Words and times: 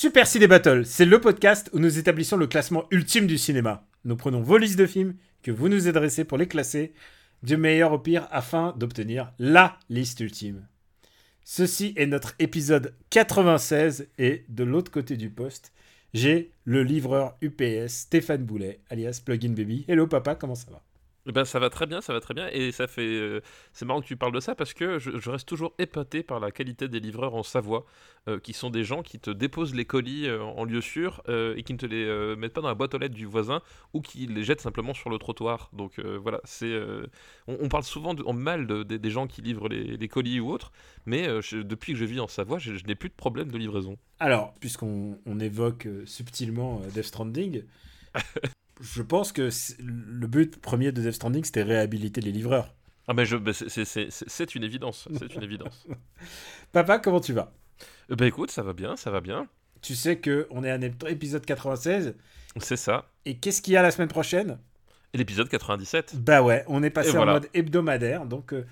Super 0.00 0.26
Ciné 0.26 0.46
Battle, 0.46 0.86
c'est 0.86 1.04
le 1.04 1.20
podcast 1.20 1.68
où 1.74 1.78
nous 1.78 1.98
établissons 1.98 2.38
le 2.38 2.46
classement 2.46 2.86
ultime 2.90 3.26
du 3.26 3.36
cinéma. 3.36 3.86
Nous 4.06 4.16
prenons 4.16 4.40
vos 4.40 4.56
listes 4.56 4.78
de 4.78 4.86
films 4.86 5.14
que 5.42 5.50
vous 5.50 5.68
nous 5.68 5.88
adressez 5.88 6.24
pour 6.24 6.38
les 6.38 6.48
classer 6.48 6.94
du 7.42 7.58
meilleur 7.58 7.92
au 7.92 7.98
pire 7.98 8.26
afin 8.30 8.74
d'obtenir 8.78 9.34
LA 9.38 9.78
liste 9.90 10.20
ultime. 10.20 10.66
Ceci 11.44 11.92
est 11.96 12.06
notre 12.06 12.34
épisode 12.38 12.94
96 13.10 14.08
et 14.16 14.46
de 14.48 14.64
l'autre 14.64 14.90
côté 14.90 15.18
du 15.18 15.28
poste, 15.28 15.70
j'ai 16.14 16.54
le 16.64 16.82
livreur 16.82 17.36
UPS 17.42 17.88
Stéphane 17.88 18.44
Boulet, 18.44 18.80
alias 18.88 19.20
Plugin 19.22 19.52
Baby. 19.52 19.84
Hello 19.86 20.06
papa, 20.06 20.34
comment 20.34 20.54
ça 20.54 20.70
va? 20.70 20.82
Ben, 21.26 21.44
ça 21.44 21.58
va 21.58 21.70
très 21.70 21.86
bien, 21.86 22.00
ça 22.00 22.12
va 22.12 22.20
très 22.20 22.34
bien. 22.34 22.48
Et 22.52 22.72
ça 22.72 22.86
fait. 22.86 23.02
euh, 23.02 23.40
c'est 23.72 23.84
marrant 23.84 24.00
que 24.00 24.06
tu 24.06 24.16
parles 24.16 24.32
de 24.32 24.40
ça 24.40 24.54
parce 24.54 24.72
que 24.74 24.98
je, 24.98 25.18
je 25.18 25.30
reste 25.30 25.46
toujours 25.48 25.74
épaté 25.78 26.22
par 26.22 26.40
la 26.40 26.50
qualité 26.50 26.88
des 26.88 27.00
livreurs 27.00 27.34
en 27.34 27.42
Savoie, 27.42 27.84
euh, 28.28 28.38
qui 28.40 28.52
sont 28.52 28.70
des 28.70 28.84
gens 28.84 29.02
qui 29.02 29.18
te 29.20 29.30
déposent 29.30 29.74
les 29.74 29.84
colis 29.84 30.26
euh, 30.28 30.42
en 30.42 30.64
lieu 30.64 30.80
sûr 30.80 31.22
et 31.28 31.62
qui 31.62 31.72
ne 31.72 31.78
te 31.78 31.86
les 31.86 32.36
mettent 32.36 32.52
pas 32.52 32.60
dans 32.62 32.68
la 32.68 32.74
boîte 32.74 32.94
aux 32.94 32.98
lettres 32.98 33.14
du 33.14 33.26
voisin 33.26 33.60
ou 33.92 34.00
qui 34.00 34.26
les 34.26 34.42
jettent 34.44 34.60
simplement 34.60 34.94
sur 34.94 35.10
le 35.10 35.18
trottoir. 35.18 35.70
Donc 35.72 35.98
voilà, 36.00 36.40
c'est. 36.44 36.74
on, 37.46 37.56
on 37.60 37.68
parle 37.68 37.84
souvent 37.84 38.14
de- 38.14 38.22
en 38.24 38.32
mal 38.32 38.66
de- 38.66 38.82
de- 38.82 38.96
des 38.96 39.10
gens 39.10 39.26
qui 39.26 39.42
livrent 39.42 39.68
les, 39.68 39.96
les 39.96 40.08
colis 40.08 40.40
ou 40.40 40.50
autres, 40.50 40.72
mais 41.06 41.28
je- 41.42 41.58
depuis 41.58 41.92
que 41.92 41.98
je 41.98 42.04
vis 42.04 42.20
en 42.20 42.28
Savoie, 42.28 42.58
je, 42.58 42.74
je 42.76 42.84
n'ai 42.86 42.94
plus 42.94 43.08
de 43.08 43.14
problème 43.14 43.50
de 43.50 43.58
livraison. 43.58 43.96
Alors, 44.18 44.54
puisqu'on 44.60 45.18
on 45.26 45.38
évoque 45.40 45.86
subtilement 46.06 46.80
Death 46.94 47.04
Stranding, 47.04 47.62
je 48.80 49.02
pense 49.02 49.32
que 49.32 49.48
le 49.78 50.26
but 50.26 50.60
premier 50.60 50.92
de 50.92 51.00
Death 51.02 51.12
Stranding, 51.12 51.44
c'était 51.44 51.62
réhabiliter 51.62 52.20
les 52.20 52.32
livreurs. 52.32 52.74
Ah, 53.08 53.14
mais 53.14 53.24
je, 53.26 53.36
c'est- 53.52 53.84
une 54.54 54.62
évidence, 54.64 55.08
c'est 55.18 55.34
une 55.34 55.42
évidence. 55.42 55.86
Papa, 56.72 56.98
comment 56.98 57.20
tu 57.20 57.32
vas? 57.32 57.52
Euh, 58.10 58.16
Bah 58.16 58.26
écoute, 58.26 58.50
ça 58.50 58.62
va 58.62 58.72
bien, 58.72 58.96
ça 58.96 59.10
va 59.10 59.20
bien. 59.20 59.48
Tu 59.82 59.94
sais 59.94 60.18
que 60.18 60.46
on 60.50 60.62
est 60.62 60.70
à 60.70 60.78
épisode 61.08 61.44
96, 61.44 62.14
C'est 62.58 62.76
ça. 62.76 63.08
et 63.24 63.38
qu'est-ce 63.38 63.62
qu'il 63.62 63.72
y 63.72 63.76
a 63.76 63.82
la 63.82 63.90
semaine 63.90 64.08
prochaine? 64.08 64.58
Et 65.12 65.18
l'épisode 65.18 65.48
97. 65.48 66.16
Bah 66.22 66.42
ouais, 66.42 66.64
on 66.68 66.82
est 66.82 66.90
passé 66.90 67.16
en 67.16 67.26
mode 67.26 67.48
hebdomadaire, 67.54 68.26
donc 68.26 68.52
euh, 68.52 68.64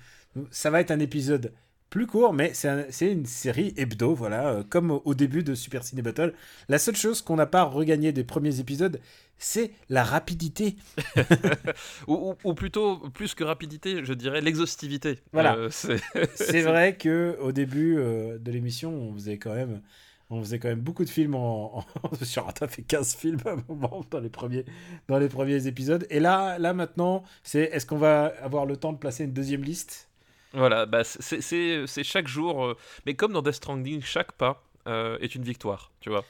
ça 0.51 0.69
va 0.69 0.79
être 0.79 0.91
un 0.91 0.99
épisode 0.99 1.51
plus 1.89 2.07
court, 2.07 2.33
mais 2.33 2.53
c'est 2.53 2.67
un- 2.69 2.85
c'est 2.91 3.11
une 3.11 3.25
série 3.25 3.73
hebdo, 3.77 4.13
voilà, 4.13 4.49
euh, 4.49 4.63
comme 4.69 4.91
au, 4.91 5.01
au 5.05 5.13
début 5.15 5.43
de 5.43 5.55
Super 5.55 5.83
Ciné 5.83 6.01
Battle. 6.01 6.33
La 6.67 6.77
seule 6.79 6.95
chose 6.95 7.21
qu'on 7.21 7.35
n'a 7.35 7.45
pas 7.47 7.63
regagné 7.63 8.11
des 8.11 8.23
premiers 8.23 8.59
épisodes, 8.59 8.99
c'est 9.37 9.71
la 9.89 10.03
rapidité. 10.03 10.75
Ou, 12.07 12.13
ou- 12.31 12.49
ou 12.49 12.53
plutôt, 12.53 12.97
plus 13.09 13.33
que 13.35 13.43
rapidité, 13.43 14.03
je 14.05 14.13
dirais 14.13 14.41
l'exhaustivité. 14.41 15.19
Voilà. 15.33 15.55
Euh, 15.55 15.69
c'est 16.35 16.61
vrai 16.61 16.95
que 16.97 17.37
au 17.41 17.51
début 17.51 17.97
euh, 17.97 18.37
de 18.37 18.51
l'émission, 18.51 18.91
on 18.93 19.13
faisait 19.13 19.37
quand 19.37 19.53
même, 19.53 19.81
on 20.29 20.41
faisait 20.41 20.59
quand 20.59 20.67
même 20.67 20.81
beaucoup 20.81 21.05
de 21.05 21.09
films 21.09 21.35
en, 21.35 21.79
en 21.79 21.85
on 22.03 22.63
a 22.63 22.67
fait 22.67 22.83
15 22.83 23.15
films 23.15 23.39
à 23.45 23.51
un 23.51 23.63
moment 23.67 24.05
dans 24.11 24.19
les 24.19 24.29
premiers, 24.29 24.65
dans 25.07 25.17
les 25.17 25.29
premiers 25.29 25.67
épisodes. 25.67 26.05
Et 26.09 26.19
là, 26.19 26.59
là 26.59 26.73
maintenant, 26.73 27.23
c'est 27.43 27.63
est-ce 27.63 27.85
qu'on 27.85 27.97
va 27.97 28.25
avoir 28.41 28.65
le 28.65 28.77
temps 28.77 28.93
de 28.93 28.97
placer 28.97 29.23
une 29.23 29.33
deuxième 29.33 29.63
liste? 29.63 30.08
Voilà, 30.53 30.85
bah, 30.85 31.03
c'est- 31.03 32.03
chaque 32.03 32.27
jour. 32.27 32.65
euh, 32.65 32.77
mais 33.05 33.13
comme 33.15 33.33
dans 33.33 33.41
Death 33.41 33.53
Stranding, 33.55 34.01
chaque 34.01 34.31
pas 34.33 34.63
euh, 34.87 35.17
est 35.19 35.35
une 35.35 35.43
victoire, 35.43 35.91
tu 35.99 36.09
vois. 36.09 36.25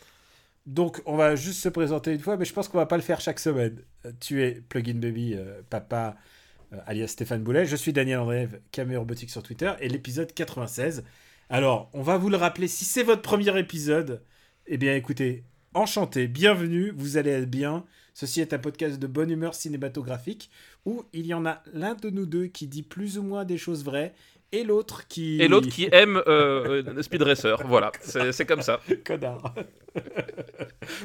Donc, 0.66 1.02
on 1.06 1.16
va 1.16 1.36
juste 1.36 1.62
se 1.62 1.70
présenter 1.70 2.14
une 2.14 2.20
fois, 2.20 2.36
mais 2.36 2.46
je 2.46 2.54
pense 2.54 2.68
qu'on 2.68 2.78
va 2.78 2.86
pas 2.86 2.98
le 2.98 3.04
faire 3.04 3.22
chaque 3.22 3.40
semaine. 3.40 3.82
Euh, 4.06 4.12
Tu 4.20 4.44
es 4.44 4.62
Plugin 4.68 4.96
Baby, 5.00 5.38
papa, 5.70 6.18
alias 6.86 7.08
Stéphane 7.08 7.44
Boulet. 7.44 7.66
Je 7.66 7.76
suis 7.76 7.94
Daniel 7.94 8.20
Andreev, 8.20 8.60
Caméra 8.72 9.00
Robotique 9.00 9.30
sur 9.30 9.42
Twitter, 9.44 9.72
et 9.80 9.88
l'épisode 9.88 10.34
96. 10.34 11.04
Alors, 11.50 11.90
on 11.94 12.02
va 12.02 12.18
vous 12.18 12.30
le 12.30 12.38
rappeler, 12.38 12.68
si 12.68 12.86
c'est 12.86 13.04
votre 13.04 13.22
premier 13.22 13.58
épisode, 13.58 14.22
eh 14.68 14.78
bien 14.78 14.94
écoutez, 14.96 15.44
enchanté, 15.74 16.28
bienvenue, 16.28 16.92
vous 16.96 17.18
allez 17.18 17.32
être 17.32 17.50
bien. 17.50 17.86
Ceci 18.14 18.42
est 18.42 18.54
un 18.54 18.60
podcast 18.60 19.00
de 19.00 19.08
bonne 19.08 19.30
humeur 19.30 19.56
cinématographique 19.56 20.50
où 20.86 21.04
il 21.14 21.26
y 21.26 21.34
en 21.34 21.46
a 21.46 21.62
l'un 21.74 21.96
de 21.96 22.10
nous 22.10 22.26
deux 22.26 22.48
qui 22.48 22.68
dit 22.68 22.84
plus 22.84 23.18
ou 23.18 23.24
moins 23.24 23.46
des 23.46 23.58
choses 23.58 23.84
vraies 23.84 24.14
et 24.52 24.64
l'autre 24.64 25.08
qui. 25.08 25.40
Et 25.42 25.48
l'autre 25.48 25.70
qui 25.70 25.88
aime 25.92 26.18
euh, 26.28 26.84
euh, 26.84 27.02
Speed 27.04 27.22
Racer, 27.22 27.62
voilà, 27.66 27.92
c'est 28.02 28.46
comme 28.46 28.62
ça. 28.62 28.80
Connard. 29.06 29.54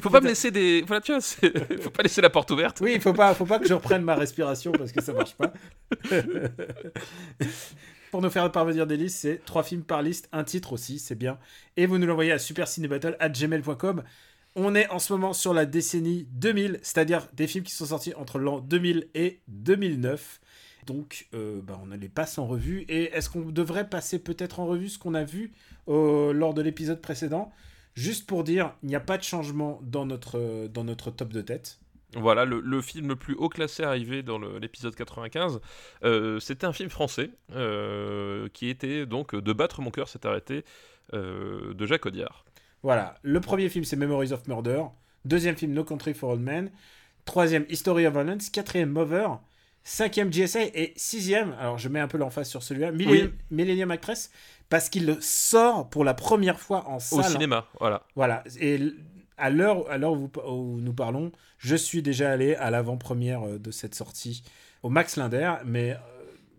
Faut 0.00 0.10
pas 0.10 0.20
me 0.20 0.28
laisser 0.28 0.50
des. 0.50 0.82
Voilà, 0.86 1.02
tu 1.02 1.12
vois, 1.12 1.20
faut 1.80 1.90
pas 1.90 2.02
laisser 2.02 2.22
la 2.22 2.30
porte 2.30 2.50
ouverte. 2.50 2.80
Oui, 2.80 2.92
il 2.94 3.00
faut 3.00 3.12
pas, 3.12 3.34
faut 3.34 3.46
pas 3.46 3.58
que 3.58 3.68
je 3.68 3.74
reprenne 3.74 4.02
ma 4.02 4.14
respiration 4.14 4.72
parce 4.72 4.92
que 4.92 5.02
ça 5.02 5.12
marche 5.12 5.34
pas. 5.34 5.52
Pour 8.10 8.22
nous 8.22 8.30
faire 8.30 8.50
parvenir 8.52 8.86
des 8.86 8.96
listes, 8.96 9.18
c'est 9.18 9.44
trois 9.44 9.64
films 9.64 9.82
par 9.82 10.00
liste, 10.00 10.28
un 10.30 10.44
titre 10.44 10.72
aussi, 10.72 11.00
c'est 11.00 11.16
bien. 11.16 11.36
Et 11.76 11.86
vous 11.86 11.98
nous 11.98 12.06
l'envoyez 12.06 12.30
à 12.30 12.38
supercinébattle@gmail.com. 12.38 14.04
On 14.56 14.76
est 14.76 14.88
en 14.88 15.00
ce 15.00 15.12
moment 15.12 15.32
sur 15.32 15.52
la 15.52 15.66
décennie 15.66 16.28
2000, 16.30 16.78
c'est-à-dire 16.82 17.26
des 17.32 17.48
films 17.48 17.64
qui 17.64 17.74
sont 17.74 17.86
sortis 17.86 18.14
entre 18.14 18.38
l'an 18.38 18.60
2000 18.60 19.08
et 19.14 19.40
2009. 19.48 20.40
Donc, 20.86 21.26
euh, 21.34 21.60
bah, 21.60 21.80
on 21.82 21.92
les 21.96 22.08
passe 22.08 22.38
en 22.38 22.46
revue. 22.46 22.82
Et 22.88 23.04
est-ce 23.12 23.30
qu'on 23.30 23.40
devrait 23.40 23.88
passer 23.88 24.20
peut-être 24.20 24.60
en 24.60 24.66
revue 24.66 24.88
ce 24.88 24.98
qu'on 24.98 25.14
a 25.14 25.24
vu 25.24 25.52
euh, 25.88 26.32
lors 26.32 26.54
de 26.54 26.62
l'épisode 26.62 27.00
précédent? 27.00 27.50
Juste 27.94 28.28
pour 28.28 28.44
dire, 28.44 28.74
il 28.84 28.90
n'y 28.90 28.94
a 28.94 29.00
pas 29.00 29.18
de 29.18 29.24
changement 29.24 29.80
dans 29.82 30.06
notre, 30.06 30.38
euh, 30.38 30.68
top 30.68 31.32
de 31.32 31.40
tête. 31.40 31.80
Voilà, 32.16 32.44
le, 32.44 32.80
film 32.80 33.08
le 33.08 33.16
plus 33.16 33.34
haut 33.34 33.48
classé 33.48 33.82
arrivé 33.82 34.22
dans 34.22 34.38
l'épisode 34.38 34.94
95, 34.94 35.60
euh, 36.04 36.38
c'était 36.38 36.64
un 36.64 36.72
film 36.72 36.88
français 36.88 37.30
qui 38.52 38.68
était 38.68 39.04
donc 39.04 39.34
De 39.34 39.52
battre 39.52 39.82
mon 39.82 39.90
cœur 39.90 40.08
s'est 40.08 40.24
arrêté 40.24 40.64
de 41.12 41.86
Jacques 41.86 42.06
Audiard. 42.06 42.44
Voilà, 42.84 43.14
le 43.22 43.40
premier 43.40 43.70
film 43.70 43.82
c'est 43.82 43.96
Memories 43.96 44.34
of 44.34 44.46
Murder, 44.46 44.82
deuxième 45.24 45.56
film 45.56 45.72
No 45.72 45.84
Country 45.84 46.12
for 46.12 46.32
Old 46.32 46.42
Men, 46.42 46.70
troisième 47.24 47.64
History 47.70 48.06
of 48.06 48.12
Violence, 48.12 48.50
quatrième 48.50 48.90
Mover, 48.90 49.26
cinquième 49.84 50.30
GSA 50.30 50.64
et 50.64 50.92
sixième, 50.94 51.54
alors 51.58 51.78
je 51.78 51.88
mets 51.88 52.00
un 52.00 52.08
peu 52.08 52.18
l'emphase 52.18 52.46
sur 52.46 52.62
celui-là, 52.62 52.92
Millennium, 52.92 53.32
Millennium 53.50 53.90
Actress, 53.90 54.30
parce 54.68 54.90
qu'il 54.90 55.06
le 55.06 55.16
sort 55.22 55.88
pour 55.88 56.04
la 56.04 56.12
première 56.12 56.60
fois 56.60 56.86
en 56.86 56.96
Au 56.96 57.00
salle. 57.00 57.32
cinéma, 57.32 57.66
voilà. 57.80 58.02
Voilà, 58.16 58.44
et 58.60 58.78
à 59.38 59.48
l'heure 59.48 59.86
où, 60.12 60.30
où 60.46 60.78
nous 60.78 60.92
parlons, 60.92 61.32
je 61.56 61.76
suis 61.76 62.02
déjà 62.02 62.32
allé 62.32 62.54
à 62.54 62.68
l'avant-première 62.70 63.48
euh, 63.48 63.58
de 63.58 63.70
cette 63.70 63.94
sortie 63.94 64.42
au 64.82 64.90
Max 64.90 65.16
Linder, 65.16 65.54
mais 65.64 65.96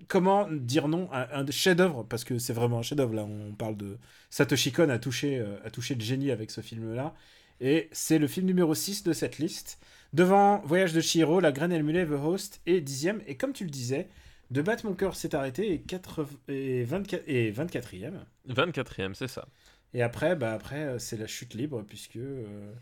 comment 0.07 0.47
dire 0.51 0.87
non 0.87 1.09
à 1.11 1.39
un 1.39 1.45
chef-d'œuvre? 1.49 2.03
Parce 2.03 2.23
que 2.23 2.39
c'est 2.39 2.53
vraiment 2.53 2.79
un 2.79 2.81
chef-d'œuvre 2.81 3.13
là, 3.13 3.23
on 3.23 3.53
parle 3.53 3.77
de 3.77 3.97
Satoshi 4.29 4.71
Kon 4.71 4.89
a 4.89 4.99
touché 4.99 5.39
euh, 5.39 5.57
a 5.63 5.69
touché 5.69 5.95
le 5.95 6.01
génie 6.01 6.31
avec 6.31 6.51
ce 6.51 6.61
film-là 6.61 7.13
et 7.61 7.89
c'est 7.91 8.19
le 8.19 8.27
film 8.27 8.45
numéro 8.45 8.75
6 8.75 9.03
de 9.03 9.13
cette 9.13 9.37
liste. 9.37 9.79
Devant 10.13 10.61
Voyage 10.65 10.93
de 10.93 11.01
Chihiro, 11.01 11.39
La 11.39 11.51
Graine 11.51 11.71
et 11.71 11.77
le 11.77 11.83
Mulet, 11.83 12.05
The 12.05 12.11
Host 12.11 12.61
et 12.65 12.81
dixième 12.81 13.21
et 13.27 13.35
comme 13.37 13.53
tu 13.53 13.63
le 13.63 13.69
disais, 13.69 14.07
De 14.51 14.61
battre 14.61 14.85
mon 14.85 14.93
cœur 14.93 15.15
s'est 15.15 15.35
arrêté 15.35 15.71
et, 15.73 15.81
80 15.81 16.27
et, 16.49 16.83
24, 16.83 17.23
et 17.27 17.51
24e. 17.51 18.13
24ème, 18.49 19.13
c'est 19.13 19.27
ça. 19.27 19.47
Et 19.93 20.01
après, 20.01 20.35
bah 20.35 20.53
après 20.53 20.83
euh, 20.85 20.99
c'est 20.99 21.17
la 21.17 21.27
chute 21.27 21.53
libre 21.53 21.83
puisque 21.83 22.17
euh, 22.17 22.73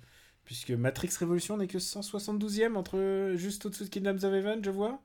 puisque 0.46 0.72
Matrix 0.72 1.10
Révolution 1.20 1.58
n'est 1.58 1.68
que 1.68 1.78
172e 1.78 2.76
entre 2.76 3.34
juste 3.36 3.66
au-dessous 3.66 3.86
de 3.86 3.90
Kingdoms 3.90 4.24
of 4.24 4.34
Heaven, 4.34 4.64
je 4.64 4.70
vois. 4.72 5.02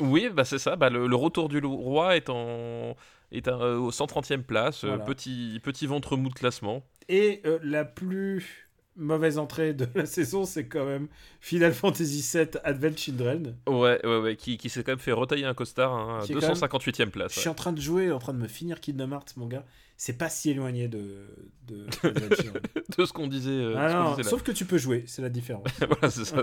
Oui, 0.00 0.28
bah 0.32 0.44
c'est 0.44 0.58
ça. 0.58 0.76
Bah, 0.76 0.90
le, 0.90 1.06
le 1.06 1.16
retour 1.16 1.48
du 1.48 1.58
roi 1.58 2.16
est, 2.16 2.28
en, 2.30 2.96
est 3.32 3.48
à- 3.48 3.56
au 3.78 3.90
130e 3.90 4.42
place. 4.42 4.84
euh, 4.84 4.96
petit, 4.98 5.60
petit 5.62 5.86
ventre 5.86 6.16
mou 6.16 6.28
de 6.28 6.34
classement. 6.34 6.84
Et 7.08 7.40
euh, 7.46 7.58
la 7.62 7.84
plus 7.84 8.68
mauvaise 8.96 9.38
entrée 9.38 9.74
de 9.74 9.86
la 9.94 10.06
saison, 10.06 10.44
c'est 10.44 10.66
quand 10.66 10.84
même 10.84 11.06
Final 11.40 11.72
Fantasy 11.72 12.28
VII 12.36 12.48
Advent 12.64 12.96
Children. 12.96 13.56
Ouais, 13.68 14.04
ouais, 14.04 14.18
ouais. 14.18 14.36
Qui, 14.36 14.58
qui 14.58 14.68
s'est 14.68 14.82
quand 14.82 14.92
même 14.92 14.98
fait 14.98 15.12
retailler 15.12 15.44
un 15.44 15.54
costard 15.54 15.92
hein, 15.94 16.18
à 16.22 16.26
même- 16.26 16.38
258e 16.38 17.10
place. 17.10 17.34
Je 17.34 17.40
suis 17.40 17.48
en 17.48 17.54
train 17.54 17.72
de 17.72 17.80
jouer, 17.80 18.10
en 18.10 18.18
train 18.18 18.34
de 18.34 18.38
me 18.38 18.48
finir 18.48 18.80
Kingdom 18.80 19.12
Hearts, 19.12 19.34
mon 19.36 19.46
gars. 19.46 19.64
C'est 19.96 20.16
pas 20.18 20.28
si 20.28 20.50
éloigné 20.50 20.86
de, 20.88 21.26
de. 21.66 21.86
De 22.98 23.04
ce 23.04 23.12
qu'on 23.12 23.26
disait. 23.26 23.50
euh, 23.50 23.74
Ah 23.76 23.88
ce 23.88 23.94
non, 23.94 24.10
disait 24.10 24.22
là. 24.24 24.28
sauf 24.30 24.42
que 24.42 24.52
tu 24.52 24.64
peux 24.64 24.78
jouer, 24.78 25.04
c'est 25.06 25.22
la 25.22 25.28
différence. 25.28 25.66
voilà, 25.78 26.10
c'est 26.10 26.24
ça. 26.24 26.42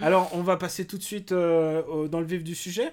Alors, 0.00 0.30
on 0.34 0.42
va 0.42 0.56
passer 0.56 0.86
tout 0.86 0.98
de 0.98 1.02
suite 1.02 1.32
euh, 1.32 2.08
dans 2.08 2.20
le 2.20 2.26
vif 2.26 2.44
du 2.44 2.54
sujet. 2.54 2.92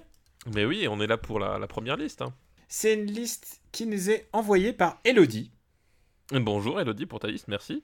Mais 0.53 0.65
oui, 0.65 0.87
on 0.89 0.99
est 1.01 1.07
là 1.07 1.17
pour 1.17 1.39
la, 1.39 1.59
la 1.59 1.67
première 1.67 1.97
liste. 1.97 2.21
hein. 2.21 2.33
C'est 2.67 2.93
une 2.95 3.05
liste 3.05 3.61
qui 3.71 3.85
nous 3.85 4.09
est 4.09 4.27
envoyée 4.33 4.73
par 4.73 4.99
Elodie. 5.03 5.51
Bonjour 6.31 6.79
Elodie 6.81 7.05
pour 7.05 7.19
ta 7.19 7.27
liste, 7.27 7.47
merci. 7.47 7.83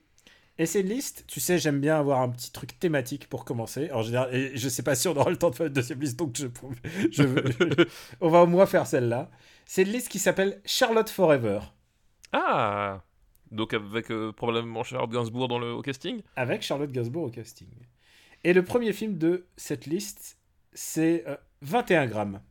Et 0.57 0.65
c'est 0.65 0.81
une 0.81 0.89
liste, 0.89 1.23
tu 1.27 1.39
sais, 1.39 1.57
j'aime 1.59 1.79
bien 1.79 1.97
avoir 1.97 2.21
un 2.21 2.29
petit 2.29 2.51
truc 2.51 2.77
thématique 2.79 3.29
pour 3.29 3.45
commencer. 3.45 3.89
En 3.91 4.01
général, 4.01 4.33
et 4.35 4.57
je 4.57 4.69
sais 4.69 4.83
pas 4.83 4.95
si 4.95 5.07
on 5.07 5.15
aura 5.15 5.29
le 5.29 5.37
temps 5.37 5.49
de 5.49 5.55
faire 5.55 5.67
une 5.67 5.73
deuxième 5.73 5.99
liste, 6.01 6.17
donc 6.17 6.35
je, 6.35 6.47
je, 7.11 7.23
je- 7.23 7.87
on 8.19 8.29
va 8.29 8.41
au 8.43 8.47
moins 8.47 8.65
faire 8.65 8.85
celle-là. 8.85 9.29
C'est 9.65 9.83
une 9.83 9.89
liste 9.91 10.09
qui 10.09 10.19
s'appelle 10.19 10.61
Charlotte 10.65 11.09
Forever, 11.09 11.59
Ah 12.31 13.03
Donc 13.51 13.73
avec 13.73 14.11
euh, 14.11 14.31
probablement 14.33 14.83
Charlotte 14.83 15.11
Gainsbourg 15.11 15.47
dans 15.47 15.59
le, 15.59 15.71
au 15.73 15.81
casting? 15.81 16.21
Avec 16.35 16.61
Charlotte 16.63 16.91
Gainsbourg 16.91 17.23
au 17.23 17.29
casting. 17.29 17.69
Et 18.43 18.53
le 18.53 18.63
premier 18.63 18.93
film 18.93 19.17
de 19.17 19.45
cette 19.57 19.85
liste, 19.85 20.37
c'est 20.73 21.23
euh, 21.27 21.35
21 21.61 22.07
grammes. 22.07 22.41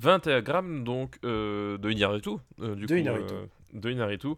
21 0.00 0.42
grammes 0.42 0.84
donc 0.84 1.18
euh, 1.24 1.78
de 1.78 1.90
Inaritu. 1.90 2.30
euh, 2.60 2.74
du 2.74 2.86
De 2.86 2.94
coup, 2.94 3.00
Inarritu. 3.00 3.34
euh, 3.34 3.46
de 3.72 3.90
Inaritu. 3.90 4.28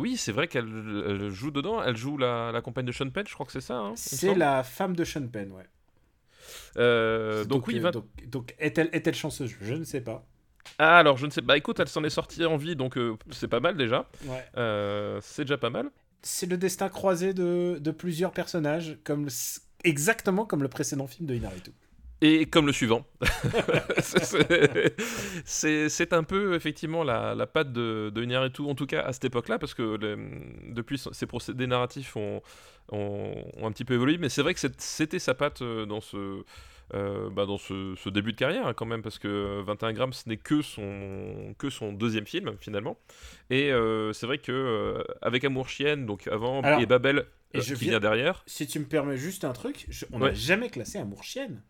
Oui, 0.00 0.16
c'est 0.16 0.32
vrai 0.32 0.48
qu'elle 0.48 0.66
elle 1.06 1.30
joue 1.30 1.50
dedans. 1.50 1.82
Elle 1.82 1.96
joue 1.96 2.16
la, 2.16 2.52
la 2.52 2.60
compagne 2.62 2.86
de 2.86 2.92
Sean 2.92 3.10
Penn, 3.10 3.26
je 3.26 3.34
crois 3.34 3.44
que 3.46 3.52
c'est 3.52 3.60
ça. 3.60 3.76
hein, 3.78 3.92
C'est 3.96 4.34
la 4.34 4.62
femme 4.62 4.94
de 4.94 5.04
Sean 5.04 5.26
Penn, 5.28 5.50
ouais. 5.52 5.66
Euh, 6.76 7.44
donc, 7.44 7.66
oui, 7.66 7.78
20 7.78 7.90
donc, 7.90 8.06
donc 8.28 8.54
est-elle 8.58 8.88
est-elle 8.92 9.14
chanceuse? 9.14 9.54
Je 9.60 9.74
ne 9.74 9.84
sais 9.84 10.00
pas. 10.00 10.24
Ah, 10.78 10.98
alors 10.98 11.16
je 11.16 11.26
ne 11.26 11.30
sais. 11.30 11.40
Bah 11.42 11.56
écoute, 11.56 11.80
elle 11.80 11.88
s'en 11.88 12.04
est 12.04 12.10
sortie 12.10 12.44
en 12.44 12.56
vie, 12.56 12.76
donc 12.76 12.96
euh, 12.96 13.16
c'est 13.30 13.48
pas 13.48 13.60
mal 13.60 13.76
déjà. 13.76 14.08
Ouais. 14.24 14.44
Euh, 14.56 15.18
c'est 15.22 15.44
déjà 15.44 15.58
pas 15.58 15.70
mal. 15.70 15.90
C'est 16.22 16.46
le 16.46 16.56
destin 16.56 16.88
croisé 16.88 17.34
de, 17.34 17.90
plusieurs 17.96 18.32
personnages, 18.32 18.98
comme 19.04 19.28
exactement 19.84 20.44
comme 20.44 20.62
le 20.62 20.68
précédent 20.68 21.06
film 21.06 21.26
de 21.26 21.34
Inaritu. 21.34 21.72
Et 22.22 22.44
comme 22.46 22.66
le 22.66 22.72
suivant. 22.72 23.06
C'est- 25.44 26.12
un 26.12 26.22
peu 26.22 26.54
effectivement 26.54 27.02
la, 27.02 27.46
patte 27.46 27.72
de, 27.72 28.10
de 28.14 28.22
Inarritu, 28.22 28.62
en 28.62 28.74
tout 28.74 28.86
cas 28.86 29.00
à 29.00 29.12
cette 29.12 29.24
époque-là, 29.24 29.58
parce 29.58 29.72
que 29.72 29.96
depuis 30.70 30.98
ses 31.12 31.26
procédés 31.26 31.66
narratifs 31.66 32.16
ont, 32.16 32.42
ont, 32.92 33.34
un 33.62 33.72
petit 33.72 33.84
peu 33.84 33.94
évolué, 33.94 34.18
mais 34.18 34.28
c'est 34.28 34.42
vrai 34.42 34.52
que 34.54 34.60
c'était 34.60 35.18
sa 35.18 35.34
patte 35.34 35.62
euh, 35.62 35.86
dans 35.86 36.00
ce. 36.00 36.44
Euh, 36.94 37.30
bah, 37.30 37.46
dans 37.46 37.58
ce, 37.58 37.94
ce 37.96 38.08
début 38.08 38.32
de 38.32 38.36
carrière 38.36 38.66
hein, 38.66 38.74
quand 38.74 38.86
même 38.86 39.02
parce 39.02 39.18
que 39.18 39.60
21 39.62 39.92
grammes 39.92 40.12
ce 40.12 40.28
n'est 40.28 40.36
que 40.36 40.60
son 40.62 41.54
que 41.58 41.70
son 41.70 41.92
deuxième 41.92 42.26
film 42.26 42.52
finalement 42.60 42.98
et 43.50 43.70
euh, 43.72 44.12
c'est 44.12 44.26
vrai 44.26 44.38
que 44.38 44.50
euh, 44.52 45.02
avec 45.22 45.44
Amour 45.44 45.68
chienne 45.68 46.06
donc 46.06 46.26
avant 46.28 46.62
Alors, 46.62 46.80
et 46.80 46.86
Babel 46.86 47.26
et 47.52 47.58
euh, 47.58 47.60
je 47.62 47.74
qui 47.74 47.80
viens- 47.84 47.92
vient 47.92 48.00
derrière 48.00 48.42
Si 48.46 48.66
tu 48.66 48.78
me 48.80 48.84
permets 48.86 49.16
juste 49.16 49.44
un 49.44 49.52
truc, 49.52 49.86
je- 49.88 50.04
on 50.12 50.18
n'a 50.18 50.26
Ouais. 50.26 50.34
jamais 50.34 50.68
classé 50.70 50.98
Amour 50.98 51.22
Chienne. 51.24 51.62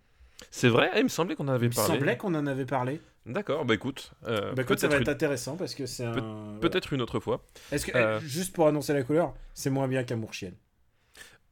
c'est 0.50 0.68
vrai 0.68 0.90
il 0.96 1.02
me 1.04 1.08
semblait 1.08 1.34
qu'on 1.36 1.48
en 1.48 1.52
avait 1.52 1.66
Il 1.66 1.70
me 1.70 1.74
parlé 1.74 1.94
semblait 1.98 2.16
qu'on 2.16 2.34
en 2.34 2.46
avait 2.46 2.64
parlé. 2.66 3.00
d'accord 3.26 3.64
bah 3.66 3.74
écoute 3.74 4.12
euh, 4.26 4.52
Bah, 4.54 4.62
écoute, 4.62 4.78
ça 4.78 4.88
va 4.88 4.96
une- 4.96 5.02
être 5.02 5.08
intéressant 5.08 5.56
parce 5.56 5.74
que 5.74 5.84
c'est 5.86 6.04
un. 6.04 6.12
voilà. 6.12 6.58
Peut-être 6.62 6.92
une 6.94 7.02
autre 7.02 7.20
fois. 7.20 7.44
Est-ce 7.72 7.84
que, 7.86 7.96
euh, 7.96 8.20
juste 8.20 8.54
pour 8.54 8.66
annoncer 8.66 8.94
la 8.94 9.02
couleur, 9.02 9.34
c'est 9.52 9.68
moins 9.70 9.86
bien 9.88 10.02
qu'Amour 10.04 10.32
Chienne. 10.32 10.54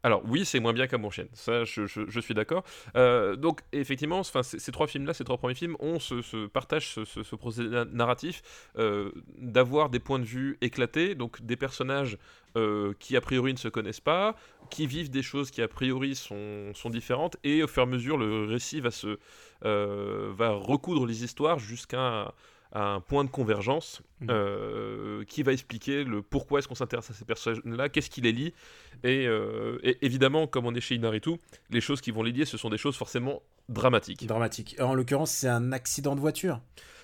Alors 0.05 0.23
oui, 0.25 0.45
c'est 0.45 0.61
moins 0.61 0.73
bien 0.73 0.87
qu'Amour 0.87 1.13
Chienne, 1.13 1.29
ça 1.33 1.65
je, 1.65 2.21
suis 2.21 2.35
d'accord. 2.35 2.63
Euh, 2.95 3.35
donc 3.35 3.63
effectivement, 3.73 4.23
ces, 4.23 4.71
trois 4.71 4.87
films-là, 4.87 5.13
ces 5.13 5.25
trois 5.25 5.39
premiers 5.39 5.57
films, 5.57 5.77
ont 5.81 5.99
ce, 5.99 6.23
ce 6.23 6.47
partagent 6.47 6.95
ce, 7.05 7.35
procédé 7.35 7.69
na- 7.69 7.85
narratif 7.85 8.43
euh, 8.79 9.11
d'avoir 9.39 9.91
des 9.91 9.99
points 9.99 10.21
de 10.21 10.25
vue 10.25 10.57
éclatés, 10.61 11.17
donc 11.17 11.43
des 11.43 11.57
personnages 11.57 12.17
euh, 12.57 12.93
qui 13.01 13.17
a 13.17 13.21
priori 13.21 13.53
ne 13.53 13.59
se 13.59 13.69
connaissent 13.69 14.01
pas, 14.01 14.37
qui 14.71 14.87
vivent 14.87 15.11
des 15.11 15.23
choses 15.23 15.51
qui 15.51 15.63
a 15.63 15.69
priori 15.69 16.15
sont, 16.15 16.73
différentes, 16.87 17.37
et 17.43 17.65
au 17.65 17.67
fur 17.67 17.83
et 17.83 17.87
à 17.87 17.89
mesure, 17.89 18.19
le 18.19 18.45
récit 18.45 18.81
va 18.81 18.93
se 18.93 19.19
va 19.63 20.51
recoudre 20.51 21.07
les 21.07 21.25
histoires 21.25 21.59
jusqu'à 21.59 22.33
un- 22.73 22.81
à 22.81 22.85
un 22.95 23.01
point 23.01 23.25
de 23.25 23.31
convergence 23.31 24.03
Mhm. 24.21 24.29
euh, 24.31 25.25
qui 25.25 25.43
va 25.43 25.53
expliquer 25.53 26.05
le 26.05 26.23
pourquoi 26.23 26.59
est-ce 26.59 26.69
qu'on 26.69 26.75
s'intéresse 26.75 27.11
à 27.11 27.15
ces 27.15 27.25
personnages-là, 27.25 27.89
qu'est-ce 27.89 28.11
qui 28.11 28.21
les 28.21 28.33
lie, 28.33 28.53
et, 29.05 29.27
euh, 29.27 29.79
et 29.83 29.99
évidemment, 30.05 30.47
comme 30.47 30.67
on 30.67 30.75
est 30.75 30.81
chez 30.81 30.95
Inaritu, 30.97 31.33
les 31.71 31.81
choses 31.81 32.01
qui 32.01 32.11
vont 32.11 32.23
les 32.23 32.33
lier, 32.33 32.45
ce 32.45 32.57
sont 32.59 32.69
des 32.71 32.79
choses 32.79 32.97
forcément 32.97 33.43
dramatiques. 33.69 34.27
Dramatique. 34.27 34.77
En 34.81 34.95
l'occurrence, 34.95 35.31
c'est 35.31 35.49
un 35.49 35.73
accident 35.73 36.15
de 36.15 36.21
voiture. 36.21 36.61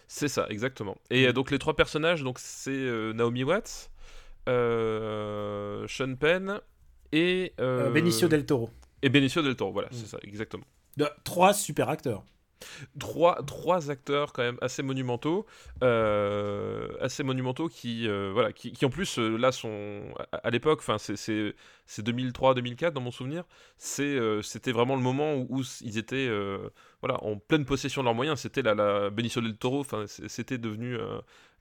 C'est 0.07 0.29
ça, 0.29 0.47
exactement. 0.51 0.97
Et 1.11 1.27
euh, 1.29 1.33
donc 1.33 1.51
les 1.51 1.59
trois 1.59 1.75
personnages, 1.77 2.23
donc 2.23 2.39
c'est 2.39 2.71
euh, 2.71 3.13
Naomi 3.15 3.43
Watts, 3.45 3.91
Sean 5.89 6.15
Penn 6.17 6.61
et 7.13 7.53
Benicio 7.59 8.29
del 8.29 8.45
Toro. 8.47 8.71
et 9.03 9.09
Benicio 9.09 9.43
del 9.43 9.57
Toro. 9.57 9.73
Voilà, 9.73 9.89
Mm. 9.89 9.95
c'est 9.95 10.07
ça, 10.07 10.19
exactement. 10.23 10.65
De- 10.97 11.09
trois 11.25 11.53
super 11.55 11.89
acteurs. 11.89 12.25
Trois, 12.99 13.43
trois 13.45 13.91
acteurs 13.91 14.33
quand 14.33 14.43
même 14.43 14.59
assez 14.61 14.83
monumentaux, 14.83 15.47
euh, 15.83 16.89
assez 17.01 17.23
monumentaux 17.23 17.69
qui, 17.69 18.09
euh, 18.09 18.31
voilà, 18.33 18.53
qui, 18.53 18.73
qui 18.73 18.85
en 18.85 18.91
plus 18.91 19.19
euh, 19.19 19.37
là 19.37 19.53
sont 19.53 20.03
à, 20.33 20.51
l'époque, 20.51 20.83
c'est- 20.99 21.17
c'est 21.17 21.55
c'est 21.87 22.03
2003-2004 22.03 22.95
dans 22.95 23.01
mon 23.03 23.11
souvenir, 23.11 23.45
c'était 23.77 24.73
vraiment 24.73 24.97
le 24.97 25.03
moment 25.03 25.35
où, 25.37 25.62
ils 25.83 25.99
étaient 25.99 26.31
voilà 27.03 27.23
en 27.23 27.37
pleine 27.37 27.65
possession 27.67 28.03
de 28.03 28.06
leurs 28.06 28.15
moyens. 28.15 28.41
C'était 28.41 28.62
la, 28.62 28.75
la 28.75 29.11
Benicio 29.11 29.43
del 29.43 29.56
Toro, 29.56 29.85
c'était 30.06 30.59
devenu 30.59 30.97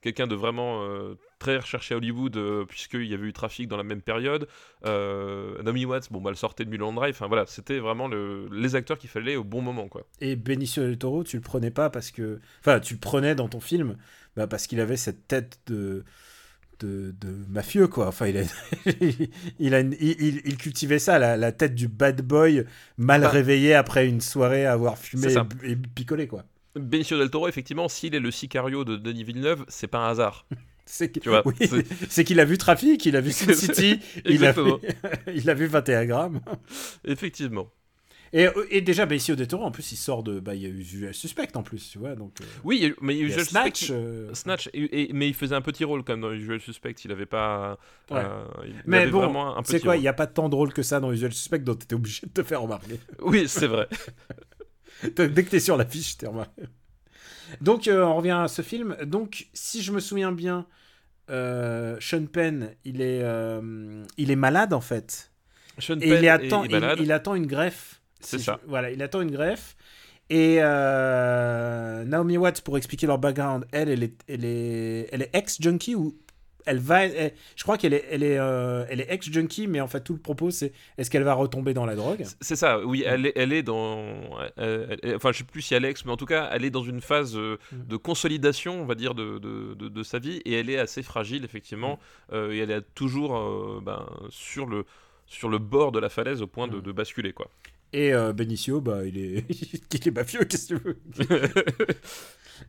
quelqu'un 0.04 0.26
de 0.28 0.34
vraiment 0.36 0.84
euh, 0.84 1.14
très 1.38 1.56
recherché 1.56 1.94
à 1.94 1.96
Hollywood 1.96 2.36
euh, 2.36 2.64
puisqu'il 2.66 3.06
y 3.06 3.14
avait 3.14 3.26
eu 3.26 3.32
trafic 3.32 3.66
dans 3.66 3.76
la 3.78 3.82
même 3.82 4.02
période. 4.02 4.46
Euh, 4.84 5.60
Naomi 5.62 5.84
Watts, 5.86 6.12
bon 6.12 6.20
bah 6.20 6.30
elle 6.30 6.36
sortait 6.36 6.64
de 6.64 6.70
Mulholland 6.70 6.94
Drive, 6.94 7.14
enfin 7.16 7.26
voilà, 7.26 7.44
c'était 7.46 7.78
vraiment 7.78 8.06
le- 8.06 8.48
les 8.52 8.76
acteurs 8.76 8.98
qu'il 8.98 9.10
fallait 9.10 9.34
au 9.36 9.44
bon 9.44 9.62
moment 9.62 9.88
quoi. 9.88 10.06
Et 10.20 10.36
Benicio 10.36 10.82
del 10.82 10.98
Toro, 10.98 11.24
tu 11.24 11.36
le 11.36 11.42
prenais 11.42 11.70
pas 11.70 11.90
parce 11.90 12.10
que. 12.10 12.38
Enfin, 12.60 12.78
tu 12.80 12.94
le 12.94 13.00
prenais 13.00 13.34
dans 13.34 13.48
ton 13.48 13.60
film 13.60 13.96
bah, 14.36 14.46
parce 14.46 14.66
qu'il 14.66 14.78
avait 14.80 14.96
cette 14.98 15.26
tête 15.26 15.58
de. 15.66 16.04
De, 16.80 17.14
de 17.20 17.28
mafieux 17.48 17.86
quoi 17.86 18.08
enfin 18.08 18.26
il 18.26 18.36
a, 18.36 18.42
il, 19.60 19.74
a 19.74 19.80
une- 19.80 19.96
il, 20.00 20.20
il- 20.20 20.42
il 20.44 20.56
cultivait 20.56 20.98
ça 20.98 21.20
la, 21.20 21.36
la 21.36 21.52
tête 21.52 21.76
du 21.76 21.86
bad 21.86 22.20
boy 22.20 22.64
mal 22.98 23.20
Bah. 23.20 23.28
réveillé 23.28 23.74
après 23.74 24.08
une 24.08 24.20
soirée 24.20 24.66
à 24.66 24.72
avoir 24.72 24.98
fumé 24.98 25.28
et 25.62 25.76
picolé 25.76 26.26
quoi 26.26 26.44
Benicio 26.76 27.18
del 27.18 27.30
Toro, 27.30 27.48
effectivement, 27.48 27.88
s'il 27.88 28.14
est 28.14 28.20
le 28.20 28.30
sicario 28.30 28.84
de 28.84 28.96
Denis 28.96 29.24
Villeneuve, 29.24 29.64
c'est 29.68 29.86
pas 29.86 29.98
un 30.06 30.10
hasard. 30.10 30.46
c'est 30.86 31.10
oui, 31.46 32.24
qu'il 32.26 32.40
a 32.40 32.44
vu 32.44 32.58
Trafic 32.58 33.06
il 33.06 33.16
a 33.16 33.22
vu 33.22 33.32
Sin 33.32 33.54
City 33.54 33.98
il 34.26 34.44
a, 34.44 34.52
vu, 34.52 34.60
il 35.34 35.48
a 35.48 35.54
vu 35.54 35.64
21 35.66 36.04
grammes 36.04 36.40
Effectivement. 37.06 37.70
et, 38.34 38.48
et 38.70 38.82
déjà 38.82 39.06
Benicio 39.06 39.34
del 39.34 39.46
Toro 39.48 39.64
en 39.64 39.70
plus 39.70 39.92
il 39.92 39.96
sort 39.96 40.22
de 40.22 40.40
bah 40.40 40.54
il 40.54 40.60
y 40.60 40.66
a 40.66 40.68
eu 40.68 40.78
Usual 40.80 41.14
Suspect 41.14 41.48
en 41.56 41.62
plus 41.62 41.88
tu 41.90 41.98
vois 41.98 42.14
donc 42.16 42.38
euh, 42.42 42.44
Oui, 42.64 42.76
il 42.76 42.82
y 42.82 42.84
a 42.84 42.88
eu- 42.90 42.96
mais 43.00 43.16
il 43.16 43.24
Usual 43.24 43.46
Snatch 43.46 43.78
Suspect. 43.78 43.94
euh, 43.94 44.34
Snatch, 44.34 44.68
et- 44.74 45.04
et- 45.08 45.12
mais 45.14 45.26
il 45.26 45.32
faisait 45.34 45.54
un 45.54 45.62
petit 45.62 45.84
rôle 45.84 46.04
quand 46.04 46.12
même 46.12 46.20
dans 46.20 46.32
Usual 46.32 46.60
Suspect. 46.60 46.92
Il 47.04 47.12
avait 47.12 47.24
pas. 47.24 47.78
Ouais. 48.10 48.18
euh, 48.18 48.44
il 48.66 48.74
mais 48.84 48.98
avait 48.98 49.10
bon 49.10 49.54
c'est 49.64 49.80
quoi 49.80 49.96
il 49.96 50.00
n'y 50.02 50.08
a 50.08 50.12
pas 50.12 50.26
tant 50.26 50.50
de 50.50 50.54
rôle 50.54 50.74
que 50.74 50.82
ça 50.82 51.00
dans 51.00 51.12
Usual 51.12 51.32
Suspect 51.32 51.60
dont 51.60 51.74
tu 51.76 51.84
étais 51.84 51.94
obligé 51.94 52.26
de 52.26 52.32
te 52.32 52.42
faire 52.42 52.60
remarquer 52.60 53.00
Oui, 53.22 53.44
c'est 53.48 53.68
vrai. 53.68 53.88
Dès 55.16 55.44
que 55.44 55.50
t'es 55.50 55.60
sur 55.60 55.76
l'affiche, 55.76 56.16
t'es 56.16 56.26
remarqué. 56.26 56.62
Donc, 57.60 57.88
euh, 57.88 58.02
on 58.02 58.16
revient 58.16 58.30
à 58.42 58.48
ce 58.48 58.62
film. 58.62 58.96
Donc, 59.04 59.46
si 59.54 59.82
je 59.82 59.92
me 59.92 60.00
souviens 60.00 60.32
bien, 60.32 60.66
euh, 61.30 61.96
Sean 62.00 62.26
Penn, 62.26 62.74
il 62.84 63.00
est, 63.00 63.22
euh, 63.22 64.04
il 64.16 64.30
est 64.30 64.36
malade 64.36 64.72
en 64.72 64.80
fait. 64.80 65.30
Sean 65.78 65.98
Et 66.00 66.08
Penn 66.10 66.22
il, 66.22 66.28
attend, 66.28 66.64
est 66.64 66.68
malade. 66.68 66.98
il 67.00 67.12
attend 67.12 67.34
une 67.34 67.46
greffe. 67.46 68.00
C'est 68.20 68.38
Si 68.38 68.44
ça. 68.44 68.60
je- 68.62 68.68
voilà, 68.68 68.90
il 68.90 69.02
attend 69.02 69.20
une 69.20 69.30
greffe. 69.30 69.76
Et 70.30 70.56
Naomi 72.06 72.38
Watts, 72.38 72.62
pour 72.62 72.76
expliquer 72.78 73.06
leur 73.06 73.18
background, 73.18 73.66
elle, 73.72 73.88
elle 73.90 74.02
est, 74.02 74.14
elle 74.28 74.44
est, 74.44 75.08
elle 75.12 75.22
est 75.22 75.30
ex-junkie 75.34 75.94
ou 75.94 76.16
elle 76.66 76.78
va, 76.78 77.04
elle- 77.06 77.32
je 77.56 77.62
crois 77.62 77.76
qu'elle 77.78 77.94
est, 77.94 78.04
elle 78.10 78.22
est, 78.22 78.38
euh, 78.38 78.84
elle 78.88 79.00
est 79.00 79.06
ex-junkie, 79.12 79.66
mais 79.66 79.80
en 79.80 79.88
fait 79.88 80.00
tout 80.02 80.12
le 80.14 80.18
propos 80.18 80.50
c'est 80.50 80.72
est-ce 80.98 81.10
qu'elle 81.10 81.22
va 81.22 81.34
retomber 81.34 81.74
dans 81.74 81.86
la 81.86 81.94
drogue? 81.94 82.24
C'est 82.40 82.56
ça, 82.56 82.80
oui, 82.84 83.02
elle 83.06 83.26
est, 83.26 83.32
elle 83.36 83.52
est 83.52 83.62
dans. 83.62 83.98
elle- 84.56 84.98
elle- 85.02 85.16
enfin, 85.16 85.32
je 85.32 85.38
sais 85.38 85.44
plus 85.44 85.62
si 85.62 85.74
Alex, 85.74 86.04
mais 86.04 86.12
en 86.12 86.16
tout 86.16 86.26
cas, 86.26 86.48
elle 86.52 86.64
est 86.64 86.70
dans 86.70 86.82
une 86.84 87.00
phase 87.00 87.36
euh, 87.36 87.58
Mm. 87.72 87.86
de 87.88 87.96
consolidation, 87.96 88.80
on 88.82 88.86
va 88.86 88.94
dire, 88.94 89.14
de, 89.14 89.38
de, 89.38 89.74
de- 89.74 89.88
de 89.88 90.02
sa 90.02 90.18
vie, 90.18 90.40
et 90.44 90.54
elle 90.54 90.70
est 90.70 90.78
assez 90.78 91.02
fragile, 91.02 91.44
effectivement, 91.44 91.98
Mm. 92.30 92.34
euh, 92.34 92.52
et 92.52 92.58
elle 92.58 92.70
est 92.70 92.82
toujours 92.94 93.80
ben, 93.82 94.06
sur, 94.30 94.66
le, 94.66 94.84
sur 95.26 95.48
le 95.48 95.58
bord 95.58 95.92
de 95.92 95.98
la 95.98 96.08
falaise 96.08 96.42
au 96.42 96.46
point 96.46 96.68
de, 96.68 96.76
Mm. 96.78 96.82
de 96.82 96.92
basculer, 96.92 97.32
quoi. 97.32 97.48
Et 97.92 98.12
Benicio, 98.34 98.80
bah, 98.80 99.04
il 99.04 99.16
est, 99.18 99.44
il 99.94 100.08
est 100.08 100.10
mafieux, 100.10 100.44
qu'est-ce 100.44 100.74
que 100.74 100.78
tu 100.78 100.84
veux? 100.84 100.98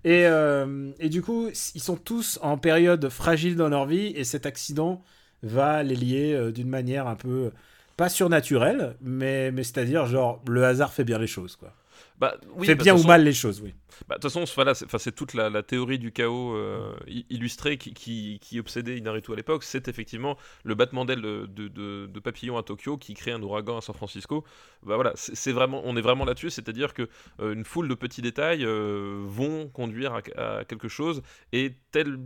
et, 0.04 0.26
euh, 0.26 0.92
et 1.00 1.10
du 1.10 1.22
coup, 1.22 1.50
ils 1.76 1.82
sont 1.82 1.98
tous 1.98 2.40
en 2.42 2.58
période 2.58 3.10
fragile 3.10 3.56
dans 3.56 3.70
leur 3.70 3.86
vie, 3.86 4.08
et 4.16 4.24
cet 4.24 4.46
accident 4.46 5.04
va 5.44 5.84
les 5.84 5.96
lier 5.96 6.34
euh, 6.34 6.52
d'une 6.52 6.70
manière 6.70 7.08
un 7.08 7.16
peu 7.16 7.52
pas 7.98 8.10
surnaturelle, 8.10 8.96
mais, 9.02 9.52
mais 9.52 9.64
c'est-à-dire 9.64 10.06
genre 10.06 10.42
le 10.48 10.66
hasard 10.66 10.94
fait 10.94 11.04
bien 11.06 11.18
les 11.20 11.28
choses, 11.28 11.56
quoi. 11.56 11.74
Bah, 12.18 12.38
oui, 12.56 12.68
fait 12.68 12.76
bah, 12.76 12.84
bien 12.84 12.96
ou 12.96 13.04
mal 13.04 13.24
les 13.24 13.34
choses, 13.34 13.62
oui. 13.62 13.74
bah, 14.08 14.16
De 14.16 14.22
toute 14.22 14.32
façon, 14.32 14.46
voilà, 14.56 14.74
c'est 14.74 15.16
toute 15.16 15.34
la, 15.34 15.50
la 15.50 15.64
théorie 15.64 16.00
du 16.00 16.12
chaos 16.14 16.56
euh, 16.56 16.96
illustrée 17.30 17.78
qui, 17.78 17.94
qui, 17.94 18.40
qui 18.42 18.60
obsédait 18.60 18.98
Inaritu 18.98 19.34
à 19.34 19.36
l'époque. 19.36 19.64
C'est 19.64 19.88
effectivement 19.90 20.38
le 20.64 20.76
battement 20.76 21.04
d'aile 21.04 21.22
de, 21.22 21.46
de, 21.46 21.68
de- 21.68 22.06
de 22.08 22.20
papillons 22.20 22.58
à 22.58 22.64
Tokyo 22.64 22.98
qui 22.98 23.14
crée 23.16 23.32
un 23.32 23.42
ouragan 23.44 23.78
à 23.78 23.82
San 23.82 23.96
Francisco. 23.96 24.46
Bah, 24.84 24.96
voilà, 24.96 25.12
c'est 25.16 25.36
c'est 25.36 25.52
vraiment, 25.52 25.82
on 25.84 25.98
est 25.98 26.02
vraiment 26.02 26.24
là-dessus, 26.26 26.50
c'est-à-dire 26.52 26.94
que 26.94 27.10
euh, 27.42 27.54
une 27.54 27.66
foule 27.66 27.88
de 27.90 27.96
petits 27.96 28.22
détails 28.22 28.64
euh, 28.66 29.22
vont 29.26 29.68
conduire 29.68 30.14
à, 30.14 30.22
à 30.60 30.66
quelque 30.66 30.88
chose 30.88 31.22
et 31.52 31.74
tel 31.92 32.18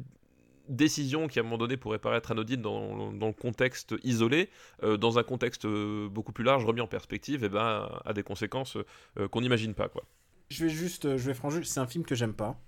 décision 0.70 1.28
qui 1.28 1.40
à 1.40 1.42
un 1.42 1.44
moment 1.44 1.58
donné 1.58 1.78
pourrait 1.78 2.00
paraître 2.00 2.32
anodine 2.32 2.62
dans, 2.62 3.12
dans 3.12 3.28
le 3.28 3.34
contexte 3.34 3.96
isolé, 4.04 4.50
euh, 4.84 4.98
dans 4.98 5.20
un 5.20 5.24
contexte 5.24 5.66
euh, 5.66 6.08
beaucoup 6.08 6.32
plus 6.32 6.44
large, 6.44 6.64
remis 6.66 6.82
en 6.82 6.88
perspective, 6.88 7.44
et 7.44 7.48
eh 7.48 7.50
ben, 7.50 7.90
a 8.06 8.14
des 8.14 8.24
conséquences 8.24 8.78
euh, 9.18 9.28
qu'on 9.28 9.42
n'imagine 9.42 9.74
pas. 9.74 9.90
Quoi. 9.90 10.06
Je 10.50 10.64
vais 10.64 10.70
juste, 10.70 11.18
je 11.18 11.26
vais 11.26 11.34
franchir, 11.34 11.66
c'est 11.66 11.80
un 11.80 11.88
film 11.88 12.06
que 12.06 12.16
j'aime 12.16 12.34
pas. 12.34 12.60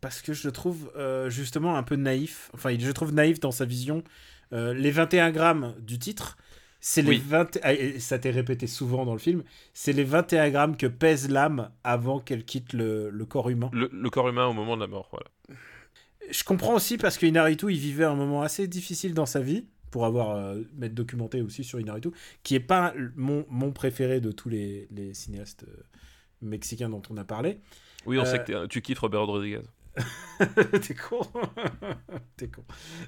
Parce 0.00 0.20
que 0.20 0.34
je 0.34 0.46
le 0.46 0.52
trouve 0.52 0.92
justement 1.28 1.76
un 1.76 1.82
peu 1.82 1.96
naïf. 1.96 2.50
Enfin, 2.52 2.76
je 2.78 2.90
trouve 2.92 3.14
naïf 3.14 3.40
dans 3.40 3.50
sa 3.50 3.64
vision. 3.64 4.04
les 4.52 4.90
21 4.90 5.30
grammes 5.30 5.74
du 5.80 5.98
titre, 5.98 6.36
c'est 6.80 7.00
les 7.00 7.16
20. 7.16 7.58
Ah, 7.62 7.72
et 7.72 7.98
ça 7.98 8.18
t'est 8.18 8.30
répété 8.30 8.66
souvent 8.66 9.06
dans 9.06 9.14
le 9.14 9.18
film. 9.18 9.42
C'est 9.72 9.94
les 9.94 10.04
21 10.04 10.50
grammes 10.50 10.76
que 10.76 10.86
pèse 10.86 11.30
l'âme 11.30 11.70
avant 11.82 12.20
qu'elle 12.20 12.44
quitte 12.44 12.74
le, 12.74 13.08
le, 13.08 13.24
corps 13.24 13.48
humain. 13.48 13.70
Le, 13.72 13.88
le, 13.90 14.10
corps 14.10 14.28
humain 14.28 14.44
au 14.44 14.52
moment 14.52 14.76
de 14.76 14.82
la 14.82 14.86
mort, 14.86 15.08
voilà 15.10 15.26
je 16.30 16.44
comprends 16.44 16.74
aussi 16.74 16.98
parce 16.98 17.18
que 17.18 17.26
Inaritu, 17.26 17.72
il 17.72 17.78
vivait 17.78 18.04
un 18.04 18.14
moment 18.14 18.42
assez 18.42 18.68
difficile 18.68 19.14
dans 19.14 19.26
sa 19.26 19.40
vie, 19.40 19.64
pour 19.90 20.04
avoir 20.04 20.36
euh, 20.36 20.60
m'être 20.74 20.94
documenté 20.94 21.40
aussi 21.40 21.64
sur 21.64 21.80
Inaritu, 21.80 22.10
qui 22.42 22.54
est 22.54 22.60
pas 22.60 22.92
mon, 23.14 23.46
mon 23.48 23.72
préféré 23.72 24.20
de 24.20 24.30
tous 24.30 24.48
les, 24.48 24.88
les 24.90 25.14
cinéastes 25.14 25.64
euh, 25.66 25.82
mexicains 26.42 26.90
dont 26.90 27.02
on 27.08 27.16
a 27.16 27.24
parlé. 27.24 27.60
Oui, 28.04 28.18
on 28.18 28.24
sait 28.24 28.44
euh, 28.50 28.64
que 28.64 28.66
tu 28.66 28.82
kiffes 28.82 28.98
Robert 28.98 29.24
Rodriguez. 29.24 29.62
T'es 30.82 30.94
con. 30.94 31.20
T'es 32.36 32.48
con. 32.48 32.62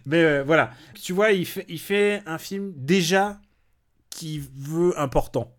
Mais 0.07 0.43
voilà, 0.43 0.73
tu 0.95 1.13
vois, 1.13 1.33
il 1.33 1.45
fait, 1.45 1.67
il 1.69 1.79
fait 1.79 2.23
un 2.25 2.39
film 2.39 2.73
déjà 2.75 3.39
qui 4.09 4.43
veut 4.57 4.99
important. 4.99 5.55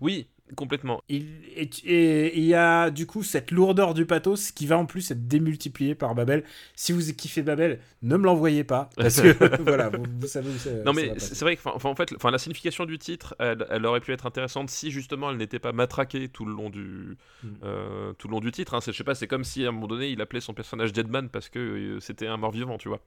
Oui, 0.00 0.28
Complètement. 0.56 1.02
Il, 1.08 1.26
et, 1.56 2.38
il 2.38 2.44
y 2.44 2.54
a 2.54 2.90
du 2.90 3.06
coup 3.06 3.22
cette 3.22 3.50
lourdeur 3.50 3.94
du 3.94 4.04
pathos 4.04 4.52
qui 4.52 4.66
va 4.66 4.76
en 4.76 4.84
plus 4.84 5.10
être 5.10 5.26
démultipliée 5.26 5.94
par 5.94 6.14
Babel. 6.14 6.44
Si 6.76 6.92
vous 6.92 7.00
kiffez 7.14 7.42
Babel, 7.42 7.80
ne 8.02 8.16
me 8.18 8.24
l'envoyez 8.24 8.62
pas. 8.62 8.90
Parce 8.96 9.22
que 9.22 9.28
voilà, 9.62 9.88
vous, 9.88 10.26
savez 10.26 10.50
où 10.50 10.84
Non, 10.84 10.92
mais 10.92 11.14
c'est 11.18 11.40
vrai 11.40 11.56
que 11.56 11.66
en 11.66 11.94
fait, 11.94 12.12
la 12.22 12.38
signification 12.38 12.84
du 12.84 12.98
titre, 12.98 13.34
elle, 13.38 13.86
aurait 13.86 14.00
pu 14.00 14.12
être 14.12 14.26
intéressante 14.26 14.68
si 14.68 14.90
justement 14.90 15.30
elle 15.30 15.38
n'était 15.38 15.58
pas 15.58 15.72
matraquée 15.72 16.28
tout 16.28 16.44
le 16.44 16.52
long 16.52 16.68
du, 16.68 17.16
mm. 17.42 17.48
euh, 17.64 18.12
tout 18.12 18.28
le 18.28 18.32
long 18.32 18.40
du 18.40 18.52
titre. 18.52 18.74
Hein. 18.74 18.80
Je 18.84 18.92
sais 18.92 19.02
pas, 19.02 19.14
c'est 19.14 19.26
comme 19.26 19.44
si 19.44 19.64
à 19.64 19.70
un 19.70 19.72
moment 19.72 19.86
donné 19.86 20.10
il 20.10 20.20
appelait 20.20 20.40
son 20.40 20.52
personnage 20.52 20.92
Deadman 20.92 21.30
parce 21.30 21.48
que 21.48 21.58
euh, 21.58 22.00
c'était 22.00 22.26
un 22.26 22.36
mort-vivant, 22.36 22.76
tu 22.76 22.88
vois. 22.88 23.00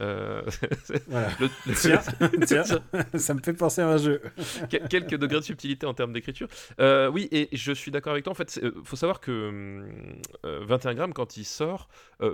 Euh, 0.00 0.42
voilà. 1.08 1.28
Tiens, 1.74 2.00
tiens, 2.46 2.62
ça 3.14 3.34
me 3.34 3.40
fait 3.40 3.52
penser 3.52 3.82
à 3.82 3.88
un 3.88 3.98
jeu. 3.98 4.22
Quelques 4.88 5.16
degrés 5.16 5.40
de 5.40 5.44
subtilité 5.44 5.86
en 5.86 5.94
termes 5.94 6.12
d'écriture. 6.12 6.48
Euh, 6.84 6.93
oui, 7.12 7.28
et 7.32 7.48
je 7.52 7.72
suis 7.72 7.90
d'accord 7.90 8.12
avec 8.12 8.24
toi. 8.24 8.32
En 8.32 8.34
fait, 8.34 8.58
il 8.60 8.68
euh, 8.68 8.72
faut 8.84 8.96
savoir 8.96 9.20
que 9.20 9.82
21 10.42 10.90
euh, 10.90 10.94
grammes, 10.94 11.12
quand 11.12 11.36
il 11.36 11.44
sort, 11.44 11.88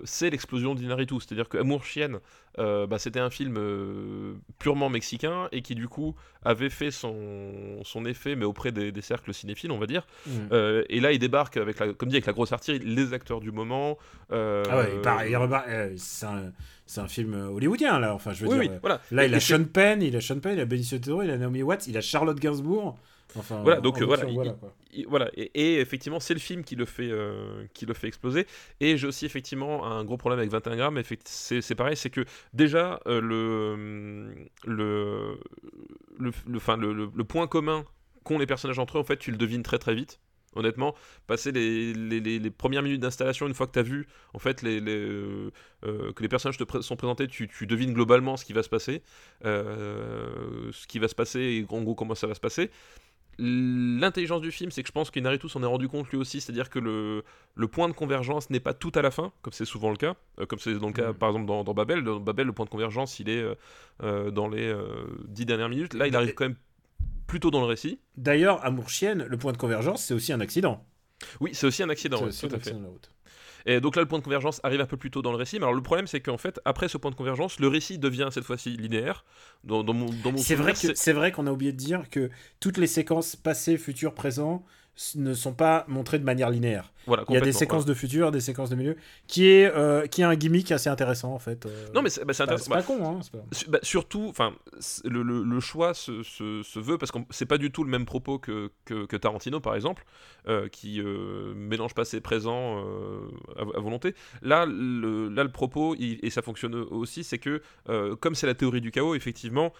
c'est 0.04 0.30
l'explosion 0.30 0.74
d'Inaritu. 0.74 1.16
C'est-à-dire 1.20 1.48
que 1.48 1.58
Amour 1.58 1.84
Chienne, 1.84 2.18
bah, 2.56 2.98
c'était 2.98 3.20
un 3.20 3.30
film 3.30 4.40
purement 4.58 4.88
mexicain 4.88 5.48
et 5.52 5.62
qui, 5.62 5.74
du 5.74 5.88
coup, 5.88 6.14
avait 6.44 6.70
fait 6.70 6.90
son, 6.90 7.80
son 7.82 8.04
effet, 8.04 8.36
mais 8.36 8.44
auprès 8.44 8.72
des, 8.72 9.00
cercles 9.00 9.34
cinéphiles, 9.34 9.72
on 9.72 9.78
va 9.78 9.86
dire. 9.86 10.06
Mm. 10.26 10.54
et 10.88 11.00
là, 11.00 11.12
il 11.12 11.18
débarque, 11.18 11.56
avec 11.56 11.78
la, 11.78 11.92
comme 11.92 12.08
dit, 12.08 12.16
avec 12.16 12.26
la 12.26 12.32
grosse 12.32 12.52
artillerie, 12.52 12.84
les 12.84 13.12
acteurs 13.12 13.40
du 13.40 13.52
moment. 13.52 13.98
ah 14.30 14.34
ouais, 14.36 15.28
il 15.28 15.98
c'est 15.98 16.26
un 16.26 16.52
c'est 16.90 17.00
un 17.00 17.06
film 17.06 17.34
hollywoodien 17.34 18.00
là 18.00 18.12
enfin 18.12 18.32
je 18.32 18.44
veux 18.44 18.58
dire 18.58 18.78
voilà. 18.80 19.00
là 19.12 19.24
il 19.24 19.32
a 19.32 19.38
Sean 19.38 19.62
Penn 19.62 20.02
il 20.02 20.16
a 20.16 20.20
Sean 20.20 20.40
Penn 20.40 20.54
il 20.54 20.60
a 20.60 20.64
Benicio 20.64 20.98
Toro 20.98 21.22
il 21.22 21.30
a 21.30 21.38
Naomi 21.38 21.62
Watts 21.62 21.86
il 21.86 21.96
a 21.96 22.00
Charlotte 22.00 22.40
Gainsbourg 22.40 22.98
voilà, 23.62 23.80
donc 23.80 24.00
voilà, 24.02 24.24
voilà, 25.06 25.30
Et, 25.34 25.80
effectivement, 25.80 26.20
c'est 26.20 26.34
le 26.34 26.40
film 26.40 26.64
qui 26.64 26.76
le 26.76 26.84
fait, 26.84 27.10
euh, 27.10 27.64
qui 27.74 27.86
le 27.86 27.94
fait 27.94 28.08
exploser. 28.08 28.46
Et 28.80 28.96
j'ai 28.96 29.06
aussi 29.06 29.26
effectivement 29.26 29.86
un 29.86 30.04
gros 30.04 30.16
problème 30.16 30.38
avec 30.40 30.50
21 30.50 30.76
grammes. 30.76 31.02
C'est 31.24 31.74
pareil, 31.74 31.96
c'est 31.96 32.10
que 32.10 32.24
déjà 32.52 33.00
euh, 33.06 33.20
le, 33.20 34.34
le, 34.64 35.40
le, 36.18 36.32
le, 36.76 37.10
le, 37.14 37.24
point 37.24 37.46
commun 37.46 37.84
qu'ont 38.24 38.38
les 38.38 38.46
personnages 38.46 38.78
entre 38.78 38.98
eux, 38.98 39.00
en 39.00 39.04
fait, 39.04 39.18
tu 39.18 39.30
le 39.30 39.36
devines 39.36 39.62
très 39.62 39.78
très 39.78 39.94
vite. 39.94 40.20
Honnêtement, 40.56 40.96
passer 41.28 41.52
les, 41.52 41.94
les, 41.94 42.18
les, 42.18 42.50
premières 42.50 42.82
minutes 42.82 43.00
d'installation, 43.00 43.46
une 43.46 43.54
fois 43.54 43.68
que 43.68 43.72
tu 43.72 43.78
as 43.78 43.84
vu 43.84 44.08
en 44.34 44.40
fait 44.40 44.62
les, 44.62 44.80
euh, 44.84 45.52
que 45.84 46.22
les 46.22 46.28
personnages 46.28 46.56
te 46.56 46.80
sont 46.80 46.96
présentés, 46.96 47.28
tu, 47.28 47.46
tu, 47.46 47.68
devines 47.68 47.92
globalement 47.92 48.36
ce 48.36 48.44
qui 48.44 48.52
va 48.52 48.64
se 48.64 48.68
passer, 48.68 49.04
ce 49.44 50.86
qui 50.88 50.98
va 50.98 51.06
se 51.06 51.14
passer 51.14 51.38
et 51.38 51.66
en 51.72 51.82
gros 51.82 51.94
comment 51.94 52.16
ça 52.16 52.26
va 52.26 52.34
se 52.34 52.40
passer. 52.40 52.68
L'intelligence 53.42 54.42
du 54.42 54.52
film, 54.52 54.70
c'est 54.70 54.82
que 54.82 54.88
je 54.88 54.92
pense 54.92 55.10
qu'Inaritu 55.10 55.48
s'en 55.48 55.62
est 55.62 55.66
rendu 55.66 55.88
compte 55.88 56.10
lui 56.10 56.18
aussi, 56.18 56.42
c'est-à-dire 56.42 56.68
que 56.68 56.78
le, 56.78 57.24
le, 57.54 57.68
point 57.68 57.88
de 57.88 57.94
convergence 57.94 58.50
n'est 58.50 58.60
pas 58.60 58.74
tout 58.74 58.92
à 58.94 59.00
la 59.00 59.10
fin, 59.10 59.32
comme 59.40 59.54
c'est 59.54 59.64
souvent 59.64 59.88
le 59.88 59.96
cas, 59.96 60.14
euh, 60.38 60.44
comme 60.44 60.58
c'est 60.58 60.74
dans 60.74 60.88
le 60.88 60.92
cas 60.92 61.12
mm. 61.12 61.14
par 61.14 61.30
exemple 61.30 61.46
dans, 61.46 61.64
Babel. 61.72 62.04
Dans 62.04 62.20
Babel, 62.20 62.46
le 62.46 62.52
point 62.52 62.66
de 62.66 62.70
convergence, 62.70 63.18
il 63.18 63.30
est 63.30 63.40
euh, 63.40 63.54
euh, 64.02 64.30
dans 64.30 64.46
les 64.46 64.74
dix 65.26 65.46
dernières 65.46 65.70
minutes. 65.70 65.94
Là, 65.94 66.06
il 66.06 66.14
arrive 66.14 66.34
quand 66.34 66.44
même 66.44 66.56
plutôt 67.26 67.50
dans 67.50 67.60
le 67.60 67.66
récit. 67.66 67.98
D'ailleurs, 68.18 68.62
Amour 68.64 68.90
Chienne, 68.90 69.24
le 69.24 69.36
point 69.38 69.52
de 69.52 69.56
convergence, 69.56 70.04
c'est 70.04 70.12
aussi 70.12 70.34
un 70.34 70.40
accident. 70.40 70.84
Oui, 71.40 71.50
c'est 71.54 71.66
aussi 71.66 71.82
un 71.82 71.88
accident, 71.88 72.18
tout 72.18 72.48
à 72.52 72.58
fait. 72.58 72.74
Et 73.66 73.80
donc 73.80 73.96
là, 73.96 74.02
le 74.02 74.08
point 74.08 74.18
de 74.18 74.24
convergence 74.24 74.60
arrive 74.62 74.80
un 74.80 74.86
peu 74.86 74.96
plus 74.96 75.10
tôt 75.10 75.22
dans 75.22 75.32
le 75.32 75.36
récit. 75.36 75.58
Mais 75.58 75.64
alors 75.64 75.74
le 75.74 75.82
problème, 75.82 76.06
c'est 76.06 76.20
qu'en 76.20 76.38
fait, 76.38 76.60
après 76.64 76.88
ce 76.88 76.98
point 76.98 77.10
de 77.10 77.16
convergence, 77.16 77.60
le 77.60 77.68
récit 77.68 77.98
devient 77.98 78.28
cette 78.30 78.44
fois-ci 78.44 78.76
linéaire. 78.76 79.24
Dans, 79.64 79.82
dans 79.82 79.94
mon, 79.94 80.06
dans 80.24 80.32
mon 80.32 80.38
c'est 80.38 80.54
vrai 80.54 80.74
c'est 80.74 81.12
vrai 81.12 81.32
qu'on 81.32 81.46
a 81.46 81.52
oublié 81.52 81.72
de 81.72 81.76
dire 81.76 82.08
que 82.10 82.30
toutes 82.60 82.78
les 82.78 82.86
séquences 82.86 83.36
passées, 83.36 83.76
futures, 83.76 84.14
présents 84.14 84.64
ne 85.14 85.34
sont 85.34 85.54
pas 85.54 85.84
montrées 85.88 86.18
de 86.18 86.24
manière 86.24 86.50
linéaire. 86.50 86.92
Il 87.06 87.34
y 87.34 87.36
a 87.36 87.40
des 87.40 87.52
séquences 87.52 87.84
de 87.84 87.94
futur, 87.94 88.30
des 88.30 88.40
séquences 88.40 88.70
de 88.70 88.76
milieu, 88.76 88.96
qui 89.26 89.46
est, 89.46 89.66
euh, 89.74 90.06
qui 90.06 90.22
est 90.22 90.24
un 90.24 90.34
gimmick 90.34 90.70
assez 90.72 90.88
intéressant 90.88 91.32
en 91.32 91.38
fait. 91.38 91.66
Euh. 91.66 91.88
non, 91.94 92.02
mais 92.02 92.10
c'est 92.10 92.24
bah, 92.24 92.32
intéressant. 92.38 92.64
C'est 92.64 92.70
pas, 92.70 92.82
con, 92.82 93.04
hein, 93.04 93.20
bah, 93.68 93.78
surtout, 93.82 94.26
enfin, 94.28 94.54
le, 95.04 95.22
le, 95.22 95.60
choix 95.60 95.94
se, 95.94 96.22
se, 96.22 96.78
veut 96.78 96.98
parce 96.98 97.12
que 97.12 97.18
c'est 97.30 97.46
pas 97.46 97.58
du 97.58 97.70
tout 97.70 97.84
le 97.84 97.90
même 97.90 98.06
propos 98.06 98.38
que, 98.38 98.70
que, 98.84 99.16
Tarantino 99.16 99.60
par 99.60 99.74
exemple, 99.74 100.04
euh, 100.48 100.68
qui 100.68 101.00
mélange 101.54 101.94
passé 101.94 102.20
présent 102.20 102.84
à, 103.56 103.80
volonté. 103.80 104.14
Là, 104.42 104.66
le, 104.66 105.28
là, 105.28 105.44
le 105.44 105.50
propos, 105.50 105.94
et 105.98 106.30
ça 106.30 106.42
fonctionne 106.42 106.74
aussi, 106.74 107.24
c'est 107.24 107.38
que 107.38 107.62
comme 108.20 108.34
c'est 108.34 108.46
la 108.46 108.54
théorie 108.54 108.80
du 108.80 108.90
chaos, 108.90 109.14
effectivement, 109.14 109.72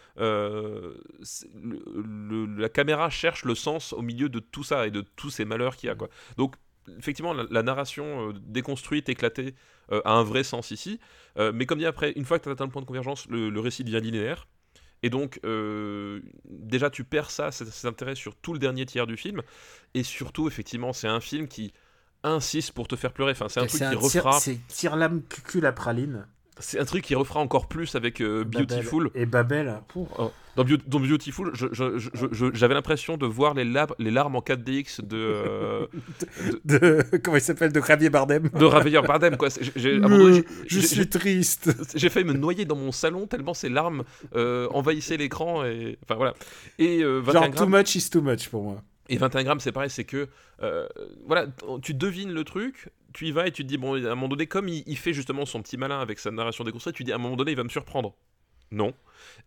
la 2.57 2.69
caméra 2.69 3.11
cherche 3.11 3.45
le 3.45 3.55
sens 3.55 3.93
au 3.93 4.03
milieu 4.03 4.29
de 4.29 4.41
tout 4.41 4.65
ça 4.65 4.87
et 4.87 4.91
de 4.91 5.03
tous 5.17 5.31
ces 5.31 5.45
malheurs 5.45 5.77
qu'il 5.77 5.89
y 5.89 5.91
a. 5.91 5.95
Quoi. 5.95 6.09
Donc, 6.37 6.57
effectivement, 6.99 7.33
la, 7.33 7.63
narration 7.63 8.29
euh, 8.29 8.33
déconstruite, 8.47 9.09
éclatée, 9.09 9.55
euh, 9.93 10.01
a 10.05 10.13
un 10.13 10.23
vrai 10.23 10.43
sens 10.43 10.71
ici. 10.71 11.01
Euh, 11.39 11.53
mais 11.55 11.67
comme 11.67 11.79
dit 11.79 11.87
après, 11.87 12.13
une 12.13 12.25
fois 12.25 12.39
que 12.39 12.45
tu 12.45 12.49
as 12.49 12.53
atteint 12.53 12.67
le 12.67 12.71
point 12.71 12.83
de 12.83 12.87
convergence, 12.87 13.27
le, 13.29 13.59
récit 13.61 13.85
devient 13.85 14.01
linéaire. 14.01 14.49
Et 15.03 15.09
donc, 15.09 15.41
déjà, 16.45 16.91
tu 16.91 17.05
perds 17.05 17.31
ça, 17.31 17.51
cet, 17.51 17.87
intérêt 17.87 18.15
sur 18.15 18.37
tout 18.37 18.53
le 18.53 18.59
dernier 18.59 18.85
tiers 18.85 19.07
du 19.07 19.17
film. 19.17 19.41
Et 19.95 20.03
surtout, 20.03 20.47
effectivement, 20.47 20.93
c'est 20.93 21.09
un 21.09 21.21
film 21.21 21.49
qui 21.49 21.73
insiste 22.23 22.73
pour 22.73 22.87
te 22.87 22.97
faire 22.97 23.13
pleurer. 23.13 23.33
Enfin, 23.33 23.49
c'est 23.49 23.61
un 23.61 23.67
truc 23.67 23.81
qui 23.81 23.95
refera. 23.95 24.39
C'est 24.39 24.61
tire 24.69 24.97
l'âme 24.97 25.23
cul 25.23 25.61
la 25.61 25.73
praline. 25.73 26.27
C'est 26.61 26.79
un 26.79 26.85
truc 26.85 27.05
qui 27.05 27.15
refera 27.15 27.41
encore 27.41 27.67
plus 27.67 27.95
avec 27.95 28.23
Beautiful. 28.23 29.11
Et 29.15 29.27
Babel. 29.27 29.81
Pour... 29.89 30.09
Oh. 30.19 30.31
Dans, 30.57 31.01
Beautiful, 31.01 31.53
j'avais 32.53 32.75
l'impression 32.75 33.17
de 33.17 33.27
voir 33.27 33.55
les, 33.55 33.65
les, 33.99 34.11
larmes 34.11 34.37
en 34.37 34.41
4DX 34.41 35.01
de, 35.07 35.89
de, 36.65 37.05
Comment 37.23 37.37
il 37.37 37.41
s'appelle 37.41 37.73
De 37.73 37.81
Javier 37.81 38.11
Bardem. 38.11 38.49
De 38.49 38.69
Javier 38.69 39.01
Bardem, 39.03 39.37
quoi. 39.37 39.49
je 39.77 40.81
suis 40.81 41.09
triste. 41.09 41.71
J'ai 41.95 42.09
failli 42.09 42.27
me 42.27 42.33
noyer 42.33 42.65
dans 42.65 42.77
mon 42.77 42.93
salon 42.93 43.27
tellement 43.27 43.55
ces 43.55 43.69
larmes 43.69 44.05
euh, 44.35 44.69
envahissaient 44.73 45.17
l'écran. 45.17 45.65
Et... 45.65 45.99
Enfin, 46.03 46.17
voilà. 46.17 46.35
Et, 46.79 47.03
euh, 47.03 47.23
Genre, 47.25 47.51
too 47.53 47.67
much 47.67 47.95
is 47.95 48.11
too 48.11 48.21
much 48.21 48.49
pour 48.49 48.63
moi. 48.63 48.83
Et 49.09 49.17
21 49.17 49.43
grammes, 49.45 49.61
c'est 49.61 49.73
pareil, 49.73 49.91
c'est 49.91 50.05
que 50.05 50.29
euh, 50.63 50.87
voilà, 51.27 51.47
tu 51.83 51.95
devines 51.95 52.33
le 52.33 52.45
truc, 52.45 52.91
tu 53.13 53.27
y 53.27 53.33
vas 53.33 53.47
et 53.47 53.53
tu 53.53 53.63
te 53.63 53.69
dis, 53.69 53.77
bon, 53.77 53.95
à 53.95 54.13
un 54.13 54.15
moment 54.15 54.29
donné, 54.29 54.47
comme 54.47 54.69
il, 54.69 54.83
il 54.87 54.97
fait 54.97 55.13
justement 55.13 55.47
son 55.47 55.63
petit 55.63 55.77
malin 55.77 56.01
avec 56.01 56.19
sa 56.19 56.31
narration 56.31 56.65
déconstruite, 56.65 56.97
tu 56.97 57.05
dis, 57.05 57.13
à 57.13 57.17
un 57.17 57.19
moment 57.19 57.37
donné, 57.37 57.53
il 57.53 57.57
va 57.57 57.65
me 57.65 57.69
surprendre. 57.69 58.15
Non. 58.73 58.95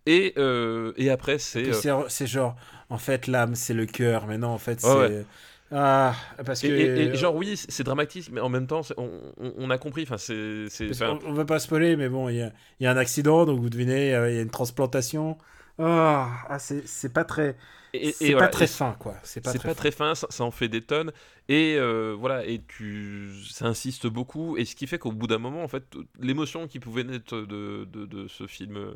Et, 0.05 0.34
euh, 0.38 0.93
et 0.98 1.10
après, 1.10 1.38
c'est. 1.38 1.70
Euh, 1.70 2.03
c'est 2.10 2.27
genre, 2.27 2.55
en 2.89 2.98
fait, 2.98 3.27
l'âme, 3.27 3.55
c'est 3.55 3.74
le 3.74 3.86
cœur, 3.86 4.27
mais 4.27 4.38
non, 4.38 4.50
en 4.50 4.58
fait, 4.58 4.82
c'est. 4.82 5.25
Ah, 5.72 6.13
parce 6.46 6.62
que. 6.62 6.67
Et, 6.67 7.15
genre, 7.15 7.36
oui, 7.36 7.55
c'est 7.55 7.84
dramatique, 7.84 8.29
mais 8.32 8.41
en 8.41 8.50
même 8.50 8.67
temps, 8.67 8.82
on, 8.98 9.10
on, 9.39 9.70
a 9.70 9.77
compris. 9.77 10.03
Enfin, 10.03 10.17
c'est. 10.17 10.67
On, 11.03 11.32
ne 11.32 11.38
veut 11.38 11.46
pas 11.46 11.60
spoiler, 11.60 11.96
mais 11.96 12.10
bon, 12.10 12.29
il 12.29 12.36
y 12.36 12.41
a, 12.41 12.51
y 12.79 12.86
a, 12.86 12.91
un 12.91 12.98
accident, 12.98 13.46
donc 13.46 13.60
vous 13.60 13.70
devinez, 13.70 14.08
il 14.08 14.36
y 14.36 14.39
a 14.39 14.41
une 14.41 14.50
transplantation. 14.50 15.38
Ah, 15.79 16.29
ah 16.50 16.60
c'est 16.60 17.13
pas 17.13 17.24
très. 17.24 17.55
C'est 17.94 18.34
pas 18.34 18.48
très 18.48 18.68
fin, 18.68 18.94
quoi. 18.94 19.16
C'est 19.24 19.42
pas, 19.42 19.54
très, 19.54 19.70
pas 19.70 19.76
très 19.76 19.92
fin, 19.92 20.16
ça, 20.16 20.28
en 20.44 20.52
fait 20.52 20.68
des 20.68 20.82
tonnes. 20.82 21.12
Et 21.48 21.76
euh, 21.78 22.16
voilà, 22.18 22.46
et 22.46 22.62
tu, 22.68 23.30
ça 23.50 23.66
insiste 23.68 24.08
beaucoup. 24.08 24.58
Et 24.58 24.66
ce 24.66 24.76
qui 24.76 24.88
fait 24.88 24.98
qu'au 24.98 25.12
bout 25.12 25.28
d'un 25.28 25.38
moment, 25.38 25.64
en 25.64 25.68
fait, 25.68 25.84
l'émotion 26.20 26.68
qui 26.68 26.80
pouvait 26.80 27.04
naître 27.04 27.36
de, 27.36 27.86
de, 27.92 28.06
de, 28.06 28.28
ce 28.28 28.48
film, 28.48 28.94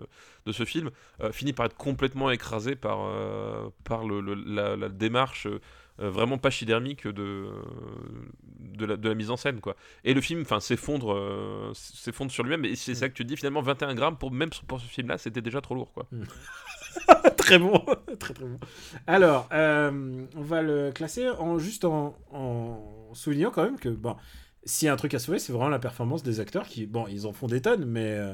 de 0.47 0.51
ce 0.51 0.65
film 0.65 0.89
euh, 1.21 1.31
finit 1.31 1.53
par 1.53 1.67
être 1.67 1.77
complètement 1.77 2.31
écrasée 2.31 2.75
par, 2.75 3.01
euh, 3.01 3.69
par 3.83 4.05
le, 4.05 4.21
la, 4.21 4.89
démarche 4.89 5.47
euh, 5.47 6.09
vraiment 6.09 6.37
pachydermique 6.37 7.07
de, 7.07 7.47
de, 8.77 8.85
la, 8.85 8.95
de 8.97 9.09
la 9.09 9.15
mise 9.15 9.29
en 9.31 9.37
scène. 9.37 9.59
quoi. 9.59 9.75
Et 10.05 10.13
le 10.13 10.21
film 10.21 10.45
s'effondre 10.59 11.13
euh, 11.13 11.71
s'effondre 11.73 12.31
sur 12.31 12.43
lui-même, 12.43 12.63
et 12.65 12.75
c'est 12.75 12.95
ça 12.95 13.09
que 13.09 13.13
tu 13.13 13.25
dis, 13.25 13.35
finalement 13.35 13.61
21 13.61 13.93
grammes, 13.95 14.17
pour, 14.17 14.31
même 14.31 14.49
pour 14.67 14.79
ce 14.79 14.85
film-là, 14.87 15.17
c'était 15.17 15.41
déjà 15.41 15.59
trop 15.61 15.75
lourd. 15.75 15.91
quoi. 15.93 16.07
très 17.37 17.59
bon, 17.59 17.79
très 18.19 18.33
très 18.33 18.45
bon. 18.45 18.59
Alors, 19.05 19.47
euh, 19.53 20.25
on 20.35 20.41
va 20.41 20.61
le 20.61 20.91
classer 20.91 21.29
en 21.29 21.57
juste 21.59 21.85
en, 21.85 22.15
en 22.31 23.09
soulignant 23.13 23.51
quand 23.51 23.63
même 23.63 23.79
que 23.79 23.89
bon, 23.89 24.15
s'il 24.63 24.85
y 24.85 24.89
a 24.89 24.93
un 24.93 24.97
truc 24.97 25.13
à 25.13 25.19
sauver, 25.19 25.39
c'est 25.39 25.53
vraiment 25.53 25.69
la 25.69 25.79
performance 25.79 26.23
des 26.23 26.39
acteurs 26.39 26.67
qui, 26.67 26.85
bon, 26.85 27.05
ils 27.07 27.25
en 27.25 27.33
font 27.33 27.47
des 27.47 27.61
tonnes, 27.61 27.85
mais. 27.85 28.11
euh, 28.13 28.33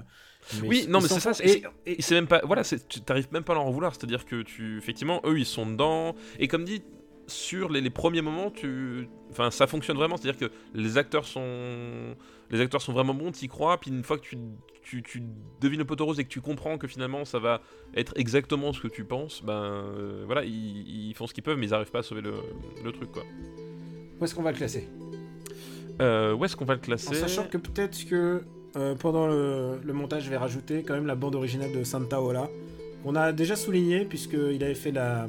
mais 0.62 0.68
Oui, 0.68 0.86
non, 0.90 1.00
mais 1.00 1.08
c'est 1.08 1.20
ça, 1.20 1.32
et- 1.44 1.64
et- 1.86 2.02
c'est 2.02 2.16
même 2.16 2.28
pas 2.28 2.42
voilà 2.44 2.64
t'arrives 3.06 3.28
même 3.32 3.44
pas 3.44 3.54
à 3.54 3.56
leur 3.56 3.66
en 3.66 3.72
vouloir 3.72 3.94
c'est 3.96 4.04
à 4.04 4.08
dire 4.08 4.26
que 4.26 4.42
tu 4.42 4.78
effectivement 4.78 5.22
eux 5.26 5.40
ils 5.40 5.46
sont 5.46 5.66
dedans 5.66 6.16
et 6.38 6.50
comme 6.50 6.66
dit 6.66 6.84
sur 7.28 7.70
les, 7.70 7.82
les 7.82 7.90
premiers 7.90 8.22
moments 8.22 8.52
tu 8.52 9.08
enfin 9.32 9.50
ça 9.52 9.68
fonctionne 9.68 9.98
vraiment 9.98 10.18
c'est 10.18 10.28
à 10.28 10.32
dire 10.34 10.50
que 10.50 10.54
les 10.74 10.98
acteurs 10.98 11.26
sont 11.26 12.16
les 12.52 12.60
acteurs 12.62 12.82
sont 12.82 12.94
vraiment 12.94 13.14
bons 13.14 13.32
t'y 13.32 13.48
crois 13.48 13.80
puis 13.80 13.92
une 13.92 14.04
fois 14.04 14.18
que 14.18 14.24
tu, 14.24 14.38
tu, 14.84 15.02
tu 15.02 15.24
devines 15.62 15.80
le 15.80 15.86
poteau 15.86 16.06
rose 16.06 16.20
et 16.20 16.24
que 16.26 16.30
tu 16.30 16.42
comprends 16.42 16.78
que 16.78 16.88
finalement 16.88 17.24
ça 17.26 17.40
va 17.40 17.62
être 17.96 18.14
exactement 18.18 18.74
ce 18.74 18.82
que 18.82 18.88
tu 18.90 19.06
penses 19.06 19.42
ben 19.44 19.54
euh, 19.54 20.24
voilà 20.26 20.44
ils, 20.44 21.10
ils 21.10 21.14
font 21.14 21.28
ce 21.28 21.34
qu'ils 21.34 21.44
peuvent 21.44 21.58
mais 21.58 21.68
ils 21.68 21.74
arrivent 21.74 21.92
pas 21.92 22.00
à 22.00 22.04
sauver 22.04 22.22
le, 22.22 22.34
le 22.84 22.92
truc 22.92 23.12
quoi 23.12 23.24
Où 24.20 24.26
est-ce 24.26 24.36
qu'on 24.36 24.44
va 24.44 24.52
le 24.52 24.58
classer? 24.58 24.88
Euh, 26.02 26.34
où 26.34 26.44
est-ce 26.44 26.56
qu'on 26.56 26.66
va 26.66 26.74
le 26.74 26.80
En 26.80 26.84
classer 26.84 27.14
sachant 27.16 27.46
que 27.46 27.58
peut-être 27.58 28.06
que 28.08 28.44
euh, 28.76 28.96
pendant 28.96 29.28
le, 29.28 29.80
le 29.84 29.94
montage, 29.94 30.24
je 30.24 30.30
vais 30.32 30.38
rajouter 30.38 30.82
quand 30.84 30.96
même 30.96 31.06
la 31.06 31.16
bande 31.16 31.36
originale 31.36 31.72
de 31.72 31.84
Santa 31.84 32.20
Ola. 32.20 32.50
On 33.06 33.16
a 33.16 33.32
déjà 33.32 33.56
souligné, 33.56 34.04
puisqu'il 34.06 34.64
avait 34.64 34.74
fait 34.74 34.92
la 34.92 35.28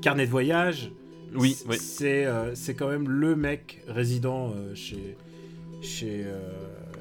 carnet 0.00 0.24
de 0.24 0.30
voyage. 0.30 0.90
Oui 1.34 1.56
oui 1.68 1.76
C'est 1.78 2.26
euh, 2.26 2.54
c'est 2.54 2.74
quand 2.74 2.88
même 2.88 3.08
le 3.08 3.36
mec 3.36 3.80
résident 3.88 4.50
euh, 4.54 4.74
chez, 4.74 5.16
chez, 5.82 6.22
euh, 6.24 6.38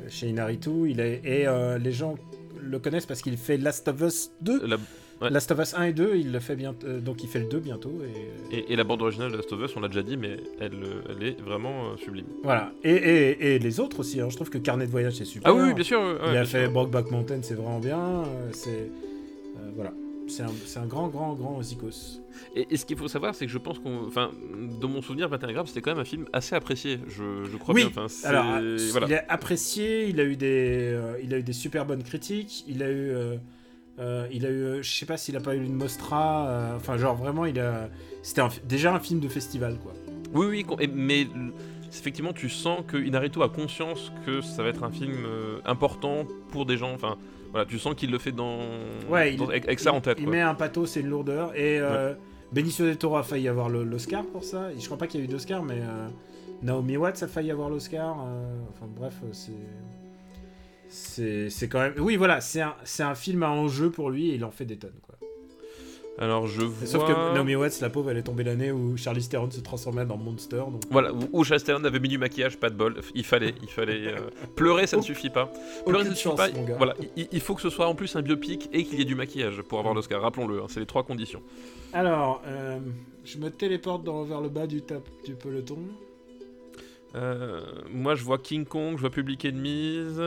chez 0.10 0.28
Inaritu. 0.28 0.90
Il 0.90 1.00
est, 1.00 1.22
et 1.26 1.46
les 1.80 1.92
gens 1.92 2.16
le 2.62 2.80
connaissent 2.80 3.06
parce 3.06 3.22
qu'il 3.22 3.38
fait 3.38 3.58
Last 3.58 3.88
of 3.88 4.02
Us 4.02 4.32
2. 4.42 4.66
La- 4.68 4.76
ouais. 5.22 5.30
Last 5.30 5.52
of 5.52 5.60
Us 5.60 5.74
1 5.74 5.84
et 5.84 5.94
2, 5.94 6.16
il 6.18 6.32
le 6.32 6.40
fait 6.40 6.56
bientôt. 6.56 6.88
donc 7.00 7.24
il 7.24 7.30
fait 7.30 7.40
le 7.40 7.46
2 7.48 7.60
bientôt. 7.60 7.94
Et, 8.52 8.58
et, 8.58 8.74
et 8.74 8.76
la 8.76 8.84
bande 8.84 9.02
originale 9.02 9.32
de 9.32 9.38
Last 9.38 9.52
of 9.54 9.62
Us 9.62 9.76
on 9.76 9.80
l'a 9.80 9.88
déjà 9.88 10.04
dit 10.04 10.18
mais 10.18 10.38
elle, 10.60 10.74
elle 11.10 11.28
est 11.28 11.40
vraiment 11.42 11.86
euh, 11.92 11.98
sublime 11.98 12.26
voilà. 12.44 12.72
Et, 12.84 12.92
et, 12.94 13.56
et 13.56 13.60
les 13.60 13.80
autres 13.80 14.00
aussi. 14.02 14.20
hein. 14.22 14.28
Je 14.30 14.36
trouve 14.36 14.50
que 14.50 14.58
Carnet 14.58 14.86
de 14.86 14.92
voyage, 14.92 15.14
c'est 15.14 15.26
super. 15.26 15.50
ah 15.52 15.56
oui, 15.56 15.62
oui 15.68 15.74
bien 15.74 15.84
sûr 15.84 16.00
ouais, 16.02 16.16
il 16.26 16.32
bien 16.32 16.42
a 16.42 16.46
fait. 16.46 16.68
Brokeback 16.68 17.12
Mountain, 17.12 17.40
c'est 17.42 17.56
vraiment 17.56 17.80
bien. 17.80 18.24
c'est 18.52 18.70
euh, 18.70 19.72
voilà, 19.76 19.94
c'est 20.28 20.44
un, 20.80 20.86
grand, 20.86 21.08
grand, 21.08 21.34
grand 21.34 21.62
Zikos. 21.62 22.22
Et, 22.56 22.68
et 22.70 22.78
ce 22.78 22.86
qu'il 22.86 22.98
faut 22.98 23.08
savoir, 23.08 23.34
c'est 23.36 23.46
que 23.46 23.52
je 23.52 23.58
pense 23.58 23.80
qu'on. 23.80 24.06
Enfin, 24.08 24.32
dans 24.80 24.88
mon 24.90 25.02
souvenir, 25.02 25.30
21 25.30 25.54
grammes, 25.54 25.68
c'était 25.68 25.82
quand 25.82 25.92
même 25.92 26.00
un 26.00 26.06
film 26.06 26.26
assez 26.34 26.56
apprécié. 26.56 27.00
Je, 27.08 27.46
je 27.52 27.58
crois 27.58 27.74
Oui, 27.74 27.86
bien. 27.86 28.04
Enfin, 28.06 28.28
Alors, 28.28 28.46
voilà. 28.92 29.08
il 29.08 29.14
est 29.14 29.26
apprécié, 29.30 30.08
il 30.10 30.20
a 30.20 30.24
eu 30.24 30.36
des, 30.36 30.92
euh, 30.94 31.18
il 31.24 31.34
a 31.34 31.38
eu 31.40 31.44
des 31.44 31.54
super 31.54 31.86
bonnes 31.86 32.04
critiques, 32.04 32.64
il 32.68 32.84
a 32.84 32.90
eu, 32.90 33.10
euh, 33.10 33.38
euh, 34.00 34.28
il 34.32 34.46
a 34.46 34.50
eu, 34.50 34.62
euh, 34.64 34.82
je 34.84 34.92
sais 34.92 35.06
pas 35.06 35.18
s'il 35.18 35.36
a 35.36 35.40
pas 35.40 35.56
eu 35.56 35.64
une 35.64 35.74
Mostra, 35.74 36.48
euh, 36.48 36.76
enfin 36.76 36.98
genre 36.98 37.16
vraiment, 37.16 37.46
il 37.46 37.60
a, 37.60 37.90
c'était 38.22 38.44
déjà 38.68 38.94
un 38.94 39.00
film 39.00 39.20
de 39.20 39.28
festival 39.28 39.78
quoi. 39.82 39.94
Oui, 40.34 40.46
oui, 40.48 40.88
mais 40.94 41.26
effectivement, 41.90 42.34
tu 42.34 42.50
sens 42.50 42.82
que 42.88 42.98
Inarito 42.98 43.42
a 43.42 43.50
conscience 43.50 44.12
que 44.26 44.42
ça 44.42 44.62
va 44.62 44.70
être 44.70 44.84
un 44.84 44.92
film 44.92 45.16
important 45.66 46.26
pour 46.52 46.66
des 46.66 46.78
gens. 46.78 46.94
Enfin, 46.94 47.18
voilà, 47.52 47.66
tu 47.66 47.80
sens 47.80 47.96
qu'il 47.96 48.12
le 48.12 48.18
fait 48.20 48.32
dans, 48.32 48.60
Ouais, 49.10 49.34
il- 49.34 49.42
avec, 49.44 49.66
avec 49.66 49.80
ça 49.80 49.94
en 49.94 50.02
tête. 50.02 50.18
Il 50.20 50.26
quoi. 50.26 50.34
met 50.34 50.42
un 50.42 50.56
pathos 50.56 50.98
et 50.98 51.00
une 51.02 51.08
lourdeur 51.10 51.56
et 51.56 51.80
euh, 51.80 52.14
Benicio 52.52 52.86
del 52.86 52.98
Toro 52.98 53.18
a 53.18 53.24
failli 53.24 53.48
avoir 53.48 53.70
l'Oscar 53.70 54.24
pour 54.26 54.44
ça. 54.44 54.70
Je 54.78 54.86
crois 54.86 54.98
pas 54.98 55.08
qu'il 55.08 55.20
y 55.20 55.24
a 55.24 55.26
eu 55.26 55.30
d'Oscar, 55.30 55.64
mais 55.64 55.80
euh, 55.82 56.08
Naomi 56.64 56.96
Watts 56.98 57.22
a 57.24 57.28
failli 57.28 57.52
avoir 57.52 57.70
l'Oscar. 57.70 58.18
euh, 58.26 58.60
enfin 58.70 58.88
bref, 58.88 59.16
euh, 59.24 59.28
c'est. 60.90 61.50
C'est 61.50 61.68
quand 61.68 61.80
même. 61.80 61.94
Oui, 62.00 62.16
voilà, 62.16 62.40
c'est 62.42 62.62
un, 62.62 62.74
c'est 62.84 63.04
un 63.04 63.16
film 63.16 63.44
à 63.44 63.50
enjeu 63.50 63.90
pour 63.92 64.10
lui 64.10 64.30
et 64.30 64.36
il 64.36 64.46
en 64.46 64.52
fait 64.52 64.66
des 64.66 64.78
tonnes. 64.78 64.92
Alors, 66.20 66.48
je 66.48 66.64
vois. 66.64 66.88
Sauf 66.88 67.06
que 67.06 67.34
Naomi 67.34 67.56
Watts, 67.56 67.80
la 67.80 67.90
pauvre, 67.92 68.10
elle 68.10 68.18
est 68.18 68.24
tombée 68.24 68.44
l'année 68.44 68.72
où 68.72 68.98
Charlize 68.98 69.30
Theron 69.30 69.52
se 69.52 69.60
transformait 69.60 70.06
dans 70.06 70.18
Monster. 70.18 70.58
Donc... 70.58 70.82
Voilà, 70.90 71.12
où- 71.14 71.44
Charles 71.44 71.62
Theron 71.62 71.84
avait 71.84 72.00
mis 72.00 72.10
du 72.10 72.18
maquillage, 72.18 72.58
pas 72.58 72.72
de 72.72 72.76
bol. 72.76 72.96
Il 73.14 73.24
fallait, 73.24 73.54
il 73.62 73.70
fallait 73.70 74.14
euh, 74.14 74.18
pleurer, 74.56 74.88
ça 74.88 74.98
ne 74.98 75.04
suffit 75.04 75.30
pas. 75.30 75.52
Pleurer, 75.86 76.06
ça 76.06 76.10
ne 76.10 76.16
suffit 76.16 76.30
chance, 76.30 76.38
pas. 76.38 76.50
Voilà, 76.78 76.96
il, 77.16 77.28
il 77.32 77.40
faut 77.40 77.54
que 77.54 77.62
ce 77.62 77.70
soit 77.70 77.88
en 77.88 77.94
plus 77.94 78.16
un 78.16 78.24
biopic 78.24 78.68
et 78.74 78.84
qu'il 78.84 78.98
y 78.98 79.02
ait 79.02 79.06
du 79.06 79.14
maquillage 79.16 79.62
pour 79.62 79.78
avoir 79.78 79.94
l'Oscar. 79.94 80.22
Rappelons-le, 80.22 80.62
hein, 80.62 80.66
c'est 80.70 80.80
les 80.80 80.88
trois 80.88 81.04
conditions. 81.04 81.44
Alors, 81.94 82.42
euh, 82.48 82.80
je 83.24 83.38
me 83.38 83.52
téléporte 83.52 84.04
dans, 84.04 84.24
vers 84.24 84.42
le 84.42 84.50
bas 84.50 84.66
du, 84.66 84.82
top, 84.82 85.08
du 85.24 85.36
peloton. 85.36 85.80
Euh, 87.16 87.62
moi, 87.92 88.16
je 88.16 88.24
vois 88.24 88.40
King 88.40 88.66
Kong, 88.66 88.96
je 88.96 89.02
vois 89.02 89.12
Public 89.12 89.46
Enemies. 89.46 90.18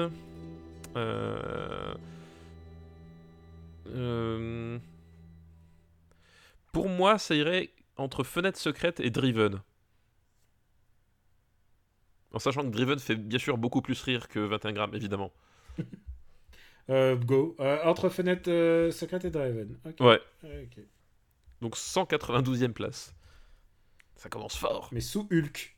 Euh... 0.96 1.94
euh, 3.94 4.78
Pour 6.72 6.88
moi, 6.88 7.18
ça 7.18 7.34
irait 7.34 7.70
entre 7.96 8.24
Fenêtre 8.24 8.58
secrète 8.58 9.00
et 9.00 9.10
Driven. 9.10 9.60
En 12.32 12.38
sachant 12.38 12.62
que 12.62 12.68
Driven 12.68 12.98
fait 12.98 13.16
bien 13.16 13.38
sûr 13.38 13.58
beaucoup 13.58 13.82
plus 13.82 14.00
rire 14.02 14.28
que 14.28 14.38
21 14.38 14.72
grammes, 14.72 14.94
évidemment. 14.94 15.32
Euh, 16.88 17.14
go. 17.14 17.54
Euh, 17.60 17.78
entre 17.84 18.08
fenêtre 18.08 18.50
euh, 18.50 18.90
secrète 18.90 19.24
et 19.24 19.30
Driven. 19.30 19.78
Ouais, 20.00 20.20
donc 21.60 21.76
192e 21.76 22.72
place. 22.72 23.14
Ça 24.16 24.28
commence 24.28 24.56
fort. 24.56 24.88
Mais 24.90 25.00
sous 25.00 25.28
Hulk. 25.30 25.76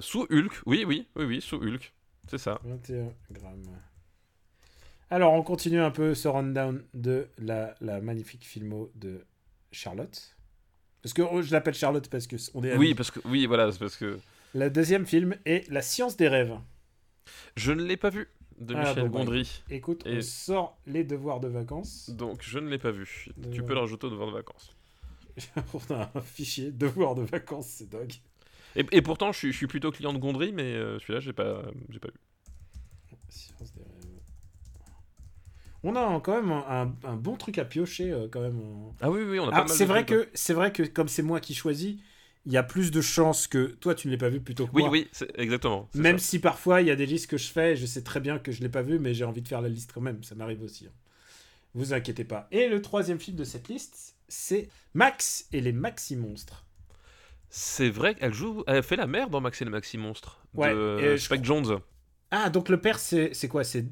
Sous 0.00 0.26
Hulk, 0.30 0.60
oui, 0.66 0.84
oui, 0.86 1.08
oui, 1.16 1.24
oui, 1.24 1.40
sous 1.40 1.56
Hulk. 1.56 1.94
C'est 2.28 2.36
ça. 2.36 2.60
21 2.64 3.10
grammes. 3.30 3.80
Alors, 5.08 5.32
on 5.32 5.42
continue 5.42 5.80
un 5.80 5.90
peu 5.90 6.14
ce 6.14 6.28
rundown 6.28 6.84
de 6.92 7.28
la, 7.38 7.74
la 7.80 8.02
magnifique 8.02 8.44
filmo 8.44 8.90
de 8.96 9.24
Charlotte. 9.76 10.36
Parce 11.02 11.12
que 11.12 11.22
oh, 11.22 11.42
je 11.42 11.52
l'appelle 11.52 11.74
Charlotte 11.74 12.08
parce 12.08 12.26
que 12.26 12.36
on 12.54 12.64
est 12.64 12.70
amis. 12.72 12.78
Oui, 12.88 12.94
parce 12.94 13.10
que 13.10 13.20
oui, 13.26 13.46
voilà, 13.46 13.70
c'est 13.70 13.78
parce 13.78 13.96
que 13.96 14.18
Le 14.54 14.70
deuxième 14.70 15.06
film 15.06 15.36
est 15.44 15.68
La 15.70 15.82
science 15.82 16.16
des 16.16 16.28
rêves. 16.28 16.58
je 17.56 17.72
ne 17.72 17.82
l'ai 17.82 17.96
pas 17.96 18.10
vu 18.10 18.28
de 18.58 18.74
Ah, 18.74 18.80
Michel 18.88 19.08
bon, 19.08 19.18
bah, 19.18 19.24
Gondry. 19.24 19.62
Écoute, 19.70 20.02
Et- 20.06 20.18
on 20.18 20.22
sort 20.22 20.78
les 20.86 21.04
devoirs 21.04 21.40
de 21.40 21.48
vacances. 21.48 22.10
Donc 22.10 22.40
je 22.42 22.58
ne 22.58 22.68
l'ai 22.68 22.78
pas 22.78 22.90
vu. 22.90 23.28
Tu 23.52 23.62
peux 23.62 23.74
le 23.74 23.80
rajouter 23.80 24.06
au 24.06 24.10
devoir 24.10 24.28
de 24.28 24.34
vacances. 24.34 24.74
on 25.74 25.94
a 25.94 26.10
un 26.14 26.20
fichier 26.22 26.70
devoirs 26.72 27.14
de 27.14 27.22
vacances, 27.22 27.66
c'est 27.68 27.88
dingue. 27.90 28.14
Et, 28.74 28.84
et 28.92 29.02
pourtant, 29.02 29.32
je 29.32 29.38
suis, 29.38 29.52
je 29.52 29.56
suis 29.56 29.66
plutôt 29.66 29.90
client 29.92 30.12
de 30.12 30.18
Gondry, 30.18 30.52
mais 30.52 30.74
euh, 30.74 30.98
celui-là, 30.98 31.20
j'ai 31.20 31.32
pas, 31.34 31.62
j'ai 31.90 31.98
pas 31.98 32.08
vu. 32.08 32.14
Science 33.28 33.72
des 33.74 33.82
rêves. 33.82 33.95
On 35.86 35.94
a 35.96 36.20
quand 36.20 36.40
même 36.42 36.50
un, 36.50 36.94
un 37.04 37.16
bon 37.16 37.36
truc 37.36 37.58
à 37.58 37.64
piocher 37.64 38.10
euh, 38.10 38.28
quand 38.30 38.40
même. 38.40 38.60
Ah 39.00 39.10
oui, 39.10 39.22
oui, 39.22 39.38
on 39.38 39.48
a 39.48 39.52
Ah, 39.52 39.62
pas 39.62 39.68
mal. 39.68 39.68
c'est 39.68 39.84
de 39.84 39.88
vrai 39.88 40.04
trucs, 40.04 40.18
hein. 40.20 40.24
que 40.24 40.30
c'est 40.34 40.52
vrai 40.54 40.72
que 40.72 40.82
comme 40.82 41.08
c'est 41.08 41.22
moi 41.22 41.40
qui 41.40 41.54
choisis, 41.54 41.96
il 42.44 42.52
y 42.52 42.56
a 42.56 42.62
plus 42.62 42.90
de 42.90 43.00
chances 43.00 43.46
que 43.46 43.66
toi 43.80 43.94
tu 43.94 44.08
ne 44.08 44.12
l'aies 44.12 44.18
pas 44.18 44.28
vu 44.28 44.40
plutôt 44.40 44.66
que 44.66 44.72
Oui, 44.74 44.82
moi. 44.82 44.90
oui, 44.90 45.08
c'est- 45.12 45.30
exactement. 45.38 45.88
Même 45.94 46.18
ça. 46.18 46.24
si 46.26 46.38
parfois 46.40 46.82
il 46.82 46.88
y 46.88 46.90
a 46.90 46.96
des 46.96 47.06
listes 47.06 47.28
que 47.28 47.38
je 47.38 47.48
fais, 47.48 47.76
je 47.76 47.86
sais 47.86 48.02
très 48.02 48.20
bien 48.20 48.38
que 48.38 48.52
je 48.52 48.60
l'ai 48.62 48.68
pas 48.68 48.82
vu, 48.82 48.98
mais 48.98 49.14
j'ai 49.14 49.24
envie 49.24 49.42
de 49.42 49.48
faire 49.48 49.60
la 49.62 49.68
liste 49.68 49.92
quand 49.92 50.00
même. 50.00 50.22
Ça 50.24 50.34
m'arrive 50.34 50.62
aussi. 50.62 50.86
hein. 50.86 50.92
Vous 51.74 51.92
inquiétez 51.94 52.24
pas. 52.24 52.48
Et 52.52 52.68
le 52.68 52.82
troisième 52.82 53.20
film 53.20 53.36
de 53.36 53.44
cette 53.44 53.68
liste, 53.68 54.16
c'est 54.28 54.68
Max 54.94 55.46
et 55.52 55.60
les 55.60 55.72
Maxi 55.72 56.16
Monstres. 56.16 56.64
C'est 57.50 57.90
vrai 57.90 58.14
qu'elle 58.14 58.34
joue, 58.34 58.64
elle 58.66 58.82
fait 58.82 58.96
la 58.96 59.06
mère 59.06 59.30
dans 59.30 59.40
Max 59.40 59.62
et 59.62 59.64
le 59.64 59.70
Maxi 59.70 59.98
Monstre 59.98 60.40
Ouais, 60.54 60.72
de 60.74 60.98
et 61.00 61.16
je 61.16 61.24
Spike 61.24 61.44
Jones. 61.44 61.80
Ah, 62.30 62.50
donc 62.50 62.68
le 62.68 62.80
père, 62.80 62.98
c'est 62.98 63.32
quoi? 63.48 63.64
C'est 63.64 63.86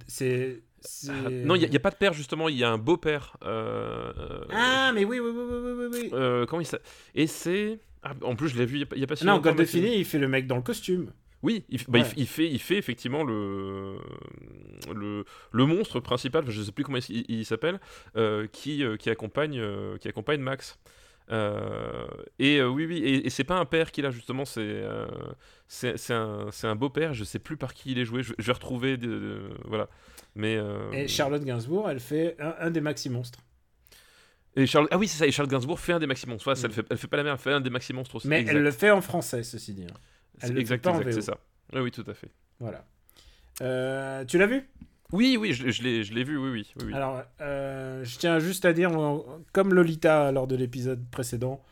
Non, 1.44 1.54
il 1.54 1.68
n'y 1.68 1.76
a, 1.76 1.80
pas 1.80 1.90
de 1.90 1.96
père 1.96 2.12
justement, 2.12 2.48
il 2.48 2.56
y 2.56 2.64
a 2.64 2.70
un 2.70 2.78
beau-père. 2.78 3.36
euh, 3.44 4.12
euh, 4.18 4.44
Ah, 4.52 4.92
mais 4.94 5.04
oui, 5.04 5.18
oui, 5.20 5.30
oui, 5.34 5.42
oui, 5.50 5.72
oui, 5.76 5.98
oui, 6.02 6.10
euh, 6.12 6.46
comment 6.46 6.60
il 6.60 6.66
s'appelle 6.66 6.86
Et 7.14 7.26
c'est. 7.26 7.78
ah, 8.02 8.12
en 8.22 8.36
plus, 8.36 8.48
je 8.48 8.56
l'ai 8.58 8.66
vu 8.66 8.74
il 8.92 8.96
n'y 8.98 9.02
a, 9.04 9.06
pas- 9.06 9.12
a 9.14 9.16
si 9.16 9.24
non, 9.24 9.32
longtemps, 9.34 9.48
et- 9.50 9.52
Gandolfini, 9.52 9.96
il 9.98 10.04
fait 10.04 10.18
le 10.18 10.28
mec 10.28 10.46
dans 10.46 10.56
le 10.56 10.62
costume. 10.62 11.10
Oui, 11.42 11.64
il, 11.68 11.78
bah, 11.88 11.98
il 11.98 12.02
Ouais. 12.02 12.08
f- 12.08 12.14
il 12.16 12.26
fait, 12.26 12.48
il 12.50 12.58
fait 12.58 12.76
effectivement 12.78 13.22
le, 13.22 13.98
le, 14.94 15.24
le 15.52 15.66
monstre 15.66 16.00
principal, 16.00 16.44
je 16.50 16.58
ne 16.60 16.64
sais 16.64 16.72
plus 16.72 16.84
comment 16.84 16.98
il, 17.08 17.24
il 17.28 17.44
s'appelle, 17.44 17.80
euh, 18.16 18.46
qui, 18.46 18.82
qui, 18.98 19.10
accompagne, 19.10 19.62
qui 20.00 20.08
accompagne 20.08 20.40
Max. 20.40 20.78
Euh, 21.30 22.06
et 22.38 22.58
euh, 22.60 22.68
oui, 22.68 22.84
oui, 22.86 22.98
et, 22.98 23.26
et 23.26 23.30
c'est 23.30 23.44
pas 23.44 23.58
un 23.58 23.64
père 23.64 23.92
qu'il 23.92 24.04
a 24.04 24.10
justement, 24.10 24.44
c'est 24.44 24.60
euh, 24.62 25.06
c'est 25.68 26.12
un, 26.12 26.48
un 26.62 26.74
beau-père, 26.76 27.14
je 27.14 27.24
sais 27.24 27.38
plus 27.38 27.56
par 27.56 27.72
qui 27.74 27.92
il 27.92 27.98
est 27.98 28.04
joué, 28.04 28.22
je, 28.22 28.34
je 28.38 28.46
vais 28.46 28.52
retrouver, 28.52 28.96
de, 28.98 29.06
de- 29.06 29.40
voilà. 29.64 29.88
Mais, 30.34 30.56
euh, 30.56 30.90
Et 30.92 31.08
Charlotte 31.08 31.44
Gainsbourg, 31.44 31.88
elle 31.90 32.00
fait 32.00 32.36
un, 32.40 32.54
un 32.58 32.70
des 32.70 32.80
Maxi 32.80 33.08
Monstres. 33.10 33.38
et 34.56 34.66
Charles, 34.66 34.88
ah 34.90 34.98
oui, 34.98 35.06
c'est 35.08 35.18
ça, 35.18 35.26
et 35.26 35.30
Charles 35.30 35.48
Gainsbourg 35.48 35.78
fait 35.80 35.92
un 35.92 35.98
des 36.00 36.06
Maxi 36.06 36.28
Monstres, 36.28 36.54
ça, 36.54 36.62
Mm. 36.66 36.70
elle, 36.70 36.72
fait, 36.74 36.86
elle 36.90 36.98
fait 36.98 37.06
pas 37.08 37.16
la 37.16 37.22
mère, 37.24 37.32
elle 37.34 37.38
fait 37.38 37.52
un 37.52 37.60
des 37.60 37.70
Maxi 37.70 37.92
Monstres 37.92 38.16
aussi. 38.16 38.28
Mais 38.28 38.40
exact. 38.40 38.56
elle 38.56 38.62
le 38.62 38.70
fait 38.70 38.90
en 38.90 39.00
français, 39.00 39.42
ceci 39.42 39.74
dit. 39.74 39.84
hein. 39.84 39.94
C'est 40.38 40.48
elle 40.48 40.58
exact, 40.58 40.86
exact, 40.86 41.12
c'est 41.12 41.20
ça. 41.22 41.38
Oui, 41.72 41.80
oui, 41.80 41.90
tout 41.90 42.04
à 42.08 42.14
fait. 42.14 42.30
Voilà. 42.60 42.84
Euh, 43.62 44.24
tu 44.24 44.38
l'as 44.38 44.46
vu? 44.46 44.68
Oui, 45.12 45.36
oui, 45.38 45.52
je, 45.52 45.70
je 45.70 45.82
l'ai 46.14 46.24
vu, 46.24 46.36
oui, 46.36 46.50
oui. 46.50 46.72
oui, 46.78 46.84
oui. 46.86 46.94
Alors, 46.94 47.22
euh, 47.40 48.02
je 48.04 48.18
tiens 48.18 48.40
juste 48.40 48.64
à 48.64 48.72
dire, 48.72 48.90
comme 49.52 49.72
Lolita 49.72 50.32
lors 50.32 50.46
de 50.48 50.56
l'épisode 50.56 51.04
précédent, 51.10 51.62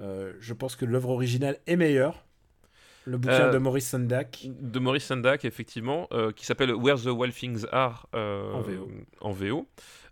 Euh, 0.00 0.32
je 0.40 0.54
pense 0.54 0.74
que 0.74 0.86
l'œuvre 0.86 1.10
originale 1.10 1.58
est 1.66 1.76
meilleure. 1.76 2.24
Le 3.04 3.18
bouquin 3.18 3.48
Euh, 3.48 3.50
de 3.52 3.58
Maurice 3.58 3.88
Sendak. 3.88 4.46
de 4.46 4.78
Maurice 4.78 5.04
Sendak, 5.06 5.44
effectivement, 5.44 6.06
euh, 6.12 6.30
qui 6.32 6.46
s'appelle 6.46 6.72
Where 6.74 7.00
the 7.00 7.06
Wild 7.06 7.34
Things 7.34 7.64
Are 7.72 8.08
euh, 8.14 8.52
En 8.52 8.60
VO. 8.60 8.88
en 9.20 9.32
VO. 9.32 9.68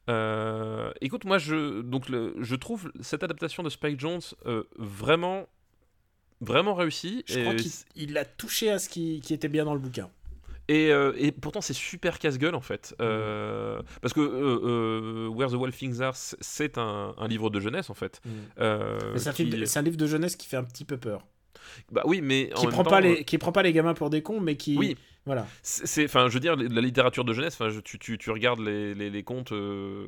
Euh, 0.09 0.91
écoute, 1.01 1.25
moi, 1.25 1.39
je, 1.39 1.83
donc, 1.83 2.09
le- 2.09 2.35
je 2.41 2.57
trouve 2.57 2.91
cette 3.01 3.23
adaptation 3.23 3.63
de 3.63 3.69
Spike 3.71 4.01
Jones 4.01 4.21
euh, 4.47 4.65
vraiment, 4.77 5.47
vraiment 6.41 6.75
réussie. 6.75 7.23
Je 7.27 7.39
et, 7.39 7.43
crois 7.43 7.55
qu'il 7.55 7.71
il 7.97 8.19
a 8.19 8.25
touché 8.25 8.71
à 8.71 8.79
ce 8.79 8.89
qui, 8.89 9.21
qui 9.21 9.35
était 9.35 9.49
bien 9.49 9.65
dans 9.65 9.75
le 9.75 9.79
bouquin. 9.81 10.11
et, 10.69 10.91
euh, 10.91 11.13
et 11.17 11.31
pourtant, 11.33 11.61
c'est 11.61 11.75
super 11.75 12.19
casse-gueule, 12.19 12.55
en 12.57 12.61
fait. 12.61 12.95
Euh, 13.01 13.81
Parce 14.03 14.15
que 14.15 15.29
Where 15.29 15.51
the 15.51 15.55
Wild 15.55 15.75
Things 15.77 16.01
Are, 16.01 16.15
c'est 16.17 16.77
un, 16.79 17.15
un 17.17 17.29
livre 17.29 17.51
de 17.51 17.61
jeunesse, 17.61 17.89
en 17.91 17.95
fait. 17.95 18.21
Mais 18.27 19.19
C'est 19.19 19.29
un, 19.29 19.33
film 19.33 19.51
qui- 19.51 19.59
de- 19.61 19.65
c'est 19.65 19.79
un 19.79 19.83
livre 19.83 19.97
de 19.97 20.07
jeunesse 20.07 20.35
qui 20.35 20.49
fait 20.49 20.57
un 20.57 20.65
petit 20.65 20.85
peu 20.85 20.97
peur. 20.97 21.25
Bah 21.93 22.03
oui, 22.05 22.21
mais 22.23 22.51
Qui 22.57 22.67
prend, 22.69 22.83
temps, 22.85 22.91
pas 22.91 23.01
les, 23.01 23.25
qui 23.25 23.39
prend 23.39 23.53
pas 23.53 23.63
les 23.63 23.73
gamins 23.73 23.95
pour 23.95 24.11
des 24.11 24.23
cons, 24.23 24.41
mais 24.41 24.57
qui. 24.57 24.77
Oui, 24.77 24.97
Voilà. 25.27 25.47
C'est, 25.63 26.05
enfin, 26.07 26.29
je 26.29 26.35
veux 26.35 26.41
dire, 26.41 26.57
la 26.57 26.81
littérature 26.81 27.25
de 27.25 27.33
jeunesse. 27.33 27.55
Enfin, 27.55 27.69
je- 27.71 27.81
tu, 27.81 27.99
tu, 27.99 28.19
tu 28.19 28.31
regardes 28.31 28.61
les, 28.61 28.95
les, 28.95 29.11
les 29.11 29.23
contes, 29.23 29.53
euh, 29.53 30.07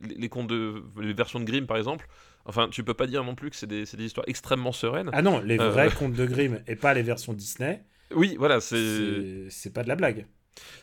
les, 0.00 0.28
contes 0.28 0.46
de, 0.48 0.82
les 1.00 1.12
versions 1.12 1.40
de 1.40 1.44
Grimm, 1.44 1.66
par 1.66 1.76
exemple. 1.76 2.06
Enfin, 2.46 2.68
tu 2.70 2.84
peux 2.84 2.94
pas 2.94 3.06
dire 3.06 3.24
non 3.24 3.34
plus 3.34 3.50
que 3.50 3.56
c'est 3.56 3.66
des, 3.66 3.86
c'est 3.86 3.96
des 3.96 4.04
histoires 4.04 4.26
extrêmement 4.28 4.72
sereines. 4.72 5.10
Ah 5.12 5.22
non, 5.22 5.40
les 5.40 5.58
Euh. 5.60 5.70
vrais 5.70 5.90
contes 5.98 6.14
de 6.14 6.26
Grimm 6.26 6.60
et 6.66 6.76
pas 6.76 6.92
les 6.94 7.02
versions 7.02 7.32
Disney, 7.32 7.82
Oui, 8.14 8.36
voilà, 8.38 8.60
c'est, 8.60 9.46
c'est 9.50 9.72
pas 9.72 9.82
de 9.82 9.88
la 9.88 9.96
blague. 9.96 10.26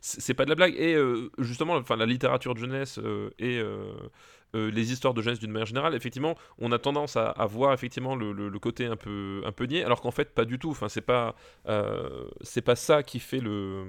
c'est, 0.01 0.33
pas 0.33 0.45
de 0.45 0.49
la 0.49 0.55
blague. 0.55 0.75
Et 0.77 0.95
euh, 0.95 1.29
justement, 1.37 1.75
enfin, 1.75 1.95
la 1.97 2.05
littérature 2.05 2.53
de 2.55 2.59
jeunesse 2.59 2.99
euh, 2.99 3.29
et 3.39 3.61
euh, 4.55 4.69
les 4.71 4.91
histoires 4.91 5.13
de 5.13 5.21
jeunesse 5.21 5.39
d'une 5.39 5.51
manière 5.51 5.67
générale, 5.67 5.95
effectivement, 5.95 6.35
on 6.59 6.71
a 6.71 6.79
tendance 6.79 7.15
à, 7.17 7.33
voir 7.45 7.73
effectivement 7.73 8.15
le, 8.15 8.59
côté 8.59 8.85
un 8.85 8.95
peu, 8.95 9.41
un 9.45 9.51
peu 9.51 9.65
niais, 9.65 9.83
alors 9.83 10.01
qu'en 10.01 10.11
fait, 10.11 10.33
pas 10.33 10.45
du 10.45 10.59
tout. 10.59 10.71
Enfin, 10.71 10.89
c'est 10.89 11.01
pas, 11.01 11.35
euh, 11.67 12.25
c'est 12.41 12.61
pas 12.61 12.75
ça 12.75 13.03
qui 13.03 13.19
fait 13.19 13.39
le 13.39 13.85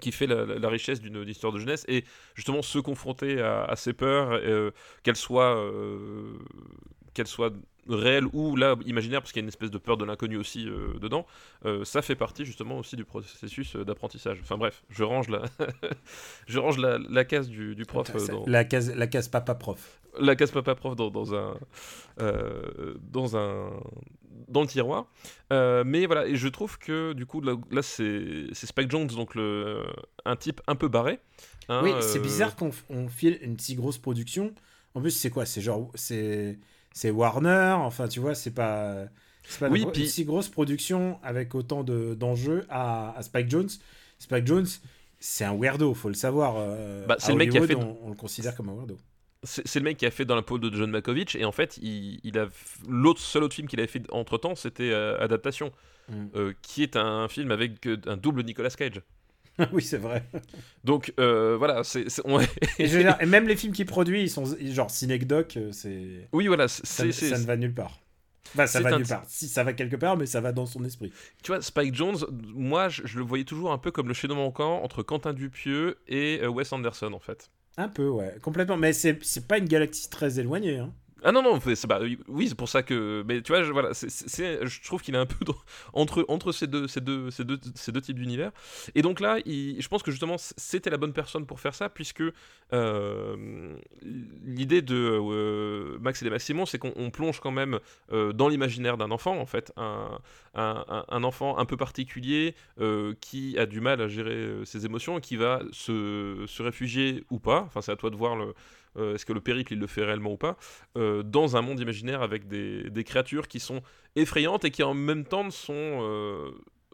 qui 0.00 0.12
fait 0.12 0.26
la, 0.26 0.68
richesse 0.68 1.00
d'une 1.00 1.28
histoire 1.28 1.52
de 1.52 1.58
jeunesse 1.58 1.84
et 1.88 2.04
justement 2.34 2.62
se 2.62 2.78
confronter 2.78 3.40
à, 3.40 3.64
à 3.64 3.76
ces 3.76 3.92
peurs 3.92 4.32
euh, 4.32 4.72
qu'elles 5.02 5.16
soient 5.16 5.56
euh, 5.56 6.38
qu'elles 7.14 7.26
soient 7.26 7.52
réelles 7.88 8.26
ou 8.32 8.56
là 8.56 8.76
imaginaires 8.86 9.20
parce 9.20 9.32
qu'il 9.32 9.40
y 9.40 9.44
a 9.44 9.44
une 9.44 9.48
espèce 9.48 9.70
de 9.70 9.78
peur 9.78 9.96
de 9.96 10.04
l'inconnu 10.04 10.36
aussi 10.36 10.68
euh, 10.68 10.98
dedans 11.00 11.26
euh, 11.64 11.84
ça 11.84 12.02
fait 12.02 12.14
partie 12.14 12.44
justement 12.44 12.78
aussi 12.78 12.96
du 12.96 13.04
processus 13.04 13.76
euh, 13.76 13.84
d'apprentissage 13.84 14.38
enfin 14.42 14.56
bref 14.56 14.82
je 14.90 15.04
range 15.04 15.28
la 15.28 15.42
je 16.46 16.58
range 16.58 16.78
la, 16.78 16.98
la 16.98 17.24
case 17.24 17.48
du, 17.48 17.74
du 17.74 17.84
prof 17.84 18.10
euh, 18.14 18.26
dans, 18.26 18.44
La 18.46 18.64
case, 18.64 18.94
la 18.94 19.06
case 19.06 19.28
papa 19.28 19.54
prof. 19.54 20.00
la 20.18 20.36
case 20.36 20.50
papa 20.50 20.74
prof 20.74 20.96
dans, 20.96 21.10
dans 21.10 21.34
un 21.34 21.54
dans 23.00 23.36
un 23.36 23.70
dans 24.48 24.62
le 24.62 24.68
tiroir 24.68 25.06
mais 25.50 26.06
voilà 26.06 26.26
et 26.26 26.36
je 26.36 26.48
trouve 26.48 26.78
que 26.78 27.12
du 27.12 27.26
coup 27.26 27.40
là, 27.40 27.54
là, 27.70 27.82
c'est 27.82 28.46
Spike 28.52 28.90
Jones 28.90 29.08
donc 29.08 29.34
le 29.34 29.82
un 30.24 30.36
type 30.36 30.60
un 30.66 30.74
peu 30.74 30.88
barré 30.88 31.20
hein, 31.68 31.80
oui, 31.82 31.92
c'est 32.00 32.20
bizarre 32.20 32.56
qu'on 32.56 32.72
file 33.08 33.38
une 33.42 33.58
si 33.58 33.74
grosse 33.74 33.98
production. 33.98 34.54
En 34.96 35.02
plus, 35.02 35.10
c'est 35.10 35.28
quoi? 35.28 35.44
C'est 35.44 35.60
genre. 35.60 35.90
C'est 35.94 36.58
c'est 36.96 37.10
Warner. 37.10 37.74
Enfin, 37.78 38.08
tu 38.08 38.20
vois, 38.20 38.34
c'est 38.34 38.52
pas. 38.54 39.04
C'est 39.48 39.60
pas 39.60 39.68
Oui, 39.68 39.82
une, 39.94 40.06
si 40.06 40.24
grosse 40.24 40.48
production 40.48 41.18
avec 41.22 41.54
autant 41.54 41.84
de- 41.84 42.14
d'enjeux 42.14 42.64
à, 42.70 43.14
à 43.16 43.22
Spike 43.22 43.48
Jones. 43.50 43.68
Spike 44.18 44.46
Jones, 44.46 44.66
c'est 45.20 45.44
un 45.44 45.54
weirdo, 45.54 45.92
faut 45.94 46.08
le 46.08 46.14
savoir. 46.14 46.54
euh, 46.58 47.06
Bah, 47.06 47.16
c'est 47.18 47.32
le 47.32 47.38
mec 47.38 47.50
qui 47.50 47.58
a 47.58 47.66
fait- 47.66 47.74
On, 47.76 47.98
on 48.06 48.08
le 48.08 48.16
considère 48.16 48.56
comme 48.56 48.70
un 48.70 48.74
weirdo. 48.74 48.96
c'est 49.44 49.64
c'est 49.68 49.78
le 49.78 49.84
mec 49.84 49.98
qui 49.98 50.06
a 50.06 50.10
fait 50.10 50.24
dans 50.24 50.34
la 50.34 50.42
peau 50.42 50.58
de 50.58 50.74
John 50.74 50.90
Malkovich 50.90 51.36
et 51.36 51.44
en 51.44 51.52
fait 51.52 51.78
il, 51.82 52.18
il 52.24 52.38
a 52.38 52.48
l'autre 52.88 53.20
seul 53.20 53.42
autre 53.44 53.54
film 53.54 53.68
qu'il 53.68 53.78
avait 53.78 53.86
fait 53.96 54.02
entre 54.10 54.38
temps 54.38 54.54
c'était 54.56 54.90
euh, 54.90 55.18
Adaptation 55.20 55.70
Mm. 56.08 56.26
euh, 56.36 56.52
qui 56.62 56.84
est 56.84 56.94
un 56.96 57.26
film 57.28 57.50
avec 57.50 57.84
euh, 57.86 57.96
un 58.06 58.16
double 58.16 58.44
Nicolas 58.44 58.70
Cage 58.70 59.00
oui, 59.72 59.82
c'est 59.82 59.96
vrai. 59.98 60.24
donc 60.84 61.12
euh, 61.18 61.56
voilà 61.56 61.82
c'est 61.84 62.08
c'est- 62.10 62.22
on- 62.24 62.40
Et, 62.78 62.86
je 62.88 62.96
veux 62.98 63.02
dire, 63.02 63.16
et 63.20 63.26
même 63.26 63.48
les 63.48 63.56
films 63.56 63.72
qu'il 63.72 63.86
produit, 63.86 64.22
ils 64.22 64.30
sont 64.30 64.44
genre 64.60 64.90
Synecdoche, 64.90 65.56
euh, 65.56 65.72
c'est. 65.72 66.28
oui 66.32 66.46
voilà 66.46 66.68
Ça, 66.68 66.82
c'est 66.84 67.12
c'est- 67.12 67.30
ça 67.30 67.38
ne 67.38 67.44
va 67.44 67.56
nulle 67.56 67.74
part. 67.74 68.00
Enfin, 68.54 68.66
ça 68.66 68.78
c'est 68.78 68.84
va 68.84 68.94
un- 68.94 68.98
nulle 68.98 69.06
part. 69.08 69.24
Si, 69.26 69.48
ça 69.48 69.64
va 69.64 69.72
quelque 69.72 69.96
part, 69.96 70.16
mais 70.16 70.26
ça 70.26 70.40
va 70.40 70.52
dans 70.52 70.66
son 70.66 70.84
esprit. 70.84 71.12
tu 71.42 71.52
vois 71.52 71.60
Spike 71.62 71.94
Jones 71.94 72.16
moi 72.54 72.88
je, 72.88 73.02
je 73.04 73.18
le 73.18 73.24
voyais 73.24 73.44
toujours 73.44 73.72
un 73.72 73.78
peu 73.78 73.90
comme 73.90 74.08
le 74.08 74.14
chaînon 74.14 74.36
manquant 74.36 74.82
entre 74.82 75.02
Quentin 75.02 75.32
Dupieux 75.32 75.96
et 76.06 76.38
euh, 76.42 76.48
Wes 76.48 76.70
Anderson 76.72 77.12
en 77.12 77.18
fait 77.18 77.50
Un 77.76 77.88
peu, 77.88 78.08
ouais, 78.08 78.36
complètement. 78.42 78.76
Mais 78.76 78.92
c'est 78.92 79.18
c'est 79.24 79.48
pas 79.48 79.58
une 79.58 79.66
galaxie 79.66 80.08
très 80.10 80.38
éloignée. 80.38 80.78
Hein. 80.78 80.92
Ah 81.28 81.32
non, 81.32 81.42
non, 81.42 81.58
oui, 82.28 82.46
c'est 82.48 82.54
pour 82.54 82.68
ça 82.68 82.84
que. 82.84 83.24
Mais 83.26 83.42
tu 83.42 83.50
vois, 83.50 83.64
je, 83.64 83.72
voilà, 83.72 83.90
je 83.92 84.82
trouve 84.84 85.02
qu'il 85.02 85.16
est 85.16 85.18
un 85.18 85.26
peu 85.26 85.44
entre, 85.92 86.24
entre 86.28 86.52
ces, 86.52 86.68
deux, 86.68 86.86
ces, 86.86 87.00
deux, 87.00 87.32
ces, 87.32 87.42
deux, 87.44 87.58
ces 87.74 87.90
deux 87.90 88.00
types 88.00 88.16
d'univers. 88.16 88.52
Et 88.94 89.02
donc 89.02 89.18
là, 89.18 89.38
je 89.44 89.88
pense 89.88 90.04
que 90.04 90.12
justement, 90.12 90.36
c'était 90.38 90.88
la 90.88 90.98
bonne 90.98 91.12
personne 91.12 91.44
pour 91.44 91.58
faire 91.58 91.74
ça, 91.74 91.88
puisque 91.88 92.22
euh, 92.72 93.76
l'idée 94.44 94.82
de 94.82 94.94
euh, 94.94 95.98
Max 96.00 96.22
et 96.22 96.26
les 96.26 96.30
Maximons, 96.30 96.64
c'est 96.64 96.78
qu'on 96.78 96.92
on 96.94 97.10
plonge 97.10 97.40
quand 97.40 97.50
même 97.50 97.80
euh, 98.12 98.32
dans 98.32 98.46
l'imaginaire 98.46 98.96
d'un 98.96 99.10
enfant, 99.10 99.36
en 99.36 99.46
fait. 99.46 99.72
Un, 99.76 100.20
un, 100.54 101.24
enfant 101.24 101.58
un 101.58 101.64
peu 101.64 101.76
particulier 101.76 102.54
qui 103.20 103.58
a 103.58 103.66
du 103.66 103.80
mal 103.80 104.00
à 104.00 104.06
gérer 104.06 104.60
ses 104.64 104.86
émotions 104.86 105.18
et 105.18 105.20
qui 105.20 105.36
va 105.36 105.60
se, 105.72 106.44
se 106.46 106.62
réfugier 106.62 107.24
ou 107.30 107.40
pas. 107.40 107.62
Enfin, 107.66 107.82
c'est 107.82 107.90
à 107.90 107.96
toi 107.96 108.10
de 108.10 108.16
voir 108.16 108.36
le. 108.36 108.54
Euh, 108.96 109.14
Est-ce 109.14 109.26
que 109.26 109.32
le 109.32 109.40
périple 109.40 109.72
il 109.72 109.78
le 109.78 109.86
fait 109.86 110.04
réellement 110.04 110.32
ou 110.32 110.36
pas 110.36 110.56
euh, 110.96 111.22
dans 111.22 111.56
un 111.56 111.62
monde 111.62 111.80
imaginaire 111.80 112.22
avec 112.22 112.48
des, 112.48 113.04
créatures 113.04 113.48
qui 113.48 113.60
sont 113.60 113.82
effrayantes 114.16 114.64
et 114.64 114.70
qui 114.70 114.82
en 114.82 114.94
même 114.94 115.24
temps 115.24 115.50
sont, 115.50 115.72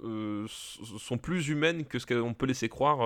euh, 0.05 0.47
plus 1.23 1.49
humaines 1.49 1.85
que 1.85 1.99
ce 1.99 2.07
qu'on 2.07 2.35
peut 2.35 2.47
laisser 2.47 2.69
croire 2.69 3.01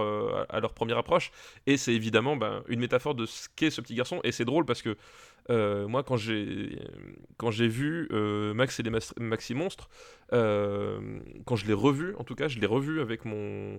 à, 0.48 0.60
leur 0.60 0.72
première 0.72 0.98
approche. 0.98 1.30
Et 1.66 1.76
c'est 1.76 1.92
évidemment 1.92 2.36
ben, 2.36 2.62
une 2.68 2.80
métaphore 2.80 3.14
de 3.14 3.26
ce 3.26 3.48
qu'est 3.54 3.70
ce 3.70 3.80
petit 3.80 3.94
garçon. 3.94 4.20
Et 4.24 4.32
c'est 4.32 4.46
drôle 4.46 4.64
parce 4.64 4.82
que 4.82 4.96
moi, 5.86 6.02
quand 6.02 6.16
j'ai 6.16 6.78
quand 7.36 7.50
j'ai 7.50 7.68
vu 7.68 8.08
Max 8.54 8.80
et 8.80 8.82
les 8.82 8.90
Maxi 9.18 9.54
Monstres, 9.54 9.90
quand 10.30 11.56
je 11.56 11.66
l'ai 11.66 11.74
revu, 11.74 12.14
en 12.16 12.24
tout 12.24 12.34
cas, 12.34 12.48
je 12.48 12.58
l'ai 12.58 12.66
revu 12.66 13.00
avec 13.00 13.26
mon 13.26 13.78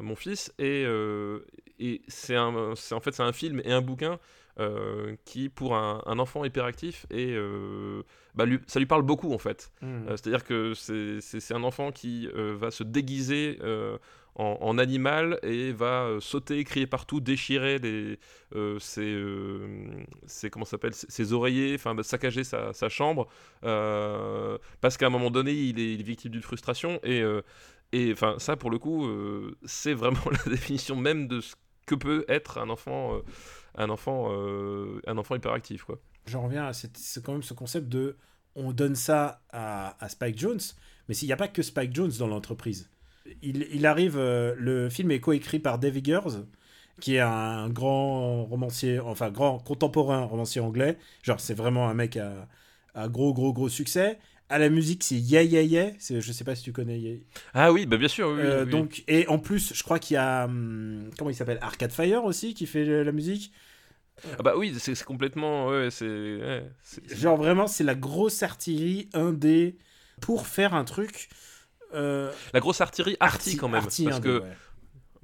mon 0.00 0.14
fils 0.16 0.52
et, 0.58 0.84
euh, 0.86 1.40
et 1.78 2.02
c'est 2.08 2.36
en 2.38 2.74
fait 3.00 3.12
c'est 3.12 3.22
un 3.22 3.32
film 3.32 3.60
et 3.64 3.72
un 3.72 3.80
bouquin 3.80 4.18
euh, 4.58 5.16
qui 5.24 5.48
pour 5.48 5.74
un, 5.76 6.02
un 6.06 6.18
enfant 6.18 6.44
hyperactif 6.44 7.06
et 7.10 7.32
euh, 7.34 8.02
bah, 8.34 8.44
lui- 8.44 8.60
ça 8.66 8.78
lui 8.78 8.86
parle 8.86 9.02
beaucoup 9.02 9.32
en 9.32 9.38
fait. 9.38 9.70
Euh, 9.82 10.16
C'est-à-dire 10.16 10.44
que 10.44 10.74
c'est- 10.74 11.20
un 11.54 11.64
enfant 11.64 11.90
qui 11.92 12.28
euh, 12.34 12.54
va 12.58 12.70
se 12.70 12.82
déguiser 12.84 13.58
euh, 13.62 13.96
en, 14.34 14.58
en 14.60 14.78
animal 14.78 15.38
et 15.42 15.72
va 15.72 16.04
euh, 16.04 16.20
sauter, 16.20 16.62
crier 16.64 16.86
partout, 16.86 17.20
déchirer 17.20 17.78
euh, 18.54 18.78
ses, 18.78 19.00
euh, 19.02 19.88
ses- 20.26 20.50
comment 20.50 20.64
s'appelle, 20.66 20.94
ses, 20.94 21.06
ses 21.10 21.32
oreillers, 21.32 21.74
enfin 21.76 21.94
bah, 21.94 22.02
saccager 22.02 22.44
sa, 22.44 22.72
sa 22.72 22.88
chambre, 22.88 23.28
euh, 23.64 24.58
parce 24.80 24.96
qu'à 24.96 25.06
un 25.06 25.10
moment 25.10 25.30
donné, 25.30 25.52
il 25.52 25.78
est, 25.80 25.94
il 25.94 26.00
est 26.00 26.04
victime 26.04 26.30
d'une 26.32 26.42
frustration 26.42 27.00
et 27.02 27.20
euh, 27.22 27.42
et 27.92 28.12
enfin 28.12 28.36
ça 28.38 28.56
pour 28.56 28.70
le 28.70 28.78
coup, 28.78 29.06
euh, 29.06 29.56
c'est 29.64 29.94
vraiment 29.94 30.20
la 30.30 30.50
définition 30.50 30.96
même 30.96 31.28
de 31.28 31.40
ce 31.40 31.54
que 31.86 31.94
peut 31.94 32.24
être 32.28 32.58
un 32.58 32.70
enfant, 32.70 33.14
euh, 33.14 33.20
un 33.74 33.90
enfant, 33.90 34.28
euh, 34.30 35.00
un 35.06 35.18
enfant 35.18 35.34
hyperactif 35.34 35.84
quoi. 35.84 35.98
J'en 36.26 36.42
reviens 36.42 36.66
à 36.66 36.72
c'est 36.72 37.24
quand 37.24 37.32
même 37.32 37.42
ce 37.42 37.54
concept 37.54 37.88
de 37.88 38.16
on 38.54 38.72
donne 38.72 38.94
ça 38.94 39.42
à, 39.52 39.96
Spike 40.08 40.38
Jones, 40.38 40.60
mais 41.08 41.14
s'il 41.14 41.26
n'y 41.26 41.32
a 41.32 41.36
pas 41.36 41.48
que 41.48 41.62
Spike 41.62 41.94
Jones 41.94 42.12
dans 42.18 42.26
l'entreprise. 42.26 42.90
Il, 43.42 43.86
arrive, 43.86 44.18
le 44.18 44.88
film 44.90 45.12
est 45.12 45.20
coécrit 45.20 45.60
par 45.60 45.78
Dave 45.78 45.96
Eggers, 45.96 46.42
qui 47.00 47.14
est 47.14 47.20
un 47.20 47.68
grand 47.68 48.44
romancier, 48.44 48.98
enfin 48.98 49.30
grand 49.30 49.60
contemporain 49.60 50.24
romancier 50.24 50.60
anglais. 50.60 50.98
Genre, 51.22 51.38
c'est 51.38 51.54
vraiment 51.54 51.88
un 51.88 51.94
mec 51.94 52.16
à 52.16 53.08
gros, 53.08 53.32
gros, 53.32 53.52
gros 53.52 53.68
succès. 53.68 54.18
À 54.50 54.58
la 54.58 54.68
musique, 54.68 55.02
c'est 55.04 55.14
Yeah 55.16 55.42
Yeah 55.44 55.62
Yeah. 55.62 55.90
C'est- 55.98 56.20
Je 56.20 56.32
sais 56.32 56.44
pas 56.44 56.54
si 56.54 56.62
tu 56.64 56.72
connais. 56.72 57.20
Ah 57.54 57.72
oui, 57.72 57.86
bah 57.86 57.96
bien 57.96 58.08
sûr. 58.08 58.28
oui, 58.28 58.40
Euh, 58.40 58.64
oui. 58.64 58.70
Donc, 58.70 59.04
et 59.08 59.26
en 59.28 59.38
plus, 59.38 59.72
je 59.74 59.82
crois 59.82 59.98
qu'il 59.98 60.14
y 60.14 60.18
a. 60.18 60.44
hum, 60.44 61.08
comment 61.16 61.30
il 61.30 61.34
s'appelle? 61.34 61.58
Arcade 61.62 61.92
Fire 61.92 62.24
aussi, 62.24 62.52
qui 62.54 62.66
fait 62.66 62.84
la 63.04 63.12
musique. 63.12 63.52
Ah 64.38 64.42
bah 64.42 64.52
oui, 64.56 64.74
c'est 64.78 65.02
complètement, 65.04 65.68
ouais, 65.68 65.88
c'est, 65.90 66.04
ouais, 66.06 66.70
Genre 67.08 67.38
vraiment, 67.38 67.66
c'est 67.66 67.84
la 67.84 67.94
grosse 67.94 68.42
artillerie 68.42 69.08
indé 69.14 69.78
pour 70.20 70.46
faire 70.46 70.74
un 70.74 70.84
truc. 70.84 71.30
Euh, 71.94 72.30
La 72.52 72.60
grosse 72.60 72.80
artillerie 72.82 73.16
arty 73.18 73.56
quand 73.56 73.68
même. 73.68 73.82
arty 73.82 74.04
parce, 74.04 74.16
indé, 74.18 74.28
que, 74.28 74.38
ouais. 74.40 74.56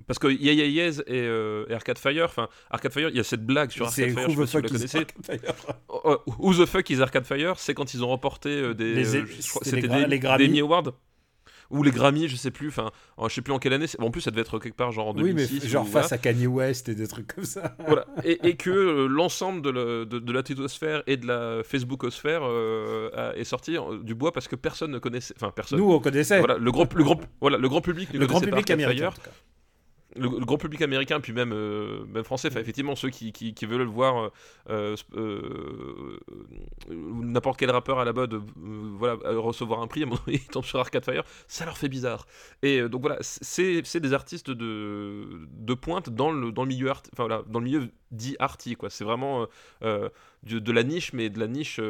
Parce 0.06 0.18
que 0.18 0.28
Yeahs 0.28 1.00
et, 1.06 1.20
euh, 1.22 1.66
et 1.68 1.74
Arcade 1.74 1.98
Fire, 1.98 2.24
enfin, 2.24 2.48
Arcade 2.70 2.92
Fire, 2.92 3.08
il 3.08 3.16
y 3.16 3.20
a 3.20 3.24
cette 3.24 3.44
blague 3.44 3.70
sur 3.70 3.86
Arcade 3.86 4.10
Fire, 4.10 4.30
je 4.30 4.34
sais 4.34 4.36
pas 4.36 4.46
si 4.46 4.56
vous 4.56 4.62
la 4.62 4.68
connaissez. 4.68 5.06
Fire 5.22 5.38
Oh, 5.88 6.00
oh, 6.04 6.32
Who 6.38 6.54
the 6.54 6.66
fuck 6.66 6.88
is 6.90 7.00
Arcade 7.00 7.26
Fire 7.26 7.58
C'est 7.58 7.74
quand 7.74 7.94
ils 7.94 8.04
ont 8.04 8.08
remporté 8.08 8.50
euh, 8.50 8.74
des. 8.74 8.94
Les- 8.94 9.16
euh, 9.16 9.24
c'était 9.62 9.88
des, 9.88 10.06
les 10.06 10.18
des 10.18 10.28
Emmy 10.28 10.60
Awards 10.60 10.92
ou 11.70 11.82
les 11.82 11.90
Grammy, 11.90 12.28
je 12.28 12.36
sais 12.36 12.50
plus, 12.50 12.68
enfin, 12.68 12.90
je 13.22 13.34
sais 13.34 13.42
plus 13.42 13.52
en 13.52 13.58
quelle 13.58 13.72
année. 13.72 13.86
En 13.98 14.10
plus, 14.10 14.20
ça 14.20 14.30
devait 14.30 14.42
être 14.42 14.58
quelque 14.58 14.76
part 14.76 14.92
genre 14.92 15.08
en 15.08 15.14
2006. 15.14 15.52
Oui, 15.52 15.60
mais 15.62 15.68
genre 15.68 15.88
face 15.88 16.12
à 16.12 16.18
Kanye 16.18 16.46
West 16.46 16.88
et 16.88 16.94
des 16.94 17.08
trucs 17.08 17.34
comme 17.34 17.44
ça. 17.44 17.76
voilà. 17.86 18.06
Et, 18.24 18.56
que 18.56 18.70
euh, 18.70 19.06
l'ensemble 19.06 19.62
de, 19.62 20.04
de, 20.04 20.32
la 20.32 20.42
twittosphère 20.42 21.02
et 21.06 21.16
de 21.16 21.26
la 21.26 21.62
Facebookosphère 21.64 22.40
euh, 22.44 23.32
est 23.34 23.44
sorti 23.44 23.76
du 24.02 24.14
bois 24.14 24.32
parce 24.32 24.48
que 24.48 24.56
personne 24.56 24.90
ne 24.90 24.98
connaissait. 24.98 25.34
Enfin, 25.36 25.52
personne. 25.54 25.78
Nous, 25.78 25.90
on 25.90 26.00
connaissait. 26.00 26.38
Voilà, 26.38 26.58
le 26.58 26.72
grand, 26.72 26.92
le 26.92 27.04
grand, 27.04 27.20
voilà, 27.40 27.58
le 27.58 27.68
grand 27.68 27.80
public. 27.80 28.12
Le 28.12 28.26
grand 28.26 28.40
public 28.40 28.70
américain 28.70 29.10
le, 30.16 30.28
grand 30.28 30.58
public 30.58 30.82
américain, 30.82 31.20
puis 31.20 31.32
même, 31.32 31.52
euh, 31.52 32.04
même 32.06 32.24
français, 32.24 32.48
enfin, 32.48 32.60
effectivement, 32.60 32.96
ceux 32.96 33.10
qui, 33.10 33.32
qui, 33.32 33.66
veulent 33.66 33.82
le 33.82 33.84
voir, 33.84 34.30
euh, 34.70 34.96
euh, 35.14 36.18
n'importe 36.88 37.58
quel 37.58 37.70
rappeur 37.70 37.98
à 37.98 38.04
la 38.04 38.12
mode, 38.12 38.42
voilà, 38.56 39.16
recevoir 39.38 39.80
un 39.80 39.86
prix, 39.86 40.04
à 40.04 40.06
ils 40.28 40.46
tombent 40.46 40.64
sur 40.64 40.78
Arcade 40.78 41.04
Fire, 41.04 41.24
ça 41.48 41.64
leur 41.64 41.76
fait 41.76 41.88
bizarre. 41.88 42.26
Et 42.62 42.88
donc 42.88 43.02
voilà, 43.02 43.18
c'est 43.20 44.00
des 44.00 44.12
artistes 44.12 44.50
de, 44.50 45.46
de 45.50 45.74
pointe 45.74 46.10
dans 46.10 46.30
le, 46.30 46.52
dans 46.52 46.62
le 46.62 46.68
milieu 46.68 46.90
art, 46.90 47.02
enfin 47.12 47.26
voilà, 47.26 47.42
dans 47.46 47.60
le 47.60 47.64
milieu 47.64 47.88
dit 48.10 48.36
arty, 48.38 48.76
quoi. 48.76 48.90
C'est 48.90 49.04
vraiment 49.04 49.46
de, 49.82 50.10
de, 50.58 50.72
la 50.72 50.82
niche, 50.82 51.12
mais 51.12 51.28
de 51.28 51.38
la 51.38 51.48
niche, 51.48 51.80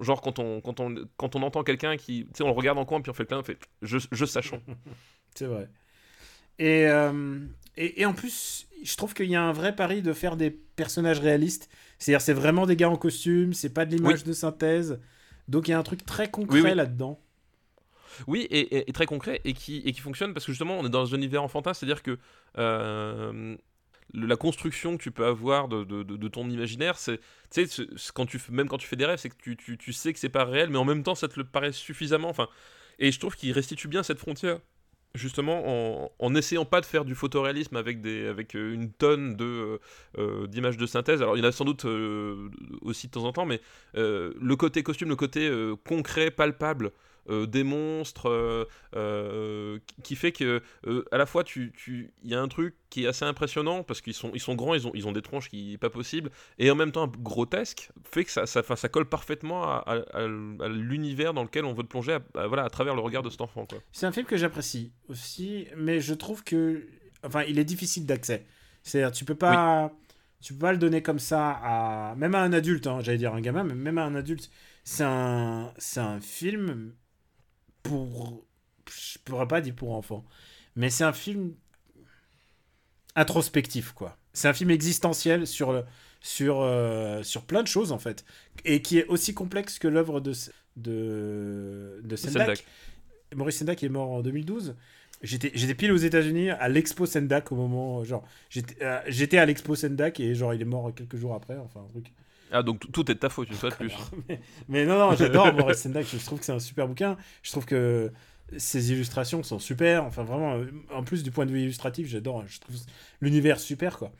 genre 0.00 0.20
quand 0.20 0.38
on, 0.38 0.60
quand 0.60 0.80
on, 0.80 0.94
quand 1.16 1.36
on 1.36 1.42
entend 1.42 1.62
quelqu'un 1.62 1.96
qui, 1.96 2.26
tu 2.26 2.30
sais, 2.34 2.44
on 2.44 2.48
le 2.48 2.52
regarde 2.52 2.78
en 2.78 2.84
coin, 2.84 3.00
puis 3.00 3.10
on 3.10 3.14
fait 3.14 3.24
plein, 3.24 3.38
on 3.38 3.42
fait, 3.42 3.58
je, 3.82 3.98
je 4.10 4.24
sachons. 4.24 4.62
c'est 5.34 5.46
vrai. 5.46 5.68
Euh, 6.60 7.40
et, 7.76 8.00
et, 8.00 8.06
en 8.06 8.12
plus, 8.12 8.66
je 8.82 8.96
trouve 8.96 9.14
qu'il 9.14 9.26
y 9.26 9.36
a 9.36 9.42
un 9.42 9.52
vrai 9.52 9.74
pari 9.74 10.02
de 10.02 10.12
faire 10.12 10.36
des 10.36 10.50
personnages 10.50 11.20
réalistes. 11.20 11.68
C'est-à-dire, 11.98 12.20
c'est 12.20 12.32
vraiment 12.32 12.66
des 12.66 12.76
gars 12.76 12.90
en 12.90 12.96
costume, 12.96 13.52
c'est 13.52 13.72
pas 13.72 13.84
de 13.84 13.94
l'image 13.94 14.24
de 14.24 14.32
synthèse. 14.32 15.00
Donc 15.48 15.68
il 15.68 15.70
y 15.70 15.74
a 15.74 15.78
un 15.78 15.82
truc 15.82 16.04
très 16.04 16.30
concret 16.30 16.74
là-dedans. 16.74 17.20
Oui, 18.26 18.46
et, 18.50 18.90
très 18.92 19.04
concret, 19.04 19.42
et 19.44 19.52
qui, 19.52 19.82
et 19.84 19.92
qui 19.92 20.00
fonctionne 20.00 20.32
parce 20.32 20.46
que 20.46 20.52
justement, 20.52 20.78
on 20.78 20.86
est 20.86 20.90
dans 20.90 21.14
un 21.14 21.16
univers 21.18 21.42
enfantin, 21.42 21.74
c'est-à-dire 21.74 22.02
que 22.02 22.18
euh, 22.56 23.54
la 24.14 24.36
construction 24.36 24.96
que 24.96 25.02
tu 25.02 25.10
peux 25.10 25.26
avoir 25.26 25.68
de, 25.68 25.84
de, 25.84 26.02
de, 26.02 26.28
ton 26.28 26.48
imaginaire, 26.48 26.96
c'est, 26.96 27.20
quand 28.14 28.24
tu, 28.24 28.40
même 28.50 28.68
quand 28.68 28.78
tu 28.78 28.86
fais 28.86 28.96
des 28.96 29.04
rêves, 29.04 29.18
c'est 29.18 29.28
que 29.28 29.36
tu, 29.36 29.56
tu, 29.56 29.76
tu 29.76 29.92
sais 29.92 30.14
que 30.14 30.18
c'est 30.18 30.30
pas 30.30 30.44
réel, 30.44 30.70
mais 30.70 30.78
en 30.78 30.86
même 30.86 31.02
temps, 31.02 31.14
ça 31.14 31.28
te 31.28 31.38
le 31.38 31.44
paraît 31.44 31.72
suffisamment. 31.72 32.30
Enfin, 32.30 32.48
et 32.98 33.12
je 33.12 33.20
trouve 33.20 33.36
qu'il 33.36 33.52
restitue 33.52 33.88
bien 33.88 34.02
cette 34.02 34.18
frontière 34.18 34.60
justement 35.14 36.10
en, 36.18 36.30
n'essayant 36.30 36.64
pas 36.64 36.80
de 36.80 36.86
faire 36.86 37.04
du 37.04 37.14
photoréalisme 37.14 37.76
avec, 37.76 38.00
des, 38.00 38.26
avec 38.26 38.54
euh, 38.54 38.74
une 38.74 38.90
tonne 38.92 39.36
de, 39.36 39.44
euh, 39.44 39.78
euh, 40.18 40.46
d'images 40.46 40.76
de 40.76 40.86
synthèse. 40.86 41.22
Alors 41.22 41.36
il 41.36 41.42
y 41.42 41.46
en 41.46 41.48
a 41.48 41.52
sans 41.52 41.64
doute 41.64 41.86
aussi 42.82 43.06
de 43.08 43.12
temps 43.12 43.24
en 43.24 43.32
temps, 43.32 43.46
mais 43.46 43.60
le 43.94 44.54
côté 44.54 44.82
costume, 44.82 45.08
le 45.08 45.16
côté 45.16 45.50
concret, 45.84 46.30
palpable 46.30 46.92
des 47.28 47.64
monstres, 47.64 48.28
euh, 48.28 48.64
euh, 48.94 49.78
qui 50.02 50.16
fait 50.16 50.32
que 50.32 50.62
à 51.10 51.18
la 51.18 51.26
fois 51.26 51.44
tu, 51.44 51.72
il 52.22 52.30
y 52.30 52.34
a 52.34 52.40
un 52.40 52.48
truc 52.48 52.74
qui 52.90 53.04
est 53.04 53.06
assez 53.06 53.24
impressionnant 53.24 53.82
parce 53.82 54.00
qu'ils 54.00 54.14
sont, 54.14 54.30
ils 54.34 54.40
sont 54.40 54.54
grands, 54.54 54.74
ils 54.74 54.86
ont, 54.86 54.92
ils 54.94 55.06
ont 55.06 55.12
des 55.12 55.22
tronches 55.22 55.48
qui 55.48 55.70
n'est 55.72 55.78
pas 55.78 55.90
possible, 55.90 56.30
et 56.58 56.70
en 56.70 56.74
même 56.74 56.92
temps 56.92 57.08
grotesque, 57.08 57.90
fait 58.04 58.24
que 58.24 58.30
ça, 58.30 58.46
ça, 58.46 58.62
ça 58.62 58.88
colle 58.88 59.08
parfaitement 59.08 59.64
à, 59.64 60.04
l'univers 60.68 61.34
dans 61.34 61.42
lequel 61.42 61.64
on 61.64 61.72
veut 61.72 61.82
te 61.82 61.88
plonger 61.88 62.18
à, 62.34 62.46
voilà, 62.46 62.64
à 62.64 62.70
travers 62.70 62.94
le 62.94 63.00
regard 63.00 63.22
de 63.22 63.30
cet 63.30 63.40
enfant. 63.40 63.66
C'est 63.92 64.06
un 64.06 64.12
film 64.12 64.26
que 64.26 64.36
j'apprécie 64.36 64.92
aussi, 65.08 65.66
mais 65.76 66.00
je 66.00 66.14
trouve 66.14 66.44
que, 66.44 66.86
enfin, 67.24 67.42
il 67.42 67.58
est 67.58 67.64
difficile 67.64 68.06
d'accès. 68.06 68.46
C'est-à-dire, 68.82 69.12
tu 69.12 69.24
peux 69.24 69.34
pas. 69.34 69.92
Tu 70.42 70.52
peux 70.52 70.60
pas 70.60 70.72
le 70.72 70.78
donner 70.78 71.02
comme 71.02 71.18
ça 71.18 71.58
à 71.62 72.14
même 72.14 72.34
à 72.34 72.42
un 72.42 72.52
adulte, 72.52 72.86
hein, 72.86 72.98
j'allais 73.00 73.18
dire 73.18 73.34
un 73.34 73.40
gamin, 73.40 73.64
mais 73.64 73.74
même 73.74 73.96
à 73.98 74.04
un 74.04 74.14
adulte, 74.14 74.50
c'est 74.84 75.02
un, 75.02 75.72
c'est 75.78 75.98
un 75.98 76.20
film 76.20 76.92
pour. 77.88 78.44
Je 78.88 79.18
pourrais 79.24 79.48
pas 79.48 79.60
dire 79.60 79.74
pour 79.74 79.94
enfants. 79.94 80.24
Mais 80.76 80.90
c'est 80.90 81.04
un 81.04 81.12
film 81.12 81.54
introspectif, 83.14 83.92
quoi. 83.92 84.16
C'est 84.32 84.48
un 84.48 84.52
film 84.52 84.70
existentiel 84.70 85.46
sur, 85.46 85.84
sur, 86.20 86.60
euh, 86.60 87.22
sur 87.22 87.42
plein 87.42 87.62
de 87.62 87.68
choses, 87.68 87.92
en 87.92 87.98
fait. 87.98 88.24
Et 88.64 88.82
qui 88.82 88.98
est 88.98 89.06
aussi 89.06 89.34
complexe 89.34 89.78
que 89.78 89.88
l'œuvre 89.88 90.20
de, 90.20 90.32
de, 90.76 92.00
de 92.04 92.16
Sendak. 92.16 92.64
Maurice 93.34 93.58
Sendak 93.58 93.82
est 93.82 93.88
mort 93.88 94.10
en 94.10 94.20
2012. 94.20 94.76
J'étais 95.22 95.74
pile 95.74 95.92
aux 95.92 95.96
États-Unis 95.96 96.50
à 96.50 96.68
l'expo 96.68 97.06
Sendak 97.06 97.50
au 97.50 97.56
moment. 97.56 98.04
Genre, 98.04 98.22
euh, 98.82 99.00
j'étais 99.08 99.38
à 99.38 99.46
l'expo 99.46 99.74
Sendak 99.74 100.20
et 100.20 100.34
genre, 100.34 100.52
il 100.52 100.60
est 100.60 100.66
mort 100.66 100.92
quelques 100.94 101.16
jours 101.16 101.34
après. 101.34 101.56
Enfin, 101.56 101.80
un 101.80 101.88
truc. 101.90 102.12
Ah, 102.52 102.62
donc 102.62 102.90
tout 102.92 103.10
est 103.10 103.14
de 103.14 103.18
ta 103.18 103.28
faute, 103.28 103.48
une 103.48 103.56
fois 103.56 103.70
de 103.70 103.74
plus. 103.76 103.92
mais, 104.68 104.86
non, 104.86 104.98
non, 104.98 105.16
j'adore 105.16 105.52
Maurice 105.52 105.78
Sendak, 105.78 106.06
je 106.06 106.24
trouve 106.24 106.38
que 106.38 106.44
c'est 106.44 106.52
un 106.52 106.58
super 106.58 106.86
bouquin. 106.88 107.16
Je 107.42 107.50
trouve 107.50 107.64
que 107.64 108.12
ses 108.56 108.92
illustrations 108.92 109.42
sont 109.42 109.58
super. 109.58 110.04
Enfin, 110.04 110.22
vraiment, 110.24 110.60
en 110.92 111.02
plus 111.02 111.22
du 111.22 111.30
point 111.30 111.46
de 111.46 111.52
vue 111.52 111.62
illustratif, 111.62 112.06
j'adore. 112.06 112.44
Je 112.46 112.60
trouve 112.60 112.76
l'univers 113.20 113.58
super, 113.58 113.98
quoi. 113.98 114.12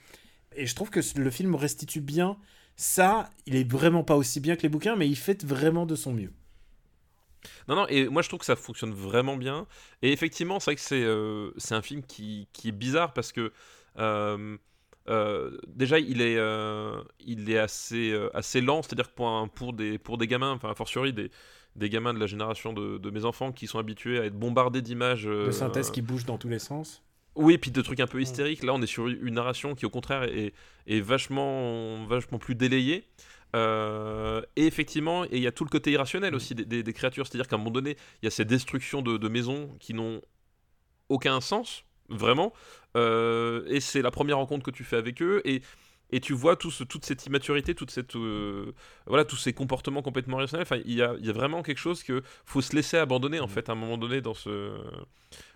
Et 0.57 0.67
je 0.67 0.75
trouve 0.75 0.91
que 0.91 1.01
le 1.17 1.31
film 1.31 1.55
restitue 1.55 2.01
bien 2.01 2.37
ça. 2.77 3.31
Il 3.47 3.57
est 3.57 3.71
vraiment 3.71 4.05
pas 4.05 4.17
aussi 4.17 4.41
bien 4.41 4.57
que 4.57 4.63
les 4.63 4.69
bouquins, 4.69 4.97
mais 4.97 5.09
il 5.09 5.17
fait 5.17 5.45
vraiment 5.45 5.87
de 5.87 5.95
son 5.95 6.13
mieux. 6.13 6.33
Non, 7.69 7.77
non, 7.77 7.87
et 7.89 8.09
moi 8.09 8.23
je 8.23 8.29
trouve 8.29 8.41
que 8.41 8.47
ça 8.47 8.57
fonctionne 8.57 8.93
vraiment 8.93 9.37
bien. 9.37 9.67
Et 10.03 10.13
effectivement, 10.13 10.59
c'est 10.59 10.73
vrai 10.73 10.77
que 10.77 10.81
c'est 10.81 11.03
euh, 11.03 11.53
un 11.71 11.83
film 11.83 12.03
qui, 12.03 12.49
qui, 12.53 12.69
est 12.69 12.73
bizarre 12.73 13.13
parce 13.13 13.33
que. 13.33 13.53
Euh, 13.99 14.57
euh, 15.09 15.57
déjà, 15.67 15.99
il 15.99 16.21
est, 16.21 16.37
euh, 16.37 17.03
il 17.21 17.51
est 17.51 17.59
assez, 17.59 18.11
euh, 18.11 18.29
assez 18.35 18.61
lent, 18.61 18.83
c'est-à-dire 18.83 19.09
que 19.09 19.15
pour, 19.15 19.49
pour, 19.55 19.73
des, 19.73 19.99
pour 19.99 20.19
des 20.19 20.27
gamins, 20.27 20.53
enfin, 20.53 20.71
a 20.71 20.75
fortiori 20.75 21.13
des, 21.13 21.31
des 21.77 21.91
gamins 21.91 22.15
de 22.15 22.19
la 22.19 22.27
génération 22.27 22.73
de, 22.73 22.99
de, 22.99 23.11
mes 23.11 23.25
enfants 23.25 23.53
qui 23.53 23.67
sont 23.67 23.79
habitués 23.79 24.19
à 24.19 24.25
être 24.25 24.39
bombardés 24.39 24.83
d'images. 24.83 25.25
de 25.25 25.51
synthèse 25.51 25.91
qui 25.91 26.03
bougent 26.03 26.27
dans 26.27 26.39
tous 26.39 26.49
les 26.49 26.59
sens. 26.59 27.03
Oui, 27.37 27.59
puis 27.59 27.71
de 27.71 27.83
trucs 27.83 28.01
un 28.01 28.07
peu 28.07 28.21
hystériques. 28.21 28.63
Là, 28.63 28.73
on 28.75 28.81
est 28.81 28.87
sur 28.87 29.09
une 29.09 29.35
narration 29.35 29.75
qui, 29.75 29.85
au 29.85 29.91
contraire, 29.91 30.23
est, 30.25 30.55
est 30.87 31.01
vachement, 31.01 32.05
vachement 32.07 32.39
plus 32.39 32.55
délayée. 32.55 33.05
et 33.55 34.67
effectivement, 34.67 35.25
il 35.25 35.41
y 35.41 35.47
a 35.47 35.53
tout 35.53 35.65
le 35.65 35.71
côté 35.71 35.93
irrationnel 35.93 36.35
aussi 36.35 36.55
des, 36.55 36.83
des, 36.83 36.93
créatures. 36.95 37.27
C'est-à-dire 37.27 37.47
qu'à 37.47 37.57
un 37.57 37.59
moment 37.59 37.71
donné, 37.71 37.97
il 38.23 38.25
y 38.25 38.29
a 38.29 38.31
ces 38.31 38.47
destructions 38.47 39.03
de, 39.03 39.19
de 39.19 39.29
maisons 39.29 39.69
qui 39.79 39.93
n'ont 39.93 40.23
aucun 41.11 41.41
sens, 41.41 41.85
vraiment. 42.09 42.53
Euh, 42.97 43.65
et 43.69 43.81
c'est 43.81 44.03
la 44.03 44.11
première 44.11 44.39
rencontre 44.39 44.65
que 44.65 44.71
tu 44.71 44.85
fais 44.85 44.97
avec 44.97 45.23
eux. 45.23 45.43
Et, 45.45 45.63
et 46.11 46.21
tu 46.21 46.33
vois 46.33 46.57
tout 46.57 46.71
toute 46.89 47.05
cette 47.05 47.27
immaturité, 47.27 47.75
toute 47.75 47.91
cette, 47.91 48.15
euh, 48.17 48.73
voilà, 49.07 49.25
tous 49.25 49.37
ces 49.37 49.53
comportements 49.53 50.03
complètement 50.03 50.39
irrationnels. 50.39 50.67
Enfin, 50.71 50.81
il 50.85 50.95
y 50.95 51.03
a, 51.03 51.15
y 51.19 51.29
a, 51.29 51.33
vraiment 51.33 51.63
quelque 51.63 51.79
chose 51.79 52.03
que 52.03 52.23
faut 52.45 52.61
se 52.61 52.75
laisser 52.77 52.97
abandonner 52.97 53.41
en 53.41 53.47
mm. 53.47 53.51
fait 53.51 53.69
à 53.69 53.73
un 53.73 53.77
moment 53.77 53.99
donné 53.99 54.21
dans 54.21 54.35
ce, 54.35 54.71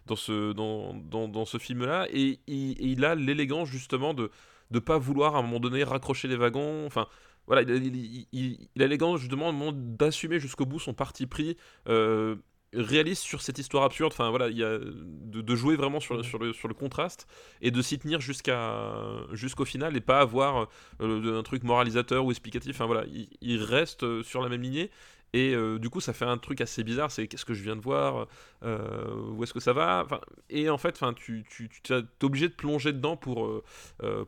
dans 0.06 0.16
ce, 0.16 0.52
dans, 0.52 0.94
dans, 0.94 1.28
dans 1.28 1.44
ce 1.44 1.58
film-là. 1.58 2.08
Et, 2.12 2.40
il 2.46 3.04
a 3.04 3.14
l'élégance 3.14 3.68
justement 3.68 4.14
de 4.14 4.30
ne 4.72 4.78
pas 4.78 4.98
vouloir 4.98 5.36
à 5.36 5.38
un 5.38 5.42
moment 5.42 5.60
donné 5.60 5.84
raccrocher 5.84 6.28
les 6.28 6.36
wagons. 6.36 6.84
Enfin, 6.86 7.06
voilà, 7.46 7.62
il, 7.62 8.26
il, 8.32 8.68
a 8.76 8.80
l'élégance 8.82 9.20
justement 9.20 9.72
d'assumer 9.72 10.40
jusqu'au 10.40 10.66
bout 10.66 10.80
son 10.80 10.94
parti 10.94 11.26
pris. 11.26 11.56
Euh, 11.88 12.36
réaliste 12.74 13.22
sur 13.22 13.42
cette 13.42 13.58
histoire 13.58 13.84
absurde. 13.84 14.12
Enfin 14.12 14.30
voilà, 14.30 14.48
il 14.48 14.56
y 14.56 14.64
a 14.64 14.78
de, 14.78 15.56
jouer 15.56 15.76
vraiment 15.76 16.00
sur, 16.00 16.24
sur, 16.24 16.38
le, 16.38 16.52
sur 16.52 16.68
le 16.68 16.74
contraste 16.74 17.26
et 17.60 17.70
de 17.70 17.82
s'y 17.82 17.98
tenir 17.98 18.20
jusqu'à 18.20 18.92
jusqu'au 19.32 19.64
final 19.64 19.96
et 19.96 20.00
pas 20.00 20.20
avoir 20.20 20.68
euh, 21.00 21.38
un 21.38 21.42
truc 21.42 21.64
moralisateur 21.64 22.24
ou 22.24 22.30
explicatif. 22.30 22.76
Enfin 22.76 22.86
voilà, 22.86 23.04
il, 23.40 23.62
reste 23.62 24.04
euh, 24.04 24.22
sur 24.22 24.42
la 24.42 24.48
même 24.48 24.62
lignée. 24.62 24.90
Et 25.32 25.54
euh, 25.54 25.78
du 25.78 25.90
coup, 25.90 26.00
ça 26.00 26.12
fait 26.12 26.24
un 26.24 26.38
truc 26.38 26.60
assez 26.60 26.82
bizarre. 26.82 27.12
C'est 27.12 27.28
qu'est-ce 27.28 27.44
que 27.44 27.54
je 27.54 27.62
viens 27.62 27.76
de 27.76 27.80
voir 27.80 28.26
Où 28.62 29.42
est-ce 29.44 29.52
que 29.52 29.60
ça 29.60 29.72
va? 29.72 30.04
Et 30.48 30.68
en 30.68 30.78
fait, 30.78 30.96
enfin, 30.96 31.12
tu, 31.12 31.44
tu, 31.48 31.68
tu 31.68 31.92
es 31.92 32.02
obligé 32.24 32.48
de 32.48 32.54
plonger 32.54 32.92
dedans 32.92 33.16
pour, 33.16 33.62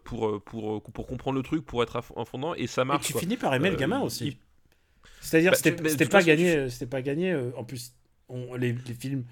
pour, 0.04 0.42
pour, 0.44 0.82
pour, 0.82 1.06
comprendre 1.08 1.36
le 1.36 1.42
truc, 1.42 1.66
pour 1.66 1.82
être 1.82 1.96
à 1.96 2.02
fond 2.02 2.54
Et 2.54 2.68
ça 2.68 2.84
marche. 2.84 3.10
Et 3.10 3.14
tu 3.14 3.18
finis 3.18 3.36
par 3.36 3.52
aimer 3.52 3.70
le 3.70 3.76
gamin 3.76 4.00
aussi. 4.00 4.38
C'est-à-dire, 5.20 5.52
bah, 5.52 5.56
c'était 5.56 6.06
pas, 6.06 6.22
gagné, 6.22 6.70
c'était 6.70 6.86
pas 6.86 7.02
gagné. 7.02 7.34
En 7.56 7.64
plus, 7.64 7.92
les, 8.56 8.74
films 8.98 9.24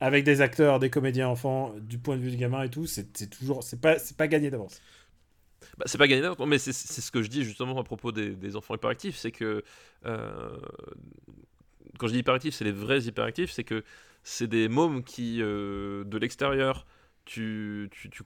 avec 0.00 0.24
des 0.24 0.40
acteurs, 0.40 0.78
des 0.78 0.90
comédiens 0.90 1.28
enfants, 1.28 1.74
du 1.80 1.98
point 1.98 2.16
de 2.16 2.22
vue 2.22 2.30
du 2.30 2.36
gamin 2.36 2.62
et 2.62 2.70
tout, 2.70 2.86
c'est 2.86 3.28
toujours, 3.30 3.62
c'est 3.62 3.80
pas, 3.80 3.98
c'est 3.98 4.16
pas 4.16 4.28
gagné 4.28 4.50
d'avance. 4.50 4.80
Bah, 5.76 5.84
c'est 5.86 5.98
pas 5.98 6.06
gagné 6.08 6.22
d'avance, 6.22 6.46
mais 6.46 6.58
c'est 6.58 6.72
ce 6.72 7.10
que 7.10 7.22
je 7.22 7.28
dis 7.28 7.44
justement 7.44 7.78
à 7.78 7.84
propos 7.84 8.12
des, 8.12 8.56
enfants 8.56 8.74
hyperactifs, 8.74 9.16
c'est 9.16 9.32
que 9.32 9.62
euh, 10.06 10.58
quand 11.98 12.06
je 12.06 12.12
dis 12.12 12.18
hyperactifs, 12.20 12.54
c'est 12.54 12.64
les 12.64 12.72
vrais 12.72 13.00
hyperactifs, 13.00 13.50
c'est 13.50 13.64
que 13.64 13.84
c'est 14.22 14.46
des 14.46 14.68
mômes 14.68 15.02
qui, 15.02 15.38
euh, 15.40 16.04
de 16.04 16.18
l'extérieur, 16.18 16.86
tu, 17.28 17.90
tu, 17.92 18.08
tu, 18.08 18.22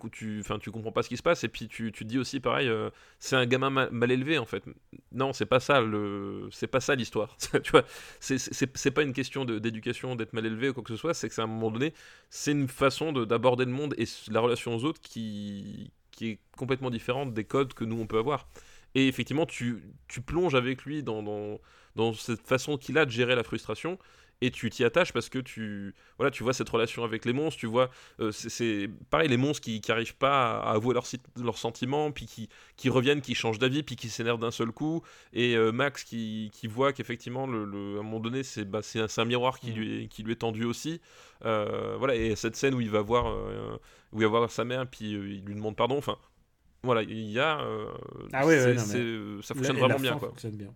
tu, 0.60 0.70
comprends 0.70 0.92
pas 0.92 1.02
ce 1.02 1.08
qui 1.08 1.16
se 1.16 1.24
passe 1.24 1.42
et 1.42 1.48
puis 1.48 1.66
tu, 1.66 1.90
tu 1.90 2.04
dis 2.04 2.18
aussi 2.20 2.38
pareil 2.38 2.68
euh, 2.68 2.88
c'est 3.18 3.34
un 3.34 3.46
gamin 3.46 3.68
mal, 3.68 4.12
élevé 4.12 4.38
en 4.38 4.46
fait. 4.46 4.62
Non 5.10 5.32
c'est 5.32 5.46
pas 5.46 5.58
ça 5.58 5.80
le 5.80 6.48
c'est 6.52 6.68
pas 6.68 6.80
ça 6.80 6.94
l'histoire. 6.94 7.36
Tu 7.64 7.70
vois 7.72 7.84
c'est 8.20 8.90
pas 8.92 9.02
une 9.02 9.12
question 9.12 9.44
d'éducation 9.44 10.14
d'être 10.14 10.32
mal 10.34 10.46
élevé 10.46 10.68
ou 10.68 10.72
quoi 10.72 10.84
que 10.84 10.90
ce 10.90 10.96
soit 10.96 11.14
c'est 11.14 11.28
que 11.28 11.34
c'est 11.34 11.40
à 11.40 11.44
un 11.44 11.48
moment 11.48 11.72
donné 11.72 11.92
c'est 12.30 12.52
une 12.52 12.68
façon 12.68 13.12
d'aborder 13.12 13.64
le 13.64 13.72
monde 13.72 13.92
et 13.98 14.04
la 14.30 14.38
relation 14.38 14.74
aux 14.76 14.84
autres 14.84 15.00
qui 15.00 15.90
qui 16.12 16.28
est 16.30 16.38
complètement 16.56 16.90
différente 16.90 17.34
des 17.34 17.44
codes 17.44 17.74
que 17.74 17.84
nous 17.84 17.98
on 17.98 18.06
peut 18.06 18.18
avoir. 18.18 18.46
Et 18.94 19.08
effectivement 19.08 19.46
tu, 19.46 19.82
tu 20.06 20.20
plonges 20.20 20.54
avec 20.54 20.84
lui 20.84 21.02
dans, 21.02 21.24
dans 21.24 21.58
dans 21.96 22.12
cette 22.12 22.46
façon 22.46 22.78
qu'il 22.78 22.98
a 22.98 23.04
de 23.04 23.10
gérer 23.10 23.34
la 23.34 23.42
frustration 23.42 23.98
et 24.44 24.50
tu 24.50 24.68
t'y 24.68 24.84
attaches 24.84 25.12
parce 25.12 25.28
que 25.30 25.38
tu 25.38 25.94
voilà 26.18 26.30
tu 26.30 26.42
vois 26.42 26.52
cette 26.52 26.68
relation 26.68 27.04
avec 27.04 27.24
les 27.24 27.32
monstres 27.32 27.58
tu 27.60 27.66
vois 27.66 27.88
euh, 28.20 28.32
c'est- 28.32 28.88
pareil 29.08 29.28
les 29.28 29.36
monstres 29.36 29.62
qui 29.62 29.80
n'arrivent 29.88 30.16
pas 30.16 30.60
à 30.60 30.72
avouer 30.72 30.94
leurs 30.94 31.56
sentiments 31.58 32.10
puis 32.12 32.26
qui, 32.26 32.48
qui 32.76 32.88
reviennent 32.90 33.20
qui 33.22 33.34
changent 33.34 33.58
d'avis 33.58 33.82
puis 33.82 33.96
qui 33.96 34.08
s'énervent 34.10 34.40
d'un 34.40 34.50
seul 34.50 34.72
coup 34.72 35.02
et 35.32 35.54
euh, 35.56 35.70
Max 35.72 36.04
qui, 36.04 36.50
qui 36.52 36.66
voit 36.66 36.92
qu'effectivement 36.92 37.46
le, 37.46 37.64
le- 37.64 37.96
à 37.96 38.00
un 38.00 38.02
moment 38.02 38.20
donné 38.20 38.42
c'est 38.42 38.64
bah, 38.64 38.80
c'est 38.82 39.00
un, 39.00 39.06
un 39.16 39.24
miroir 39.24 39.58
qui 39.58 39.70
Mm. 39.70 39.74
lui 39.74 40.04
est, 40.04 40.08
qui 40.08 40.22
lui 40.22 40.32
est 40.32 40.36
tendu 40.36 40.64
aussi 40.64 41.00
Euh, 41.44 41.96
voilà 41.98 42.14
et 42.14 42.36
cette 42.36 42.56
scène 42.56 42.74
où 42.74 42.80
il 42.80 42.90
va 42.90 43.00
voir 43.02 43.24
où 44.12 44.20
il 44.20 44.22
va 44.22 44.28
voir 44.38 44.50
sa 44.50 44.64
mère 44.64 44.86
puis 44.86 45.10
il 45.12 45.44
lui 45.44 45.54
demande 45.54 45.76
pardon 45.76 45.96
enfin 45.98 46.16
voilà 46.84 47.02
il 47.02 47.30
y 47.30 47.38
a 47.40 47.58
Ah 48.32 48.44
ouais, 48.46 48.74
non, 48.74 48.82
mais- 49.38 49.42
ça 49.42 49.54
fonctionne 49.54 49.76
vraiment 49.78 49.98
bien 50.02 50.18
quoi 50.18 50.28
fonctionne 50.30 50.56
bien. 50.56 50.72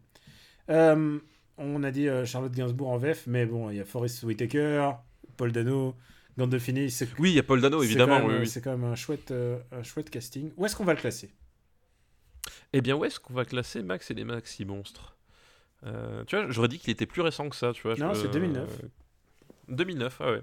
On 1.59 1.83
a 1.83 1.91
dit 1.91 2.09
euh, 2.09 2.25
Charlotte 2.27 2.53
Gainsbourg 2.53 2.89
en 2.89 2.99
VF, 2.99 3.27
mais 3.27 3.47
bon, 3.47 3.71
il 3.71 3.77
y 3.77 3.81
a 3.81 3.85
Forrest 3.85 4.23
Whitaker, 4.25 4.91
Paul 5.37 5.53
Dano, 5.53 5.95
Gandolfini. 6.37 6.91
C'est 6.91 7.09
oui 7.19 7.31
il 7.31 7.37
y 7.37 7.39
a 7.39 7.43
Paul 7.43 7.61
Dano 7.61 7.81
c'est 7.81 7.87
évidemment 7.87 8.21
quand 8.21 8.27
même, 8.29 8.37
oui, 8.37 8.43
oui. 8.43 8.49
C'est 8.49 8.61
quand 8.61 8.77
même 8.77 8.85
un 8.85 8.95
chouette, 8.95 9.31
euh, 9.31 9.59
un 9.73 9.83
chouette 9.83 10.11
casting. 10.11 10.53
Où 10.57 10.67
est-ce 10.67 10.77
qu'on 10.77 10.85
va 10.85 10.93
le 10.95 11.01
classer? 11.01 11.31
Eh 12.73 12.81
bien, 12.81 12.95
où 12.97 13.05
est-ce 13.05 13.19
qu'on 13.19 13.33
va 13.35 13.45
classer 13.45 13.83
Max 13.83 14.11
et 14.11 14.15
les 14.15 14.25
Maxi 14.25 14.65
Monstres? 14.65 15.17
Euh, 15.85 16.25
Tu 16.27 16.37
vois, 16.37 16.51
j'aurais 16.51 16.69
dit 16.69 16.79
qu'il 16.79 16.91
était 16.91 17.07
plus 17.07 17.23
récent 17.23 17.49
que 17.49 17.57
ça, 17.57 17.73
tu 17.73 17.83
vois. 17.83 17.97
Non, 17.97 18.15
c'est 18.15 18.31
2009. 18.31 18.83
2009, 19.69 20.21
ah 20.21 20.33
ouais. 20.33 20.43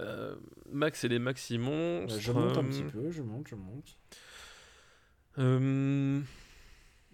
Euh, 0.00 0.34
Max 0.70 1.04
et 1.04 1.08
les 1.08 1.18
Maxi 1.18 1.58
Monstres. 1.58 2.18
Je 2.20 2.32
monte 2.32 2.56
un 2.56 2.64
petit 2.64 2.84
peu, 2.84 3.10
je 3.10 3.22
monte, 3.22 3.48
je 3.48 3.54
monte. 3.56 3.96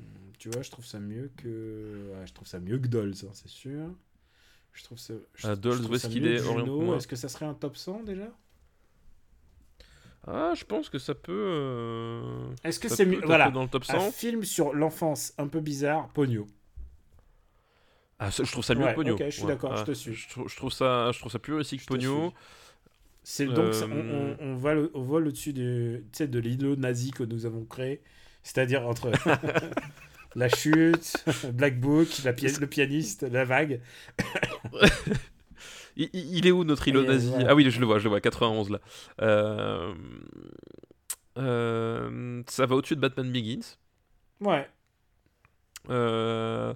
Euh, 0.01 0.03
Tu 0.39 0.51
vois, 0.51 0.63
je 0.63 0.71
trouve 0.71 0.85
ça 0.87 0.99
mieux 1.01 1.31
que. 1.37 2.13
je 2.27 2.33
trouve 2.33 2.47
ça 2.49 2.61
mieux 2.61 2.79
que 2.79 2.87
Dolls, 2.89 3.15
hein, 3.25 3.31
c'est 3.33 3.49
sûr. 3.49 3.91
Je 4.73 4.85
trouve 4.85 4.99
ça. 4.99 5.15
je- 5.35 5.47
Ah, 5.47 5.55
je 5.55 5.61
Dolls, 5.61 5.79
trouve 5.79 5.91
où 5.91 5.95
est-ce 5.95 6.03
ça 6.07 6.09
qu'il 6.13 6.23
mieux 6.23 6.35
est. 6.35 6.97
Est-ce 6.97 7.09
que 7.09 7.17
ça 7.17 7.29
serait 7.29 7.47
un 7.47 7.55
top 7.55 7.77
100 7.77 8.03
déjà? 8.05 8.29
Ah, 10.27 10.53
je 10.55 10.65
pense 10.65 10.89
que 10.91 10.99
ça 10.99 11.15
peut. 11.15 11.33
euh, 11.33 12.51
Est-ce 12.65 12.79
que 12.79 12.89
c'est 12.89 13.07
mieux 13.07 13.21
Voilà. 13.25 13.51
dans 13.51 13.63
le 13.63 13.69
top 13.69 13.85
Un 13.89 13.99
100. 14.01 14.11
film 14.13 14.45
sur 14.45 14.75
l'enfance 14.75 15.33
un 15.39 15.49
peu 15.49 15.61
bizarre, 15.61 16.09
Pogno. 16.11 16.47
Ah, 18.19 18.31
ça, 18.31 18.43
je 18.45 18.51
trouve 18.51 18.65
ça 18.65 18.75
mieux 18.75 18.83
Ouais, 18.85 18.91
que 18.91 18.97
Pogno. 18.97 19.15
ok, 19.15 19.23
je 19.27 19.31
suis 19.31 19.47
d'accord, 19.47 19.77
je 19.77 19.85
te 19.85 19.93
suis. 19.93 20.13
Je, 20.15 20.29
trouve- 20.29 20.49
je 20.49 20.57
trouve 20.57 20.73
ça, 20.73 21.13
je 21.13 21.19
trouve 21.21 21.31
ça 21.33 21.39
plus 21.39 21.55
réussi 21.55 21.77
que 21.77 21.83
Je 21.83 21.87
Pogno. 21.87 22.33
C'est 23.23 23.47
donc 23.47 23.75
ça- 23.75 23.87
on, 23.87 23.91
Euh, 23.93 24.37
on, 24.41 24.55
vole, 24.57 24.91
on 24.95 25.03
vole 25.03 25.29
au-dessus 25.29 25.53
sais, 26.13 26.27
de 26.29 26.39
l'îlot 26.39 26.77
nazi 26.77 27.11
que 27.11 27.23
nous 27.23 27.47
avons 27.47 27.65
créé, 27.65 28.01
c'est-à-dire 28.42 28.87
entre 28.87 29.11
la 30.35 30.48
chute, 30.48 31.24
Black 31.53 31.79
Book, 31.81 32.09
la 32.24 32.33
le 32.33 32.66
pianiste, 32.66 33.22
la 33.22 33.44
vague. 33.44 33.81
Il, 35.96 36.46
est 36.46 36.53
où 36.53 36.62
notre 36.62 36.87
îlot 36.87 37.03
nazi 37.03 37.29
voilà. 37.29 37.51
Ah 37.51 37.55
oui, 37.57 37.68
je 37.68 37.81
le 37.81 37.87
vois, 37.87 37.98
je 37.98 38.05
le 38.05 38.11
vois, 38.11 38.20
91 38.20 38.70
là. 38.70 38.79
Euh, 39.20 39.92
euh, 41.38 42.42
ça 42.46 42.66
va 42.66 42.77
au-dessus 42.77 42.94
de 42.94 43.01
Batman 43.01 43.33
Begins. 43.33 43.77
Ouais. 44.40 44.68
Euh, 45.90 46.72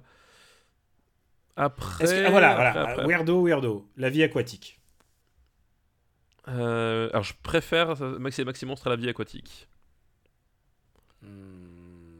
Après. 1.55 2.03
Que- 2.03 2.25
ah, 2.25 2.29
voilà, 2.31 2.51
après, 2.51 2.71
voilà. 2.71 2.89
après. 2.89 3.07
Weirdo, 3.07 3.41
weirdo. 3.41 3.89
La 3.95 4.09
vie 4.09 4.23
aquatique. 4.23 4.81
Euh, 6.49 7.09
alors 7.11 7.23
je 7.23 7.33
préfère 7.41 7.95
Maxi 8.19 8.41
et 8.41 8.45
Maxi 8.45 8.65
Monstre 8.65 8.87
à 8.87 8.89
la 8.89 8.95
vie 8.97 9.07
aquatique. 9.07 9.69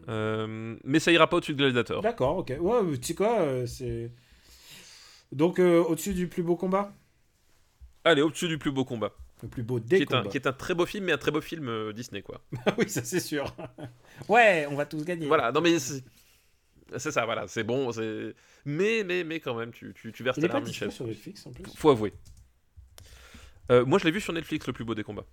Euh, 0.10 0.76
mais 0.84 1.00
ça 1.00 1.12
ira 1.12 1.28
pas 1.30 1.38
au-dessus 1.38 1.54
de 1.54 1.58
Gladiator. 1.58 2.02
D'accord, 2.02 2.38
ok. 2.38 2.54
Ouais, 2.60 2.98
tu 3.00 3.08
sais 3.08 3.16
quoi, 3.16 3.42
euh, 3.42 3.66
c'est. 3.66 4.12
Donc 5.32 5.60
euh, 5.60 5.82
au-dessus 5.84 6.14
du 6.14 6.28
plus 6.28 6.44
beau 6.44 6.56
combat, 6.56 6.94
Allez, 8.04 8.22
au-dessus 8.22 8.48
du 8.50 8.58
plus 8.58 8.72
beau 8.72 8.84
combat. 8.84 9.14
le 9.42 9.48
plus 9.48 9.64
beau 9.64 9.80
Qui 9.80 9.86
des 9.86 10.02
un, 10.04 10.06
combats. 10.06 10.30
qui 10.30 10.38
est 10.38 10.46
un 10.48 10.52
très 10.54 10.74
beau 10.76 10.86
film, 10.86 11.06
mais 11.06 11.14
un 11.14 11.18
très 11.18 11.32
beau 11.32 11.40
film 11.42 11.94
Disney, 11.94 12.22
quoi. 12.22 12.42
Ah 12.66 12.76
oui, 12.78 12.90
ça 12.90 13.04
c'est 13.04 13.22
sûr. 13.22 13.46
ouais, 14.30 14.68
on 14.70 14.76
va 14.76 14.86
tous 14.86 15.04
gagner. 15.06 15.26
Voilà, 15.26 15.52
non 15.54 15.62
mais 15.62 15.78
c'est 15.80 16.04
ça, 17.12 17.26
voilà, 17.26 17.48
c'est 17.48 17.64
bon, 17.64 17.92
c'est... 17.92 18.36
Mais, 18.66 19.04
mais, 19.04 19.24
mais 19.24 19.40
quand 19.40 19.56
même, 19.56 19.72
tu, 19.72 19.94
tu, 19.96 20.12
tu 20.12 20.22
verses 20.24 20.38
Il 20.38 20.42
ta 20.42 20.48
larme, 20.50 20.66
Michel. 20.66 20.92
sur 20.92 21.08
Netflix 21.08 21.48
en 21.48 21.52
plus. 21.52 21.64
Faut 21.76 21.90
avouer. 21.90 22.14
Moi, 23.70 23.98
je 23.98 24.04
l'ai 24.04 24.12
vu 24.12 24.22
sur 24.22 24.34
Netflix, 24.34 24.68
le 24.68 24.74
plus 24.74 24.84
beau 24.86 24.94
des 24.94 25.04
combats. 25.04 25.26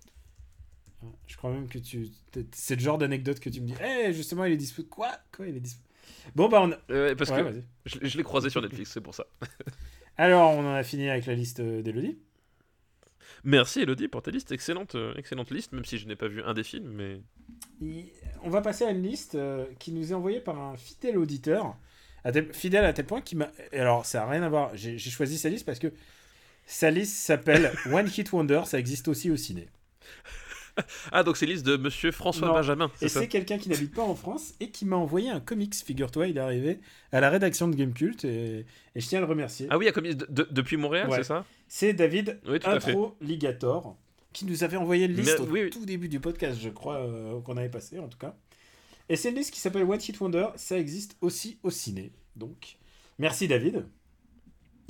Je 1.27 1.37
crois 1.37 1.51
même 1.51 1.67
que 1.67 1.79
tu. 1.79 2.09
C'est 2.53 2.75
le 2.75 2.81
genre 2.81 2.97
d'anecdote 2.97 3.39
que 3.39 3.49
tu 3.49 3.61
me 3.61 3.67
dis. 3.67 3.73
Eh, 3.83 4.13
justement, 4.13 4.45
il 4.45 4.53
est 4.53 4.57
dispo. 4.57 4.83
Quoi? 4.83 5.11
Quoi, 5.35 5.47
il 5.47 5.57
est 5.57 5.59
dispo? 5.59 5.81
Bon, 6.35 6.49
bah, 6.49 6.61
on. 6.61 6.71
a- 6.71 6.77
Euh, 6.91 7.15
parce 7.15 7.31
Ouais, 7.31 7.43
que 7.43 7.61
je, 7.85 7.97
je 8.03 8.17
l'ai 8.17 8.23
croisé 8.23 8.49
sur 8.49 8.61
Netflix, 8.61 8.91
c'est 8.91 9.01
pour 9.01 9.15
ça. 9.15 9.25
Alors, 10.17 10.51
on 10.51 10.61
en 10.65 10.73
a 10.73 10.83
fini 10.83 11.09
avec 11.09 11.25
la 11.25 11.33
liste 11.35 11.59
euh, 11.59 11.81
d'Elodie. 11.81 12.17
Merci 13.43 13.81
Elodie 13.81 14.07
pour 14.07 14.21
ta 14.23 14.31
liste, 14.31 14.51
excellente, 14.51 14.95
euh, 14.95 15.13
excellente 15.15 15.51
liste, 15.51 15.71
même 15.73 15.85
si 15.85 15.97
je 15.97 16.07
n'ai 16.07 16.15
pas 16.15 16.27
vu 16.27 16.41
un 16.43 16.53
des 16.53 16.63
films, 16.63 16.91
mais... 16.91 17.21
On 18.43 18.49
va 18.49 18.61
passer 18.61 18.85
à 18.85 18.91
une 18.91 19.03
liste 19.03 19.35
euh, 19.35 19.65
qui 19.79 19.91
nous 19.91 20.11
est 20.11 20.15
envoyée 20.15 20.39
par 20.41 20.59
un 20.59 20.77
fidèle 20.77 21.17
auditeur. 21.17 21.75
À 22.23 22.31
tel- 22.31 22.53
Fidèle 22.53 22.85
à 22.85 22.93
tel 22.93 23.05
point 23.05 23.21
qu'il 23.21 23.39
m'a. 23.39 23.49
Alors, 23.73 24.05
ça 24.05 24.19
n'a 24.19 24.27
rien 24.29 24.43
à 24.43 24.49
voir. 24.49 24.71
J'ai 24.75 24.97
j'ai 24.97 25.09
choisi 25.09 25.37
sa 25.37 25.49
liste 25.49 25.65
parce 25.65 25.79
que 25.79 25.91
sa 26.67 26.91
liste 26.91 27.15
s'appelle 27.15 27.71
One 27.91 28.09
Hit 28.15 28.31
Wonder. 28.33 28.63
Ça 28.65 28.79
existe 28.79 29.07
aussi 29.09 29.31
au 29.31 29.37
ciné. 29.37 29.69
Ah, 31.11 31.23
donc 31.23 31.37
c'est 31.37 31.45
liste 31.45 31.65
de 31.65 31.77
Monsieur 31.77 32.11
François 32.11 32.47
Non. 32.47 32.53
Benjamin, 32.53 32.91
Et 33.01 33.09
c'est 33.09 33.27
quelqu'un 33.27 33.57
qui 33.57 33.69
n'habite 33.69 33.93
pas 33.93 34.03
en 34.03 34.15
France 34.15 34.53
et 34.59 34.69
qui 34.69 34.85
m'a 34.85 34.95
envoyé 34.95 35.29
un 35.29 35.39
comics. 35.39 35.75
Figure-toi, 35.75 36.27
il 36.27 36.37
est 36.37 36.41
arrivé 36.41 36.79
à 37.11 37.19
la 37.21 37.29
rédaction 37.29 37.67
de 37.67 37.75
Gamecult 37.75 38.23
et, 38.25 38.65
et 38.95 38.99
je 39.01 39.07
tiens 39.07 39.19
à 39.19 39.21
le 39.21 39.27
remercier. 39.27 39.67
Ah 39.69 39.77
oui, 39.77 39.87
à 39.87 39.91
commis- 39.91 40.15
de- 40.15 40.25
de- 40.29 40.47
depuis 40.49 40.77
Montréal, 40.77 41.09
Ouais. 41.09 41.17
c'est 41.17 41.23
ça? 41.23 41.45
C'est 41.67 41.93
David 41.93 42.39
Oui. 42.47 42.59
Intro 42.63 43.15
Ligator 43.21 43.97
qui 44.33 44.45
nous 44.45 44.63
avait 44.63 44.77
envoyé 44.77 45.05
une 45.07 45.13
liste 45.13 45.39
Mais- 45.39 45.45
au 45.45 45.51
oui, 45.51 45.63
oui. 45.63 45.69
tout 45.71 45.85
début 45.85 46.07
du 46.07 46.19
podcast, 46.21 46.57
je 46.61 46.69
crois, 46.69 46.97
euh, 46.99 47.41
qu'on 47.41 47.57
avait 47.57 47.69
passé 47.69 47.99
en 47.99 48.07
tout 48.07 48.17
cas. 48.17 48.35
Et 49.09 49.17
c'est 49.17 49.29
une 49.29 49.35
liste 49.35 49.53
qui 49.53 49.59
s'appelle 49.59 49.83
One 49.83 49.99
Hit 49.99 50.19
Wonder. 50.21 50.47
Ça 50.55 50.77
existe 50.79 51.17
aussi 51.19 51.57
au 51.63 51.69
ciné. 51.69 52.13
Donc, 52.37 52.77
merci 53.19 53.47
David. 53.49 53.85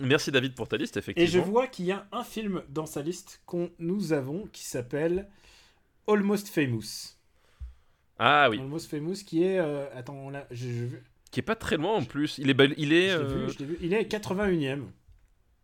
Merci 0.04 0.32
David 0.32 0.56
pour 0.56 0.68
ta 0.68 0.78
liste, 0.78 0.98
Et 0.98 1.00
effectivement. 1.00 1.32
je 1.32 1.40
vois 1.50 1.68
qu'il 1.68 1.86
y 1.86 1.92
a 1.92 2.08
un 2.12 2.24
film 2.24 2.64
dans 2.70 2.86
sa 2.88 3.02
liste 3.02 3.42
qu'on 3.46 3.70
nous 3.80 4.14
avons 4.14 4.48
qui 4.52 4.64
s'appelle 4.64 5.28
Almost 6.12 6.50
Famous. 6.50 7.16
Ah 8.20 8.50
oui, 8.50 8.60
Almost 8.60 8.90
Famous 8.90 9.16
qui 9.26 9.44
est. 9.44 9.60
euh, 9.60 9.86
attends, 9.96 10.30
l'a- 10.30 10.48
je- 10.52 10.88
je- 10.88 10.98
qui 11.32 11.40
est 11.40 11.44
pas 11.44 11.56
très 11.56 11.78
loin 11.78 11.94
en 11.96 12.04
plus. 12.04 12.38
Il 12.38 12.50
est, 12.50 12.74
il 12.78 12.94
est 12.94 13.10
euh, 13.12 13.46
vu, 13.48 13.66
vu. 13.66 13.78
Il 13.82 13.94
est 13.94 14.04
81ème. 14.04 14.86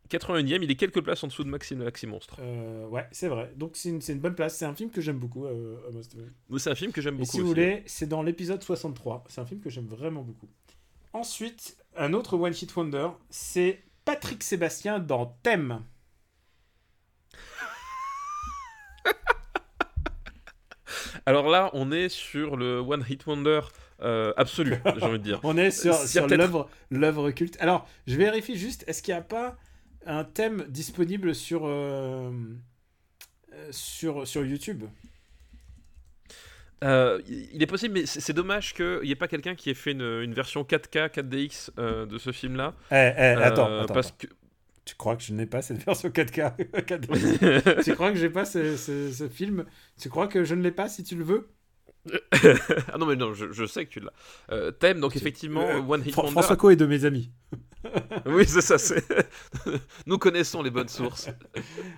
81ème, 0.09 0.63
il 0.63 0.71
est 0.71 0.75
quelques 0.77 1.01
places 1.01 1.21
en 1.23 1.27
dessous 1.27 1.43
de 1.43 1.49
Maxime 1.49 1.83
Maxi 1.83 2.07
Monstre. 2.07 2.37
Euh, 2.39 2.87
ouais, 2.87 3.05
c'est 3.11 3.27
vrai. 3.27 3.51
Donc 3.57 3.75
c'est 3.75 3.89
une, 3.89 4.01
c'est 4.01 4.13
une 4.13 4.21
bonne 4.21 4.35
place. 4.35 4.57
C'est 4.57 4.63
un 4.65 4.73
film 4.73 4.89
que 4.89 5.01
j'aime 5.01 5.19
beaucoup. 5.19 5.45
euh, 5.45 5.75
Almost 5.89 6.13
Famous. 6.13 6.59
C'est 6.59 6.69
un 6.71 6.75
film 6.75 6.91
que 6.93 7.01
j'aime 7.01 7.17
beaucoup 7.17 7.29
si 7.31 7.41
vous 7.41 7.47
voulez, 7.47 7.83
c'est 7.85 8.07
dans 8.07 8.23
l'épisode 8.23 8.63
63. 8.63 9.25
C'est 9.27 9.41
un 9.41 9.45
film 9.45 9.59
que 9.59 9.69
j'aime 9.69 9.87
vraiment 9.87 10.21
beaucoup. 10.23 10.47
Ensuite, 11.13 11.77
un 11.97 12.13
autre 12.13 12.37
One 12.37 12.53
Hit 12.53 12.73
Wonder, 12.75 13.09
c'est 13.29 13.83
Patrick 14.05 14.41
Sébastien 14.43 14.99
dans 14.99 15.25
Thème. 15.43 15.81
Alors 21.27 21.49
là, 21.49 21.69
on 21.73 21.91
est 21.91 22.07
sur 22.07 22.55
le 22.55 22.79
One 22.79 23.03
Hit 23.09 23.25
Wonder 23.25 23.59
euh, 24.01 24.31
absolu, 24.37 24.77
j'ai 24.97 25.03
envie 25.03 25.19
de 25.19 25.23
dire. 25.23 25.41
On 25.43 25.57
est 25.57 25.71
sur, 25.71 25.93
l'œuvre, 26.89 27.31
culte. 27.31 27.57
Alors, 27.59 27.85
je 28.07 28.15
vérifie 28.15 28.55
juste, 28.55 28.85
est-ce 28.87 29.03
qu'il 29.03 29.13
n'y 29.13 29.19
a 29.19 29.23
pas 29.23 29.57
un 30.05 30.23
thème 30.23 30.63
disponible 30.69 31.35
sur, 31.35 31.65
euh, 31.65 32.31
euh, 33.51 33.67
sur, 33.71 34.25
sur 34.25 34.45
YouTube? 34.45 34.85
Euh, 36.85 37.21
il 37.27 37.61
est 37.61 37.67
possible, 37.67 37.95
mais 37.95 38.05
c'est 38.05 38.31
dommage 38.31 38.73
qu'il 38.73 39.01
n'y 39.03 39.11
ait 39.11 39.15
pas 39.15 39.27
quelqu'un 39.27 39.55
qui 39.55 39.69
ait 39.69 39.73
fait 39.73 39.91
une, 39.91 40.21
une 40.21 40.33
version 40.33 40.61
4K, 40.63 41.09
4DX 41.09 41.71
euh, 41.77 42.05
de 42.05 42.17
ce 42.17 42.31
film-là. 42.31 42.73
Eh, 42.89 42.95
eh, 42.95 42.97
attends, 43.43 43.67
Euh, 43.69 43.81
attends, 43.81 43.93
parce 43.93 44.07
attends. 44.07 44.33
Tu 44.87 44.95
crois 44.95 45.17
que 45.17 45.23
je 45.23 45.33
n'ai 45.33 45.45
pas 45.45 45.61
cette 45.61 45.83
version 45.83 46.07
4K 46.09 46.55
4D? 46.85 47.07
que 47.39 47.83
Tu 47.83 47.93
crois 47.93 48.11
que 48.11 48.17
j'ai 48.17 48.29
pas 48.29 48.45
ce, 48.45 48.77
ce- 48.77 49.11
ce 49.11 49.27
film? 49.27 49.65
Tu 49.99 50.07
crois 50.09 50.27
que 50.27 50.45
je 50.45 50.55
ne 50.55 50.61
l'ai 50.63 50.71
pas 50.71 50.87
si 50.87 51.03
tu 51.03 51.15
le 51.15 51.25
veux? 51.25 51.49
Ah 52.93 52.97
non 52.97 53.05
mais 53.05 53.17
non, 53.17 53.33
je, 53.33 53.51
je 53.51 53.65
sais 53.65 53.85
que 53.85 53.89
tu 53.91 53.99
l'as. 53.99 54.13
Euh, 54.51 54.71
thème 54.71 55.01
donc 55.01 55.17
effectivement 55.17 55.61
Euh, 55.67 55.79
One 55.81 56.01
Hit 56.05 56.13
Fra- 56.13 56.21
Wonder. 56.23 56.31
François 56.31 56.55
Co 56.55 56.69
est 56.69 56.77
de 56.77 56.85
mes 56.85 57.03
amis. 57.03 57.31
Oui 58.25 58.45
c'est 58.47 58.61
ça. 58.61 58.77
c'est- 58.77 59.03
Nous 60.05 60.17
connaissons 60.17 60.61
les 60.63 60.69
bonnes 60.71 60.87
sources. 60.87 61.29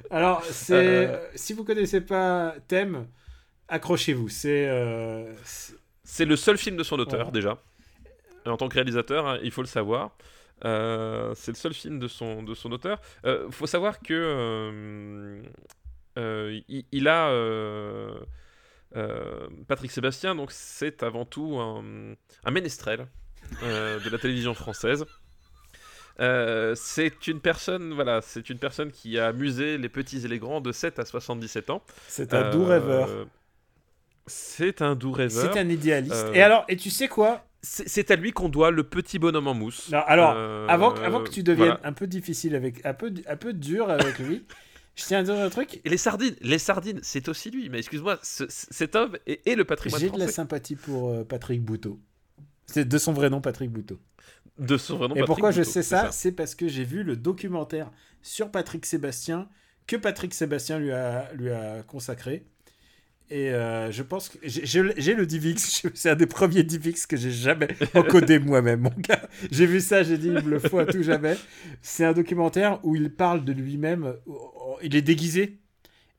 Alors, 0.10 0.44
c'est 0.44 0.74
Euh. 1.08 1.20
si 1.36 1.54
vous 1.54 1.64
connaissez 1.64 2.02
pas 2.02 2.56
Thème, 2.68 3.08
accrochez-vous. 3.68 4.30
C'est 4.30 4.68
euh, 4.68 5.32
c'est- 5.44 6.26
le 6.26 6.36
seul 6.36 6.58
film 6.58 6.76
de 6.76 6.84
son 6.84 6.98
auteur 7.00 7.26
Voilà. 7.26 7.32
déjà. 7.32 7.64
En 8.48 8.58
tant 8.58 8.68
que 8.68 8.74
réalisateur, 8.76 9.28
hein, 9.28 9.38
il 9.44 9.52
faut 9.52 9.62
le 9.62 9.68
savoir. 9.68 10.18
Euh, 10.66 11.34
c'est 11.36 11.52
le 11.52 11.58
seul 11.58 11.74
film 11.74 12.00
de 12.00 12.08
son, 12.08 12.44
de 12.44 12.54
son 12.54 12.72
auteur. 12.72 13.00
Il 13.26 13.52
faut 13.52 13.68
savoir 13.68 14.00
que 14.00 14.14
euh, 14.14 15.42
euh, 16.18 16.60
il, 16.68 16.86
il 16.92 17.08
a 17.08 17.30
euh, 17.30 18.20
euh, 18.96 19.48
Patrick 19.68 19.92
Sébastien, 19.92 20.36
donc 20.36 20.52
c'est 20.52 21.04
avant 21.04 21.26
tout 21.26 21.58
un, 21.60 21.84
un 22.44 22.52
ménestrel 22.52 23.08
euh, 23.64 24.00
de 24.00 24.10
la 24.10 24.18
télévision 24.18 24.54
française. 24.54 25.06
Euh, 26.20 26.76
c'est 26.76 27.28
une 27.28 27.40
personne, 27.40 27.94
voilà, 27.94 28.22
c'est 28.22 28.50
une 28.50 28.60
personne 28.60 28.92
qui 28.92 29.18
a 29.18 29.28
amusé 29.28 29.78
les 29.78 29.88
petits 29.88 30.26
et 30.26 30.28
les 30.28 30.40
grands 30.40 30.60
de 30.60 30.74
7 30.74 31.00
à 31.00 31.06
77 31.06 31.70
ans. 31.70 31.82
C'est 32.08 32.34
un 32.34 32.50
doux 32.50 32.66
rêveur. 32.66 33.08
Euh, 33.10 33.26
C'est 34.28 34.82
un 34.82 34.96
doux 34.96 35.14
rêveur. 35.14 35.54
C'est 35.54 35.60
un 35.60 35.70
idéaliste. 35.70 36.14
euh, 36.16 36.34
Et 36.34 36.42
alors, 36.42 36.66
et 36.68 36.76
tu 36.76 36.90
sais 36.90 37.08
quoi? 37.08 37.46
C'est 37.62 38.10
à 38.12 38.16
lui 38.16 38.32
qu'on 38.32 38.48
doit 38.50 38.72
le 38.72 38.84
petit 38.84 39.20
bonhomme 39.20 39.48
en 39.48 39.54
mousse. 39.54 39.90
Non, 39.92 40.00
alors, 40.08 40.34
Euh, 40.36 40.66
avant, 40.68 40.94
avant 40.96 41.22
que 41.24 41.30
tu 41.30 41.44
deviennes 41.44 41.68
voilà. 41.74 41.82
un 41.88 41.94
peu 41.94 42.08
difficile 42.08 42.56
avec, 42.56 42.86
un 42.86 42.94
peu, 42.94 43.14
un 43.28 43.36
peu 43.36 43.52
dur 43.54 43.90
avec 43.90 44.18
lui, 44.20 44.46
je 44.96 45.04
tiens 45.04 45.20
à 45.20 45.24
dire 45.24 45.36
un 45.36 45.50
truc. 45.50 45.82
Et 45.84 45.90
les 45.90 45.98
sardines, 45.98 46.36
les 46.42 46.58
sardines, 46.60 47.00
c'est 47.04 47.28
aussi 47.28 47.52
lui. 47.52 47.68
Mais 47.70 47.80
excuse-moi, 47.80 48.18
ce- 48.24 48.46
cet 48.48 48.96
homme 48.96 49.18
est, 49.28 49.46
est 49.46 49.56
le 49.56 49.66
patrimoine 49.66 50.00
J'ai 50.00 50.10
de 50.10 50.18
la 50.20 50.30
sympathie 50.30 50.76
pour 50.78 51.10
euh, 51.10 51.24
Patrick 51.26 51.62
Bouteau. 51.62 52.00
C'est 52.66 52.88
de 52.88 52.98
son 52.98 53.12
vrai 53.14 53.30
nom, 53.30 53.42
Patrick 53.42 53.72
Bouteau. 53.72 54.00
De 54.58 54.78
son 54.78 54.98
vrai 54.98 55.08
nom, 55.10 55.16
Et 55.16 55.20
Patrick 55.20 55.28
pourquoi 55.28 55.52
je 55.52 55.64
sais 55.64 55.82
c'est 55.82 55.84
ça 55.84 56.12
C'est 56.12 56.32
parce 56.32 56.56
que 56.56 56.68
j'ai 56.68 56.84
vu 56.86 57.04
le 57.04 57.16
documentaire 57.18 57.92
sur 58.22 58.52
Patrick 58.52 58.86
Sébastien 58.86 59.50
que 59.88 59.96
Patrick 59.96 60.34
Sébastien 60.34 60.80
lui 60.80 60.92
a, 60.92 61.32
lui 61.34 61.50
a 61.50 61.82
consacré. 61.84 62.46
Et 63.32 63.52
euh, 63.52 63.92
je 63.92 64.02
pense 64.02 64.30
que 64.30 64.38
j'ai- 64.42 64.82
le 64.82 65.26
DivX, 65.26 65.84
c'est 65.94 66.10
un 66.10 66.16
des 66.16 66.26
premiers 66.26 66.64
DivX 66.64 67.06
que 67.06 67.16
j'ai 67.16 67.32
jamais 67.32 67.68
encodé 67.94 68.40
moi-même, 68.40 68.80
mon 68.82 68.94
gars. 68.98 69.22
J'ai 69.52 69.68
vu 69.68 69.82
ça, 69.82 70.02
j'ai 70.02 70.18
dit, 70.18 70.28
il 70.28 70.34
me 70.34 70.50
le 70.50 70.58
faut 70.60 70.80
à 70.80 70.86
tout 70.88 71.04
jamais. 71.04 71.38
C'est 71.84 72.06
un 72.06 72.14
documentaire 72.14 72.80
où 72.84 72.96
il 72.96 73.14
parle 73.14 73.46
de 73.46 73.54
lui-même. 73.54 74.16
Il 74.82 74.96
est 74.96 75.04
déguisé. 75.04 75.60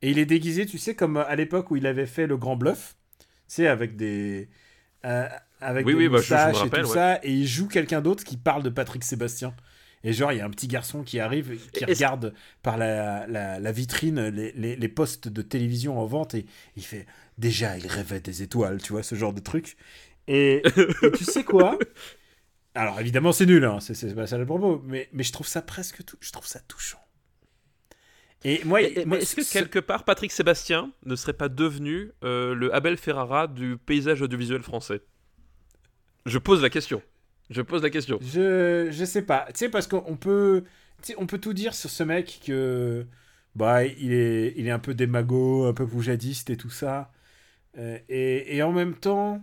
Et 0.01 0.09
il 0.11 0.19
est 0.19 0.25
déguisé, 0.25 0.65
tu 0.65 0.77
sais, 0.77 0.95
comme 0.95 1.17
à 1.17 1.35
l'époque 1.35 1.69
où 1.69 1.75
il 1.75 1.85
avait 1.85 2.05
fait 2.07 2.27
le 2.27 2.37
grand 2.37 2.55
bluff. 2.55 2.95
Tu 3.19 3.25
sais, 3.47 3.67
avec 3.67 3.95
des. 3.97 4.47
euh, 5.05 5.27
avec 5.59 5.85
Oui, 5.85 5.93
des 5.93 5.99
oui, 5.99 6.07
bah, 6.09 6.17
je- 6.19 6.23
je 6.23 6.33
moustaches 6.33 6.55
et 6.55 6.59
rappelle, 6.59 6.83
tout 6.83 6.87
ouais. 6.89 6.95
ça. 6.95 7.19
Et 7.23 7.31
il 7.33 7.45
joue 7.45 7.67
quelqu'un 7.67 8.01
d'autre 8.01 8.23
qui 8.23 8.37
parle 8.37 8.63
de 8.63 8.69
Patrick 8.69 9.03
Sébastien. 9.03 9.53
Et 10.03 10.13
genre, 10.13 10.31
il 10.31 10.39
y 10.39 10.41
a 10.41 10.45
un 10.45 10.49
petit 10.49 10.67
garçon 10.67 11.03
qui 11.03 11.19
arrive, 11.19 11.57
qui 11.71 11.83
Et- 11.83 11.93
regarde 11.93 12.33
par 12.63 12.77
la, 12.77 13.27
la, 13.27 13.59
la 13.59 13.71
vitrine 13.71 14.29
les, 14.29 14.51
les, 14.53 14.75
les 14.75 14.87
postes 14.87 15.27
de 15.27 15.41
télévision 15.41 15.99
en 15.99 16.05
vente 16.05 16.33
et 16.33 16.45
il 16.75 16.83
fait 16.83 17.05
déjà, 17.37 17.77
il 17.77 17.85
rêvait 17.87 18.19
des 18.19 18.41
étoiles, 18.41 18.81
tu 18.81 18.93
vois, 18.93 19.03
ce 19.03 19.15
genre 19.15 19.33
de 19.33 19.41
truc. 19.41 19.77
Et, 20.27 20.63
et 21.03 21.11
tu 21.11 21.23
sais 21.23 21.43
quoi? 21.43 21.77
Alors 22.73 22.99
évidemment, 22.99 23.31
c'est 23.31 23.45
nul, 23.45 23.63
hein, 23.65 23.79
c'est- 23.79 24.15
pas 24.15 24.27
ça 24.27 24.37
le 24.37 24.45
propos, 24.45 24.81
mais, 24.85 25.09
mais 25.13 25.23
je 25.23 25.31
trouve 25.31 25.47
ça 25.47 25.61
presque 25.61 26.03
tout, 26.05 26.17
je 26.19 26.31
trouve 26.31 26.47
ça 26.47 26.59
touchant. 26.61 26.99
Et 28.43 28.63
moi, 28.63 28.81
est-ce 28.81 29.35
que 29.35 29.51
quelque 29.51 29.77
part 29.77 30.03
Patrick 30.03 30.31
Sébastien 30.31 30.91
ne 31.05 31.15
serait 31.15 31.33
pas 31.33 31.47
devenu 31.47 32.11
euh, 32.23 32.55
le 32.55 32.73
Abel 32.73 32.97
Ferrara 32.97 33.47
du 33.47 33.77
paysage 33.77 34.21
audiovisuel 34.23 34.63
français? 34.63 35.01
Je 36.25 36.39
pose 36.39 36.61
la 36.61 36.71
question. 36.71 37.03
Je 37.51 37.61
pose 37.61 37.83
la 37.83 37.89
question. 37.89 38.17
Je, 38.21 38.87
je 38.91 39.05
sais 39.05 39.21
pas. 39.21 39.45
Tu 39.49 39.59
sais, 39.59 39.69
parce 39.69 39.85
qu'on 39.85 40.15
peut, 40.15 40.63
on 41.17 41.27
peut 41.27 41.37
tout 41.37 41.53
dire 41.53 41.75
sur 41.75 41.89
ce 41.89 42.01
mec 42.03 42.39
que, 42.45 43.05
bah, 43.55 43.85
il 43.85 44.13
est, 44.13 44.53
il 44.57 44.65
est 44.67 44.71
un 44.71 44.79
peu 44.79 44.93
démago, 44.93 45.65
un 45.65 45.73
peu 45.73 45.85
poujadiste 45.85 46.49
et 46.49 46.57
tout 46.57 46.69
ça. 46.69 47.11
Euh, 47.77 47.99
et, 48.09 48.55
et 48.57 48.63
en 48.63 48.71
même 48.71 48.95
temps, 48.95 49.41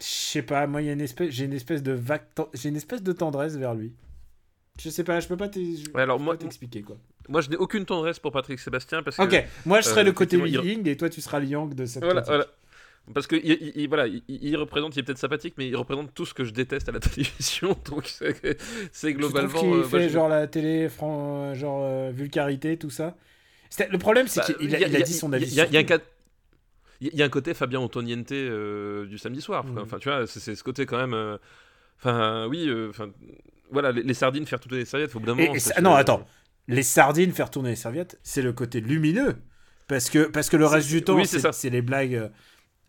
je 0.00 0.04
sais 0.06 0.42
pas, 0.42 0.66
moi, 0.66 0.82
une 0.82 1.00
espèce, 1.00 1.30
j'ai 1.30 1.44
une 1.44 1.52
espèce 1.52 1.82
de 1.82 1.92
vague, 1.92 2.22
j'ai 2.54 2.68
une 2.68 2.76
espèce 2.76 3.02
de 3.02 3.12
tendresse 3.12 3.56
vers 3.56 3.74
lui. 3.74 3.94
Je 4.80 4.90
sais 4.90 5.02
pas, 5.04 5.18
je 5.18 5.26
peux 5.26 5.36
pas 5.36 5.48
Ouais, 5.94 6.06
t'expliquer 6.36 6.82
quoi. 6.82 6.96
Moi, 7.28 7.40
je 7.40 7.50
n'ai 7.50 7.56
aucune 7.56 7.84
tendresse 7.84 8.18
pour 8.20 8.30
Patrick 8.32 8.58
Sébastien 8.60 9.02
parce 9.02 9.16
que. 9.16 9.22
Ok, 9.22 9.44
moi 9.66 9.80
je 9.80 9.86
serai 9.88 10.00
euh, 10.00 10.04
le 10.04 10.12
côté 10.12 10.36
effectivement, 10.36 10.62
il- 10.64 10.70
Ying 10.70 10.88
et 10.88 10.96
toi 10.96 11.10
tu 11.10 11.20
seras 11.20 11.40
le 11.40 11.46
Yang 11.46 11.74
de 11.74 11.84
cette 11.84 12.02
Voilà, 12.04 12.22
voilà. 12.22 12.46
Parce 13.14 13.26
que 13.26 13.36
il, 13.36 13.52
il- 13.52 13.72
il- 13.74 13.88
voilà, 13.88 14.06
il, 14.06 14.22
il 14.28 14.56
représente, 14.56 14.94
il 14.96 15.00
est 15.00 15.02
peut-être 15.02 15.18
sympathique, 15.18 15.54
mais 15.56 15.66
il 15.68 15.76
représente 15.76 16.12
tout 16.14 16.26
ce 16.26 16.34
que 16.34 16.44
je 16.44 16.50
déteste 16.52 16.88
à 16.88 16.92
la 16.92 17.00
télévision. 17.00 17.76
Donc 17.86 18.06
c'est 18.92 19.12
globalement. 19.14 19.48
trouves 19.48 19.60
qu'il 19.62 19.72
euh, 19.80 19.84
fait 19.84 20.08
genre 20.10 20.28
la 20.28 20.46
télé, 20.46 20.88
fran- 20.88 21.54
genre 21.54 21.80
euh, 21.84 22.10
vulgarité, 22.12 22.76
tout 22.76 22.90
ça 22.90 23.16
Le 23.90 23.98
problème, 23.98 24.28
c'est 24.28 24.40
Bah, 24.40 24.46
qu'il 24.58 24.74
a, 24.74 24.80
il 24.80 25.02
dit 25.02 25.14
son 25.14 25.32
avis. 25.32 25.46
Il 25.46 25.54
y, 25.54 25.60
a- 25.60 25.64
sur 25.64 25.72
y 25.74 25.76
a 25.76 25.80
un 25.80 25.82
tout. 25.84 25.88
cas- 25.88 25.98
il 27.00 27.14
y 27.14 27.22
a 27.22 27.24
un 27.24 27.28
côté 27.28 27.54
Fabien 27.54 27.78
Antoniente 27.80 28.32
euh, 28.32 29.06
du 29.06 29.18
samedi 29.18 29.40
soir. 29.40 29.64
Mhm. 29.64 29.78
Enfin, 29.78 29.98
tu 29.98 30.08
vois, 30.08 30.26
c'est 30.26 30.54
ce 30.54 30.62
côté 30.64 30.84
quand 30.84 30.98
même. 30.98 31.14
euh, 31.14 31.38
Enfin, 32.00 32.46
oui. 32.48 32.68
euh, 32.68 32.88
Enfin, 32.90 33.08
voilà, 33.70 33.92
les, 33.92 34.02
les 34.02 34.14
sardines 34.14 34.46
faire 34.46 34.60
toutes 34.60 34.72
les 34.72 34.84
serviettes. 34.84 35.14
Au 35.16 35.20
bout 35.20 35.26
d'un 35.26 35.34
moment. 35.34 35.54
et 35.54 35.80
non, 35.80 35.94
attends. 35.94 36.26
Les 36.66 36.82
sardines, 36.82 37.32
faire 37.32 37.50
tourner 37.50 37.70
les 37.70 37.76
serviettes, 37.76 38.18
c'est 38.22 38.42
le 38.42 38.52
côté 38.52 38.80
lumineux. 38.80 39.36
Parce 39.86 40.10
que, 40.10 40.24
parce 40.26 40.50
que 40.50 40.56
le 40.58 40.66
reste 40.66 40.88
du 40.88 41.02
temps, 41.02 41.14
oui, 41.16 41.26
c'est 41.26 41.70
les 41.70 41.80
blagues. 41.82 42.30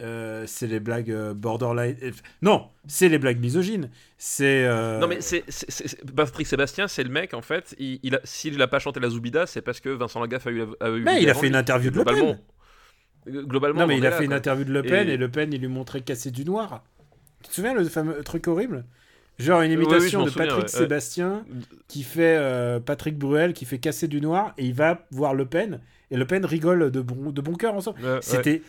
Euh, 0.01 0.43
c'est 0.47 0.67
les 0.67 0.79
blagues 0.79 1.11
euh, 1.11 1.33
borderline. 1.33 1.95
euh, 2.03 2.11
Non, 2.41 2.69
c'est 2.87 3.09
les 3.09 3.17
blagues 3.19 3.39
misogynes. 3.39 3.89
C'est. 4.17 4.65
euh, 4.65 4.99
Non 4.99 5.07
mais 5.07 5.19
c'est 5.21 5.43
Patrick 6.15 6.47
Sébastien, 6.47 6.87
c'est 6.87 7.03
le 7.03 7.09
mec 7.09 7.33
en 7.33 7.41
fait. 7.41 7.75
Il, 7.79 7.99
il 8.03 8.15
a- 8.15 8.21
s'il 8.23 8.57
n'a 8.57 8.67
pas 8.67 8.79
chanté 8.79 8.99
la 8.99 9.09
Zoubida, 9.09 9.45
c'est 9.45 9.61
parce 9.61 9.79
que 9.79 9.89
Vincent 9.89 10.19
Lagaffe 10.19 10.47
a 10.47 10.51
eu. 10.51 10.61
a 10.79 10.89
eu 10.89 11.01
Mais 11.03 11.21
il 11.21 11.29
a 11.29 11.33
fait 11.33 11.47
une 11.47 11.55
interview 11.55 11.91
de 11.91 11.97
Le. 11.97 12.03
Pen. 12.05 12.39
Globalement. 13.27 13.81
Non, 13.81 13.87
mais 13.87 13.97
il 13.97 14.05
a 14.05 14.09
là, 14.11 14.17
fait 14.17 14.23
une 14.23 14.29
quoi. 14.29 14.37
interview 14.37 14.63
de 14.65 14.71
Le 14.71 14.81
Pen 14.83 15.07
et, 15.09 15.13
Et- 15.13 15.17
Le 15.17 15.29
Pen, 15.29 15.51
il 15.53 15.59
lui 15.61 15.67
montrait 15.67 16.01
casser 16.01 16.31
du 16.31 16.45
noir. 16.45 16.83
Tu 17.43 17.49
te 17.49 17.53
souviens 17.55 17.73
le 17.73 17.83
fameux 17.85 18.21
truc 18.23 18.47
horrible? 18.47 18.85
Genre 19.37 19.61
une 19.61 19.71
oui, 19.71 19.83
imitation 19.83 20.23
de 20.25 20.31
Patrick 20.31 20.63
ouais. 20.63 20.67
Sébastien 20.67 21.45
qui 21.87 22.03
fait 22.03 22.35
euh, 22.37 22.79
Patrick 22.81 23.17
Bruel 23.17 23.53
qui 23.53 23.63
fait 23.65 23.77
casser 23.77 24.09
du 24.09 24.19
noir 24.19 24.53
et 24.57 24.65
il 24.65 24.73
va 24.73 25.05
voir 25.11 25.33
Le 25.33 25.45
Pen 25.45 25.79
et 26.11 26.17
Le 26.17 26.25
Pen 26.25 26.43
rigole 26.43 26.91
de 26.91 26.99
bon, 26.99 27.31
de 27.31 27.39
bon 27.41 27.53
cœur 27.53 27.73
ensemble. 27.73 27.99
C'était. 28.21 28.61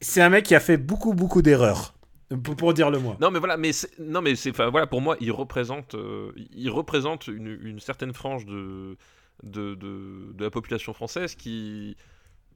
C'est 0.00 0.22
un 0.22 0.28
mec 0.28 0.44
qui 0.44 0.54
a 0.54 0.60
fait 0.60 0.76
beaucoup, 0.76 1.14
beaucoup 1.14 1.42
d'erreurs. 1.42 1.94
Pour, 2.42 2.56
pour 2.56 2.74
dire 2.74 2.90
le 2.90 2.98
moins. 2.98 3.16
Non 3.20 3.30
mais 3.30 3.38
voilà, 3.38 3.56
mais 3.56 3.70
non 3.98 4.22
mais 4.22 4.34
c'est, 4.34 4.50
voilà, 4.50 4.86
pour 4.86 5.00
moi, 5.00 5.16
il 5.20 5.30
représente, 5.30 5.94
euh, 5.94 6.32
il 6.36 6.70
représente 6.70 7.28
une, 7.28 7.58
une 7.62 7.80
certaine 7.80 8.12
frange 8.12 8.46
de, 8.46 8.96
de, 9.42 9.74
de, 9.74 10.32
de 10.32 10.44
la 10.44 10.50
population 10.50 10.92
française 10.94 11.34
qui 11.34 11.96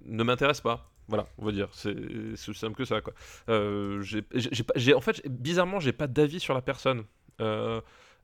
ne 0.07 0.24
m'intéresse 0.24 0.61
pas. 0.61 0.91
Voilà, 1.07 1.26
on 1.39 1.45
va 1.45 1.53
dire, 1.53 1.68
c'est 1.72 1.95
aussi 2.32 2.55
simple 2.55 2.76
que 2.76 2.84
ça 2.84 3.01
quoi. 3.01 3.14
Euh, 3.49 4.03
j'ai, 4.03 4.95
en 4.95 5.01
fait, 5.01 5.26
bizarrement, 5.28 5.80
j'ai 5.80 5.93
pas 5.93 6.07
d'avis 6.07 6.41
sur 6.41 6.55
la 6.55 6.62
personne. 6.62 7.05
Euh, 7.41 7.80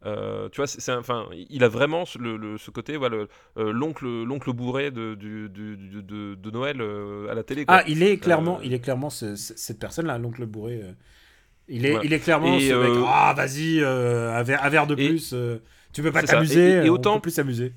euh, 0.06 0.48
tu 0.50 0.56
vois, 0.56 0.66
c'est, 0.66 0.92
enfin, 0.92 1.26
il 1.50 1.64
a 1.64 1.68
vraiment 1.68 2.04
ce- 2.04 2.18
le, 2.18 2.36
le- 2.36 2.58
ce 2.58 2.70
côté, 2.70 2.96
voilà, 2.96 3.24
euh, 3.56 3.72
l'oncle, 3.72 4.06
l'oncle 4.06 4.52
bourré 4.52 4.90
de, 4.90 5.14
du- 5.14 5.48
du- 5.48 5.76
du- 5.76 6.02
de, 6.02 6.34
de 6.34 6.50
Noël 6.50 6.80
euh, 6.80 7.28
à 7.30 7.34
la 7.34 7.42
télé. 7.42 7.64
Quoi. 7.64 7.76
Ah, 7.78 7.84
il 7.88 8.02
est 8.02 8.18
clairement, 8.18 8.60
il 8.62 8.72
est 8.74 8.80
clairement 8.80 9.10
ce- 9.10 9.36
ce- 9.36 9.54
cette 9.56 9.78
personne-là, 9.78 10.18
l'oncle 10.18 10.44
bourré. 10.46 10.80
Il 11.68 11.86
est, 11.86 11.90
Voilà. 11.92 12.04
il 12.04 12.12
est 12.12 12.20
clairement 12.20 12.56
Et, 12.56 12.68
ce 12.68 12.74
mec. 12.74 13.04
Ah, 13.06 13.32
vas-y, 13.36 13.82
un, 13.82 14.42
verre, 14.42 14.62
un 14.62 14.68
verre 14.68 14.86
de 14.86 14.94
plus. 14.94 15.34
tu 15.92 16.02
peux 16.02 16.12
pas 16.12 16.22
t'amuser. 16.22 16.70
Et- 16.82 16.86
et 16.86 16.90
autant- 16.90 17.12
On 17.12 17.16
peut 17.16 17.22
plus 17.22 17.30
s'amuser. 17.30 17.72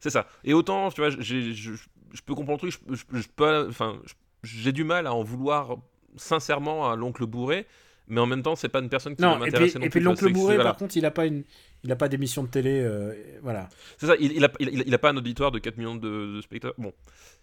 C'est 0.00 0.10
ça. 0.10 0.26
Et 0.44 0.54
autant, 0.54 0.90
tu 0.90 1.00
vois, 1.00 1.10
je, 1.10 1.16
je 1.52 2.22
peux 2.24 2.34
comprendre 2.34 2.64
le 2.64 2.70
truc, 2.70 2.80
je, 3.12 3.26
peux, 3.34 3.66
enfin, 3.68 3.96
j'ai 4.44 4.72
du 4.72 4.84
mal 4.84 5.06
à 5.06 5.12
en 5.12 5.22
vouloir 5.22 5.76
sincèrement 6.16 6.90
à 6.90 6.96
l'oncle 6.96 7.26
bourré, 7.26 7.66
mais 8.08 8.20
en 8.20 8.26
même 8.26 8.42
temps, 8.42 8.56
c'est 8.56 8.68
pas 8.68 8.80
une 8.80 8.88
personne 8.88 9.14
qui 9.16 9.22
va 9.22 9.28
Non, 9.28 9.34
puis, 9.36 9.44
m'intéresser 9.46 9.78
non 9.78 9.84
et 9.84 9.90
puis 9.90 10.00
l'oncle 10.00 10.24
c'est- 10.26 10.32
voilà. 10.32 10.64
par 10.64 10.76
contre, 10.76 10.96
il 10.96 11.04
a 11.06 11.10
pas 11.10 11.26
une, 11.26 11.44
il 11.84 11.92
a 11.92 11.96
pas 11.96 12.08
d'émission 12.08 12.42
de 12.42 12.48
télé. 12.48 12.80
euh, 12.82 13.14
voilà. 13.42 13.68
C'est 13.98 14.06
ça, 14.06 14.14
il, 14.18 14.32
il, 14.32 14.44
a, 14.44 14.50
il, 14.60 14.82
il 14.86 14.94
a 14.94 14.98
pas 14.98 15.10
un 15.10 15.16
auditoire 15.16 15.50
de 15.50 15.58
4 15.58 15.76
millions 15.76 15.94
de, 15.96 16.36
de 16.36 16.40
spectateurs. 16.40 16.74
Bon, 16.78 16.92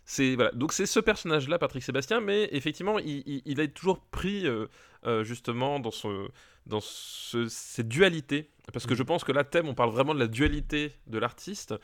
c'est 0.05 0.35
voilà. 0.35 0.51
Donc 0.51 0.73
c'est 0.73 0.85
ce 0.85 0.99
personnage-là, 0.99 1.57
Patrick 1.59 1.83
Sébastien, 1.83 2.19
mais 2.21 2.49
effectivement, 2.51 2.99
il, 2.99 3.59
a 3.61 3.67
toujours 3.67 3.99
pris 3.99 4.45
euh, 4.47 4.65
euh, 5.05 5.23
justement 5.23 5.79
dans 5.79 5.91
ce 5.91 6.27
dans 6.65 6.79
ce, 6.81 7.45
cette 7.47 7.87
dualité, 7.87 8.49
parce 8.73 8.87
que 8.87 8.95
je 8.95 9.03
pense 9.03 9.23
que 9.23 9.31
là, 9.31 9.43
thème, 9.43 9.67
on 9.67 9.75
parle 9.75 9.91
vraiment 9.91 10.15
de 10.15 10.19
la 10.19 10.25
dualité 10.25 10.93
de 11.05 11.19
l'artiste, 11.19 11.75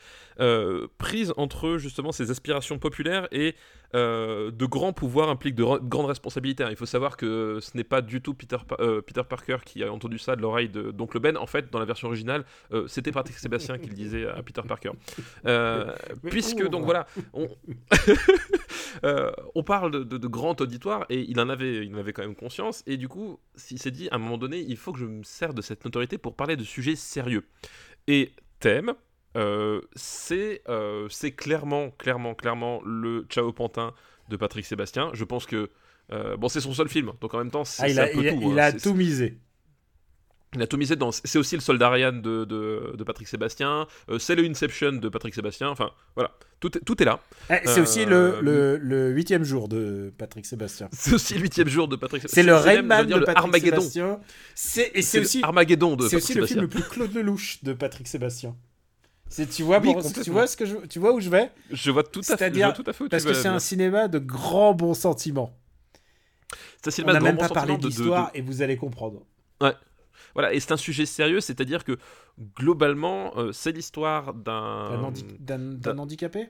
prise 0.98 1.32
entre 1.36 1.78
justement 1.78 2.10
ses 2.10 2.32
aspirations 2.32 2.80
populaires 2.80 3.28
et 3.30 3.54
euh, 3.94 4.50
de 4.50 4.66
grands 4.66 4.92
pouvoirs 4.92 5.28
impliquent 5.28 5.54
de 5.54 5.64
grandes 5.64 6.06
responsabilités. 6.06 6.64
hein. 6.64 6.68
Il 6.70 6.76
faut 6.76 6.86
savoir 6.86 7.16
que 7.16 7.58
ce 7.60 7.76
n'est 7.76 7.84
pas 7.84 8.00
du 8.00 8.20
tout 8.22 8.34
Peter, 8.34 8.56
euh, 8.80 9.02
Peter 9.02 9.22
Parker 9.28 9.58
qui 9.64 9.82
a 9.84 9.92
entendu 9.92 10.18
ça 10.18 10.36
de 10.36 10.42
l'oreille 10.42 10.68
de 10.68 10.90
d'Oncle 10.90 11.18
Ben. 11.18 11.36
En 11.36 11.46
fait, 11.46 11.70
dans 11.70 11.78
la 11.78 11.84
version 11.84 12.08
originale, 12.08 12.44
euh, 12.72 12.86
c'était 12.86 13.12
Patrick 13.12 13.36
Sébastien 13.38 13.78
qui 13.78 13.88
le 13.88 13.94
disait 13.94 14.26
à 14.26 14.42
Peter 14.42 14.62
Parker. 14.66 14.90
Puisque, 16.30 16.66
donc 16.68 16.84
voilà, 16.84 17.06
on, 17.32 17.48
on 19.54 19.62
parle 19.62 19.90
de, 19.90 20.02
de, 20.04 20.18
de 20.18 20.26
grand 20.26 20.60
auditoire 20.60 21.06
et 21.08 21.20
il 21.28 21.38
en, 21.40 21.48
avait, 21.48 21.86
il 21.86 21.94
en 21.94 21.98
avait 21.98 22.12
quand 22.12 22.22
même 22.22 22.34
conscience. 22.34 22.82
Et 22.86 22.96
du 22.96 23.08
coup, 23.08 23.38
il 23.70 23.78
s'est 23.78 23.90
dit 23.90 24.08
à 24.10 24.16
un 24.16 24.18
moment 24.18 24.38
donné, 24.38 24.60
il 24.60 24.76
faut 24.76 24.92
que 24.92 24.98
je 24.98 25.06
me 25.06 25.22
sers 25.22 25.54
de 25.54 25.62
cette 25.62 25.84
notoriété 25.84 26.18
pour 26.18 26.34
parler 26.36 26.56
de 26.56 26.64
sujets 26.64 26.96
sérieux. 26.96 27.44
Et 28.06 28.32
thème, 28.60 28.94
c'est 29.94 30.62
euh, 30.68 31.06
c'est 31.10 31.32
clairement, 31.32 31.90
clairement, 31.90 32.34
clairement 32.34 32.80
le 32.84 33.26
Ciao 33.28 33.52
Pantin 33.52 33.92
de 34.28 34.36
Patrick 34.36 34.64
Sébastien. 34.66 35.10
Je 35.14 35.24
pense 35.24 35.46
que. 35.46 35.70
euh, 36.12 36.36
bon, 36.36 36.48
c'est 36.48 36.60
son 36.60 36.74
seul 36.74 36.88
film, 36.88 37.12
donc 37.20 37.32
en 37.34 37.38
même 37.38 37.50
temps, 37.50 37.64
c'est 37.64 37.82
Ah, 37.82 37.88
il 37.88 37.98
a, 38.00 38.04
un 38.04 38.06
peu 38.08 38.24
il 38.24 38.30
tout. 38.34 38.40
il 38.42 38.58
hein. 38.58 38.62
a 38.64 38.70
C'est- 38.72 38.80
tout 38.80 38.94
misé. 38.94 39.38
Il 40.54 40.60
a 40.60 40.66
tout 40.66 40.76
misé 40.76 40.96
dans. 40.96 41.12
C'est 41.12 41.38
aussi 41.38 41.54
le 41.54 41.62
soldat 41.62 41.88
Ryan 41.88 42.12
de, 42.12 42.44
de, 42.44 42.94
de 42.94 43.04
Patrick 43.04 43.26
Sébastien. 43.26 43.86
euh, 44.10 44.18
c'est 44.18 44.34
le 44.34 44.44
Inception 44.44 44.92
de 44.92 45.08
Patrick 45.08 45.34
Sébastien. 45.34 45.70
Enfin, 45.70 45.90
voilà. 46.14 46.30
Tout, 46.60 46.76
est- 46.76 46.80
tout 46.82 47.00
est 47.00 47.06
là. 47.06 47.20
Eh, 47.48 47.54
c'est 47.64 47.78
Euh, 47.78 47.82
aussi 47.84 48.04
le, 48.04 49.08
huitième 49.12 49.44
jour 49.44 49.66
de 49.68 50.12
Patrick 50.18 50.44
Sébastien. 50.44 50.90
C'est 50.92 51.14
aussi 51.14 51.34
le 51.36 51.40
huitième 51.40 51.68
jour 51.68 51.88
de 51.88 51.96
Patrick 51.96 52.24
C'est 52.26 52.42
le 52.42 52.54
Rayman 52.54 53.06
de 53.06 53.14
Patrick 53.20 53.38
Armageddon. 53.38 53.80
Sébastien. 53.80 54.20
C'est- 54.54 55.20
aussi, 55.20 55.40
Armageddon 55.42 55.96
de 55.96 56.06
c'est 56.06 56.16
Patrick 56.16 56.22
aussi 56.22 56.34
le 56.34 56.46
film 56.46 56.60
Sébastien. 56.60 56.62
le 56.62 56.68
plus 56.68 56.82
Claude 56.82 57.14
Lelouch 57.14 57.62
de 57.64 57.72
Patrick 57.72 58.06
Sébastien. 58.06 58.54
C'est 59.32 59.46
tu 59.48 59.62
vois, 59.62 59.80
Oui, 59.80 59.94
tu 60.22 60.30
vois 60.30 60.46
ce 60.46 60.58
que 60.58 60.66
je, 60.66 60.76
tu 60.90 60.98
vois 60.98 61.14
où 61.14 61.20
je 61.20 61.30
vais? 61.30 61.50
Je 61.70 61.90
vois 61.90 62.02
tout 62.04 62.20
à 62.28 62.36
fait. 62.36 62.50
Tout 62.50 62.84
à 62.86 62.92
fait 62.92 63.04
où 63.04 63.06
tu 63.06 63.10
Parce 63.10 63.24
que 63.24 63.32
c'est 63.32 63.48
un 63.48 63.58
cinéma 63.58 64.06
de 64.06 64.18
grand 64.18 64.74
bon 64.74 64.92
sentiment. 64.92 65.56
C'est 66.82 67.00
un 67.00 67.04
On 67.04 67.12
n'a 67.12 67.18
de 67.18 67.24
même 67.24 67.38
pas 67.38 67.48
parlé 67.48 67.76
de- 67.78 67.82
de- 67.82 67.88
d'histoire 67.88 68.30
et 68.34 68.42
vous 68.42 68.60
allez 68.60 68.76
comprendre. 68.76 69.22
Voilà, 70.34 70.52
et 70.52 70.60
c'est 70.60 70.72
un 70.72 70.76
sujet 70.78 71.06
sérieux, 71.06 71.40
c'est-à-dire 71.40 71.84
que 71.84 71.98
globalement, 72.58 73.32
euh, 73.38 73.52
c'est 73.52 73.72
l'histoire 73.72 74.34
d'un. 74.34 74.90
D'un 74.90 75.02
handi- 75.02 75.24
D'un 75.38 75.58
d'un 75.58 75.98
handicapé? 75.98 76.48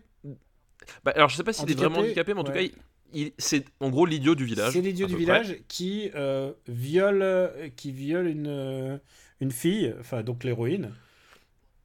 Bah, 1.05 1.12
alors 1.14 1.28
je 1.28 1.37
sais 1.37 1.45
pas 1.45 1.53
s'il 1.53 1.68
est 1.68 1.72
Handicapé, 1.74 1.89
vraiment 1.89 2.05
handicapé, 2.05 2.35
mais 2.35 2.41
en 2.41 2.45
tout 2.45 2.51
ouais. 2.53 2.68
cas, 2.68 2.74
il, 3.12 3.20
il- 3.26 3.33
c'est 3.39 3.64
en 3.80 3.91
gros 3.91 4.07
l'idiot 4.07 4.35
du 4.35 4.45
village. 4.45 4.72
C'est 4.72 4.80
l'idiot 4.80 5.07
du 5.07 5.14
près. 5.14 5.20
village 5.20 5.57
qui 5.68 6.11
euh, 6.16 6.53
viole, 6.66 7.22
euh, 7.22 7.68
qui 7.76 7.93
viole 7.93 8.26
une, 8.26 9.01
une 9.41 9.51
fille, 9.53 9.95
enfin 10.01 10.22
donc 10.24 10.43
l'héroïne. 10.43 10.93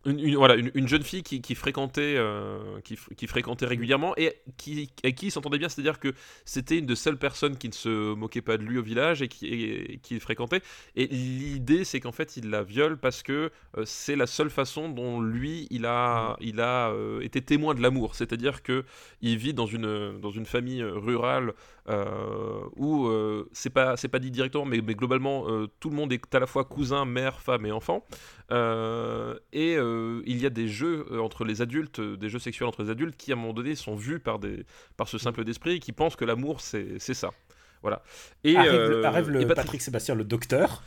Une, 0.07 0.35
voilà, 0.35 0.55
une, 0.55 0.71
une 0.73 0.87
jeune 0.87 1.03
fille 1.03 1.21
qui, 1.21 1.53
fréquentait, 1.55 2.15
euh, 2.17 2.79
qui, 2.85 2.95
fr- 2.95 3.13
qui 3.13 3.27
fréquentait 3.27 3.65
régulièrement 3.65 4.13
et 4.15 4.35
qui, 4.57 4.89
qui 5.17 5.31
s'entendait 5.31 5.57
bien, 5.57 5.67
c'est-à-dire 5.67 5.99
que 5.99 6.13
c'était 6.45 6.77
une 6.77 6.85
des 6.85 6.95
seules 6.95 7.17
personnes 7.17 7.57
qui 7.57 7.67
ne 7.67 7.73
se 7.73 8.13
moquait 8.15 8.41
pas 8.41 8.57
de 8.57 8.63
lui 8.63 8.77
au 8.77 8.83
village 8.83 9.21
et 9.21 9.27
qui, 9.27 10.19
fréquentait. 10.21 10.61
Et 10.95 11.07
l'idée, 11.07 11.83
c'est 11.83 11.99
qu'en 11.99 12.13
fait, 12.13 12.37
il 12.37 12.49
la 12.49 12.63
viole 12.63 12.97
parce 12.97 13.21
que 13.21 13.51
euh, 13.77 13.83
c'est 13.85 14.15
la 14.15 14.27
seule 14.27 14.49
façon 14.49 14.87
dont 14.87 15.19
lui, 15.19 15.67
il 15.71 15.85
a, 15.85 16.37
il 16.39 16.61
a 16.61 16.89
euh, 16.91 17.19
été 17.19 17.41
témoin 17.41 17.75
de 17.75 17.81
l'amour. 17.81 18.15
C'est-à-dire 18.15 18.63
que 18.63 18.85
il 19.21 19.37
vit 19.37 19.53
dans 19.53 19.65
une, 19.67 20.19
dans 20.21 20.31
une 20.31 20.45
famille 20.45 20.83
rurale 20.83 21.53
où 22.75 23.07
euh, 23.07 23.47
c'est 23.53 23.69
pas, 23.69 23.95
c'est 23.97 24.07
pas 24.07 24.19
dit 24.19 24.31
directement, 24.31 24.65
mais, 24.65 24.81
mais 24.81 24.93
globalement, 24.95 25.49
euh, 25.49 25.67
tout 25.79 25.89
le 25.89 25.95
monde 25.95 26.11
est 26.11 26.35
à 26.35 26.39
la 26.39 26.45
fois 26.47 26.63
cousin, 26.65 27.05
mère, 27.05 27.39
femme 27.39 27.65
et 27.65 27.71
enfant. 27.71 28.05
Euh, 28.51 29.37
et 29.53 29.75
euh, 29.77 30.21
il 30.25 30.37
y 30.41 30.45
a 30.45 30.49
des 30.49 30.67
jeux 30.67 31.05
euh, 31.11 31.19
entre 31.19 31.45
les 31.45 31.61
adultes, 31.61 31.99
euh, 31.99 32.17
des 32.17 32.29
jeux 32.29 32.39
sexuels 32.39 32.67
entre 32.67 32.83
les 32.83 32.89
adultes 32.89 33.15
qui 33.17 33.31
à 33.31 33.35
un 33.35 33.37
moment 33.37 33.53
donné 33.53 33.75
sont 33.75 33.95
vus 33.95 34.19
par, 34.19 34.39
des, 34.39 34.65
par 34.95 35.07
ce 35.07 35.17
simple 35.17 35.43
d'esprit 35.43 35.75
et 35.75 35.79
qui 35.79 35.91
pensent 35.91 36.15
que 36.15 36.25
l'amour 36.25 36.61
c'est 36.61 36.99
c'est 36.99 37.13
ça. 37.13 37.31
Voilà. 37.81 38.01
Et 38.43 38.55
arrive, 38.55 38.71
euh, 38.71 38.89
le, 38.89 39.05
arrive 39.05 39.29
le 39.29 39.41
et 39.41 39.45
Patrick... 39.45 39.55
Patrick, 39.65 39.81
Sébastien, 39.81 40.15
le 40.15 40.23
docteur, 40.23 40.83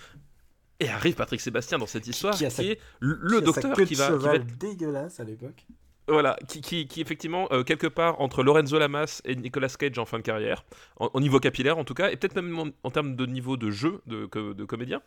et 0.81 0.89
arrive 0.89 1.15
Patrick 1.15 1.41
Sébastien 1.41 1.79
dans 1.79 1.87
cette 1.87 2.07
histoire 2.07 2.33
qui 2.35 2.41
qui, 2.41 2.47
a 2.47 2.51
sa- 2.51 2.65
est 2.65 2.79
le, 2.99 3.15
qui 3.17 3.35
sa 3.35 3.41
docteur 3.61 3.87
qui 3.87 3.95
va, 3.95 4.11
qui 4.11 4.19
va 4.25 4.35
être- 4.37 4.59
dégueulasse 4.59 5.21
à 5.21 5.25
l'époque. 5.25 5.67
Voilà, 6.11 6.37
qui, 6.49 6.89
effectivement 7.01 7.49
euh, 7.53 7.63
quelque 7.63 7.87
part 7.87 8.21
entre 8.21 8.43
Lorenzo 8.43 8.79
Lamas 8.79 9.21
et 9.25 9.37
Nicolas 9.37 9.69
Cage 9.69 9.99
en 9.99 10.05
fin 10.05 10.19
de 10.19 10.23
carrière, 10.23 10.65
en- 10.99 11.11
au 11.15 11.21
niveau 11.21 11.41
capillaire 11.41 11.79
en 11.79 11.85
tout 11.85 11.95
cas, 11.95 12.11
et 12.11 12.17
peut-être 12.17 12.35
même 12.35 12.73
en, 12.83 12.91
termes 12.91 13.17
de 13.17 13.27
niveau 13.27 13.57
de 13.57 13.71
jeu 13.71 14.01
de, 14.07 14.27
co- 14.27 14.55
de 14.55 14.65
comédien, 14.65 15.03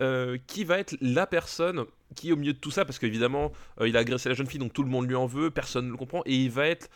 euh, 0.00 0.38
qui 0.46 0.64
va 0.64 0.78
être 0.78 0.96
la 1.00 1.26
personne 1.26 1.84
qui 2.16 2.32
au 2.32 2.36
milieu 2.36 2.52
de 2.52 2.58
tout 2.58 2.70
ça, 2.70 2.84
parce 2.84 2.98
qu'évidemment 2.98 3.52
euh, 3.80 3.88
il 3.88 3.96
a 3.96 4.00
agressé 4.00 4.28
la 4.28 4.34
jeune 4.34 4.46
fille, 4.46 4.58
donc 4.60 4.72
tout 4.72 4.82
le 4.82 4.90
monde 4.90 5.08
lui 5.08 5.16
en 5.16 5.26
veut, 5.26 5.50
personne 5.50 5.86
ne 5.86 5.90
le 5.92 5.96
comprend, 5.96 6.22
et 6.26 6.34
il 6.34 6.50
va 6.50 6.66
être 6.66 6.88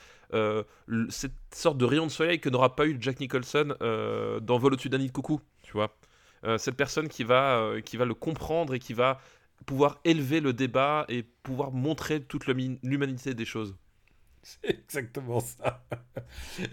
cette 1.08 1.32
sorte 1.54 1.78
de 1.78 1.84
rayon 1.86 2.04
de 2.06 2.10
soleil 2.10 2.38
que 2.40 2.50
n'aura 2.50 2.76
pas 2.76 2.86
eu 2.86 2.96
Jack 3.00 3.18
Nicholson 3.20 3.74
dans 3.80 4.58
Vol 4.58 4.74
au-dessus 4.74 4.90
d'un 4.90 4.98
nid 4.98 5.06
de 5.08 5.12
coucou, 5.12 5.40
tu 5.62 5.72
vois. 5.72 5.96
Cette 6.58 6.76
personne 6.76 7.08
qui 7.08 7.24
va, 7.24 7.72
qui 7.84 7.96
va 7.96 8.04
le 8.04 8.14
comprendre 8.14 8.74
et 8.74 8.78
qui 8.78 8.92
va 8.92 9.20
pouvoir 9.66 10.00
élever 10.04 10.40
le 10.40 10.52
débat 10.52 11.04
et 11.08 11.22
pouvoir 11.42 11.72
montrer 11.72 12.22
toute 12.22 12.46
l'humanité 12.46 13.34
des 13.34 13.44
choses. 13.44 13.76
C'est 14.42 14.70
exactement 14.70 15.40
ça. 15.40 15.84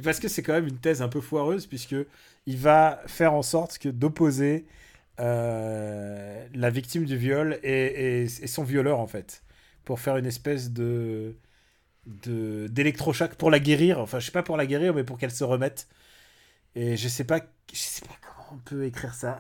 Parce 0.04 0.20
que 0.20 0.28
c'est 0.28 0.44
quand 0.44 0.54
même 0.54 0.68
une 0.68 0.78
thèse 0.80 1.02
un 1.02 1.10
peu 1.10 1.20
foireuse, 1.22 1.66
puisque 1.66 1.96
il 2.46 2.58
va 2.58 3.02
faire 3.08 3.34
en 3.34 3.42
sorte 3.42 3.78
que 3.80 3.90
d'opposer 3.90 4.66
euh, 5.20 6.48
la 6.54 6.70
victime 6.70 7.06
du 7.06 7.18
viol 7.18 7.60
et, 7.64 8.28
son 8.28 8.64
violeur, 8.64 9.00
en 9.00 9.08
fait, 9.08 9.44
pour 9.84 10.00
faire 10.00 10.18
une 10.18 10.26
espèce 10.26 10.72
de- 10.72 11.36
d'électrochoc 12.06 13.36
pour 13.36 13.52
la 13.52 13.60
guérir. 13.60 14.00
Enfin, 14.00 14.20
je 14.20 14.28
sais 14.28 14.32
pas 14.32 14.44
pour 14.44 14.58
la 14.58 14.66
guérir, 14.66 14.94
mais 14.94 15.04
pour 15.04 15.18
qu'elle 15.18 15.32
se 15.32 15.44
remette. 15.44 15.88
Et 16.76 16.98
je 16.98 17.08
sais 17.08 17.24
pas, 17.26 17.42
je 17.74 17.80
sais 17.80 18.06
pas 18.06 18.16
comment 18.22 18.48
on 18.54 18.58
peut 18.60 18.86
écrire 18.86 19.14
ça. 19.14 19.40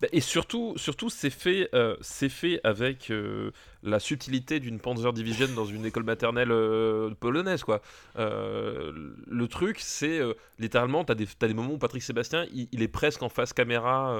Bah, 0.00 0.08
Et 0.12 0.20
surtout, 0.20 0.74
surtout 0.76 1.10
c'est 1.10 1.30
fait, 1.30 1.68
euh, 1.74 1.96
fait 2.02 2.60
avec 2.64 3.10
euh, 3.10 3.50
la 3.82 3.98
subtilité 4.00 4.60
d'une 4.60 4.78
Panzer 4.80 5.12
Division 5.12 5.46
dans 5.54 5.64
une 5.64 5.84
école 5.86 6.04
maternelle 6.04 6.50
euh, 6.52 7.10
polonaise, 7.20 7.62
quoi. 7.64 7.82
Euh, 8.18 8.92
le 9.26 9.48
truc, 9.48 9.78
c'est 9.80 10.20
littéralement, 10.58 11.04
t'as 11.04 11.14
des, 11.14 11.26
t'as 11.26 11.48
des 11.48 11.54
moments 11.54 11.74
où 11.74 11.78
Patrick 11.78 12.02
Sébastien, 12.02 12.46
il, 12.52 12.68
il 12.72 12.82
est 12.82 12.88
presque 12.88 13.22
en 13.22 13.28
face 13.28 13.52
caméra 13.52 14.14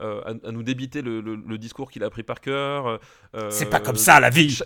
à, 0.00 0.04
à 0.44 0.50
nous 0.52 0.62
débiter 0.62 1.02
le, 1.02 1.20
le- 1.20 1.36
le 1.36 1.58
discours 1.58 1.90
qu'il 1.90 2.02
a 2.02 2.06
appris 2.06 2.22
par 2.22 2.40
cœur. 2.40 3.00
C'est 3.50 3.70
pas 3.70 3.80
comme 3.80 3.96
ça 3.96 4.20
la 4.20 4.30
vie. 4.30 4.58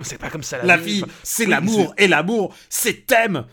C'est 0.00 0.18
pas 0.18 0.30
comme 0.30 0.42
ça 0.42 0.58
la, 0.58 0.64
La 0.64 0.76
vie. 0.78 1.04
c'est 1.22 1.44
oui, 1.44 1.50
l'amour, 1.50 1.94
et 1.98 2.08
l'amour, 2.08 2.54
c'est 2.70 3.04
thème. 3.06 3.44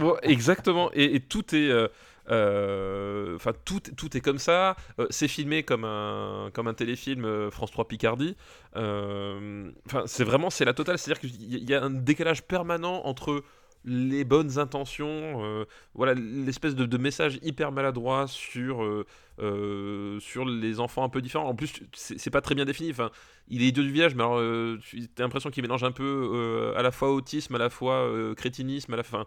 Bon, 0.00 0.16
exactement, 0.22 0.90
et, 0.92 1.14
et 1.16 1.20
tout 1.20 1.54
est, 1.54 1.70
euh, 1.70 1.88
enfin 2.28 3.52
tout, 3.64 3.80
tout 3.96 4.16
est 4.16 4.20
comme 4.20 4.38
ça. 4.38 4.76
Euh, 4.98 5.06
c'est 5.10 5.28
filmé 5.28 5.62
comme 5.62 5.84
un, 5.84 6.50
comme 6.52 6.68
un 6.68 6.74
téléfilm 6.74 7.24
euh, 7.24 7.50
France 7.50 7.70
3 7.70 7.88
Picardie. 7.88 8.36
Euh, 8.76 9.70
Enfin, 9.86 10.02
c'est 10.06 10.24
vraiment 10.24 10.50
c'est 10.50 10.64
la 10.64 10.74
totale. 10.74 10.98
C'est-à-dire 10.98 11.20
qu'il 11.20 11.70
y, 11.70 11.74
a 11.74 11.82
un 11.82 11.90
décalage 11.90 12.42
permanent 12.42 13.04
entre 13.04 13.42
les 13.84 14.24
bonnes 14.24 14.58
intentions, 14.58 15.42
euh, 15.44 15.64
voilà 15.94 16.14
l'espèce 16.14 16.74
de, 16.74 16.98
message 16.98 17.38
hyper 17.42 17.72
maladroit 17.72 18.26
sur 18.26 18.82
euh, 18.82 19.06
euh, 19.40 20.18
sur 20.20 20.44
les 20.44 20.80
enfants 20.80 21.04
un 21.04 21.08
peu 21.08 21.22
différents. 21.22 21.48
En 21.48 21.54
plus, 21.54 21.72
c'est 21.92 22.30
pas 22.30 22.40
très 22.40 22.54
bien 22.54 22.64
défini. 22.64 22.90
Enfin, 22.90 23.10
il 23.48 23.62
est 23.62 23.66
idiot 23.66 23.84
du 23.84 23.92
village, 23.92 24.14
mais 24.14 24.22
alors 24.22 24.38
euh, 24.38 24.78
tu 24.82 25.08
as 25.18 25.22
l'impression 25.22 25.50
qu'il 25.50 25.62
mélange 25.62 25.84
un 25.84 25.92
peu 25.92 26.30
euh, 26.34 26.78
à 26.78 26.82
la 26.82 26.90
fois 26.90 27.12
autisme, 27.12 27.54
à 27.54 27.58
la 27.58 27.70
fois 27.70 27.94
euh, 27.94 28.34
crétinisme, 28.34 28.92
à 28.92 28.96
la 28.96 29.02
fin. 29.04 29.26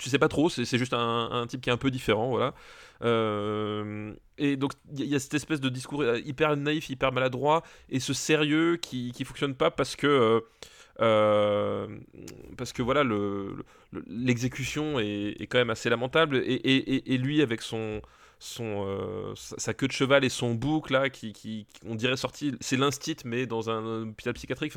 Tu 0.00 0.08
sais 0.08 0.18
pas 0.18 0.28
trop, 0.28 0.48
c'est 0.48 0.78
juste 0.78 0.94
un, 0.94 1.28
un 1.30 1.46
type 1.46 1.60
qui 1.60 1.68
est 1.68 1.72
un 1.72 1.76
peu 1.76 1.90
différent, 1.90 2.30
voilà. 2.30 2.54
Euh, 3.02 4.14
et 4.38 4.56
donc 4.56 4.72
il 4.96 5.04
y, 5.06 5.14
a 5.14 5.18
cette 5.20 5.34
espèce 5.34 5.60
de 5.60 5.68
discours 5.68 6.02
euh, 6.02 6.18
hyper 6.20 6.56
naïf, 6.56 6.88
hyper 6.90 7.12
maladroit, 7.12 7.62
et 7.90 8.00
ce 8.00 8.14
sérieux 8.14 8.76
qui, 8.78 9.12
qui 9.12 9.24
fonctionne 9.24 9.54
pas 9.54 9.70
parce 9.70 9.96
que 9.96 10.42
euh, 11.00 11.86
parce 12.56 12.72
que 12.72 12.82
voilà 12.82 13.02
le 13.04 13.56
le- 13.92 14.04
l'exécution 14.06 14.98
est, 15.00 15.36
est 15.40 15.46
quand 15.46 15.58
même 15.58 15.70
assez 15.70 15.90
lamentable 15.90 16.36
et, 16.38 16.54
et- 16.54 17.12
et- 17.14 17.18
lui 17.18 17.42
avec 17.42 17.62
son 17.62 18.00
son 18.38 19.34
sa, 19.36 19.74
queue 19.74 19.86
de 19.88 19.92
cheval 19.92 20.24
et 20.24 20.28
son 20.30 20.54
bouc 20.54 20.90
là 20.90 21.10
qui, 21.10 21.32
qui- 21.32 21.66
on 21.86 21.94
dirait 21.94 22.16
sorti 22.16 22.52
c'est 22.60 22.76
l'instit 22.76 23.16
mais 23.24 23.46
dans 23.46 23.70
un 23.70 24.02
hôpital 24.08 24.34
psychiatrique 24.34 24.74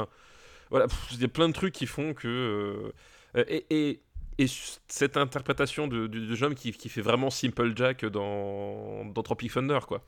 voilà 0.69 0.87
il 1.13 1.21
y 1.21 1.25
a 1.25 1.27
plein 1.27 1.47
de 1.49 1.53
trucs 1.53 1.73
qui 1.73 1.85
font 1.87 2.13
que 2.13 2.93
et, 3.35 4.01
et 4.37 4.45
cette 4.87 5.17
interprétation 5.17 5.87
de, 5.87 6.07
du, 6.07 6.25
du 6.27 6.35
jeune 6.35 6.49
homme 6.49 6.55
qui, 6.55 6.71
qui 6.71 6.89
fait 6.89 7.01
vraiment 7.01 7.29
Simple 7.29 7.73
Jack 7.75 8.05
dans, 8.05 9.05
dans 9.05 9.23
Tropic 9.23 9.51
Thunder 9.53 9.79
quoi 9.87 10.05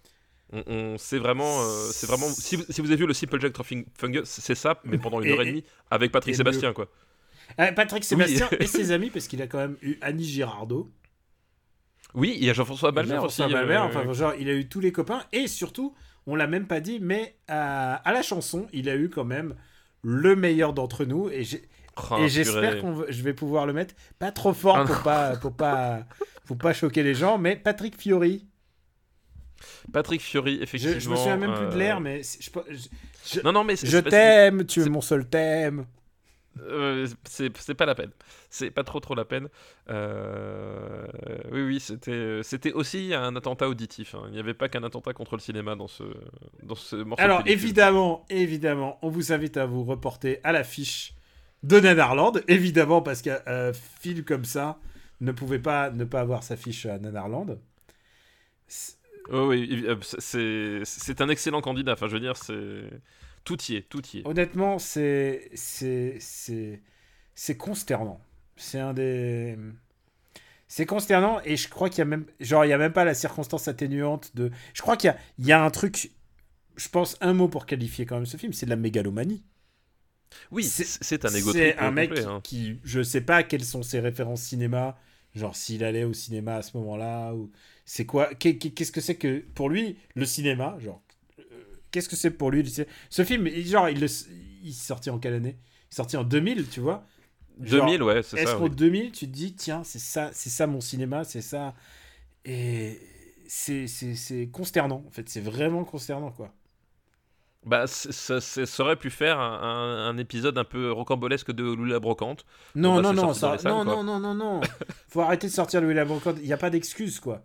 on, 0.52 0.64
on- 0.68 0.98
c'est 0.98 1.18
vraiment 1.20 1.62
euh, 1.62 1.90
c'est 1.92 2.08
vraiment 2.08 2.28
si 2.28 2.56
vous, 2.56 2.64
si 2.70 2.82
vous 2.82 2.88
avez 2.88 2.98
vu 2.98 3.08
le 3.08 3.14
Simple 3.14 3.40
Jack 3.42 3.54
Tropic 3.54 3.94
Thunder 3.98 4.22
c'est 4.26 4.56
ça 4.56 4.80
mais 4.84 4.98
pendant 4.98 5.22
une 5.22 5.28
Et- 5.30 5.32
heure 5.34 5.42
et 5.42 5.46
demie 5.46 5.64
avec 5.92 6.12
Patrick 6.12 6.36
Sébastien 6.36 6.74
quoi 6.74 6.88
Euh, 7.60 7.72
Patrick 7.74 8.04
Sébastien 8.04 8.50
et 8.60 8.66
ses 8.68 8.92
amis, 8.92 9.10
parce 9.12 9.28
qu'il 9.28 9.42
a 9.42 9.48
quand 9.48 9.60
même 9.60 9.78
eu 9.84 9.98
Annie 10.02 10.26
Girardot. 10.26 10.90
oui 12.14 12.36
il 12.40 12.46
y 12.46 12.50
a 12.50 12.54
Jean-François 12.54 12.92
Balmer 12.92 13.18
aussi 13.20 13.42
Jean-François 13.44 13.60
Balmer, 13.66 13.76
euh, 13.76 14.02
enfin, 14.02 14.14
genre, 14.14 14.34
il 14.40 14.50
a 14.50 14.54
eu 14.54 14.68
tous 14.68 14.80
les 14.80 14.92
copains. 14.92 15.24
Et 15.32 15.48
surtout, 15.48 15.94
on 16.26 16.36
l'a 16.36 16.48
même 16.48 16.66
pas 16.68 16.80
dit, 16.80 17.00
mais 17.00 17.36
à, 17.48 17.96
à 17.96 18.14
la 18.14 18.22
chanson, 18.24 18.68
il 18.74 18.90
a 18.90 18.96
eu 18.96 19.10
quand 19.10 19.26
même 19.26 19.56
le 20.02 20.36
meilleur 20.36 20.74
d'entre 20.74 21.06
nous. 21.06 21.30
Et 21.30 21.44
j'ai- 21.44 21.68
oh, 22.12 22.18
et 22.20 22.30
j'espère 22.30 22.86
va- 22.86 23.06
je 23.10 23.22
vais 23.24 23.34
pouvoir 23.34 23.66
le 23.66 23.74
mettre 23.74 23.96
pas 24.20 24.32
trop 24.32 24.54
fort 24.54 24.78
Ah 24.78 24.86
pour 24.86 25.02
pas, 25.04 25.36
pour 25.38 25.54
pas, 25.56 26.06
pour 26.46 26.58
pas 26.58 26.74
choquer 26.74 27.04
les 27.04 27.16
gens, 27.16 27.38
mais 27.38 27.56
Patrick 27.56 28.00
Fiori. 28.00 28.46
Patrick 29.92 30.22
Fiori 30.22 30.60
effectivement 30.62 31.00
je 31.00 31.10
me 31.10 31.16
souviens 31.16 31.38
même 31.38 31.54
plus 31.54 31.66
de 31.68 31.72
euh, 31.72 31.78
l'air, 31.78 32.00
mais 32.00 32.24
c'est- 32.24 32.42
je, 32.44 33.40
non 33.42 33.52
non 33.52 33.64
mais 33.64 33.76
je 33.76 33.98
t'aime, 33.98 34.66
tu 34.66 34.82
es 34.82 34.90
mon 34.90 35.02
seul 35.02 35.28
thème. 35.28 35.86
Euh, 36.62 37.06
c'est 37.26 37.50
pas 37.74 37.86
la 37.86 37.96
peine. 37.96 38.12
C'est 38.50 38.72
pas 38.72 38.84
trop 38.86 39.02
trop 39.02 39.14
la 39.14 39.26
peine. 39.26 39.50
Euh, 39.90 41.06
oui 41.52 41.62
oui 41.64 41.80
c'était 41.82 42.40
c'était 42.44 42.72
aussi 42.72 43.14
un 43.14 43.36
attentat 43.36 43.68
auditif. 43.68 44.16
hein. 44.16 44.24
Il 44.28 44.34
n'y 44.34 44.40
avait 44.40 44.54
pas 44.54 44.70
qu'un 44.70 44.84
attentat 44.84 45.14
contre 45.14 45.36
le 45.36 45.42
cinéma 45.42 45.76
dans 45.76 45.88
ce 45.88 46.04
dans 46.64 46.76
ce 46.76 46.96
morceau. 46.96 47.24
Alors 47.24 47.44
évidemment, 47.46 48.26
évidemment, 48.30 49.00
on 49.02 49.10
vous 49.10 49.34
invite 49.34 49.58
à 49.58 49.66
vous 49.66 49.84
reporter 49.84 50.40
à 50.44 50.52
l'affiche 50.54 51.14
de 51.66 51.80
Nanarland, 51.82 52.34
évidemment 52.48 53.02
parce 53.02 53.22
qu'un 53.22 53.40
euh, 53.48 53.74
film 54.02 54.24
comme 54.24 54.46
ça 54.46 54.80
ne 55.22 55.32
pouvait 55.34 55.60
pas 55.60 55.92
ne 55.92 56.06
pas 56.06 56.22
avoir 56.22 56.44
sa 56.44 56.58
fiche 56.58 56.86
à 56.86 57.00
Nanarland. 57.00 57.58
C- 58.68 58.94
Oh 59.32 59.48
oui, 59.50 59.84
euh, 59.88 59.96
c'est 61.00 61.22
un 61.22 61.30
excellent 61.30 61.62
candidat. 61.62 61.94
Enfin, 61.94 62.08
je 62.08 62.14
veux 62.14 62.20
dire, 62.20 62.38
c'est 62.38 62.84
tout 63.44 63.58
y 63.70 63.76
est, 63.76 63.90
tout 63.90 64.06
y 64.14 64.20
est. 64.20 64.26
Honnêtement, 64.26 64.80
c'est 64.80 65.50
c'est 65.54 66.18
c'est 66.20 66.82
c'est 67.36 67.58
consternant. 67.58 68.20
C'est 68.56 68.80
un 68.80 68.94
des 68.94 69.58
c'est 70.68 70.86
consternant 70.86 71.40
et 71.46 71.58
je 71.58 71.70
crois 71.70 71.90
qu'il 71.90 72.00
y 72.00 72.02
a 72.02 72.06
même 72.06 72.26
genre 72.40 72.66
il 72.66 72.70
y 72.70 72.74
a 72.74 72.78
même 72.78 72.94
pas 72.94 73.06
la 73.06 73.14
circonstance 73.14 73.68
atténuante 73.68 74.36
de 74.36 74.52
je 74.74 74.82
crois 74.82 74.98
qu'il 74.98 75.10
y 75.10 75.12
a 75.12 75.18
il 75.38 75.46
y 75.46 75.52
a 75.52 75.64
un 75.64 75.70
truc 75.70 76.12
je 76.78 76.90
pense 76.90 77.18
un 77.22 77.34
mot 77.34 77.50
pour 77.50 77.66
qualifier 77.68 78.06
quand 78.06 78.16
même 78.18 78.26
ce 78.28 78.38
film, 78.38 78.54
c'est 78.54 78.68
de 78.68 78.72
la 78.72 78.78
mégalomanie. 78.78 79.44
Oui, 80.52 80.64
c'est 80.64 81.26
un 81.26 81.34
égo 81.34 81.52
C'est 81.52 81.78
un 81.78 81.92
mec 81.92 82.18
hein. 82.20 82.42
qui, 82.44 82.80
je 82.84 83.02
sais 83.02 83.22
pas 83.22 83.44
quelles 83.44 83.64
sont 83.64 83.84
ses 83.84 84.00
références 84.00 84.42
cinéma, 84.42 84.98
genre 85.34 85.56
s'il 85.56 85.84
allait 85.84 86.04
au 86.04 86.14
cinéma 86.14 86.56
à 86.56 86.62
ce 86.62 86.78
moment-là 86.78 87.34
ou 87.34 87.52
c'est 87.86 88.06
quoi 88.06 88.34
Qu'est-ce 88.34 88.92
que 88.92 89.02
c'est 89.02 89.16
que 89.16 89.44
pour 89.54 89.70
lui 89.70 89.98
le 90.16 90.26
cinéma 90.26 90.76
Genre, 90.80 91.02
euh, 91.40 91.44
qu'est-ce 91.92 92.10
que 92.10 92.16
c'est 92.16 92.32
pour 92.32 92.52
lui 92.52 92.64
Ce 93.10 93.24
film, 93.24 93.48
genre, 93.48 93.90
il, 93.90 93.98
il 94.00 94.70
est 94.70 94.72
sorti 94.72 95.10
en 95.10 95.20
quelle 95.20 95.36
année? 95.36 95.58
Il 95.60 95.94
est 95.94 95.96
sorti 95.96 96.18
en 96.18 96.24
2000, 96.24 96.68
tu 96.70 96.80
vois? 96.80 97.06
2000, 97.60 98.04
ouais, 98.04 98.24
c'est 98.24 98.38
ça. 98.38 98.42
Est-ce 98.42 98.56
qu'en 98.56 98.68
2000, 98.68 99.12
tu 99.12 99.28
te 99.28 99.32
dis, 99.32 99.54
tiens, 99.54 99.84
c'est 99.84 100.00
ça, 100.00 100.32
c'est 100.34 100.50
ça 100.50 100.68
mon 100.68 100.82
cinéma, 100.82 101.24
c'est 101.24 101.42
ça. 101.42 101.74
Et 102.44 103.00
c'est 103.48 104.50
consternant, 104.52 105.04
en 105.08 105.12
fait, 105.12 105.30
c'est 105.30 105.42
vraiment 105.42 105.84
consternant, 105.84 106.32
quoi. 106.32 106.54
Bah, 107.66 107.88
ça, 107.88 108.40
aurait 108.80 108.96
pu 108.96 109.10
faire 109.10 109.40
un, 109.40 110.16
épisode 110.18 110.56
un 110.58 110.64
peu 110.64 110.92
rocambolesque 110.92 111.52
de 111.52 111.64
Louis 111.64 111.90
la 111.90 112.00
Brocante. 112.00 112.46
Non, 112.76 113.02
non, 113.02 113.12
non, 113.12 113.34
ça, 113.34 113.58
non, 113.66 113.84
non, 113.84 114.04
non, 114.04 114.20
non, 114.20 114.36
non, 114.36 114.62
Faut 115.10 115.22
arrêter 115.22 115.48
de 115.48 115.52
sortir 115.52 115.82
Louis 115.82 115.96
la 115.96 116.06
Brocante. 116.06 116.38
Il 116.40 116.46
n'y 116.46 116.54
a 116.54 116.58
pas 116.58 116.70
d'excuse, 116.70 117.20
quoi. 117.20 117.44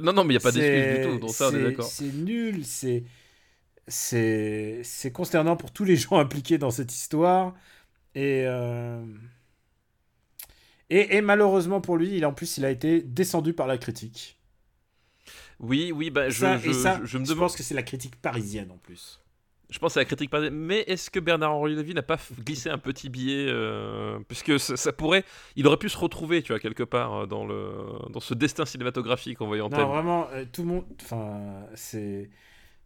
Non, 0.00 0.12
non, 0.12 0.22
mais 0.22 0.34
il 0.34 0.38
n'y 0.38 0.42
a 0.42 0.44
pas 0.44 0.52
d'excuse 0.52 0.98
du 0.98 1.10
tout. 1.10 1.18
Donc 1.18 1.30
ça, 1.30 1.48
on 1.48 1.56
est 1.56 1.62
d'accord. 1.62 1.84
C'est 1.84 2.12
nul, 2.12 2.64
c'est. 2.64 3.04
C'est 3.88 5.12
consternant 5.12 5.56
pour 5.56 5.72
tous 5.72 5.84
les 5.84 5.96
gens 5.96 6.18
impliqués 6.18 6.58
dans 6.58 6.70
cette 6.70 6.92
histoire. 6.94 7.54
Et, 8.14 8.44
euh, 8.46 9.04
et, 10.88 11.16
et, 11.16 11.20
malheureusement 11.20 11.80
pour 11.80 11.96
lui, 11.96 12.16
il, 12.16 12.24
en 12.24 12.32
plus, 12.32 12.58
il 12.58 12.64
a 12.64 12.70
été 12.70 13.02
descendu 13.02 13.52
par 13.52 13.66
la 13.66 13.76
critique. 13.76 14.35
Oui, 15.60 15.92
oui, 15.92 16.10
bah, 16.10 16.28
je, 16.28 16.46
je, 16.58 16.72
je, 17.04 17.18
me 17.18 17.24
demande. 17.24 17.26
Je 17.26 17.34
pense 17.34 17.56
que 17.56 17.62
c'est 17.62 17.74
la 17.74 17.82
critique 17.82 18.16
parisienne 18.16 18.70
en 18.70 18.76
plus. 18.76 19.20
Je 19.68 19.78
pense 19.78 19.96
à 19.96 20.00
la 20.00 20.04
critique 20.04 20.30
parisienne. 20.30 20.54
Mais 20.54 20.80
est-ce 20.86 21.10
que 21.10 21.18
Bernard-Henri 21.18 21.74
Lévy 21.74 21.94
n'a 21.94 22.02
pas 22.02 22.18
glissé 22.44 22.70
un 22.70 22.78
petit 22.78 23.08
billet 23.08 23.46
euh, 23.48 24.18
Puisque 24.28 24.60
ça, 24.60 24.92
pourrait. 24.92 25.24
Il 25.56 25.66
aurait 25.66 25.76
pu 25.76 25.88
se 25.88 25.98
retrouver, 25.98 26.42
tu 26.42 26.52
vois, 26.52 26.60
quelque 26.60 26.84
part, 26.84 27.14
euh, 27.14 27.26
dans, 27.26 27.46
le, 27.46 27.72
dans 28.10 28.20
ce 28.20 28.34
destin 28.34 28.64
cinématographique 28.64 29.40
en 29.40 29.46
voyant 29.46 29.68
Non, 29.68 29.88
vraiment, 29.88 30.28
euh, 30.32 30.44
tout 30.50 30.62
le 30.62 30.68
monde. 30.68 30.84
Enfin, 31.02 31.66
c'est. 31.74 32.30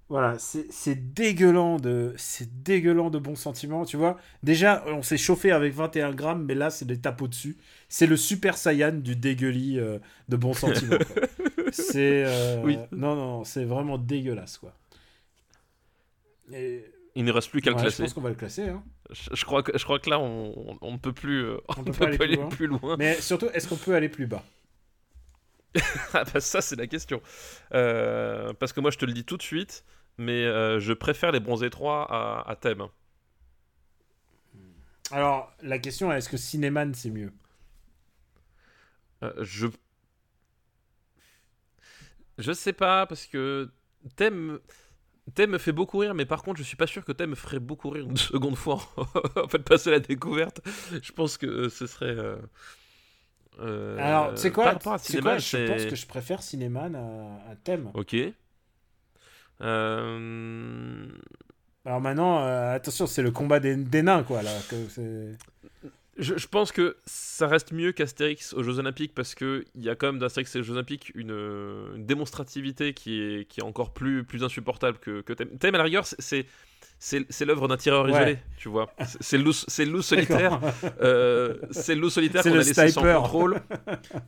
Voilà, 0.09 0.39
c'est 0.41 1.15
dégueulant 1.15 1.77
de 1.77 2.15
c'est 2.17 2.65
dégueulant 2.65 3.11
de 3.11 3.19
bons 3.21 3.37
sentiments, 3.37 3.85
tu 3.85 3.97
vois. 3.97 4.17
Déjà, 4.43 4.83
on 4.89 5.03
s'est 5.03 5.17
chauffé 5.17 5.53
avec 5.53 5.73
21 5.73 6.11
grammes, 6.11 6.45
mais 6.45 6.57
là, 6.57 6.71
c'est 6.71 6.85
des 6.85 6.99
tapos 6.99 7.29
dessus. 7.29 7.57
C'est 7.89 8.09
le 8.09 8.17
super 8.17 8.57
saiyan 8.57 8.91
du 8.91 9.15
dégueulis 9.15 9.79
de 10.29 10.37
bons 10.37 10.55
sentiments. 10.55 10.97
C'est. 11.73 12.25
Euh, 12.27 12.61
oui. 12.65 12.79
Non, 12.93 13.15
non, 13.15 13.45
c'est 13.45 13.65
vraiment 13.65 13.99
dégueulasse, 13.99 14.59
quoi. 14.59 14.75
Et... 16.53 16.85
Il 17.15 17.25
ne 17.25 17.33
reste 17.33 17.51
plus 17.51 17.61
qu'à 17.61 17.71
le 17.71 17.77
classer. 17.77 17.99
Je 17.99 18.03
pense 18.03 18.15
qu'on 18.15 18.21
va 18.21 18.29
le 18.29 18.35
classer. 18.37 18.69
Hein. 18.69 18.85
Je, 19.11 19.45
crois 19.45 19.63
que, 19.63 19.77
je 19.77 19.83
crois 19.83 19.99
que 19.99 20.09
là, 20.09 20.21
on, 20.21 20.79
on 20.81 20.93
ne 20.93 20.97
peut 20.97 21.13
plus, 21.13 21.45
euh, 21.45 21.59
on, 21.77 21.83
peut, 21.83 22.05
aller, 22.05 22.39
plus, 22.51 22.69
loin. 22.69 22.97
Mais 22.99 23.21
surtout, 23.21 23.49
est-ce 23.53 23.69
qu'on 23.69 23.77
peut 23.77 23.95
aller 23.95 24.09
plus 24.09 24.27
bas? 24.27 24.45
Ah 26.15 26.25
bah 26.25 26.41
Ça, 26.41 26.61
c'est 26.61 26.77
la 26.77 26.87
question. 26.87 27.21
Euh, 27.75 28.53
parce 28.55 28.73
que 28.73 28.81
moi, 28.81 28.91
je 28.91 28.99
te 28.99 29.05
le 29.05 29.13
dis 29.13 29.25
tout 29.25 29.37
de 29.37 29.43
suite, 29.43 29.85
mais 30.19 30.45
je 30.81 30.93
préfère 30.93 31.33
les 31.33 31.41
bronzés 31.41 31.71
3 31.71 32.07
à, 32.09 32.49
à 32.49 32.57
Thème. 32.57 32.87
Alors, 35.11 35.53
la 35.63 35.79
question 35.81 36.13
est 36.13 36.19
est-ce 36.19 36.29
que 36.29 36.37
Cinéman, 36.37 36.95
c'est 36.95 37.11
mieux? 37.11 37.33
Je 39.41 39.67
je 42.41 42.53
sais 42.53 42.73
pas, 42.73 43.07
parce 43.07 43.27
que 43.27 43.71
Thème. 44.17 44.59
Thème 45.35 45.51
me 45.51 45.59
fait 45.59 45.73
beaucoup 45.73 45.99
rire, 45.99 46.15
mais 46.15 46.25
par 46.27 46.43
contre, 46.43 46.59
je 46.59 46.65
suis 46.65 46.77
pas 46.77 46.87
sûr 46.89 47.05
que 47.05 47.13
Thème 47.13 47.31
me 47.31 47.35
ferait 47.37 47.61
beaucoup 47.61 47.91
rire 47.91 48.07
une 48.07 48.17
seconde 48.17 48.57
fois. 48.57 48.81
en 49.37 49.49
fait, 49.49 49.61
passer 49.61 49.91
la 49.91 50.01
découverte, 50.01 50.61
je 51.03 51.13
pense 51.13 51.39
que 51.39 51.47
euh, 51.47 51.69
ce 51.69 51.87
serait. 51.87 52.07
Euh, 52.07 52.37
euh, 53.61 53.97
Alors, 53.99 54.37
c'est 54.37 54.51
quoi, 54.51 54.75
quoi 54.77 54.97
Je 54.99 55.19
pense 55.19 55.85
que 55.85 55.95
je 55.97 56.07
préfère 56.07 56.43
Cinéman 56.43 56.95
à, 56.95 57.51
à 57.51 57.57
Thème. 57.57 57.91
Ok. 57.95 58.17
Alors 61.85 62.01
maintenant, 62.01 62.39
attention, 62.73 63.07
c'est 63.07 63.23
le 63.23 63.31
combat 63.31 63.61
des, 63.61 63.77
des 63.77 64.03
nains, 64.03 64.23
quoi. 64.23 64.43
Là, 64.43 64.51
je, 66.19 66.47
pense 66.47 66.73
que 66.73 66.97
ça 67.07 67.47
reste 67.47 67.73
mieux 67.73 67.93
qu'Astérix 67.93 68.53
aux 68.53 68.63
Jeux 68.63 68.79
Olympiques 68.79 69.15
parce 69.15 69.35
qu'il 69.35 69.65
y 69.77 69.89
a 69.89 69.95
quand 69.95 70.09
même 70.09 70.19
d'Astérix 70.19 70.55
et 70.57 70.61
aux 70.61 70.63
Jeux 70.63 70.75
Olympiques 70.75 71.13
une, 71.15 72.05
démonstrativité 72.05 72.95
qui 72.95 73.21
est, 73.21 73.49
qui 73.49 73.61
est 73.61 73.65
encore 73.65 73.93
plus, 73.93 74.25
plus 74.25 74.45
insupportable 74.45 74.99
que, 74.99 75.21
que 75.23 75.33
Thème. 75.33 75.57
Thème, 75.59 75.75
à 75.75 75.79
la 75.79 75.85
rigueur, 75.85 76.05
c'est. 76.07 76.47
C'est 77.03 77.47
l'œuvre 77.47 77.67
d'un 77.67 77.79
tireur 77.79 78.07
isolé, 78.11 78.39
tu 78.59 78.69
vois. 78.69 78.93
C'est 79.21 79.39
le 79.39 79.45
loup, 79.45 80.03
solitaire. 80.03 80.61
Euh, 81.01 81.57
c'est 81.71 81.95
le 81.95 82.03
loup 82.03 82.11
solitaire 82.11 82.43
qu'on 82.43 82.53
a 82.53 82.57
laissé 82.59 82.91
sans 82.91 83.01
contrôle. 83.01 83.63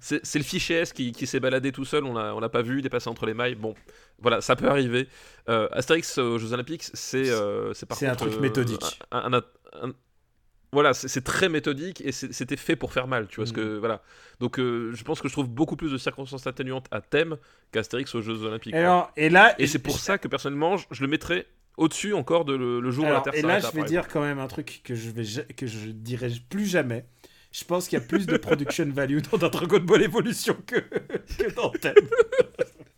C'est 0.00 0.38
le 0.38 0.42
fichier 0.42 0.76
S 0.76 0.94
qui, 0.94 1.12
qui 1.12 1.26
s'est 1.26 1.38
baladé 1.38 1.70
tout 1.70 1.84
seul, 1.84 2.04
on 2.04 2.40
l'a 2.40 2.48
pas 2.48 2.62
vu, 2.62 2.80
dépassé 2.80 3.10
entre 3.10 3.26
les 3.26 3.34
mailles. 3.34 3.56
Bon, 3.56 3.74
voilà, 4.22 4.40
ça 4.40 4.56
peut 4.56 4.68
arriver. 4.68 5.06
Euh, 5.50 5.68
Astérix 5.72 6.16
aux 6.16 6.38
Jeux 6.38 6.54
Olympiques, 6.54 6.84
c'est 6.94 7.28
euh, 7.28 7.74
C'est 7.74 8.06
un 8.06 8.14
truc 8.14 8.40
méthodique. 8.40 9.00
un, 9.10 9.42
voilà, 10.72 10.94
c'est 10.94 11.22
très 11.22 11.50
méthodique 11.50 12.00
et 12.00 12.12
c'était 12.12 12.56
fait 12.56 12.76
pour 12.76 12.92
faire 12.92 13.06
mal, 13.06 13.26
tu 13.28 13.36
vois. 13.36 13.46
Ce 13.46 13.52
que, 13.52 13.76
mm. 13.76 13.78
voilà. 13.78 14.02
Donc, 14.40 14.58
euh, 14.58 14.92
je 14.94 15.04
pense 15.04 15.20
que 15.20 15.28
je 15.28 15.32
trouve 15.34 15.48
beaucoup 15.48 15.76
plus 15.76 15.92
de 15.92 15.98
circonstances 15.98 16.46
atténuantes 16.46 16.86
à 16.90 17.02
thème 17.02 17.36
qu'Astérix 17.72 18.14
aux 18.14 18.22
Jeux 18.22 18.42
Olympiques. 18.44 18.74
et, 18.74 19.28
là, 19.28 19.54
et 19.58 19.66
c'est 19.66 19.78
pour 19.78 19.98
ça 19.98 20.16
que 20.16 20.28
personnellement, 20.28 20.76
je, 20.78 21.02
le 21.02 21.08
mettrais 21.08 21.46
au-dessus 21.76 22.14
encore 22.14 22.46
de 22.46 22.54
le, 22.54 22.90
jour 22.90 23.04
où 23.04 23.08
la 23.08 23.20
Terre 23.20 23.34
Et 23.34 23.42
là, 23.42 23.60
je 23.60 23.68
vais 23.68 23.84
dire 23.84 24.08
quand 24.08 24.22
même 24.22 24.38
un 24.38 24.48
truc 24.48 24.80
que 24.82 24.94
je 24.94 25.10
vais 25.10 25.24
que 25.54 25.66
je 25.66 25.90
dirai 25.90 26.30
plus 26.48 26.66
jamais. 26.66 27.04
Je 27.52 27.64
pense 27.64 27.86
qu'il 27.86 27.98
y 27.98 28.02
a 28.02 28.04
plus 28.04 28.26
de 28.26 28.38
production 28.38 28.86
value 28.94 29.18
dans 29.30 29.36
Dragon 29.36 29.80
Ball 29.80 30.02
Evolution 30.02 30.56
que, 30.66 30.76
que 31.38 31.54
dans 31.54 31.68
Thème. 31.68 31.94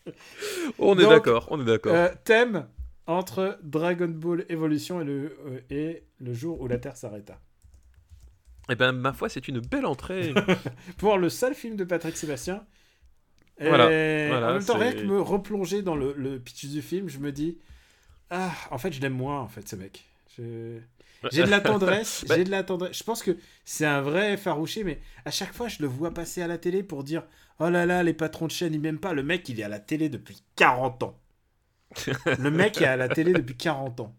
on 0.79 0.97
est 0.97 1.09
d'accord, 1.09 1.49
on 1.51 1.61
est 1.61 1.65
d'accord. 1.65 1.93
Euh, 1.93 2.09
thème 2.23 2.69
entre 3.09 3.59
Dragon 3.65 4.09
Ball 4.09 4.45
Evolution 4.49 5.01
et 5.01 5.05
le, 5.05 5.37
euh, 5.47 5.61
et 5.71 6.05
le 6.21 6.33
jour 6.33 6.61
où 6.61 6.69
la 6.69 6.79
Terre 6.79 6.97
s'arrêta. 6.97 7.41
Eh 8.71 8.75
ben, 8.75 8.93
ma 8.93 9.13
foi, 9.13 9.29
c'est 9.29 9.47
une 9.49 9.61
belle 9.61 9.87
entrée. 9.87 10.33
pour 10.99 11.19
le 11.19 11.29
seul 11.29 11.55
film 11.55 11.77
de 11.77 11.85
Patrick 11.85 12.17
Sébastien. 12.17 12.65
Et 13.59 13.69
voilà, 13.69 13.87
en 13.87 14.55
même 14.55 14.65
temps, 14.65 14.79
rien 14.79 14.93
que 14.93 15.05
me 15.05 15.21
replonger 15.21 15.83
dans 15.83 15.95
le, 15.95 16.13
le, 16.17 16.41
pitch 16.41 16.67
du 16.67 16.83
film, 16.83 17.09
je 17.09 17.19
me 17.19 17.31
dis, 17.31 17.59
ah, 18.31 18.51
en 18.71 18.79
fait, 18.79 18.93
je 18.93 19.01
l'aime 19.01 19.15
moins, 19.15 19.41
en 19.41 19.49
fait, 19.49 19.69
ce 19.69 19.77
mec. 19.77 20.05
J'ai 21.31 21.43
de 21.43 21.51
la 21.51 21.61
tendresse, 21.61 22.25
bah 22.29 22.37
j'ai 22.37 22.45
de 22.45 22.51
la 22.51 22.65
tendresse. 22.65 22.99
Je 22.99 23.05
pense 23.05 23.23
que 23.23 23.37
c'est 23.65 23.87
un 23.87 24.01
vrai 24.01 24.37
farouché, 24.37 24.85
mais 24.85 25.01
à 25.25 25.31
chaque 25.31 25.53
fois, 25.53 25.69
je 25.69 25.79
le 25.81 25.87
vois 25.87 26.13
passer 26.13 26.43
à 26.43 26.47
la 26.47 26.59
télé 26.59 26.83
pour 26.83 27.05
dire, 27.05 27.23
oh 27.61 27.69
là 27.69 27.87
là, 27.87 28.03
les 28.03 28.15
patrons 28.15 28.47
de 28.47 28.53
chaîne, 28.53 28.75
ils 28.75 28.81
m'aiment 28.81 28.99
pas. 28.99 29.13
Le 29.13 29.23
mec, 29.23 29.49
il 29.49 29.61
est 29.61 29.63
à 29.63 29.69
la 29.69 29.79
télé 29.79 30.09
depuis 30.09 30.43
40 30.57 31.03
ans. 31.05 31.21
le 32.39 32.51
mec 32.51 32.81
est 32.81 32.87
à 32.87 32.97
la 32.97 33.09
télé 33.09 33.33
depuis 33.33 33.57
40 33.57 34.01
ans. 34.01 34.15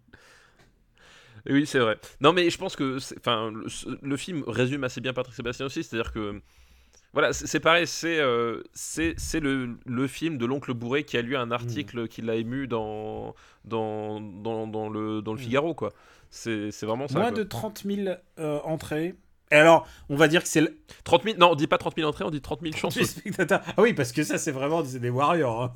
Oui, 1.47 1.65
c'est 1.65 1.79
vrai. 1.79 1.97
Non, 2.21 2.33
mais 2.33 2.49
je 2.49 2.57
pense 2.57 2.75
que 2.75 2.97
enfin, 3.17 3.51
le, 4.01 4.17
film 4.17 4.43
résume 4.47 4.83
assez 4.83 5.01
bien 5.01 5.13
Patrick 5.13 5.35
Sébastien 5.35 5.65
aussi, 5.65 5.83
c'est-à-dire 5.83 6.11
que 6.11 6.41
voilà, 7.13 7.31
c'est 7.31 7.61
pareil, 7.61 7.87
c'est 7.87 8.19
euh, 8.19 8.61
le, 9.33 9.77
le, 9.85 10.07
film 10.07 10.37
de 10.37 10.45
l'oncle 10.45 10.73
bourré 10.73 11.05
qui 11.05 11.17
a 11.17 11.21
lu 11.21 11.37
un 11.37 11.49
article 11.49 12.03
mm. 12.03 12.07
qui 12.09 12.21
l'a 12.21 12.35
ému 12.35 12.67
dans, 12.67 13.35
dans, 13.63 14.19
dans, 14.19 14.67
dans, 14.67 14.89
le, 14.89 15.21
dans 15.21 15.33
le 15.33 15.39
mm. 15.39 15.41
Figaro, 15.41 15.73
quoi. 15.73 15.93
C'est 16.29 16.71
vraiment 16.83 17.07
ça. 17.07 17.19
Moins 17.19 17.31
de 17.31 17.43
30 17.43 17.83
000 17.85 18.17
euh, 18.39 18.59
entrées. 18.63 19.15
Et 19.51 19.55
alors, 19.55 19.87
on 20.09 20.15
va 20.15 20.27
dire 20.27 20.41
que 20.41 20.49
c'est. 20.49 20.67
30 21.05 21.23
000, 21.23 21.37
non, 21.37 21.51
on 21.51 21.55
dit 21.55 21.67
pas 21.67 21.77
30 21.77 21.95
000 21.95 22.09
entrées, 22.09 22.25
on 22.25 22.31
dit 22.31 22.41
30 22.41 22.61
000 22.61 22.75
chansons. 22.75 22.99
Ah 23.49 23.61
oui, 23.77 23.93
parce 23.93 24.11
que 24.11 24.23
ça, 24.23 24.37
c'est 24.37 24.51
vraiment 24.51 24.81
des 24.81 25.09
Warriors. 25.09 25.63
Hein. 25.63 25.73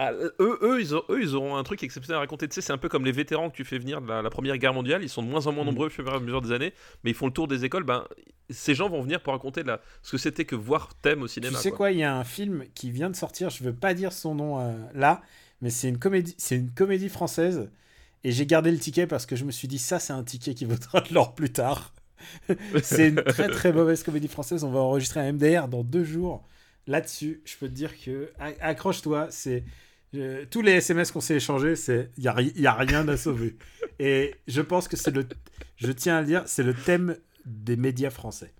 Ah, 0.00 0.12
eux, 0.12 0.32
eux, 0.62 0.80
ils 0.80 0.94
eux, 0.94 1.20
ils 1.20 1.34
auront 1.34 1.56
un 1.56 1.64
truc 1.64 1.82
exceptionnel 1.82 2.18
à 2.18 2.20
raconter. 2.20 2.46
Tu 2.46 2.54
sais, 2.54 2.60
c'est 2.60 2.72
un 2.72 2.78
peu 2.78 2.88
comme 2.88 3.04
les 3.04 3.10
vétérans 3.10 3.50
que 3.50 3.56
tu 3.56 3.64
fais 3.64 3.78
venir 3.78 4.00
de 4.00 4.06
la, 4.06 4.30
Première 4.30 4.56
Guerre 4.56 4.72
mondiale. 4.72 5.02
Ils 5.02 5.08
sont 5.08 5.24
de 5.24 5.26
moins 5.26 5.48
en 5.48 5.52
moins 5.52 5.64
mm. 5.64 5.66
nombreux 5.66 5.86
au 5.88 5.90
fur 5.90 6.06
et 6.06 6.14
à 6.14 6.20
mesure 6.20 6.40
des 6.40 6.52
années, 6.52 6.72
mais 7.02 7.10
ils 7.10 7.14
font 7.14 7.26
le 7.26 7.32
tour 7.32 7.48
des 7.48 7.64
écoles. 7.64 7.82
Ben, 7.82 8.06
ces 8.48 8.76
gens 8.76 8.88
vont 8.88 9.02
venir 9.02 9.20
pour 9.20 9.32
raconter 9.32 9.64
la... 9.64 9.80
ce 10.04 10.12
que 10.12 10.18
c'était 10.18 10.44
que 10.44 10.54
voir 10.54 10.94
thème 11.02 11.22
au 11.22 11.26
cinéma. 11.26 11.56
Tu 11.56 11.64
sais 11.64 11.72
quoi, 11.72 11.90
il 11.90 11.98
y 11.98 12.04
a 12.04 12.14
un 12.14 12.22
film 12.22 12.64
qui 12.76 12.92
vient 12.92 13.10
de 13.10 13.16
sortir. 13.16 13.50
Je 13.50 13.64
veux 13.64 13.74
pas 13.74 13.92
dire 13.92 14.12
son 14.12 14.36
nom 14.36 14.60
euh, 14.60 14.72
là, 14.94 15.20
mais 15.62 15.70
c'est 15.70 15.88
une 15.88 15.98
comédie, 15.98 16.36
c'est 16.38 16.54
une 16.54 16.70
comédie 16.70 17.08
française. 17.08 17.68
Et 18.22 18.30
j'ai 18.30 18.46
gardé 18.46 18.70
le 18.70 18.78
ticket 18.78 19.08
parce 19.08 19.26
que 19.26 19.34
je 19.34 19.44
me 19.44 19.50
suis 19.50 19.66
dit 19.66 19.78
ça, 19.78 19.98
c'est 19.98 20.12
un 20.12 20.22
ticket 20.22 20.54
qui 20.54 20.64
vaudra 20.64 21.00
de 21.00 21.12
l'or 21.12 21.34
plus 21.34 21.50
tard. 21.50 21.92
c'est 22.84 23.08
une 23.08 23.22
très 23.24 23.48
très 23.48 23.72
mauvaise 23.72 24.04
comédie 24.04 24.28
française. 24.28 24.62
On 24.62 24.70
va 24.70 24.78
enregistrer 24.78 25.18
un 25.18 25.32
MDR 25.32 25.66
dans 25.66 25.82
deux 25.82 26.04
jours. 26.04 26.46
Là-dessus, 26.86 27.42
je 27.44 27.56
peux 27.56 27.66
te 27.66 27.74
dire 27.74 28.00
que 28.00 28.30
accroche-toi, 28.60 29.26
c'est 29.30 29.64
Je- 30.12 30.44
tous 30.46 30.62
les 30.62 30.72
SMS 30.72 31.12
qu'on 31.12 31.20
s'est 31.20 31.36
échangés, 31.36 31.76
c'est 31.76 32.10
il 32.16 32.24
y 32.24 32.28
a, 32.28 32.40
y 32.40 32.66
a 32.66 32.72
rien 32.72 33.06
à 33.08 33.16
sauver. 33.16 33.56
Et 33.98 34.34
je 34.46 34.60
pense 34.62 34.88
que 34.88 34.96
c'est 34.96 35.10
le, 35.10 35.26
je 35.76 35.92
tiens 35.92 36.16
à 36.16 36.20
le 36.20 36.26
dire, 36.26 36.42
c'est 36.46 36.62
le 36.62 36.74
thème 36.74 37.16
des 37.44 37.76
médias 37.76 38.10
français. 38.10 38.52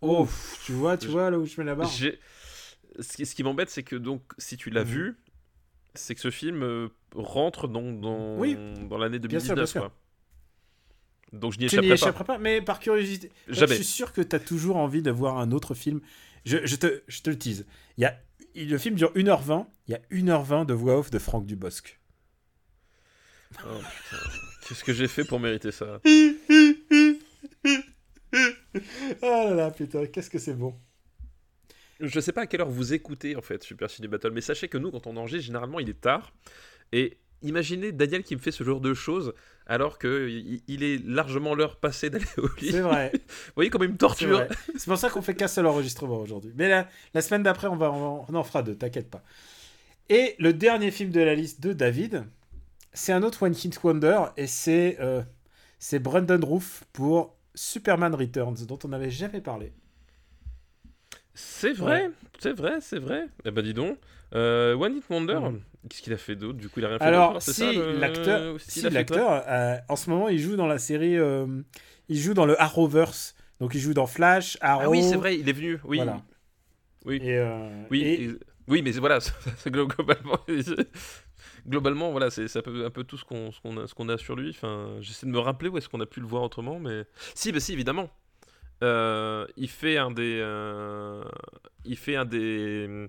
Oh, 0.00 0.28
tu 0.64 0.72
vois, 0.72 0.96
tu 0.96 1.06
Je- 1.06 1.10
vois 1.12 1.30
là 1.30 1.38
où 1.38 1.46
je 1.46 1.60
mets 1.60 1.64
la 1.64 1.74
barre. 1.74 1.90
Ce 1.90 3.16
qui, 3.16 3.26
ce 3.26 3.34
qui 3.34 3.42
m'embête, 3.44 3.70
c'est 3.70 3.82
que 3.82 3.96
donc, 3.96 4.22
si 4.38 4.56
tu 4.56 4.70
l'as 4.70 4.84
Mhm. 4.84 4.90
vu, 4.90 5.16
c'est 5.94 6.14
que 6.14 6.20
ce 6.20 6.30
film 6.30 6.62
euh, 6.62 6.88
rentre 7.14 7.68
dans, 7.68 7.92
dans, 7.92 8.36
Oui. 8.38 8.56
dans 8.88 8.98
l'année 8.98 9.18
Bien 9.18 9.40
sûr, 9.40 9.54
2019. 9.54 9.56
bien 9.56 9.66
sûr. 9.66 9.80
quoi. 9.82 9.92
Donc 11.32 11.52
je 11.52 11.58
n'y 11.58 11.66
n'y 11.86 11.92
échapperai 11.92 12.24
pas. 12.24 12.38
Mais 12.38 12.62
par 12.62 12.80
curiosité, 12.80 13.30
Jamais. 13.48 13.68
je 13.68 13.74
suis 13.74 13.84
sûr 13.84 14.12
que 14.12 14.20
tu 14.22 14.34
as 14.34 14.40
toujours 14.40 14.76
envie 14.76 15.02
de 15.02 15.10
voir 15.10 15.38
un 15.38 15.52
autre 15.52 15.74
film. 15.74 16.00
Je, 16.44 16.58
je 16.64 16.76
te, 16.76 17.02
je 17.06 17.20
te 17.20 17.28
le 17.30 17.38
tease. 17.38 17.66
Il 17.98 18.02
y 18.02 18.04
a, 18.06 18.18
il- 18.62 18.70
le 18.70 18.78
film 18.78 18.94
dure 18.94 19.12
1h20. 19.14 19.66
Il 19.86 19.92
y 19.92 19.94
a 19.94 20.00
1h20 20.10 20.64
de 20.66 20.74
voix 20.74 20.98
off 20.98 21.10
de 21.10 21.18
Franck 21.18 21.46
Dubosc. 21.46 21.98
Oh, 23.64 23.78
putain. 23.78 24.22
Qu'est-ce 24.68 24.84
que 24.84 24.92
j'ai 24.92 25.08
fait 25.08 25.24
pour 25.24 25.40
mériter 25.40 25.72
ça 25.72 26.00
Oh 28.34 28.36
là 29.22 29.54
là, 29.54 29.70
putain, 29.70 30.06
qu'est-ce 30.06 30.28
que 30.30 30.38
c'est 30.38 30.54
bon. 30.54 30.74
Je 32.00 32.20
sais 32.20 32.32
pas 32.32 32.42
à 32.42 32.46
quelle 32.46 32.60
heure 32.60 32.68
vous 32.70 32.92
écoutez 32.92 33.34
en 33.34 33.42
fait 33.42 33.62
Super 33.62 33.90
Ciné 33.90 34.06
Battle, 34.06 34.30
mais 34.30 34.40
sachez 34.42 34.68
que 34.68 34.78
nous, 34.78 34.90
quand 34.90 35.06
on 35.06 35.16
enregistre, 35.16 35.46
généralement 35.46 35.80
il 35.80 35.88
est 35.88 36.00
tard. 36.00 36.32
Et 36.92 37.18
imaginez 37.42 37.92
Daniel 37.92 38.22
qui 38.22 38.34
me 38.36 38.40
fait 38.40 38.50
ce 38.50 38.64
genre 38.64 38.80
de 38.80 38.94
choses 38.94 39.32
alors 39.66 39.98
que 39.98 40.28
il 40.66 40.82
est 40.82 41.04
largement 41.04 41.54
l'heure 41.54 41.76
passée 41.76 42.08
d'aller 42.10 42.24
au 42.38 42.48
lit. 42.60 42.70
C'est 42.70 42.80
vrai. 42.80 43.12
Vous 43.14 43.52
voyez 43.54 43.70
comme 43.70 43.82
il 43.84 43.90
me 43.90 43.96
torture. 43.96 44.46
C'est 44.76 44.86
pour 44.86 44.96
ça 44.96 45.10
qu'on 45.10 45.20
fait 45.22 45.34
qu'un 45.34 45.48
seul 45.48 45.66
enregistrement 45.66 46.18
aujourd'hui. 46.18 46.52
Mais 46.56 46.68
la, 46.68 46.88
la 47.12 47.20
semaine 47.20 47.42
d'après, 47.42 47.66
on, 47.66 47.76
va, 47.76 47.92
on, 47.92 48.34
en 48.34 48.44
fera 48.44 48.62
deux, 48.62 48.74
t'inquiète 48.74 49.10
pas. 49.10 49.22
Et 50.08 50.34
le 50.38 50.54
dernier 50.54 50.90
film 50.90 51.10
de 51.10 51.20
la 51.20 51.34
liste 51.34 51.60
de 51.60 51.74
David, 51.74 52.24
c'est 52.94 53.12
un 53.12 53.22
autre 53.22 53.42
One 53.42 53.54
Hit 53.54 53.78
Wonder, 53.84 54.20
et 54.38 54.46
c'est 54.46 54.96
euh, 55.00 55.22
c'est 55.78 55.98
Brendan 55.98 56.42
Roof 56.42 56.84
pour 56.94 57.36
Superman 57.54 58.14
Returns, 58.14 58.64
dont 58.66 58.78
on 58.84 58.88
n'avait 58.88 59.10
jamais 59.10 59.42
parlé. 59.42 59.72
C'est 61.34 61.72
vrai, 61.72 62.10
c'est 62.38 62.52
vrai, 62.52 62.78
c'est 62.80 62.98
vrai. 62.98 63.26
Eh 63.44 63.50
ben 63.50 63.62
dis 63.62 63.74
donc. 63.74 63.98
Euh, 64.34 64.74
One 64.76 64.96
Hit 64.96 65.04
Wonder, 65.10 65.40
Mhm. 65.40 65.60
Qu'est-ce 65.88 66.02
qu'il 66.02 66.12
a 66.12 66.16
fait 66.16 66.36
d'autre 66.36 66.58
Du 66.58 66.68
coup, 66.68 66.80
il 66.80 66.84
a 66.84 66.88
rien 66.88 66.98
fait 66.98 67.04
Alors, 67.04 67.40
si 67.42 67.60
le- 67.74 67.98
l'acteur, 67.98 68.60
si, 68.60 68.88
l'acteur, 68.90 69.42
euh, 69.46 69.76
en 69.88 69.96
ce 69.96 70.10
moment, 70.10 70.28
il 70.28 70.38
joue 70.38 70.56
dans 70.56 70.66
la 70.66 70.78
série, 70.78 71.16
euh, 71.16 71.46
il 72.08 72.18
joue 72.18 72.34
dans 72.34 72.46
le 72.46 72.60
Arrowverse. 72.60 73.34
Donc, 73.60 73.74
il 73.74 73.80
joue 73.80 73.94
dans 73.94 74.06
Flash, 74.06 74.56
Arrow. 74.60 74.82
Ah 74.84 74.88
oui, 74.90 75.02
c'est 75.02 75.16
vrai, 75.16 75.38
il 75.38 75.48
est 75.48 75.52
venu. 75.52 75.78
Oui, 75.84 75.96
Voilà. 75.98 76.22
oui. 77.04 77.20
Et, 77.22 77.36
euh, 77.36 77.68
Oui, 77.90 78.02
et- 78.02 78.24
et- 78.24 78.30
oui, 78.68 78.82
mais 78.82 78.92
voilà, 78.92 79.18
globalement, 79.66 80.38
globalement, 81.66 82.10
voilà, 82.10 82.30
c'est 82.30 82.54
un 82.56 82.62
peu, 82.62 82.84
un 82.84 82.90
peu 82.90 83.04
tout 83.04 83.16
ce 83.16 83.24
qu'on 83.24 83.50
qu'on 83.62 83.76
a, 83.78 83.86
ce 83.86 83.94
qu'on 83.94 84.08
a 84.08 84.18
sur 84.18 84.36
lui. 84.36 84.50
Enfin, 84.50 84.96
j'essaie 85.00 85.26
de 85.26 85.30
me 85.32 85.38
rappeler 85.38 85.68
où 85.70 85.78
est-ce 85.78 85.88
qu'on 85.88 86.00
a 86.00 86.06
pu 86.06 86.20
le 86.20 86.26
voir 86.26 86.42
autrement, 86.42 86.78
mais 86.78 87.04
si, 87.34 87.50
bah 87.52 87.60
si, 87.60 87.72
évidemment. 87.72 88.10
Il 88.82 89.68
fait 89.68 89.96
un 89.96 90.10
des, 90.12 90.38
il 91.84 91.96
fait 91.96 92.16
un 92.16 92.24
des, 92.24 93.08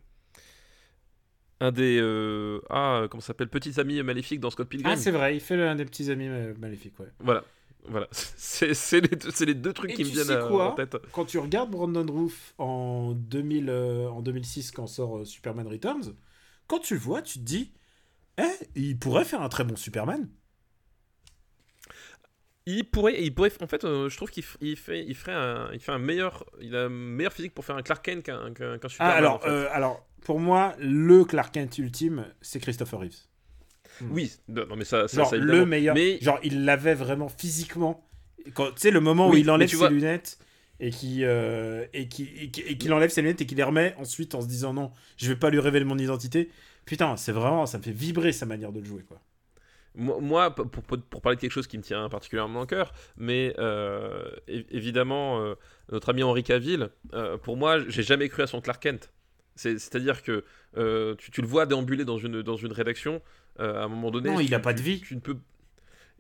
un 1.60 1.72
des, 1.72 2.00
euh, 2.02 2.62
ah, 2.70 3.06
comment 3.10 3.22
s'appelle, 3.22 3.50
petits 3.50 3.80
amis 3.80 4.02
maléfiques 4.04 4.40
dans 4.40 4.50
Scott 4.50 4.70
Pilgrim. 4.70 4.92
Ah, 4.94 4.96
c'est 4.98 5.12
vrai, 5.12 5.36
il 5.36 5.42
fait 5.42 5.58
l'un 5.58 5.76
des 5.76 5.86
petits 5.86 6.10
amis 6.10 6.28
euh, 6.28 6.54
maléfiques, 6.60 7.00
ouais. 7.00 7.08
voilà, 7.20 7.44
voilà, 7.88 8.08
c'est 8.12 8.74
c'est 8.74 9.02
les, 9.02 9.46
les 9.46 9.54
deux 9.56 9.74
trucs 9.74 9.92
Et 9.92 9.96
qui 9.96 10.04
me 10.06 10.10
viennent 10.10 10.30
à- 10.32 10.48
quoi 10.48 10.72
en 10.72 10.76
tête. 10.76 10.98
Quand 11.12 11.26
tu 11.26 11.38
regardes 11.38 11.72
Brandon 11.72 12.06
Roof 12.12 12.54
en, 12.58 13.14
2000, 13.14 13.70
euh, 13.70 14.10
en 14.10 14.22
2006, 14.22 14.72
quand 14.72 14.88
sort 14.88 15.20
euh, 15.20 15.26
Superman 15.26 15.68
Returns, 15.68 16.14
quand 16.68 16.80
tu 16.80 16.94
le 16.96 17.00
vois, 17.00 17.22
tu 17.22 17.40
te 17.40 17.44
dis, 17.44 17.74
eh, 18.38 18.44
il 18.76 18.98
pourrait 18.98 19.26
faire 19.26 19.42
un 19.42 19.50
très 19.50 19.64
bon 19.64 19.76
Superman. 19.76 20.30
Il 22.72 22.84
pourrait, 22.84 23.22
il 23.24 23.34
pourrait, 23.34 23.52
en 23.62 23.68
fait, 23.68 23.84
euh, 23.84 24.10
je 24.10 24.16
trouve 24.18 24.30
qu'il 24.30 24.44
il 24.62 24.76
fait, 24.78 25.04
il 25.06 25.16
ferait 25.16 25.34
un, 25.34 25.70
il 25.74 25.80
fait 25.80 25.92
un 25.92 25.98
meilleur, 25.98 26.46
il 26.62 26.76
a 26.76 26.84
un 26.86 26.90
meilleur 26.90 27.34
physique 27.34 27.54
pour 27.56 27.66
faire 27.66 27.76
un 27.78 27.82
Clark 27.82 28.04
Kent 28.06 28.24
qu'un 28.24 28.54
qu'un 28.54 28.78
qu'un 28.78 28.88
Ah, 28.88 28.90
Superman. 28.90 29.18
alors, 29.18 29.36
en 29.36 29.40
fait. 29.40 29.50
euh, 29.50 29.68
alors, 29.72 30.06
pour 30.22 30.40
moi, 30.40 30.76
le 30.80 31.24
Clark 31.26 31.54
Kent 31.54 31.78
ultime, 31.80 32.26
c'est 32.42 32.60
Christopher 32.60 33.00
Reeves. 33.00 33.18
oui, 34.12 34.32
non, 34.48 34.66
non, 34.68 34.76
mais 34.76 34.86
ça, 34.86 35.08
ça, 35.08 35.18
Genre, 35.18 35.30
ça, 35.30 35.38
le 35.38 35.66
meilleur. 35.66 35.96
Mais 35.96 36.20
Genre, 36.22 36.40
il 36.44 36.64
l'avait 36.66 36.94
vraiment 36.94 37.28
physiquement. 37.30 38.06
Tu 38.46 38.52
sais, 38.78 38.92
le 38.92 39.00
moment 39.02 39.30
où 39.30 39.36
il 39.36 39.50
enlève 39.50 39.70
ses 39.70 39.76
vois- 39.76 39.90
lunettes 39.90 40.38
et 40.80 40.92
qui 40.92 41.26
euh, 41.26 41.86
et 41.94 42.08
qui 42.08 42.24
et 42.40 42.52
qui- 42.52 42.62
et 42.62 42.78
qu'il 42.78 42.94
enlève 42.94 43.10
ses 43.10 43.22
lunettes 43.22 43.42
et 43.42 43.46
qu'il 43.46 43.58
les 43.58 43.64
remet 43.64 43.96
ensuite 43.98 44.36
en 44.36 44.42
se 44.42 44.48
disant 44.48 44.74
non, 44.74 44.92
je 45.18 45.28
vais 45.28 45.36
pas 45.36 45.50
lui 45.50 45.60
révéler 45.60 45.86
mon 45.86 45.98
identité. 45.98 46.50
Putain, 46.86 47.18
c'est 47.18 47.32
vraiment, 47.34 47.66
ça 47.66 47.78
me 47.78 47.84
fait 47.84 47.92
vibrer 47.92 48.32
sa 48.32 48.46
manière 48.46 48.72
de 48.72 48.80
le 48.80 48.86
jouer, 48.86 49.04
quoi. 49.04 49.20
Moi, 50.00 50.56
pour, 50.56 50.68
pour, 50.70 50.98
pour 50.98 51.22
parler 51.22 51.36
de 51.36 51.42
quelque 51.42 51.52
chose 51.52 51.68
qui 51.68 51.78
me 51.78 51.84
tient 51.84 52.08
particulièrement 52.10 52.62
au 52.62 52.66
cœur, 52.66 52.94
mais 53.18 53.54
euh, 53.60 54.30
évidemment, 54.48 55.42
euh, 55.42 55.56
notre 55.92 56.10
ami 56.10 56.24
Henri 56.24 56.44
Cavill, 56.44 56.90
euh, 57.14 57.38
pour 57.38 57.58
moi, 57.58 57.80
j'ai 57.88 58.04
jamais 58.04 58.30
cru 58.30 58.42
à 58.44 58.48
son 58.48 58.62
Clark 58.62 58.82
Kent. 58.82 59.12
C'est- 59.56 59.78
C'est-à-dire 59.78 60.24
que 60.24 60.44
tu, 61.18 61.32
tu 61.32 61.42
le 61.42 61.48
vois 61.48 61.66
déambuler 61.66 62.06
dans 62.06 62.18
une, 62.18 62.42
dans 62.42 62.56
une 62.56 62.72
rédaction, 62.72 63.22
à 63.58 63.84
un 63.84 63.88
moment 63.90 64.10
donné. 64.10 64.30
Non, 64.30 64.40
il 64.40 64.48
tu- 64.48 64.54
a 64.56 64.60
pas 64.60 64.74
de 64.74 64.82
vie. 64.82 65.02
Tu 65.02 65.16
ne 65.16 65.20
peux. 65.20 65.36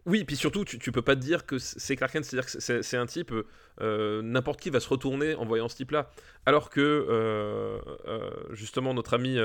Oui, 0.06 0.24
puis 0.24 0.36
surtout, 0.36 0.66
tu, 0.66 0.80
tu 0.80 0.91
peux 0.91 1.02
pas 1.02 1.16
te 1.16 1.22
dire 1.22 1.45
que 1.45 1.58
c'est 1.60 1.95
Clark 1.95 2.14
Kent, 2.14 2.24
c'est-à-dire 2.26 2.52
que 2.52 2.60
c'est 2.62 2.82
c'est 2.84 2.97
un 2.97 3.06
type, 3.06 3.34
euh, 3.82 4.22
n'importe 4.22 4.60
qui 4.62 4.70
va 4.70 4.80
se 4.80 4.88
retourner 4.89 5.36
en 5.36 5.45
voyant 5.45 5.68
ce 5.70 5.76
type-là. 5.76 6.10
Alors 6.45 6.70
que, 6.70 6.80
euh, 6.82 7.80
euh, 8.08 8.30
justement, 8.52 8.93
notre 8.93 9.14
ami 9.14 9.38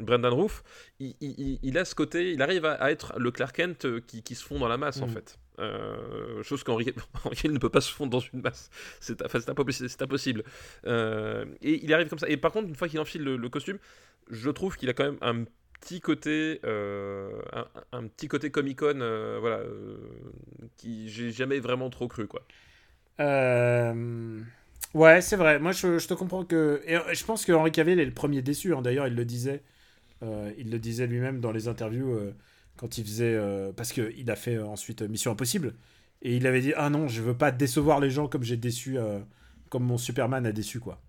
Brendan 0.00 0.32
Roof, 0.32 0.62
il, 1.00 1.14
il- 1.20 1.34
il- 1.38 1.58
il 1.62 1.78
a 1.78 1.84
ce 1.84 1.94
côté, 1.94 2.32
il 2.32 2.42
arrive 2.42 2.64
à, 2.64 2.72
à 2.74 2.90
être 2.90 3.12
le 3.18 3.30
Clark 3.30 3.54
Kent 3.56 4.00
qui, 4.06 4.22
qui 4.22 4.34
se 4.34 4.44
fond 4.44 4.58
dans 4.58 4.68
la 4.68 4.76
masse, 4.78 5.00
en 5.02 5.06
Mm. 5.06 5.10
fait. 5.10 5.38
Chose 6.42 6.64
qu'Henri 6.64 6.86
Cavill 6.86 7.52
ne 7.52 7.58
peut 7.58 7.68
pas 7.68 7.80
se 7.80 7.92
fondre 7.92 8.10
dans 8.10 8.20
une 8.32 8.40
masse. 8.40 8.70
C'est 9.00 9.22
enfin, 9.24 9.38
impossible. 9.46 9.88
c'est 9.88 10.02
impossible. 10.02 10.42
Et 10.86 11.84
il 11.84 11.92
arrive 11.94 12.08
comme 12.08 12.18
ça. 12.18 12.28
Et 12.28 12.36
par 12.36 12.52
contre, 12.52 12.68
une 12.68 12.74
fois 12.74 12.88
qu'il 12.88 12.98
enfile 13.00 13.22
le, 13.22 13.36
le 13.36 13.48
costume, 13.48 13.78
je 14.30 14.50
trouve 14.50 14.76
qu'il 14.76 14.88
a 14.88 14.92
quand 14.94 15.04
même 15.04 15.18
un 15.20 15.44
petit 15.84 16.00
côté, 16.00 16.60
euh, 16.64 17.30
un, 17.92 18.06
petit 18.06 18.28
côté 18.28 18.50
Comic 18.50 18.78
Con, 18.78 19.00
euh, 19.00 19.38
voilà, 19.40 19.58
euh, 19.58 19.98
qui 20.76 21.08
j'ai 21.10 21.30
jamais 21.30 21.58
vraiment 21.60 21.90
trop 21.90 22.08
cru, 22.08 22.26
quoi. 22.26 22.42
Ouais, 24.94 25.20
c'est 25.20 25.36
vrai. 25.36 25.58
Moi, 25.58 25.72
je, 25.72 26.06
te 26.06 26.14
comprends 26.14 26.44
que. 26.44 26.82
Et 26.86 26.96
je 27.14 27.24
pense 27.24 27.44
que 27.44 27.52
Henri 27.52 27.72
Cavill 27.72 27.98
est 28.00 28.04
le 28.04 28.14
premier 28.14 28.42
déçu. 28.42 28.74
hein. 28.74 28.80
D'ailleurs, 28.82 29.06
il 29.06 29.14
le 29.14 29.24
disait. 29.24 29.62
Il 30.56 30.70
le 30.70 30.78
disait 30.78 31.06
lui-même 31.06 31.40
dans 31.40 31.52
les 31.52 31.68
interviews 31.68 32.18
quand 32.76 32.96
il 32.96 33.04
faisait. 33.04 33.38
Parce 33.76 33.92
qu'il 33.92 34.30
a 34.30 34.36
fait 34.36 34.58
ensuite 34.58 35.02
Mission 35.02 35.32
Impossible. 35.32 35.74
Et 36.22 36.36
il 36.36 36.46
avait 36.46 36.60
dit 36.60 36.72
Ah 36.76 36.90
non, 36.90 37.08
je 37.08 37.22
veux 37.22 37.36
pas 37.36 37.50
décevoir 37.50 38.00
les 38.00 38.10
gens 38.10 38.28
comme 38.28 38.44
j'ai 38.44 38.56
déçu. 38.56 38.96
Comme 39.68 39.84
mon 39.84 39.98
Superman 39.98 40.46
a 40.46 40.52
déçu, 40.52 40.78
quoi. 40.80 41.00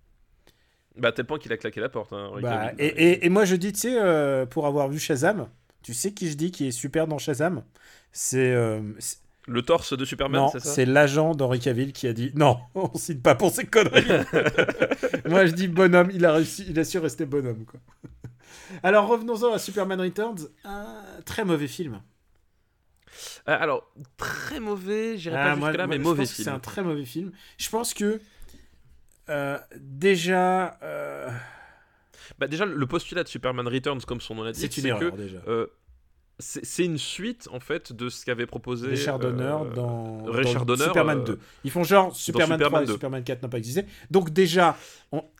Bah, 0.98 1.08
à 1.08 1.12
tel 1.12 1.26
point 1.26 1.38
qu'il 1.38 1.52
a 1.52 1.56
claqué 1.56 1.80
la 1.80 1.88
porte. 1.88 2.12
Hein, 2.12 2.30
Bah, 2.40 2.72
et, 2.78 2.86
et- 2.86 3.26
et 3.26 3.28
moi, 3.28 3.44
je 3.44 3.56
dis, 3.56 3.72
tu 3.72 3.80
sais, 3.80 3.98
euh, 4.00 4.46
pour 4.46 4.66
avoir 4.66 4.88
vu 4.88 4.98
Shazam, 4.98 5.48
tu 5.82 5.94
sais 5.94 6.12
qui 6.12 6.30
je 6.30 6.36
dis 6.36 6.50
qui 6.50 6.66
est 6.68 6.70
super 6.72 7.06
dans 7.06 7.18
Shazam? 7.18 7.62
C'est. 8.12 8.52
euh, 8.52 8.80
Le 9.46 9.62
torse 9.62 9.96
de 9.96 10.04
Superman, 10.04 10.40
non, 10.40 10.48
c'est 10.48 10.60
ça? 10.60 10.74
c'est 10.74 10.84
l'agent 10.86 11.34
d'Henri 11.34 11.60
Cavill 11.60 11.92
qui 11.92 12.06
a 12.08 12.12
dit 12.12 12.32
non, 12.34 12.58
on 12.74 12.92
cite 12.96 13.22
pas 13.22 13.34
pour 13.34 13.50
ces 13.52 13.66
conneries. 13.66 14.04
Moi 15.28 15.46
je 15.46 15.52
dis 15.52 15.68
bonhomme, 15.68 16.10
il 16.12 16.24
a 16.24 16.32
réussi, 16.32 16.64
il 16.68 16.78
a 16.78 16.84
su 16.84 16.98
rester 16.98 17.26
bonhomme 17.26 17.64
quoi. 17.64 17.78
Alors 18.82 19.06
revenons-en 19.08 19.52
à 19.52 19.58
Superman 19.58 20.00
Returns, 20.00 20.48
un 20.64 21.02
très 21.24 21.44
mauvais 21.44 21.68
film. 21.68 22.00
Ah, 23.46 23.54
Alors, 23.54 23.90
très 24.16 24.60
mauvais, 24.60 25.16
j'irai 25.18 25.36
Ah, 25.36 25.50
pas 25.50 25.56
jusque-là, 25.60 25.86
mais 25.86 25.96
je 25.96 26.02
mauvais 26.02 26.18
pense 26.22 26.30
que 26.30 26.34
film. 26.36 26.44
C'est 26.46 26.50
un 26.50 26.58
très 26.58 26.82
mauvais 26.82 27.04
film. 27.04 27.32
Je 27.58 27.68
pense 27.70 27.94
que 27.94 28.20
euh, 29.28 29.58
déjà 29.78 30.78
euh, 30.82 31.28
Bah, 32.38 32.46
déjà, 32.46 32.64
le 32.66 32.86
postulat 32.86 33.22
de 33.24 33.28
Superman 33.28 33.66
Returns, 33.68 34.00
comme 34.06 34.20
son 34.20 34.34
nom 34.34 34.44
l'indique, 34.44 34.60
c'est 34.72 34.76
une 34.78 34.82
c'est 34.82 34.88
erreur 34.88 35.12
que 35.12 35.16
déjà. 35.16 35.38
euh, 35.48 35.66
c'est 36.38 36.84
une 36.84 36.98
suite 36.98 37.48
en 37.50 37.60
fait 37.60 37.94
de 37.94 38.10
ce 38.10 38.24
qu'avait 38.26 38.44
proposé 38.44 38.88
Richard 38.88 39.18
Donner 39.18 39.42
euh, 39.44 39.70
dans, 39.74 40.22
Richard 40.24 40.66
dans 40.66 40.74
Donner, 40.74 40.84
Superman 40.84 41.18
euh, 41.20 41.24
2. 41.24 41.38
Ils 41.64 41.70
font 41.70 41.82
genre 41.82 42.14
Superman, 42.14 42.58
Superman 42.58 42.68
3 42.70 42.82
et 42.82 42.86
2. 42.86 42.92
Superman 42.92 43.24
4 43.24 43.42
n'ont 43.42 43.48
pas 43.48 43.56
existé. 43.58 43.86
Donc 44.10 44.30
déjà, 44.30 44.76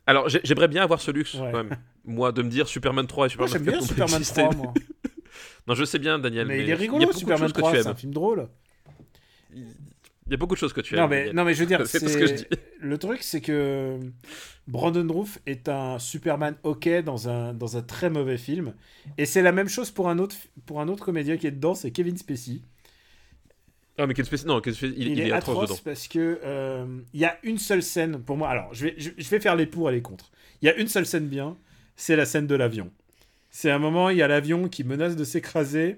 Alors, 0.07 0.27
j'ai- 0.27 0.41
j'aimerais 0.43 0.67
bien 0.67 0.81
avoir 0.83 0.99
ce 0.99 1.11
luxe, 1.11 1.35
Ouais. 1.35 1.51
quand 1.51 1.63
même. 1.63 1.77
Moi, 2.03 2.31
de 2.31 2.41
me 2.41 2.49
dire 2.49 2.67
Superman 2.67 3.05
3 3.05 3.27
et 3.27 3.37
moi 3.37 3.47
Superman 3.47 3.51
j'aime 3.53 3.65
4 3.65 3.77
bien 3.79 3.87
Superman 3.87 4.15
existé. 4.21 4.41
3 4.41 4.55
moi. 4.55 4.73
Non, 5.67 5.75
je 5.75 5.83
sais 5.83 5.99
bien, 5.99 6.17
Daniel. 6.17 6.47
Mais, 6.47 6.57
Mais, 6.59 6.63
il 6.63 6.69
est 6.69 6.73
rigolo 6.75 7.11
Superman 7.11 7.47
choses 7.49 7.53
que 7.53 7.59
3, 7.59 7.71
tu 7.73 7.81
c'est 7.81 7.87
un 7.89 7.93
film 7.95 8.13
drôle. 8.13 8.47
Il 10.27 10.31
y 10.31 10.33
a 10.33 10.37
beaucoup 10.37 10.55
de 10.55 10.59
choses 10.59 10.73
que 10.73 10.81
tu 10.81 10.93
aimes. 10.95 11.01
Non 11.01 11.07
mais, 11.07 11.17
Daniel. 11.19 11.35
non 11.35 11.43
mais 11.45 11.53
je 11.53 11.59
veux 11.61 11.65
dire, 11.65 11.81
C'est 11.87 11.99
ce 12.07 12.17
que 12.17 12.27
je 12.27 12.33
dis. 12.33 12.45
le 12.81 12.97
truc 12.97 13.23
c'est 13.23 13.41
que 13.41 13.97
Brandon 14.67 15.07
Roof 15.11 15.39
est 15.45 15.69
un 15.69 15.99
Superman 15.99 16.55
ok 16.63 16.89
dans 17.03 17.29
un, 17.29 17.53
dans 17.53 17.77
un 17.77 17.81
très 17.81 18.09
mauvais 18.09 18.37
film. 18.37 18.73
Et 19.17 19.25
c'est 19.25 19.41
la 19.41 19.51
même 19.53 19.69
chose 19.69 19.89
pour 19.91 20.09
un 20.09 20.19
autre, 20.19 20.35
pour 20.65 20.81
un 20.81 20.87
autre 20.89 21.05
comédien 21.05 21.37
qui 21.37 21.47
est 21.47 21.51
dedans, 21.51 21.75
c'est 21.75 21.91
Kevin 21.91 22.17
Spacey. 22.17 22.59
Ah, 23.99 24.05
mais 24.05 24.13
quel 24.13 24.25
spécial. 24.25 24.49
Non, 24.49 24.61
quel 24.61 24.75
spécial- 24.75 24.99
il, 24.99 25.07
Il, 25.07 25.11
il 25.13 25.19
est, 25.21 25.31
atroce 25.31 25.55
atroce 25.63 25.69
dedans. 25.69 25.81
parce 25.85 26.07
que 26.07 26.39
euh, 26.43 26.85
il 27.13 27.19
y 27.19 27.25
a 27.25 27.37
une 27.43 27.57
seule 27.57 27.81
scène 27.81 28.19
pour 28.21 28.37
moi. 28.37 28.49
Alors 28.49 28.73
je 28.73 28.85
vais, 28.87 28.95
je, 28.97 29.09
je 29.17 29.29
vais 29.29 29.39
faire 29.39 29.55
les 29.55 29.65
pour 29.65 29.89
et 29.89 29.93
les 29.93 30.01
contre. 30.01 30.29
Il 30.61 30.65
y 30.65 30.69
a 30.69 30.75
une 30.75 30.87
seule 30.87 31.05
scène 31.05 31.27
bien, 31.27 31.57
c'est 31.95 32.15
la 32.15 32.25
scène 32.25 32.45
de 32.47 32.55
l'avion. 32.55 32.91
C'est 33.49 33.71
un 33.71 33.79
moment, 33.79 34.09
il 34.09 34.17
y 34.17 34.21
a 34.21 34.27
l'avion 34.27 34.67
qui 34.67 34.83
menace 34.83 35.15
de 35.15 35.23
s'écraser. 35.23 35.97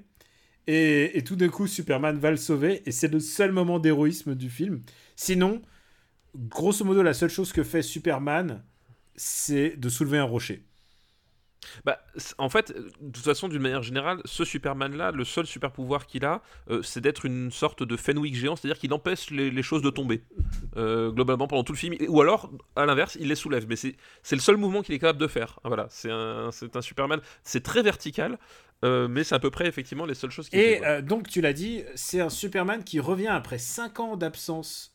Et, 0.72 1.24
tout 1.26 1.36
d'un 1.36 1.49
coup, 1.49 1.65
Superman 1.65 2.20
va 2.20 2.30
le 2.30 2.38
sauver. 2.38 2.84
Et 2.86 2.91
c'est 2.91 3.07
le 3.07 3.20
seul 3.20 3.51
moment 3.51 3.80
d'héroïsme 3.80 4.36
du 4.36 4.51
film. 4.51 4.84
Sinon, 5.15 5.63
grosso 6.36 6.86
modo, 6.86 7.01
la 7.01 7.15
seule 7.15 7.32
chose 7.32 7.51
que 7.51 7.63
fait 7.63 7.82
Superman, 7.82 8.63
c'est 9.15 9.76
de 9.78 9.89
soulever 9.89 10.20
un 10.20 10.26
rocher. 10.26 10.68
Bah, 11.86 11.99
en 12.38 12.49
fait, 12.49 12.72
euh, 12.72 12.89
de 13.01 13.11
toute 13.11 13.24
façon, 13.24 13.47
d'une 13.47 13.61
manière 13.61 13.84
générale, 13.84 14.22
ce 14.26 14.43
Superman-là, 14.45 15.11
le 15.11 15.24
seul 15.24 15.45
super 15.45 15.72
pouvoir 15.72 16.05
qu'il 16.07 16.26
a, 16.26 16.41
euh, 16.70 16.82
c'est 16.82 17.01
d'être 17.01 17.26
une 17.26 17.51
sorte 17.51 17.84
de 17.84 17.95
Fenwick 17.97 18.36
géant, 18.36 18.55
c'est-à-dire 18.55 18.80
qu'il 18.80 18.93
empêche 18.93 19.30
les, 19.32 19.51
les 19.51 19.63
choses 19.63 19.82
de 19.82 19.89
tomber, 19.89 20.24
euh, 20.78 21.11
globalement, 21.11 21.47
pendant 21.47 21.63
tout 21.63 21.74
le 21.74 21.78
film. 21.78 21.95
Ou 22.07 22.22
alors, 22.22 22.51
à 22.76 22.86
l'inverse, 22.86 23.17
il 23.20 23.28
les 23.28 23.36
soulève. 23.36 23.65
Mais 23.67 23.76
c'est 23.76 23.95
le 24.32 24.39
seul 24.39 24.57
mouvement 24.57 24.82
qu'il 24.82 24.95
est 24.95 24.99
capable 24.99 25.20
de 25.20 25.28
faire. 25.28 25.59
Voilà, 25.63 25.88
c'est 25.89 26.11
un, 26.11 26.49
Superman. 26.82 27.20
C'est 27.43 27.63
très 27.63 27.82
vertical, 27.82 28.38
euh, 28.86 29.07
mais 29.07 29.24
c'est 29.24 29.36
à 29.36 29.39
peu 29.39 29.49
près, 29.51 29.67
effectivement, 29.67 30.05
les 30.05 30.13
seules 30.15 30.32
choses 30.32 30.49
qu'il 30.49 30.59
fait. 30.59 30.99
Et 30.99 31.01
donc, 31.01 31.28
tu 31.28 31.41
l'as 31.41 31.53
dit, 31.53 31.84
c'est 31.95 32.22
un 32.22 32.30
Superman 32.30 32.84
qui 32.84 32.99
revient 32.99 33.28
après 33.28 33.57
5 33.57 33.99
ans 33.99 34.15
d'absence. 34.17 34.93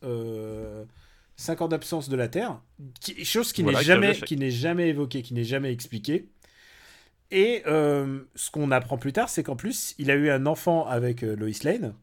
5 1.37 1.62
ans 1.62 1.68
d'absence 1.68 2.09
de 2.09 2.16
la 2.16 2.29
Terre, 2.29 2.61
qui- 3.01 3.25
chose 3.25 3.53
qui 3.53 3.62
Voilà, 3.62 3.79
n'est 3.79 3.83
qui 3.85 3.89
jamais, 3.89 4.14
qui 4.14 4.37
n'est 4.37 4.51
jamais 4.51 4.89
évoquée, 4.91 5.22
qui 5.22 5.35
n'est 5.35 5.45
jamais 5.45 5.72
expliquée. 5.72 6.29
Et 7.31 7.62
euh, 7.66 8.20
ce 8.35 8.51
qu'on 8.51 8.70
apprend 8.70 8.99
plus 8.99 9.12
tard, 9.12 9.29
c'est 9.29 9.43
qu'en 9.43 9.57
plus, 9.57 9.95
il 9.99 10.11
a 10.11 10.14
eu 10.14 10.31
un 10.31 10.47
enfant 10.47 10.87
avec 10.87 11.22
euh, 11.22 11.35
Lois 11.37 11.51
Lane. 11.64 11.95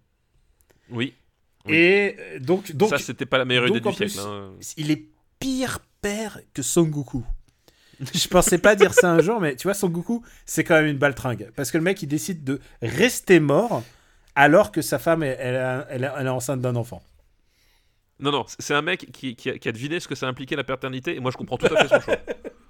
Oui. 0.89 1.13
Oui. 1.65 1.76
Et 1.76 2.15
euh, 2.19 2.39
donc, 2.39 2.72
donc 2.74 2.89
ça, 2.89 2.97
c'était 2.97 3.26
pas 3.26 3.38
la 3.38 3.45
meilleure 3.45 3.67
idée 3.67 3.80
du 3.80 3.93
siècle. 3.93 4.13
plus, 4.13 4.19
hein. 4.19 4.51
il 4.78 4.91
est 4.91 5.05
pire 5.39 5.80
père 6.01 6.39
que 6.53 6.61
Son 6.61 6.84
Goku. 6.84 7.24
Je 8.13 8.28
pensais 8.28 8.57
pas 8.57 8.76
dire 8.76 8.93
ça 8.93 9.11
un 9.11 9.22
jour, 9.22 9.39
mais 9.39 9.55
tu 9.55 9.67
vois, 9.67 9.76
Son 9.76 9.89
Goku, 9.89 10.24
c'est 10.45 10.63
quand 10.63 10.76
même 10.76 10.88
une 10.88 10.97
baltringue. 10.97 11.51
Parce 11.55 11.72
que 11.72 11.78
le 11.78 11.84
mec, 11.84 12.01
il 12.01 12.07
décide 12.07 12.43
de 12.43 12.59
rester 12.82 13.39
mort 13.39 13.84
alors 14.36 14.72
que 14.72 14.82
sa 14.82 14.97
femme, 14.97 15.24
elle, 15.24 15.86
elle, 15.89 16.11
elle 16.17 16.26
est 16.26 16.30
enceinte 16.30 16.61
d'un 16.61 16.76
enfant. 16.76 17.03
Non, 18.22 18.32
non, 18.32 18.45
c'est 18.47 18.76
un 18.76 18.84
mec 18.84 19.11
qui, 19.11 19.36
qui 19.36 19.49
a, 19.49 19.57
qui 19.57 19.67
a 19.67 19.72
deviné 19.72 19.99
ce 19.99 20.07
que 20.07 20.13
ça 20.13 20.28
impliquait 20.28 20.55
la 20.55 20.63
paternité, 20.63 21.15
et 21.15 21.19
moi 21.19 21.32
je 21.32 21.38
comprends 21.38 21.57
tout 21.57 21.65
à 21.65 21.82
fait 21.82 21.88
son 21.88 21.99
choix. 21.99 22.17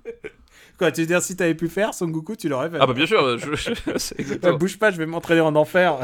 Quoi, 0.78 0.92
tu 0.92 1.02
veux 1.02 1.08
dire, 1.08 1.22
si 1.22 1.36
t'avais 1.36 1.56
pu 1.56 1.68
faire 1.70 1.94
Son 1.94 2.08
Goku, 2.08 2.36
tu 2.36 2.50
l'aurais 2.50 2.70
fait 2.70 2.78
Ah 2.80 2.88
bah 2.88 2.94
bien 2.94 3.06
sûr, 3.06 3.38
je, 3.38 3.56
je- 3.56 3.70
Ouais, 3.88 3.96
exactement. 4.18 4.58
bouge 4.58 4.78
pas, 4.80 4.92
je 4.92 4.98
vais 4.98 5.06
m'entraîner 5.06 5.42
en 5.42 5.56
enfer. 5.56 5.98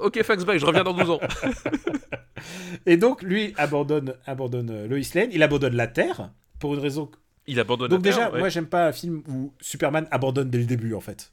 Ok, 0.00 0.22
fax 0.22 0.44
bye, 0.44 0.58
je 0.58 0.66
reviens 0.66 0.84
dans 0.84 0.94
12 0.94 1.10
ans. 1.10 1.20
Et 2.86 2.96
donc, 2.96 3.22
lui 3.22 3.54
abandonne, 3.56 4.14
abandonne 4.26 4.70
euh, 4.70 4.86
Lois 4.88 4.98
Lane, 5.14 5.28
il 5.32 5.42
abandonne 5.42 5.74
la 5.76 5.86
Terre 5.86 6.30
pour 6.58 6.74
une 6.74 6.80
raison. 6.80 7.10
Il 7.46 7.60
abandonne 7.60 7.88
Donc, 7.88 8.04
la 8.04 8.10
Terre, 8.12 8.18
déjà, 8.20 8.32
ouais. 8.32 8.38
moi, 8.40 8.48
j'aime 8.48 8.66
pas 8.66 8.86
un 8.88 8.92
film 8.92 9.22
où 9.28 9.52
Superman 9.60 10.06
abandonne 10.10 10.50
dès 10.50 10.58
le 10.58 10.64
début, 10.64 10.94
en 10.94 11.00
fait. 11.00 11.32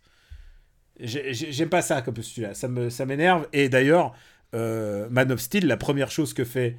J'ai- 0.99 1.33
j'ai- 1.33 1.51
J'aime 1.51 1.69
pas 1.69 1.81
ça 1.81 2.01
comme 2.01 2.15
celui-là, 2.17 2.53
ça 2.53 2.67
me- 2.67 2.89
ça 2.89 3.05
m'énerve. 3.05 3.47
Et 3.53 3.69
d'ailleurs, 3.69 4.13
euh, 4.53 5.07
Man 5.09 5.31
of 5.31 5.39
Steel, 5.39 5.65
la 5.65 5.77
première 5.77 6.11
chose 6.11 6.33
que 6.33 6.43
fait 6.43 6.77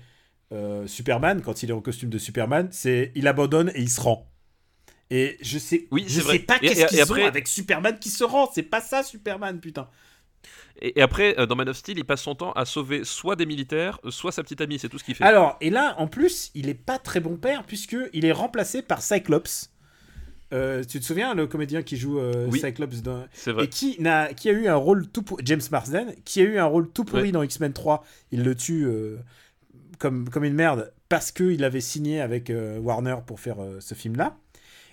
euh, 0.53 0.87
Superman 0.89 1.43
quand 1.43 1.63
il 1.63 1.71
est 1.71 1.73
en 1.73 1.81
costume 1.81 2.11
de 2.11 2.19
Superman, 2.19 2.69
c'est 2.73 3.13
il 3.15 3.29
abandonne 3.29 3.71
et 3.75 3.81
il 3.81 3.89
se 3.89 4.01
rend. 4.01 4.30
Et 5.11 5.37
je 5.41 5.59
sais, 5.59 5.89
Oui, 5.91 6.05
je 6.07 6.21
sais 6.21 6.39
pas 6.41 6.59
qu'est-ce 6.59 6.87
qu'ils 6.87 7.01
après- 7.01 7.25
ont 7.25 7.27
avec 7.27 7.49
Superman 7.49 7.99
qui 7.99 8.11
se 8.11 8.23
rend. 8.25 8.49
C'est 8.55 8.63
pas 8.63 8.81
ça 8.81 9.03
Superman, 9.03 9.59
putain. 9.61 9.89
Et, 10.81 10.99
et 10.99 11.03
après, 11.03 11.39
euh, 11.39 11.47
dans 11.47 11.57
Man 11.57 11.69
of 11.69 11.77
Steel, 11.77 11.99
il 11.99 12.05
passe 12.05 12.23
son 12.23 12.35
temps 12.35 12.53
à 12.53 12.65
sauver 12.65 13.05
soit 13.05 13.37
des 13.37 13.45
militaires, 13.45 13.99
soit 14.09 14.33
sa 14.33 14.43
petite 14.43 14.61
amie, 14.61 14.79
c'est 14.79 14.89
tout 14.89 14.99
ce 14.99 15.05
qu'il 15.05 15.15
fait. 15.15 15.25
Alors, 15.25 15.57
et 15.61 15.69
là, 15.71 15.95
en 15.99 16.07
plus, 16.07 16.51
il 16.55 16.69
est 16.69 16.75
pas 16.75 16.99
très 16.99 17.21
bon 17.21 17.37
père 17.37 17.65
puisque 17.65 17.97
il 18.13 18.25
est 18.25 18.33
remplacé 18.33 18.83
par 18.83 19.03
Cyclops. 19.03 19.71
Euh, 20.53 20.83
tu 20.83 20.99
te 20.99 21.05
souviens, 21.05 21.35
le 21.35 21.47
comédien 21.47 21.83
qui 21.83 21.97
joue 21.97 22.19
euh, 22.19 22.47
Oui. 22.49 22.59
Cyclops 22.61 23.03
dans... 23.03 23.25
c'est 23.33 23.53
vrai. 23.53 23.65
et 23.65 23.69
qui, 23.69 23.97
a 24.09 24.31
eu 24.53 24.67
un 24.69 24.75
rôle 24.77 25.07
tout 25.09 25.23
pour... 25.23 25.39
James 25.45 25.61
Marsden, 25.71 26.15
qui 26.25 26.41
a 26.41 26.45
eu 26.45 26.59
un 26.59 26.65
rôle 26.65 26.91
tout 26.91 27.05
pourri 27.05 27.23
Ouais. 27.25 27.33
dans 27.33 27.43
X-Men 27.43 27.73
3. 27.73 28.05
Il 28.33 28.43
le 28.43 28.55
tue 28.57 28.85
euh, 28.85 29.17
comme, 29.99 30.29
comme 30.29 30.45
une 30.45 30.55
merde 30.55 30.93
parce 31.09 31.31
qu'il 31.31 31.63
avait 31.65 31.81
signé 31.81 32.21
avec 32.21 32.53
Warner 32.81 33.17
pour 33.27 33.39
faire 33.41 33.57
ce 33.81 33.95
film-là. 33.95 34.37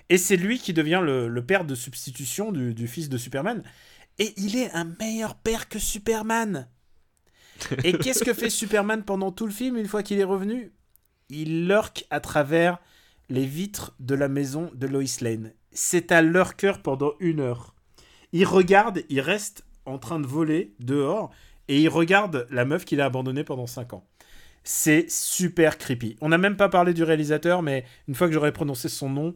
Et 0.09 0.17
c'est 0.17 0.37
lui 0.37 0.59
qui 0.59 0.73
devient 0.73 1.01
le, 1.03 1.27
le 1.27 1.45
père 1.45 1.65
de 1.65 1.75
substitution 1.75 2.51
du, 2.51 2.73
du 2.73 2.87
fils 2.87 3.09
de 3.09 3.17
Superman. 3.17 3.63
Et 4.19 4.33
il 4.37 4.55
est 4.55 4.71
un 4.71 4.85
meilleur 4.99 5.35
père 5.35 5.69
que 5.69 5.79
Superman. 5.79 6.67
Et 7.83 7.93
qu'est-ce 7.97 8.23
que 8.23 8.33
fait 8.33 8.49
Superman 8.49 9.03
pendant 9.03 9.31
tout 9.31 9.45
le 9.45 9.51
film 9.51 9.77
une 9.77 9.87
fois 9.87 10.03
qu'il 10.03 10.19
est 10.19 10.23
revenu? 10.23 10.71
Il 11.29 11.67
lurque 11.67 12.05
à 12.09 12.19
travers 12.19 12.79
les 13.29 13.45
vitres 13.45 13.95
de 13.99 14.15
la 14.15 14.27
maison 14.29 14.71
de 14.73 14.87
Lois 14.87 15.03
Lane. 15.21 15.53
C'est 15.71 16.11
à 16.11 16.21
leur 16.21 16.55
cœur 16.55 16.81
pendant 16.81 17.13
une 17.19 17.39
heure. 17.39 17.75
Il 18.31 18.45
regarde, 18.45 19.03
il 19.09 19.19
reste 19.21 19.65
en 19.85 19.97
train 19.97 20.19
de 20.19 20.27
voler 20.27 20.73
dehors 20.79 21.31
et 21.67 21.81
il 21.81 21.89
regarde 21.89 22.47
la 22.49 22.65
meuf 22.65 22.85
qu'il 22.85 23.01
a 23.01 23.05
abandonnée 23.05 23.43
pendant 23.43 23.67
5 23.67 23.93
ans. 23.93 24.07
C'est 24.63 25.09
super 25.09 25.77
creepy. 25.77 26.17
On 26.21 26.29
n'a 26.29 26.37
même 26.37 26.57
pas 26.57 26.69
parlé 26.69 26.93
du 26.93 27.03
réalisateur, 27.03 27.61
mais 27.61 27.85
une 28.07 28.15
fois 28.15 28.27
que 28.27 28.33
j'aurais 28.33 28.51
prononcé 28.51 28.89
son 28.89 29.09
nom, 29.09 29.35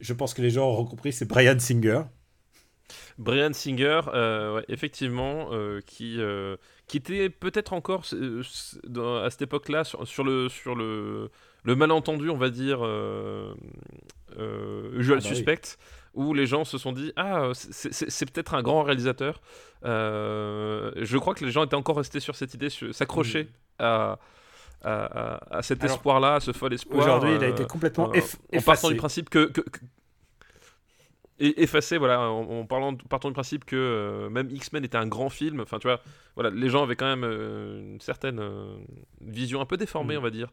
je 0.00 0.12
pense 0.12 0.34
que 0.34 0.42
les 0.42 0.50
gens 0.50 0.66
auront 0.68 0.84
compris, 0.84 1.12
c'est 1.12 1.26
Brian 1.26 1.58
Singer. 1.58 2.02
Brian 3.18 3.52
Singer, 3.52 4.00
euh, 4.14 4.56
ouais, 4.56 4.64
effectivement, 4.68 5.48
euh, 5.52 5.80
qui, 5.84 6.20
euh, 6.20 6.56
qui 6.86 6.96
était 6.98 7.28
peut-être 7.28 7.72
encore 7.72 8.04
dans- 8.84 9.16
à 9.16 9.28
cette 9.30 9.42
époque-là 9.42 9.84
sur, 9.84 10.06
sur 10.06 10.24
le, 10.24 10.48
sur 10.48 10.74
le, 10.74 11.30
le 11.64 11.76
malentendu, 11.76 12.30
on 12.30 12.36
va 12.38 12.48
dire, 12.50 12.78
usual 12.78 13.56
Ah 14.36 14.94
bah 14.94 15.16
oui. 15.16 15.22
suspect, 15.22 15.60
où 16.14 16.32
les 16.32 16.46
gens 16.46 16.64
se 16.64 16.78
sont 16.78 16.92
dit 16.92 17.12
Ah, 17.16 17.50
c'est- 17.54 18.26
peut-être 18.32 18.54
un 18.54 18.62
grand 18.62 18.84
réalisateur. 18.84 19.40
Je 19.82 21.16
crois 21.18 21.34
que 21.34 21.44
les 21.44 21.50
gens 21.50 21.64
étaient 21.64 21.74
encore 21.76 21.96
restés 21.96 22.20
sur 22.20 22.36
cette 22.36 22.54
idée, 22.54 22.70
s'accrocher 22.70 23.48
à, 23.78 24.12
à, 24.12 24.18
à- 24.82 25.58
à 25.58 25.62
cet 25.62 25.82
espoir-là, 25.84 26.36
à 26.36 26.40
ce 26.40 26.52
fol 26.52 26.72
espoir. 26.72 27.00
Aujourd'hui, 27.04 27.34
il 27.36 27.42
a 27.44 27.48
euh, 27.48 27.52
été 27.52 27.64
complètement 27.66 28.10
euh, 28.10 28.18
eff- 28.18 28.36
en 28.36 28.60
partant 28.62 28.72
effacé. 28.72 28.88
du 28.90 28.96
principe 28.96 29.28
que, 29.30 29.46
que- 29.46 29.62
effacé 31.40 31.98
voilà 31.98 32.20
en, 32.30 32.66
parlant 32.66 32.96
partant 32.96 33.28
du 33.28 33.32
principe 33.34 33.64
que 33.64 33.76
euh, 33.76 34.28
même 34.28 34.50
X-Men 34.50 34.84
était 34.84 34.96
un 34.96 35.06
grand 35.06 35.28
film 35.28 35.60
enfin 35.60 35.78
tu 35.78 35.86
vois 35.86 36.00
voilà 36.34 36.50
les 36.50 36.68
gens 36.68 36.82
avaient 36.82 36.96
quand 36.96 37.06
même 37.06 37.22
euh, 37.22 37.92
une 37.94 38.00
certaine 38.00 38.40
euh, 38.40 38.74
vision 39.20 39.60
un 39.60 39.64
peu 39.64 39.76
déformée 39.76 40.16
Mm. 40.16 40.18
on 40.18 40.22
va 40.22 40.30
dire 40.30 40.48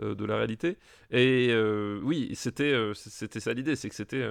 de 0.00 0.24
la 0.24 0.36
réalité 0.36 0.76
et 1.10 1.52
oui 2.04 2.30
c'était 2.36 2.72
c'était 2.94 3.40
ça 3.40 3.52
l'idée 3.52 3.74
c'est 3.74 3.88
que 3.88 3.96
c'était 3.96 4.24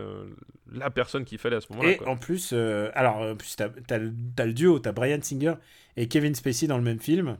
la 0.71 0.89
personne 0.89 1.25
qu'il 1.25 1.39
fallait 1.39 1.57
à 1.57 1.61
ce 1.61 1.67
moment-là 1.73 1.91
Et 1.91 1.97
quoi. 1.97 2.07
en 2.07 2.15
plus, 2.15 2.53
alors, 2.53 3.17
en 3.17 3.35
plus, 3.35 3.57
t'as, 3.57 3.67
t'as 3.85 3.97
le 3.97 4.53
duo, 4.53 4.79
t'as 4.79 4.93
Brian 4.93 5.19
Singer 5.21 5.55
et 5.97 6.07
Kevin 6.07 6.35
Spacey 6.35 6.67
dans 6.67 6.77
le 6.77 6.83
même 6.83 6.99
film. 7.01 7.37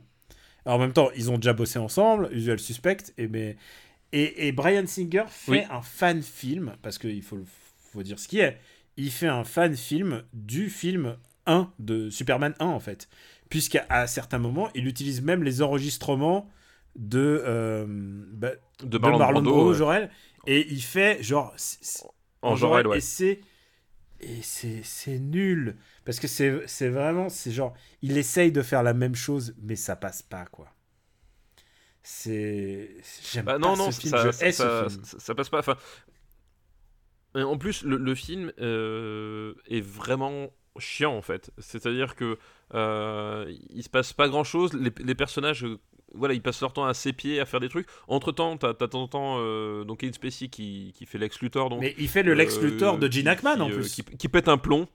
Alors, 0.68 0.76
en 0.80 0.82
même 0.82 0.92
temps, 0.92 1.08
ils 1.16 1.30
ont 1.30 1.36
déjà 1.36 1.54
bossé 1.54 1.78
ensemble, 1.78 2.28
Usual 2.30 2.58
Suspect, 2.58 2.98
et, 3.16 3.26
mais, 3.26 3.56
et, 4.12 4.48
et 4.48 4.52
Brian 4.52 4.86
Singer 4.86 5.24
fait 5.28 5.50
Oui. 5.52 5.60
un 5.70 5.80
fan 5.80 6.22
film, 6.22 6.76
parce 6.82 6.98
qu'il 6.98 7.22
faut, 7.22 7.38
faut 7.92 8.02
dire 8.02 8.18
ce 8.18 8.28
qui 8.28 8.40
est, 8.40 8.58
il 8.98 9.10
fait 9.10 9.28
un 9.28 9.44
fan 9.44 9.74
film 9.74 10.24
du 10.34 10.68
film 10.68 11.16
1 11.46 11.72
de 11.78 12.10
Superman 12.10 12.54
1, 12.60 12.66
en 12.66 12.80
fait. 12.80 13.08
Puisqu'à 13.48 13.86
à 13.88 14.06
certains 14.06 14.36
moments, 14.38 14.68
il 14.74 14.86
utilise 14.86 15.22
même 15.22 15.42
les 15.42 15.62
enregistrements 15.62 16.50
de, 16.96 17.42
euh, 17.46 17.86
bah, 17.88 18.50
de 18.82 18.88
de 18.88 18.98
Marlon, 18.98 19.18
Marlon 19.18 19.40
Brando, 19.40 19.50
Brando, 19.52 19.70
ouais. 19.70 19.78
Jorel, 19.78 20.10
et 20.46 20.66
il 20.70 20.82
fait 20.82 21.22
genre. 21.22 21.54
en 22.42 22.56
Jorel 22.56 22.84
et 22.84 22.88
ouais 22.90 23.00
c'est 23.00 23.40
et 24.20 24.42
c'est 24.42 25.18
nul 25.18 25.76
parce 26.04 26.20
que 26.20 26.26
c'est 26.28 26.88
vraiment 26.88 27.28
c'est 27.28 27.52
genre 27.52 27.74
il 28.02 28.16
essaye 28.18 28.52
de 28.52 28.62
faire 28.62 28.82
la 28.82 28.94
même 28.94 29.14
chose 29.14 29.54
mais 29.62 29.76
ça 29.76 29.96
passe 29.96 30.22
pas 30.22 30.46
quoi 30.46 30.74
c'est 32.02 32.96
j'aime 33.32 33.46
Bah 33.46 33.58
pas 33.60 33.70
non, 33.70 33.76
non, 33.76 33.90
ce 33.90 33.92
film 33.92 34.16
ça, 34.16 34.16
je 34.16 34.30
ça, 34.32 34.46
hais 34.46 34.52
ça- 34.52 34.52
ce 34.52 34.68
film 34.68 35.04
ça- 35.04 35.18
ça 35.20 35.34
passe 35.34 35.48
pas. 35.48 35.58
Enfin, 35.60 35.76
en 37.34 37.58
plus, 37.58 37.82
le, 37.84 37.96
le 37.96 38.14
film 38.14 38.52
euh, 38.58 39.54
est 39.66 39.80
vraiment 39.80 40.50
chiant 40.78 41.14
en 41.16 41.22
fait. 41.22 41.50
C'est-à-dire 41.58 42.14
que 42.16 42.38
euh, 42.74 43.52
il 43.70 43.82
se 43.82 43.88
passe 43.90 44.12
pas 44.12 44.28
grand-chose. 44.28 44.72
Les, 44.74 44.92
les 45.04 45.14
personnages, 45.14 45.66
voilà, 46.14 46.34
ils 46.34 46.40
passent 46.42 46.60
leur 46.60 46.72
temps 46.72 46.84
à 46.86 46.94
s'épier, 46.94 47.40
à 47.40 47.44
faire 47.46 47.60
des 47.60 47.68
trucs. 47.68 47.86
Entre 48.08 48.32
temps, 48.32 48.56
t'as 48.56 48.72
de 48.72 48.86
temps 48.86 49.02
en 49.02 49.08
temps 49.08 49.36
euh, 49.38 49.84
donc 49.84 49.98
Kevin 50.00 50.12
Spacey 50.14 50.48
qui, 50.48 50.92
qui 50.96 51.06
fait 51.06 51.18
Lex 51.18 51.40
Luthor, 51.40 51.68
donc 51.70 51.80
mais 51.80 51.94
il 51.98 52.08
fait 52.08 52.22
le 52.22 52.34
Lex 52.34 52.58
euh, 52.58 52.62
Luthor 52.62 52.98
de 52.98 53.10
Gene 53.10 53.28
Hackman 53.28 53.56
qui, 53.56 53.60
en 53.62 53.70
euh, 53.70 53.74
plus 53.74 53.94
qui, 53.94 54.02
qui 54.04 54.28
pète 54.28 54.48
un 54.48 54.58
plomb. 54.58 54.88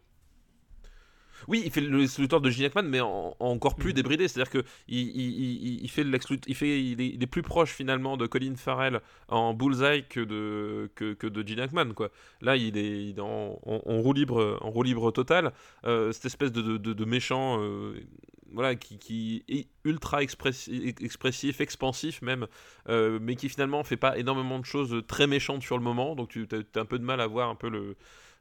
Oui, 1.50 1.62
il 1.66 1.72
fait 1.72 1.82
le 1.82 1.98
Lex 1.98 2.20
Luthor 2.20 2.40
de 2.40 2.50
Gene 2.50 2.66
Hackman, 2.68 2.84
mais 2.84 3.02
en, 3.02 3.36
en 3.38 3.48
encore 3.50 3.76
plus 3.76 3.90
Mhm. 3.90 3.96
débridé. 3.96 4.28
C'est-à-dire 4.30 4.50
que 4.50 4.64
il, 4.88 4.98
il- 5.10 5.84
il- 5.84 5.90
fait 5.90 6.06
le 6.06 6.10
Lex 6.12 6.30
Luthor- 6.30 6.46
il 6.48 6.56
fait, 6.56 6.82
il 6.82 7.02
est, 7.02 7.08
il 7.10 7.22
est 7.22 7.28
plus 7.28 7.42
proche 7.42 7.72
finalement 7.74 8.16
de 8.16 8.26
Colin 8.28 8.56
Farrell 8.56 9.02
en 9.28 9.54
bullseye 9.54 10.06
que 10.08 10.22
de 10.22 10.90
que, 10.96 11.14
que 11.14 11.28
de 11.28 11.46
Gene 11.46 11.60
Hackman, 11.60 11.94
quoi. 11.94 12.12
Là, 12.42 12.56
il 12.56 12.78
est, 12.78 13.04
il 13.10 13.18
est 13.18 13.22
en, 13.22 13.60
en- 13.66 13.82
en 13.86 14.00
roue 14.02 14.14
libre, 14.14 14.58
en 14.62 14.70
roue 14.72 14.84
libre 14.84 15.12
total. 15.12 15.52
Euh, 15.86 16.14
cette 16.14 16.26
espèce 16.26 16.54
de, 16.54 16.62
de, 16.62 16.78
de- 16.78 16.94
de 16.94 17.06
méchant. 17.06 17.58
euh, 17.60 17.94
voilà, 18.54 18.76
qui, 18.76 18.98
qui 19.00 19.44
est 19.50 19.68
ultra 19.84 20.22
expressi- 20.22 20.96
expressif, 21.04 21.60
expansif 21.60 22.22
même, 22.22 22.48
euh, 22.90 23.20
mais 23.22 23.36
qui 23.36 23.50
finalement 23.50 23.84
fait 23.84 23.98
pas 23.98 24.18
énormément 24.18 24.60
de 24.60 24.66
choses 24.66 25.04
très 25.08 25.28
méchantes 25.28 25.64
sur 25.64 25.78
le 25.78 25.84
moment, 25.84 26.16
donc 26.16 26.30
tu 26.30 26.48
as, 26.52 26.80
un 26.80 26.86
peu 26.86 27.00
de 27.00 27.04
mal 27.04 27.20
à 27.20 27.28
voir 27.28 27.50
un 27.50 27.56
peu 27.56 27.70
le, 27.70 27.96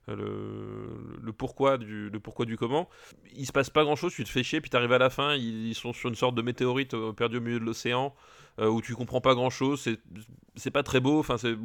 le, 0.09 1.17
le 1.23 1.33
pourquoi 1.33 1.79
du 1.79 2.11
le 2.11 2.21
pourquoi 2.21 2.45
du 2.45 2.57
comment. 2.57 2.89
Il 3.35 3.47
se 3.47 3.53
passe 3.53 3.71
pas 3.71 3.85
grand 3.85 3.97
chose, 3.97 4.13
tu 4.15 4.25
te 4.25 4.29
fais 4.29 4.43
chier, 4.43 4.61
puis 4.61 4.71
t'arrives 4.71 4.93
à 4.93 4.99
la 4.99 5.11
fin, 5.11 5.35
ils, 5.35 5.69
ils 5.69 5.75
sont 5.75 5.93
sur 5.93 6.09
une 6.09 6.15
sorte 6.17 6.35
de 6.35 6.43
météorite 6.43 6.95
euh, 6.95 7.13
perdu 7.13 7.39
au 7.39 7.41
milieu 7.41 7.61
de 7.61 7.65
l'océan. 7.65 8.15
euh, 8.59 8.69
où 8.69 8.83
tu 8.83 8.95
comprends 8.95 9.21
pas 9.23 9.35
grand 9.35 9.49
chose, 9.49 9.89
c'est 10.57 10.71
pas 10.71 10.83
très 10.83 11.01
beau, 11.01 11.19
enfin 11.21 11.39
c'est 11.39 11.57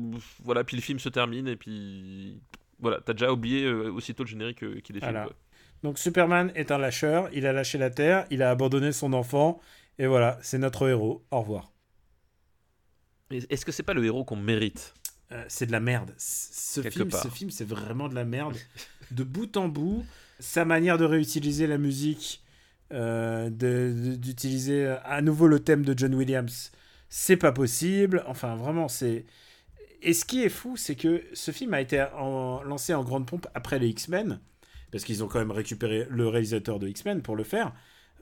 voilà, 0.43 0.63
puis 0.63 0.77
le 0.77 0.81
film 0.81 0.99
se 0.99 1.09
termine 1.09 1.47
et 1.49 1.57
puis 1.57 2.39
voilà, 2.79 3.01
t'as 3.01 3.13
déjà 3.13 3.31
oublié 3.33 3.65
euh, 3.65 3.91
aussitôt 3.91 4.23
le 4.23 4.29
générique 4.29 4.59
qu'il 4.83 4.95
est 4.97 5.01
filmé. 5.01 5.33
Donc 5.83 5.99
Superman 5.99 6.51
est 6.55 6.71
un 6.71 6.77
lâcheur, 6.77 7.29
il 7.33 7.45
a 7.45 7.53
lâché 7.53 7.77
la 7.77 7.89
Terre, 7.89 8.25
il 8.31 8.41
a 8.41 8.49
abandonné 8.49 8.91
son 8.91 9.13
enfant, 9.13 9.59
et 9.99 10.07
voilà, 10.07 10.39
c'est 10.41 10.57
notre 10.57 10.87
héros. 10.89 11.23
Au 11.31 11.41
revoir. 11.41 11.71
Est-ce 13.29 13.65
que 13.65 13.71
c'est 13.71 13.83
pas 13.83 13.93
le 13.93 14.05
héros 14.05 14.23
qu'on 14.23 14.37
mérite? 14.37 14.93
Euh, 15.33 15.43
c'est 15.49 15.65
de 15.65 15.71
la 15.73 15.81
merde. 15.81 16.13
Ce 16.17 16.79
Quelque 16.79 16.93
film, 16.99 17.09
part. 17.09 17.21
ce 17.21 17.27
film, 17.27 17.51
c'est 17.51 17.65
vraiment 17.67 18.07
de 18.07 18.15
la 18.15 18.23
merde. 18.25 18.55
de 19.11 19.23
bout 19.23 19.55
en 19.57 19.67
bout, 19.67 20.05
sa 20.39 20.63
manière 20.65 20.97
de 20.97 21.03
réutiliser 21.05 21.67
la 21.67 21.77
musique, 21.77 22.41
euh, 22.93 23.49
d'utiliser 23.49 24.87
à 25.03 25.21
nouveau 25.21 25.47
le 25.47 25.59
thème 25.59 25.83
de 25.83 25.93
John 25.97 26.15
Williams, 26.15 26.71
c'est 27.09 27.35
pas 27.37 27.51
possible. 27.51 28.23
Enfin, 28.27 28.55
vraiment, 28.55 28.87
c'est. 28.87 29.25
Et 30.01 30.13
ce 30.13 30.23
qui 30.23 30.43
est 30.43 30.49
fou, 30.49 30.77
c'est 30.77 30.95
que 30.95 31.23
ce 31.33 31.51
film 31.51 31.73
a 31.73 31.81
été 31.81 32.01
en- 32.17 32.63
lancé 32.63 32.93
en 32.93 33.03
grande 33.03 33.25
pompe 33.27 33.47
après 33.53 33.79
les 33.79 33.89
X-Men, 33.89 34.39
parce 34.91 35.03
qu'ils 35.03 35.23
ont 35.23 35.27
quand 35.27 35.39
même 35.39 35.51
récupéré 35.51 36.07
le 36.09 36.27
réalisateur 36.27 36.79
de 36.79 36.87
X-Men 36.87 37.21
pour 37.21 37.35
le 37.35 37.43
faire. 37.43 37.73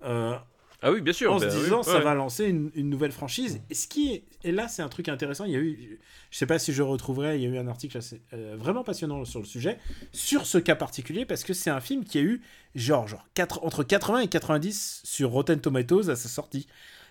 Euh, 0.04 0.36
Ah 0.82 0.92
oui, 0.92 1.02
bien 1.02 1.14
sûr. 1.14 1.34
en 1.34 1.40
bah 1.40 1.50
se 1.50 1.56
oui, 1.56 1.64
disant 1.64 1.78
ouais, 1.78 1.84
ça 1.84 2.00
va 2.00 2.14
lancer 2.14 2.46
une, 2.46 2.70
une 2.76 2.90
nouvelle 2.90 3.12
franchise. 3.12 3.62
Et 3.70 3.74
ce 3.76 3.88
qui 3.88 4.14
est, 4.14 4.24
et 4.44 4.52
là 4.52 4.68
c'est 4.68 4.82
un 4.82 4.90
truc 4.90 5.10
intéressant. 5.10 5.46
Il 5.46 5.52
y 5.52 5.56
a 5.56 5.60
eu, 5.60 6.00
je 6.32 6.38
sais 6.38 6.46
pas 6.46 6.60
si 6.60 6.74
je 6.74 6.82
retrouverai, 6.84 7.38
il 7.38 7.44
y 7.44 7.46
a 7.46 7.50
eu 7.50 7.58
un 7.58 7.68
article 7.68 7.98
assez, 7.98 8.22
euh, 8.34 8.56
vraiment 8.58 8.84
passionnant 8.84 9.24
sur 9.26 9.40
le 9.40 9.46
sujet 9.46 9.78
sur 10.12 10.46
ce 10.46 10.58
cas 10.58 10.76
particulier 10.76 11.26
parce 11.26 11.44
que 11.44 11.54
c'est 11.54 11.70
un 11.70 11.82
film 11.82 12.04
qui 12.04 12.18
a 12.18 12.22
eu 12.22 12.42
genre 12.76 13.08
genre 13.08 13.26
entre 13.62 13.84
80 13.84 14.20
et 14.22 14.28
90 14.28 15.02
sur 15.04 15.32
Rotten 15.32 15.60
Tomatoes 15.62 16.10
à 16.10 16.16
sa 16.16 16.30
sortie. 16.30 16.68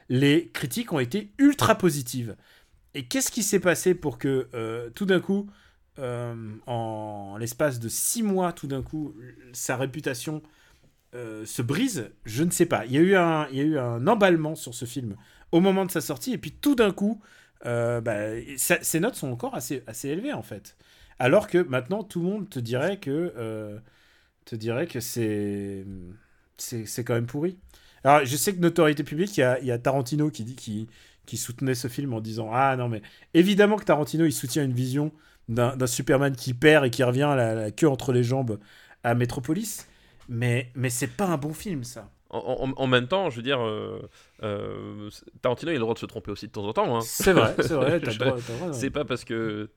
Les 0.09 0.49
critiques 0.49 0.93
ont 0.93 0.99
été 1.01 1.31
ultra 1.39 1.77
positives. 1.77 2.37
Et 2.95 3.07
qu'est-ce 3.07 3.31
qui 3.33 3.43
s'est 3.43 3.59
passé 3.61 3.95
pour 3.95 4.19
que 4.19 4.49
euh, 4.55 4.91
tout 4.91 5.07
d'un 5.07 5.19
coup, 5.19 5.49
euh, 5.99 6.35
en 6.67 7.37
l'espace 7.39 7.79
de 7.79 7.89
six 7.89 8.23
mois, 8.23 8.53
tout 8.53 8.67
d'un 8.67 8.83
coup, 8.83 9.15
sa 9.53 9.77
réputation 9.77 10.43
euh, 11.15 11.47
se 11.47 11.63
brise, 11.63 12.11
je 12.25 12.43
ne 12.43 12.51
sais 12.51 12.67
pas. 12.67 12.85
Il 12.87 12.93
y, 12.93 12.99
a 12.99 13.01
eu 13.01 13.15
un, 13.15 13.47
il 13.51 13.57
y 13.57 13.61
a 13.61 13.65
eu 13.65 13.79
un 13.79 14.07
emballement 14.07 14.57
sur 14.57 14.75
ce 14.75 14.85
film 14.85 15.17
au 15.53 15.61
moment 15.61 15.85
de 15.87 15.91
sa 15.91 16.01
sortie, 16.01 16.33
et 16.33 16.39
puis 16.39 16.51
tout 16.51 16.75
d'un 16.75 16.91
coup, 16.91 17.21
euh, 17.67 18.01
bah, 18.01 18.31
ses 18.57 19.01
notes 19.01 19.15
sont 19.15 19.31
encore 19.31 19.55
assez, 19.55 19.85
assez 19.87 20.09
élevées 20.09 20.33
en 20.33 20.43
fait. 20.43 20.77
Alors 21.21 21.47
que 21.47 21.59
maintenant, 21.59 22.03
tout 22.03 22.21
le 22.21 22.27
monde 22.27 22.51
te 22.51 22.59
dirait 22.59 22.99
que, 22.99 23.81
te 24.45 24.57
dirait 24.57 24.89
que 24.89 24.99
c'est, 24.99 25.87
c'est, 26.57 27.05
quand 27.05 27.15
même 27.15 27.27
pourri. 27.27 27.57
Alors, 28.03 28.25
je 28.27 28.37
sais 28.37 28.53
que 28.53 28.61
notoriété 28.61 29.05
publique, 29.05 29.37
il 29.37 29.41
y 29.41 29.45
a, 29.45 29.61
il 29.61 29.67
y 29.67 29.73
a 29.73 29.79
Tarantino 29.79 30.31
qui 30.31 30.45
dit 30.45 30.57
qui, 30.57 30.89
qui 31.27 31.37
soutenait 31.37 31.75
ce 31.75 31.89
film 31.89 32.13
en 32.15 32.21
disant 32.21 32.51
ah 32.53 32.77
non 32.77 32.89
mais 32.89 33.03
évidemment 33.33 33.77
que 33.77 33.85
Tarantino 33.85 34.25
il 34.25 34.33
soutient 34.33 34.65
une 34.65 34.73
vision 34.73 35.13
d'un, 35.49 35.87
Superman 35.87 36.35
qui 36.37 36.55
perd 36.55 36.85
et 36.87 36.91
qui 36.91 37.03
revient 37.03 37.33
la, 37.37 37.55
la 37.55 37.71
queue 37.71 37.89
entre 37.89 38.13
les 38.13 38.25
jambes 38.25 38.59
à 39.03 39.15
Metropolis. 39.15 39.87
Mais, 40.29 40.71
mais 40.75 40.91
c'est 40.91 41.07
pas 41.09 41.27
un 41.27 41.37
bon 41.37 41.53
film, 41.53 41.85
ça. 41.85 42.09
En, 42.31 42.39
en- 42.71 42.73
en 42.83 42.87
même 42.87 43.07
temps, 43.07 43.31
je 43.31 43.37
veux 43.37 43.43
dire, 43.43 43.61
euh, 43.61 44.01
euh, 44.43 45.11
Tarantino, 45.43 45.71
il 45.71 45.75
a 45.75 45.79
le 45.79 45.81
droit 45.81 45.95
de 45.95 45.99
se 46.01 46.07
tromper 46.07 46.31
aussi 46.33 46.47
de 46.47 46.53
temps 46.53 46.65
en 46.67 46.73
temps. 46.73 46.97
Hein. 46.97 47.01
C'est 47.03 47.33
vrai, 47.33 47.55
c'est 47.61 47.75
vrai, 47.75 48.01
t'as 48.01 48.07
le 48.07 48.13
Je- 48.13 48.19
droit, 48.19 48.37
t'as 48.45 48.53
le 48.53 48.59
droit, 48.59 48.69
ouais. 48.69 48.73
C'est 48.73 48.91
pas 48.91 49.05
parce 49.05 49.25
que. 49.25 49.71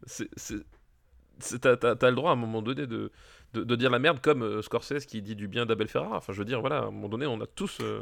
T'as 1.62 1.78
t'as- 1.78 1.96
t'as 1.96 2.10
le 2.10 2.16
droit 2.16 2.32
à 2.32 2.34
un 2.34 2.38
moment 2.38 2.64
donné 2.64 2.88
de, 2.88 3.12
de, 3.54 3.64
de 3.64 3.76
dire 3.76 3.90
la 3.90 4.00
merde 4.00 4.20
comme 4.22 4.44
euh, 4.44 4.62
Scorsese 4.62 5.06
qui 5.06 5.22
dit 5.22 5.36
du 5.36 5.48
bien 5.48 5.66
d'Abel 5.66 5.88
Ferrara. 5.88 6.18
Enfin, 6.18 6.34
je 6.34 6.38
veux 6.40 6.46
dire, 6.46 6.60
voilà, 6.62 6.80
à 6.80 6.82
un 6.84 6.92
moment 6.92 7.10
donné, 7.10 7.26
on 7.26 7.40
a 7.42 7.46
tous. 7.48 7.78
euh, 7.82 8.02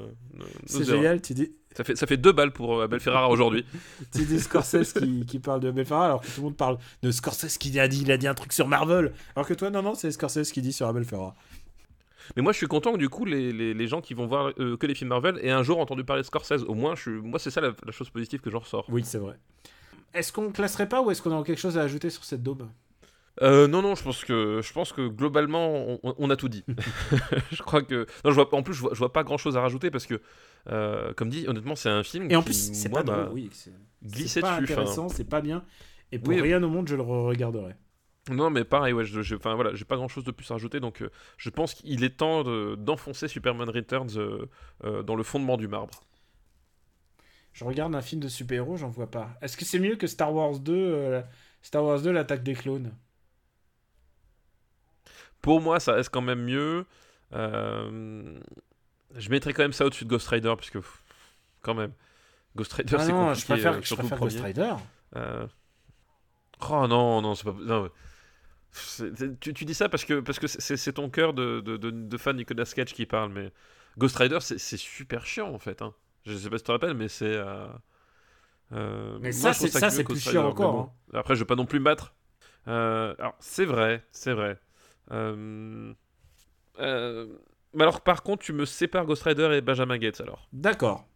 C'est 0.65 0.83
génial, 0.85 1.21
tu 1.21 1.33
dis, 1.33 1.51
Ça 1.75 1.83
fait, 1.83 1.95
ça 1.95 2.07
fait 2.07 2.17
deux 2.17 2.31
balles 2.31 2.51
pour 2.51 2.79
euh, 2.79 2.85
Abel 2.85 2.99
Ferrara 2.99 3.29
aujourd'hui. 3.29 3.65
tu 4.13 4.23
dis 4.25 4.39
Scorsese 4.39 4.93
qui, 4.93 5.25
qui 5.25 5.39
parle 5.39 5.59
de 5.61 5.69
Abel 5.69 5.85
Ferrara, 5.85 6.05
alors 6.07 6.21
que 6.21 6.27
tout 6.27 6.37
le 6.37 6.43
monde 6.43 6.57
parle 6.57 6.77
de 7.03 7.11
Scorsese 7.11 7.57
qui 7.57 7.79
a 7.79 7.87
dit, 7.87 8.01
il 8.01 8.11
a 8.11 8.17
dit 8.17 8.27
un 8.27 8.33
truc 8.33 8.53
sur 8.53 8.67
Marvel. 8.67 9.13
Alors 9.35 9.47
que 9.47 9.53
toi, 9.53 9.69
non, 9.69 9.81
non, 9.83 9.93
c'est 9.95 10.11
Scorsese 10.11 10.51
qui 10.51 10.61
dit 10.61 10.73
sur 10.73 10.87
Abel 10.87 11.05
Ferrara. 11.05 11.35
Mais 12.35 12.41
moi, 12.41 12.51
je 12.53 12.57
suis 12.57 12.67
content 12.67 12.93
que 12.93 12.97
du 12.97 13.07
coup, 13.07 13.23
les, 13.23 13.53
les, 13.53 13.75
les 13.75 13.87
gens 13.87 14.01
qui 14.01 14.15
vont 14.15 14.25
voir 14.25 14.51
euh, 14.59 14.77
que 14.77 14.87
les 14.87 14.95
films 14.95 15.09
Marvel 15.09 15.37
aient 15.43 15.51
un 15.51 15.61
jour 15.61 15.79
entendu 15.79 16.03
parler 16.03 16.23
de 16.23 16.25
Scorsese. 16.27 16.63
Au 16.67 16.73
moins, 16.73 16.95
je, 16.95 17.01
suis- 17.01 17.11
moi, 17.11 17.37
c'est 17.37 17.51
ça 17.51 17.61
la, 17.61 17.71
la 17.85 17.91
chose 17.91 18.09
positive 18.09 18.39
que 18.41 18.49
j'en 18.49 18.59
ressors. 18.59 18.85
Oui, 18.89 19.03
c'est 19.05 19.19
vrai. 19.19 19.37
Est-ce 20.15 20.33
qu'on 20.33 20.51
classerait 20.51 20.89
pas 20.89 21.03
ou 21.03 21.11
est-ce 21.11 21.21
qu'on 21.21 21.39
a 21.39 21.43
quelque 21.43 21.59
chose 21.59 21.77
à 21.77 21.81
ajouter 21.83 22.09
sur 22.09 22.23
cette 22.23 22.41
daube? 22.41 22.67
Euh, 23.41 23.67
non, 23.67 23.81
non, 23.81 23.95
je 23.95 24.03
pense 24.03 24.23
que, 24.23 24.61
je 24.63 24.71
pense 24.73 24.93
que 24.93 25.07
globalement, 25.07 25.99
on, 26.03 26.15
on 26.17 26.29
a 26.29 26.35
tout 26.37 26.47
dit. 26.47 26.63
je 27.51 27.61
crois 27.63 27.81
que. 27.81 28.05
Non, 28.23 28.31
je 28.31 28.35
vois, 28.35 28.53
en 28.55 28.63
plus, 28.63 28.73
je 28.73 28.81
vois, 28.81 28.91
je 28.93 28.99
vois 28.99 29.11
pas 29.11 29.23
grand 29.23 29.37
chose 29.37 29.57
à 29.57 29.61
rajouter 29.61 29.91
parce 29.91 30.05
que, 30.05 30.21
euh, 30.69 31.13
comme 31.13 31.29
dit, 31.29 31.45
honnêtement, 31.47 31.75
c'est 31.75 31.89
un 31.89 32.03
film. 32.03 32.31
Et 32.31 32.35
en 32.35 32.43
plus, 32.43 32.71
c'est 32.73 32.89
pas 32.89 33.03
drôle, 33.03 33.29
oui. 33.33 33.49
C'est 33.51 33.73
glissé 34.03 34.27
c'est 34.35 34.41
pas 34.41 34.51
dessus. 34.59 34.63
intéressant, 34.73 35.09
c'est 35.09 35.25
pas 35.25 35.41
bien. 35.41 35.65
Et 36.11 36.19
pour 36.19 36.29
Oui. 36.33 36.41
rien 36.41 36.61
au 36.63 36.69
monde, 36.69 36.87
je 36.87 36.95
le 36.95 37.01
regarderai. 37.01 37.75
Non, 38.29 38.49
mais 38.49 38.63
pareil, 38.63 38.93
ouais, 38.93 39.05
je, 39.05 39.21
je- 39.21 39.35
enfin, 39.35 39.53
voilà, 39.55 39.75
j'ai 39.75 39.85
pas 39.85 39.97
grand 39.97 40.07
chose 40.07 40.23
de 40.23 40.31
plus 40.31 40.49
à 40.49 40.55
rajouter, 40.55 40.79
donc 40.79 41.01
euh, 41.03 41.09
je 41.37 41.49
pense 41.51 41.75
qu'il 41.75 42.03
est 42.03 42.17
temps 42.17 42.43
de- 42.43 42.75
d'enfoncer 42.75 43.27
Superman 43.27 43.69
Returns 43.69 44.17
euh, 44.17 45.03
dans 45.03 45.15
le 45.15 45.23
fondement 45.23 45.57
du 45.57 45.67
marbre. 45.67 46.01
Je 47.53 47.63
regarde 47.63 47.95
un 47.95 48.01
film 48.01 48.21
de 48.21 48.27
super-héros, 48.27 48.77
j'en 48.77 48.89
vois 48.89 49.09
pas. 49.09 49.37
Est-ce 49.41 49.57
que 49.57 49.65
c'est 49.65 49.79
mieux 49.79 49.95
que 49.95 50.07
Star 50.07 50.33
Wars 50.33 50.59
2, 50.59 50.73
euh, 50.75 51.21
Star 51.61 51.83
Wars 51.83 52.01
2, 52.01 52.11
l'attaque 52.11 52.43
des 52.43 52.53
clones? 52.53 52.93
Pour 55.45 55.61
moi, 55.61 55.79
ça 55.79 55.93
reste 55.93 56.09
quand 56.09 56.21
même 56.21 56.43
mieux. 56.43 56.85
Euh, 57.33 58.39
je 59.15 59.29
mettrais 59.29 59.53
quand 59.53 59.63
même 59.63 59.73
ça 59.73 59.85
au-dessus 59.85 60.05
de 60.05 60.09
Ghost 60.09 60.27
Rider, 60.29 60.53
parce 60.57 60.69
que, 60.69 60.79
pff, 60.79 61.03
quand 61.61 61.75
même, 61.75 61.93
Ghost 62.55 62.73
Rider, 62.73 62.97
Ah 62.97 63.05
c'est 63.05 63.13
compliqué, 63.13 63.41
je 63.41 63.45
préfère, 63.45 63.73
euh, 63.73 63.81
je 63.81 63.87
surtout 63.87 64.03
le 64.03 64.09
préfère 64.09 64.19
Ghost. 64.19 64.39
Rider. 64.41 64.73
Euh, 65.17 65.47
Oh 66.69 66.87
non, 66.87 67.21
non, 67.21 67.35
c'est 67.35 67.43
pas. 67.43 67.53
non, 67.53 67.89
tu, 69.39 69.53
tu 69.53 69.65
dis 69.65 69.73
ça 69.73 69.89
parce 69.89 70.05
que 70.05 70.19
parce 70.19 70.39
que 70.39 70.47
c'est 70.47 70.93
ton 70.93 71.09
cœur 71.09 71.33
de, 71.33 71.61
de, 71.61 71.77
de, 71.77 71.91
de 71.91 72.17
fan 72.17 72.35
Nicolas 72.35 72.65
Cage 72.65 72.93
qui 72.93 73.05
parle, 73.05 73.31
mais 73.31 73.51
Ghost 73.97 74.17
Rider, 74.17 74.39
c'est 74.41 74.77
super 74.77 75.25
chiant 75.25 75.53
en 75.53 75.59
fait. 75.59 75.81
Hein. 75.81 75.93
Je 76.25 76.35
sais 76.35 76.49
pas 76.49 76.57
si 76.57 76.63
tu 76.63 76.67
te 76.67 76.71
rappelles, 76.71 76.95
mais 76.95 77.07
c'est. 77.07 77.25
euh, 77.25 77.67
euh, 78.73 79.17
Mais 79.21 79.31
moi, 79.31 79.53
ça, 79.53 79.67
je 79.67 79.67
c'est- 79.67 80.03
plus 80.03 80.19
chiant 80.19 80.31
Rider, 80.31 80.47
mais 80.47 80.51
encore, 80.51 80.73
bon. 80.73 80.89
Après, 81.13 81.35
je 81.35 81.39
vais 81.41 81.45
pas 81.45 81.55
non 81.55 81.65
plus 81.65 81.79
me 81.79 81.85
battre. 81.85 82.13
Alors, 82.67 83.35
c'est 83.39 83.65
vrai, 83.65 84.03
c'est 84.11 84.33
vrai. 84.33 84.59
Euh, 85.11 85.93
euh, 86.79 87.37
mais 87.73 87.83
alors, 87.83 88.01
par 88.01 88.23
contre, 88.23 88.43
tu 88.43 88.53
me 88.53 88.65
sépares 88.65 89.05
Ghost 89.05 89.23
Rider 89.23 89.49
et 89.55 89.61
Benjamin 89.61 89.97
Gates 89.97 90.21
alors. 90.21 90.47
D'accord. 90.53 91.07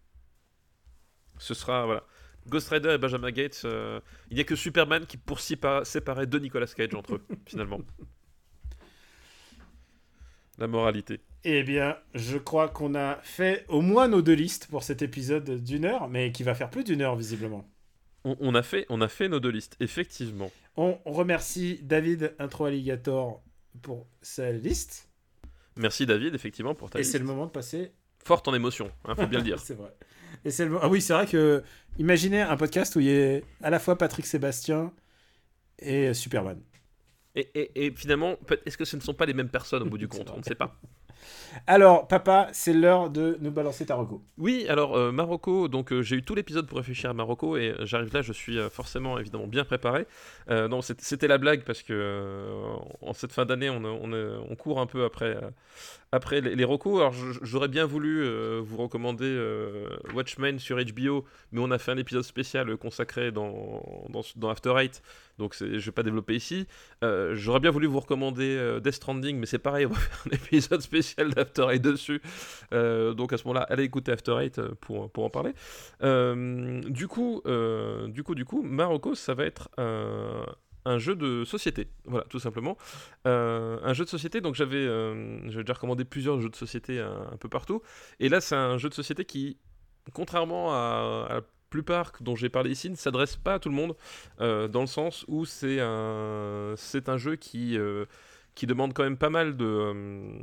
Ce 1.37 1.53
sera, 1.53 1.85
voilà. 1.85 2.03
Ghost 2.47 2.69
Rider 2.69 2.89
et 2.93 2.97
Benjamin 2.97 3.31
Gates, 3.31 3.61
euh, 3.65 3.99
il 4.29 4.35
n'y 4.35 4.41
a 4.41 4.43
que 4.43 4.55
Superman 4.55 5.05
qui 5.05 5.17
pour 5.17 5.37
sépa- 5.39 5.83
séparer 5.85 6.25
deux 6.25 6.39
Nicolas 6.39 6.67
Cage 6.67 6.93
entre 6.95 7.15
eux, 7.15 7.25
finalement. 7.47 7.79
La 10.57 10.67
moralité. 10.67 11.21
Eh 11.45 11.63
bien, 11.63 11.97
je 12.13 12.37
crois 12.37 12.67
qu'on 12.67 12.93
a 12.95 13.15
fait 13.23 13.65
au 13.69 13.81
moins 13.81 14.07
nos 14.09 14.21
deux 14.21 14.33
listes 14.33 14.67
pour 14.67 14.83
cet 14.83 15.01
épisode 15.01 15.63
d'une 15.63 15.85
heure, 15.85 16.09
mais 16.09 16.31
qui 16.33 16.43
va 16.43 16.53
faire 16.53 16.69
plus 16.69 16.83
d'une 16.83 17.01
heure 17.01 17.15
visiblement. 17.15 17.65
On, 18.25 18.35
on 18.41 18.53
a 18.55 18.61
fait, 18.63 18.85
on 18.89 18.99
a 18.99 19.07
fait 19.07 19.29
nos 19.29 19.39
deux 19.39 19.49
listes, 19.51 19.77
effectivement. 19.79 20.51
On 20.75 20.97
remercie 21.05 21.79
David 21.81 22.35
Intro 22.39 22.65
Alligator 22.65 23.41
pour 23.82 24.07
sa 24.22 24.51
liste. 24.51 25.09
Merci 25.78 26.05
David, 26.05 26.36
effectivement, 26.36 26.76
pour 26.76 26.89
ta 26.89 26.99
Et 26.99 27.01
liste. 27.01 27.11
c'est 27.13 27.20
le 27.20 27.26
moment 27.26 27.45
de 27.45 27.51
passer. 27.51 27.91
Forte 28.26 28.47
en 28.47 28.53
émotion, 28.53 28.91
hein, 29.05 29.15
faut 29.15 29.28
bien 29.28 29.39
le 29.39 29.45
dire. 29.45 29.59
c'est 29.59 29.76
vrai. 29.76 29.95
Et 30.45 30.51
c'est 30.51 30.65
le 30.65 30.78
Ah 30.82 30.89
oui, 30.89 31.01
c'est 31.01 31.13
vrai 31.13 31.26
que. 31.26 31.63
Imaginez 31.97 32.41
un 32.41 32.55
podcast 32.57 32.95
où 32.95 32.99
il 32.99 33.07
y 33.07 33.36
a 33.38 33.39
à 33.61 33.70
la 33.70 33.80
fois 33.80 33.97
Patrick 33.97 34.26
Sébastien 34.26 34.93
et 35.80 36.13
Superman. 36.13 36.61
Et, 37.36 37.41
et- 37.55 37.86
et 37.86 37.91
finalement, 37.95 38.36
est-ce 38.65 38.78
que 38.78 38.86
ce 38.86 38.95
ne 38.95 39.01
sont 39.01 39.13
pas 39.13 39.26
les 39.26 39.34
mêmes 39.34 39.49
personnes 39.49 39.84
au 39.84 39.89
bout 39.89 39.97
du 39.97 40.07
compte? 40.09 40.30
On 40.32 40.38
ne 40.38 40.43
sait 40.43 40.55
pas. 40.55 40.80
Alors, 41.67 42.07
papa, 42.07 42.47
c'est 42.51 42.74
l'heure 42.74 43.09
de 43.09 43.38
nous 43.41 43.51
balancer 43.51 43.86
ta. 43.86 43.99
Oui, 44.38 44.65
alors 44.70 44.95
euh, 44.95 45.11
Marocco, 45.11 45.67
donc 45.67 45.91
euh, 45.91 46.01
j'ai 46.01 46.15
eu 46.15 46.24
tout 46.24 46.36
l'épisode 46.36 46.67
pour 46.67 46.78
réfléchir 46.78 47.09
à 47.09 47.13
Marocco 47.13 47.57
et 47.57 47.72
euh, 47.72 47.86
j'arrive 47.86 48.13
là, 48.13 48.22
je 48.22 48.32
suis 48.32 48.57
euh, 48.57 48.70
forcément 48.70 49.20
évidemment 49.20 49.47
bien 49.47 49.63
préparé. 49.63 50.05
Non, 50.49 50.82
c'était 50.82 51.28
la 51.28 51.38
blague 51.38 51.63
parce 51.63 51.84
que 51.84 52.55
en 53.01 53.13
cette 53.13 53.32
fin 53.32 53.45
d'année, 53.45 53.70
on, 53.70 54.55
court 54.55 54.80
un 54.80 54.88
peu 54.88 55.05
après, 55.05 55.38
après 56.12 56.41
les, 56.41 56.55
les. 56.55 56.64
Alors 56.64 57.14
j'aurais 57.41 57.68
bien 57.68 57.86
voulu 57.86 58.24
euh, 58.24 58.62
vous 58.64 58.78
recommander 58.78 59.26
euh, 59.26 59.89
Watchmen 60.14 60.60
sur 60.60 60.78
HBO, 60.78 61.26
mais 61.51 61.62
on 61.62 61.72
a 61.72 61.78
fait 61.78 61.91
un 61.91 61.97
épisode 61.97 62.24
spécial 62.24 62.76
consacré 62.78 63.32
dans, 63.32 63.84
dans, 64.10 64.22
dans 64.36 64.49
After 64.49 64.74
Eight, 64.78 65.01
donc 65.39 65.55
je 65.57 65.66
ne 65.66 65.80
vais 65.80 65.91
pas 65.91 66.03
développer 66.03 66.36
ici. 66.36 66.68
Euh, 67.03 67.34
j'aurais 67.36 67.60
bien 67.60 67.72
voulu 67.72 67.88
vous 67.88 67.99
recommander 67.99 68.55
euh, 68.57 68.80
Death 68.80 68.95
Stranding, 68.95 69.38
mais 69.38 69.45
c'est 69.45 69.60
pareil, 69.60 69.86
on 69.86 69.89
va 69.89 69.95
faire 69.99 70.24
un 70.28 70.36
épisode 70.36 70.82
spécial 70.82 71.34
d'After 71.34 71.66
Eight 71.72 71.82
dessus. 71.82 72.22
Euh, 72.74 73.14
donc 73.14 73.34
à 73.34 73.38
ce 73.38 73.47
moment-là, 73.47 73.66
allez 73.70 73.84
écouter 73.84 74.12
After 74.12 74.38
Eight 74.39 74.60
euh, 74.60 74.72
pour, 74.82 75.10
pour 75.10 75.24
en 75.24 75.30
parler. 75.30 75.53
Euh, 76.03 76.82
du 76.82 77.07
coup, 77.07 77.41
euh, 77.45 78.07
du 78.07 78.24
coup, 78.24 78.36
du 78.36 78.45
coup, 78.45 78.62
Marocco, 78.62 79.16
ça 79.16 79.34
va 79.34 79.45
être 79.45 79.70
un, 80.89 80.97
jeu 80.97 81.15
de 81.15 81.43
société. 81.45 81.87
Voilà, 82.05 82.25
tout 82.29 82.39
simplement. 82.39 82.77
Euh, 83.27 83.79
un 83.83 83.93
jeu 83.93 84.05
de 84.05 84.09
société, 84.09 84.41
donc 84.41 84.55
j'avais 84.55 84.85
j'avais 85.49 85.63
déjà 85.63 85.73
recommandé 85.73 86.05
plusieurs 86.05 86.39
jeux 86.41 86.49
de 86.49 86.55
société 86.55 86.99
un, 86.99 87.37
peu 87.39 87.49
partout. 87.49 87.81
Et 88.19 88.29
là, 88.29 88.41
c'est 88.41 88.55
un 88.55 88.77
jeu 88.77 88.89
de 88.89 88.93
société 88.93 89.25
qui, 89.25 89.57
contrairement 90.13 90.73
à, 90.73 91.27
la 91.29 91.41
plupart 91.69 92.13
dont 92.21 92.35
j'ai 92.35 92.49
parlé 92.49 92.71
ici, 92.71 92.89
ne 92.89 92.95
s'adresse 92.95 93.35
pas 93.35 93.55
à 93.55 93.59
tout 93.59 93.69
le 93.69 93.75
monde, 93.75 93.95
dans 94.39 94.81
le 94.81 94.87
sens 94.87 95.25
où 95.27 95.45
c'est 95.45 95.79
un, 95.79 96.73
c'est 96.77 97.09
un 97.09 97.17
jeu 97.17 97.35
qui 97.35 97.77
qui 98.56 98.68
demande 98.68 98.93
quand 98.93 99.04
même 99.04 99.18
pas 99.18 99.30
mal 99.30 99.58
de 99.58 99.66
euh, 99.66 100.39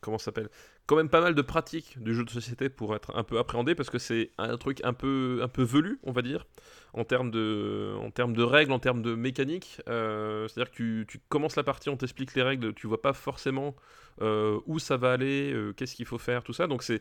comment 0.00 0.18
s'appelle 0.18 0.48
quand 0.86 0.96
même 0.96 1.08
pas 1.08 1.20
mal 1.20 1.34
de 1.34 1.42
pratiques 1.42 2.00
du 2.02 2.14
jeu 2.14 2.24
de 2.24 2.30
société 2.30 2.68
pour 2.68 2.94
être 2.94 3.16
un 3.16 3.24
peu 3.24 3.38
appréhendé 3.38 3.74
parce 3.74 3.90
que 3.90 3.98
c'est 3.98 4.30
un 4.38 4.56
truc 4.56 4.80
un 4.84 4.92
peu 4.92 5.40
un 5.42 5.48
peu 5.48 5.62
velu 5.62 5.98
on 6.02 6.12
va 6.12 6.22
dire 6.22 6.46
en 6.92 7.04
termes 7.04 7.30
de 7.30 7.94
en 8.00 8.10
termes 8.10 8.34
de 8.34 8.42
règles 8.42 8.72
en 8.72 8.78
termes 8.78 9.02
de 9.02 9.14
mécanique 9.14 9.80
euh, 9.88 10.46
c'est 10.48 10.60
à 10.60 10.64
dire 10.64 10.72
que 10.72 11.02
tu, 11.02 11.20
commences 11.28 11.56
la 11.56 11.64
partie 11.64 11.88
on 11.88 11.96
t'explique 11.96 12.34
les 12.34 12.42
règles 12.42 12.74
tu 12.74 12.86
vois 12.86 13.02
pas 13.02 13.12
forcément 13.12 13.74
euh, 14.20 14.60
où 14.66 14.78
ça 14.78 14.96
va 14.96 15.12
aller 15.12 15.54
qu'est-ce 15.76 15.94
qu'il 15.94 16.06
faut 16.06 16.18
faire 16.18 16.42
tout 16.42 16.52
ça. 16.52 16.66
Donc 16.66 16.82
c'est 16.82 17.00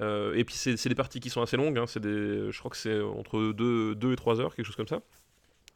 et 0.00 0.44
puis 0.44 0.54
c'est 0.54 0.88
des 0.88 0.94
parties 0.94 1.20
qui 1.20 1.28
sont 1.28 1.42
assez 1.42 1.58
longues 1.58 1.76
hein, 1.76 1.86
c'est 1.86 2.00
des 2.00 2.50
je 2.50 2.58
crois 2.58 2.70
que 2.70 2.78
c'est 2.78 2.98
entre 3.00 3.52
2 3.52 3.94
deux, 3.94 4.12
et 4.12 4.16
3 4.16 4.40
heures 4.40 4.54
quelque 4.54 4.64
chose 4.64 4.76
comme 4.76 4.88
ça 4.88 5.02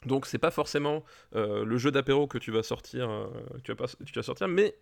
donc 0.06 0.26
c'est 0.26 0.38
pas 0.38 0.50
forcément 0.50 1.04
euh, 1.34 1.64
le 1.64 1.78
jeu 1.78 1.90
d'apéro 1.90 2.26
que 2.26 2.38
tu 2.38 2.50
vas 2.50 2.62
sortir, 2.62 3.10
euh, 3.10 3.74
pas, 3.74 3.86
tu 4.04 4.12
vas 4.14 4.22
sortir, 4.22 4.48
mais 4.48 4.76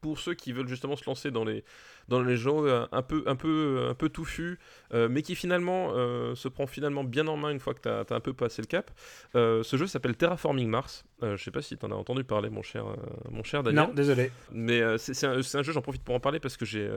pour 0.00 0.18
ceux 0.18 0.34
qui 0.34 0.52
veulent 0.52 0.68
justement 0.68 0.96
se 0.96 1.04
lancer 1.04 1.30
dans 1.30 1.44
les, 1.44 1.64
dans 2.10 2.20
les 2.20 2.36
jeux 2.36 2.50
euh, 2.50 2.86
un 2.92 3.02
peu, 3.02 3.22
un 3.26 3.36
peu, 3.36 3.86
un 3.88 3.94
peu 3.94 4.08
touffus, 4.08 4.58
euh, 4.92 5.08
mais 5.08 5.22
qui 5.22 5.36
finalement 5.36 5.92
euh, 5.94 6.34
se 6.34 6.48
prend 6.48 6.66
finalement 6.66 7.04
bien 7.04 7.26
en 7.28 7.36
main 7.36 7.50
une 7.50 7.60
fois 7.60 7.72
que 7.72 7.80
tu 7.80 7.88
as, 7.88 8.04
un 8.14 8.20
peu 8.20 8.32
passé 8.32 8.60
le 8.60 8.66
cap. 8.66 8.90
ce 9.32 9.76
jeu 9.76 9.86
s'appelle 9.86 10.16
Terraforming 10.16 10.68
Mars. 10.68 11.04
je 11.22 11.36
sais 11.36 11.52
pas 11.52 11.62
si 11.62 11.78
tu 11.78 11.86
en 11.86 11.92
as 11.92 11.94
entendu 11.94 12.24
parler, 12.24 12.50
mon 12.50 12.62
cher, 12.62 12.84
mon 13.30 13.44
cher 13.44 13.62
Daniel. 13.62 13.86
Non, 13.86 13.94
désolé. 13.94 14.32
Mais 14.52 14.82
c'est 14.98 15.24
un, 15.24 15.38
un, 15.38 15.62
jeu, 15.62 15.72
j'en 15.72 15.82
profite 15.82 16.02
pour 16.02 16.16
en 16.16 16.20
parler 16.20 16.40
parce 16.40 16.56
que 16.56 16.64
j'ai 16.64 16.90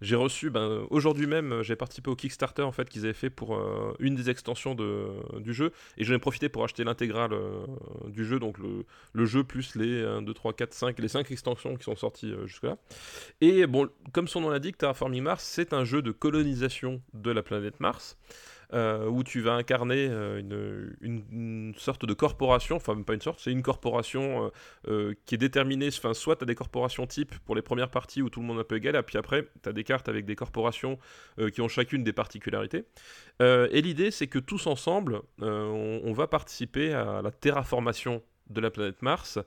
j'ai 0.00 0.14
reçu, 0.14 0.50
ben, 0.50 0.86
aujourd'hui 0.90 1.26
même, 1.26 1.62
j'ai 1.62 1.74
participé 1.74 2.10
au 2.10 2.14
Kickstarter 2.14 2.62
en 2.62 2.70
fait 2.70 2.88
qu'ils 2.88 3.04
avaient 3.04 3.14
fait 3.14 3.30
pour 3.30 3.58
une 3.98 4.14
des 4.14 4.28
extensions 4.28 4.74
de, 4.74 5.06
du 5.40 5.54
jeu, 5.54 5.72
et 5.96 6.04
j'en 6.04 6.14
ai 6.14 6.18
profité 6.18 6.50
pour 6.50 6.62
acheter 6.62 6.84
l'intégrale 6.84 7.30
du 8.06 8.26
jeu, 8.26 8.38
donc 8.38 8.58
le, 8.58 8.84
le, 9.14 9.24
jeu 9.24 9.42
plus 9.42 9.74
les 9.76 10.04
1, 10.04 10.22
2, 10.22 10.34
3, 10.34 10.52
4, 10.52 10.74
5, 10.74 10.98
les 10.98 11.08
5 11.08 11.30
extensions 11.30 11.76
qui 11.76 11.84
sont 11.84 11.96
sorties 11.96 12.34
jusque-là. 12.44 12.76
Et 13.40 13.66
bon, 13.66 13.88
comme 14.12 14.28
son 14.28 14.42
nom 14.42 14.50
l'indique, 14.58 14.76
Terraforming 14.76 15.22
Mars, 15.22 15.44
c'est 15.44 15.72
un 15.72 15.84
jeu 15.84 16.02
de 16.02 16.10
colonisation 16.10 17.00
de 17.14 17.30
la 17.30 17.44
planète 17.44 17.78
Mars. 17.78 18.18
Euh, 18.74 19.06
où 19.06 19.24
tu 19.24 19.40
vas 19.40 19.54
incarner 19.54 20.08
euh, 20.10 20.90
une, 21.00 21.72
sorte 21.78 22.04
de 22.04 22.12
corporation, 22.12 22.76
enfin 22.76 23.00
pas 23.00 23.14
une 23.14 23.22
sorte, 23.22 23.40
c'est 23.40 23.50
une 23.50 23.62
corporation 23.62 24.52
euh, 24.88 25.14
qui 25.24 25.36
est 25.36 25.38
déterminée, 25.38 25.88
enfin 25.88 26.12
soit 26.12 26.36
tu 26.36 26.42
as 26.42 26.46
des 26.46 26.54
corporations 26.54 27.06
type 27.06 27.34
pour 27.46 27.54
les 27.54 27.62
premières 27.62 27.90
parties 27.90 28.20
où 28.20 28.28
tout 28.28 28.40
le 28.40 28.46
monde 28.46 28.58
est 28.58 28.60
un 28.60 28.64
peu 28.64 28.76
égal, 28.76 28.94
et 28.94 29.02
puis 29.02 29.16
après 29.16 29.48
tu 29.62 29.70
as 29.70 29.72
des 29.72 29.84
cartes 29.84 30.10
avec 30.10 30.26
des 30.26 30.36
corporations 30.36 30.98
qui 31.54 31.62
ont 31.62 31.68
chacune 31.68 32.04
des 32.04 32.12
particularités. 32.12 32.84
et 33.40 33.80
l'idée 33.80 34.10
c'est 34.10 34.26
que 34.26 34.38
tous 34.38 34.66
ensemble, 34.66 35.22
on, 35.40 36.12
va 36.12 36.26
participer 36.26 36.92
à 36.92 37.22
la 37.22 37.30
terraformation 37.30 38.22
de 38.50 38.60
la 38.60 38.70
planète 38.70 39.00
Mars 39.00 39.38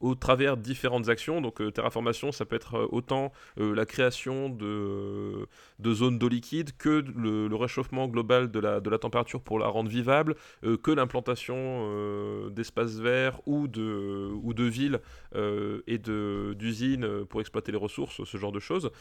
au 0.00 0.14
travers 0.14 0.56
différentes 0.56 1.08
actions. 1.08 1.40
Donc 1.40 1.60
euh, 1.60 1.70
terraformation, 1.70 2.32
ça 2.32 2.44
peut 2.44 2.56
être 2.56 2.74
euh, 2.74 2.88
autant 2.90 3.32
euh, 3.58 3.74
la 3.74 3.86
création 3.86 4.48
de, 4.48 5.46
de 5.78 5.94
zones 5.94 6.18
d'eau 6.18 6.28
liquide 6.28 6.76
que 6.76 7.04
le, 7.16 7.48
réchauffement 7.58 8.06
global 8.06 8.50
de 8.50 8.60
la, 8.60 8.80
de 8.80 8.88
la 8.88 8.98
température 8.98 9.40
pour 9.40 9.58
la 9.58 9.66
rendre 9.66 9.90
vivable, 9.90 10.36
que 10.62 10.92
l'implantation 10.92 12.48
d'espaces 12.50 13.00
verts 13.00 13.40
ou 13.46 13.66
de, 13.66 14.30
ou 14.44 14.54
de 14.54 14.62
villes 14.62 15.00
et 15.34 15.98
d'usines 15.98 17.24
pour 17.24 17.40
exploiter 17.40 17.72
les 17.72 17.78
ressources, 17.78 18.22
ce 18.22 18.36
genre 18.36 18.52
de 18.52 18.60
choses. 18.60 18.92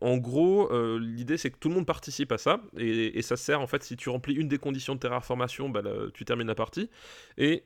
En 0.00 0.16
gros, 0.16 0.68
l'idée 0.98 1.36
c'est 1.36 1.52
que 1.52 1.58
tout 1.58 1.68
le 1.68 1.76
monde 1.76 1.86
participe 1.86 2.32
à 2.32 2.38
ça 2.38 2.60
et, 2.76 3.22
ça 3.22 3.36
sert 3.36 3.60
en 3.60 3.68
fait 3.68 3.84
si 3.84 3.96
tu 3.96 4.08
remplis 4.08 4.34
une 4.34 4.48
des 4.48 4.58
conditions 4.58 4.96
de 4.96 5.00
terraformation, 5.00 5.68
bah, 5.68 5.82
tu 6.12 6.24
termines 6.24 6.48
la 6.48 6.56
partie. 6.56 6.90
Et 7.38 7.62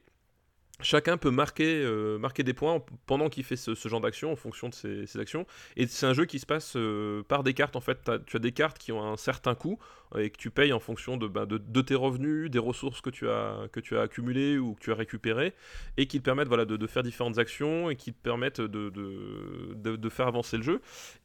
chacun 0.81 1.17
peut 1.17 1.31
marquer, 1.31 1.83
euh, 1.83 2.19
marquer 2.19 2.43
des 2.43 2.53
points 2.53 2.83
pendant 3.07 3.29
qu'il 3.29 3.45
fait 3.45 3.57
ce, 3.57 3.75
genre 3.75 4.01
d'action 4.01 4.33
en 4.33 4.37
fonction 4.37 4.69
de 4.69 4.75
ses, 4.75 5.19
actions. 5.19 5.47
Et 5.77 5.87
c'est 5.87 6.07
un 6.07 6.15
jeu 6.15 6.25
qui 6.25 6.39
se 6.39 6.47
passe 6.47 6.75
euh, 6.77 7.23
par 7.23 7.43
des 7.45 7.55
cartes. 7.55 7.77
En 7.77 7.81
fait, 7.81 8.11
tu 8.27 8.37
as 8.37 8.41
des 8.41 8.53
cartes 8.53 8.79
qui 8.79 8.93
ont 8.93 9.03
un 9.03 9.17
certain 9.17 9.55
coût 9.55 9.79
et 10.19 10.31
que 10.31 10.37
tu 10.37 10.51
payes 10.51 10.73
en 10.73 10.81
fonction 10.81 11.17
de, 11.17 11.29
de, 11.29 11.81
tes 11.83 11.95
revenus, 11.95 12.51
des 12.51 12.59
ressources 12.59 13.01
que 13.01 13.11
tu, 13.11 13.29
as, 13.29 13.69
accumulées 14.01 14.59
ou 14.59 14.75
que 14.75 14.81
tu 14.81 14.93
as 14.93 14.95
récupérées 14.95 15.55
et 15.97 16.07
qui 16.07 16.19
te 16.19 16.25
permettent 16.25 16.49
voilà, 16.49 16.65
de, 16.65 16.87
faire 16.87 17.03
différentes 17.03 17.39
actions 17.39 17.91
et 17.91 17.97
qui 17.97 18.13
te 18.13 18.23
permettent 18.23 18.61
de, 18.61 18.91
de 18.91 20.09
faire 20.09 20.27
avancer 20.29 20.57
le 20.57 20.63
jeu. 20.63 20.81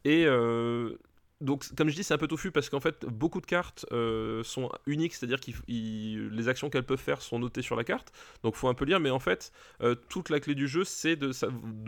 Et 0.06 0.26
euh, 0.26 0.98
donc, 1.42 1.74
comme 1.76 1.88
je 1.90 1.96
dis, 1.96 2.04
c'est 2.04 2.14
un 2.14 2.18
peu 2.18 2.28
touffu 2.28 2.52
parce 2.52 2.70
qu'en 2.70 2.82
fait, 2.82 3.06
beaucoup 3.06 3.40
de 3.40 3.46
cartes 3.46 3.86
euh, 3.94 4.44
sont 4.44 4.70
uniques, 4.86 5.14
c'est-à-dire 5.14 5.40
que 5.40 5.52
les 5.70 6.48
actions 6.50 6.70
qu'elles 6.70 6.86
peuvent 6.86 7.00
faire 7.00 7.22
sont 7.22 7.40
notées 7.40 7.62
sur 7.62 7.78
la 7.78 7.86
carte. 7.86 8.12
Donc, 8.44 8.56
faut 8.56 8.68
un 8.68 8.74
peu 8.74 8.84
lire, 8.84 9.00
mais 9.00 9.10
en 9.10 9.20
fait, 9.20 9.54
euh, 9.82 9.96
toute 10.10 10.30
la 10.30 10.42
clé 10.42 10.54
du 10.54 10.68
jeu, 10.68 10.84
c'est 10.84 11.16
de, 11.16 11.32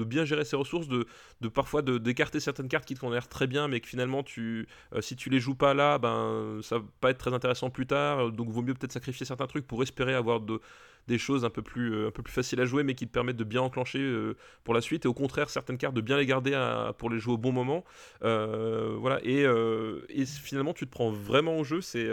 bien 0.06 0.24
gérer 0.24 0.46
ses 0.46 0.56
ressources, 0.56 0.88
de, 0.88 1.06
parfois 1.50 1.82
d'écarter 1.82 2.40
certaines 2.40 2.70
cartes 2.70 2.86
qui 2.86 2.94
te 2.94 3.00
font 3.00 3.10
l'air 3.10 3.28
très 3.28 3.46
bien, 3.46 3.68
mais 3.68 3.82
que 3.82 3.88
finalement, 3.88 4.24
euh, 4.38 4.66
si 5.02 5.18
tu 5.18 5.30
les 5.30 5.42
joues 5.42 5.56
pas 5.56 5.74
là, 5.74 5.98
ben, 5.98 6.62
ça 6.64 6.78
va 6.78 6.86
pas 7.02 7.10
être 7.10 7.18
très 7.18 7.34
intéressant 7.34 7.70
plus 7.70 7.88
tard. 7.88 8.32
Donc, 8.32 8.50
vaut 8.50 8.62
mieux 8.62 8.74
peut-être 8.74 8.94
sacrifier 8.94 9.26
certains 9.26 9.48
trucs 9.48 9.68
pour 9.68 9.84
espérer 9.84 10.14
avoir 10.14 10.40
de, 10.40 10.62
des 11.08 11.18
choses 11.18 11.46
un 11.46 11.50
peu 11.50 11.62
plus, 11.62 11.94
euh, 11.94 12.08
un 12.08 12.12
peu 12.12 12.24
plus 12.24 12.34
faciles 12.34 12.60
à 12.62 12.66
jouer, 12.66 12.84
mais 12.84 12.96
qui 12.96 13.08
te 13.08 13.12
permettent 13.12 13.38
de 13.38 13.44
bien 13.44 13.62
enclencher 13.62 14.00
euh, 14.00 14.36
pour 14.64 14.74
la 14.74 14.82
suite. 14.82 15.06
Et 15.06 15.08
au 15.08 15.14
contraire, 15.14 15.50
certaines 15.50 15.78
cartes, 15.78 15.96
de 15.96 16.02
bien 16.02 16.18
les 16.18 16.26
garder 16.26 16.52
pour 16.98 17.10
les 17.10 17.20
jouer 17.20 17.34
au 17.34 17.38
bon 17.38 17.52
moment. 17.52 17.84
Euh, 18.24 18.96
voilà. 19.00 19.20
Et, 19.24 19.42
et, 20.10 20.26
finalement, 20.26 20.74
tu 20.74 20.86
te 20.86 20.92
prends 20.92 21.12
vraiment 21.12 21.58
au 21.58 21.64
jeu. 21.64 21.82
C'est 21.82 22.10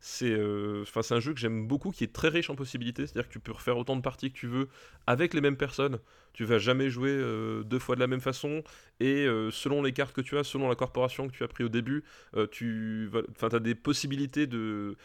c'est 0.00 0.36
c'est 0.84 1.14
un 1.14 1.20
jeu 1.20 1.34
que 1.34 1.40
j'aime 1.40 1.66
beaucoup, 1.66 1.90
qui 1.90 2.04
est 2.04 2.12
très 2.12 2.28
riche 2.28 2.50
en 2.50 2.54
possibilités. 2.54 3.06
C'est-à-dire 3.06 3.28
que 3.28 3.32
tu 3.32 3.40
peux 3.40 3.52
refaire 3.52 3.76
autant 3.76 3.96
de 3.96 4.02
parties 4.02 4.30
que 4.30 4.38
tu 4.38 4.46
veux 4.46 4.68
avec 5.06 5.34
les 5.34 5.40
mêmes 5.40 5.56
personnes. 5.56 5.98
Tu 6.32 6.44
vas 6.44 6.58
jamais 6.58 6.90
jouer 6.90 7.16
deux 7.64 7.78
fois 7.78 7.94
de 7.96 8.00
la 8.00 8.06
même 8.06 8.20
façon. 8.20 8.62
Et 9.00 9.26
selon 9.50 9.82
les 9.82 9.92
cartes 9.92 10.14
que 10.14 10.20
tu 10.20 10.38
as, 10.38 10.44
selon 10.44 10.68
la 10.68 10.74
corporation 10.74 11.26
que 11.28 11.32
tu 11.32 11.42
as 11.42 11.48
pris 11.48 11.64
au 11.64 11.68
début, 11.68 12.04
tu 12.50 13.10
as 13.42 13.58
des 13.58 13.74
possibilités 13.74 14.46
de, 14.46 14.96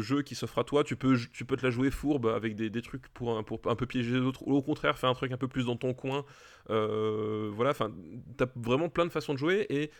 jeu 0.00 0.22
qui 0.22 0.34
s'offrent 0.34 0.58
à 0.58 0.64
toi. 0.64 0.84
Tu 0.84 0.96
peux, 0.96 1.16
tu 1.32 1.46
te 1.46 1.64
la 1.64 1.70
jouer 1.70 1.90
fourbe 1.90 2.26
avec 2.26 2.56
des, 2.56 2.82
trucs 2.82 3.08
pour 3.08 3.36
un, 3.36 3.42
peu 3.42 3.86
piéger 3.86 4.12
les 4.12 4.20
autres, 4.20 4.46
ou 4.46 4.54
au 4.54 4.62
contraire 4.62 4.98
faire 4.98 5.10
un 5.10 5.14
truc 5.14 5.32
un 5.32 5.36
peu 5.36 5.48
plus 5.48 5.66
dans 5.66 5.76
ton 5.76 5.94
coin. 5.94 6.24
Euh, 6.70 7.50
voilà, 7.52 7.70
enfin, 7.70 7.92
t'as 8.36 8.46
vraiment 8.56 8.88
plein 8.88 9.04
de 9.04 9.10
façons 9.10 9.34
de 9.34 9.38
jouer 9.38 9.66
et 9.68 9.90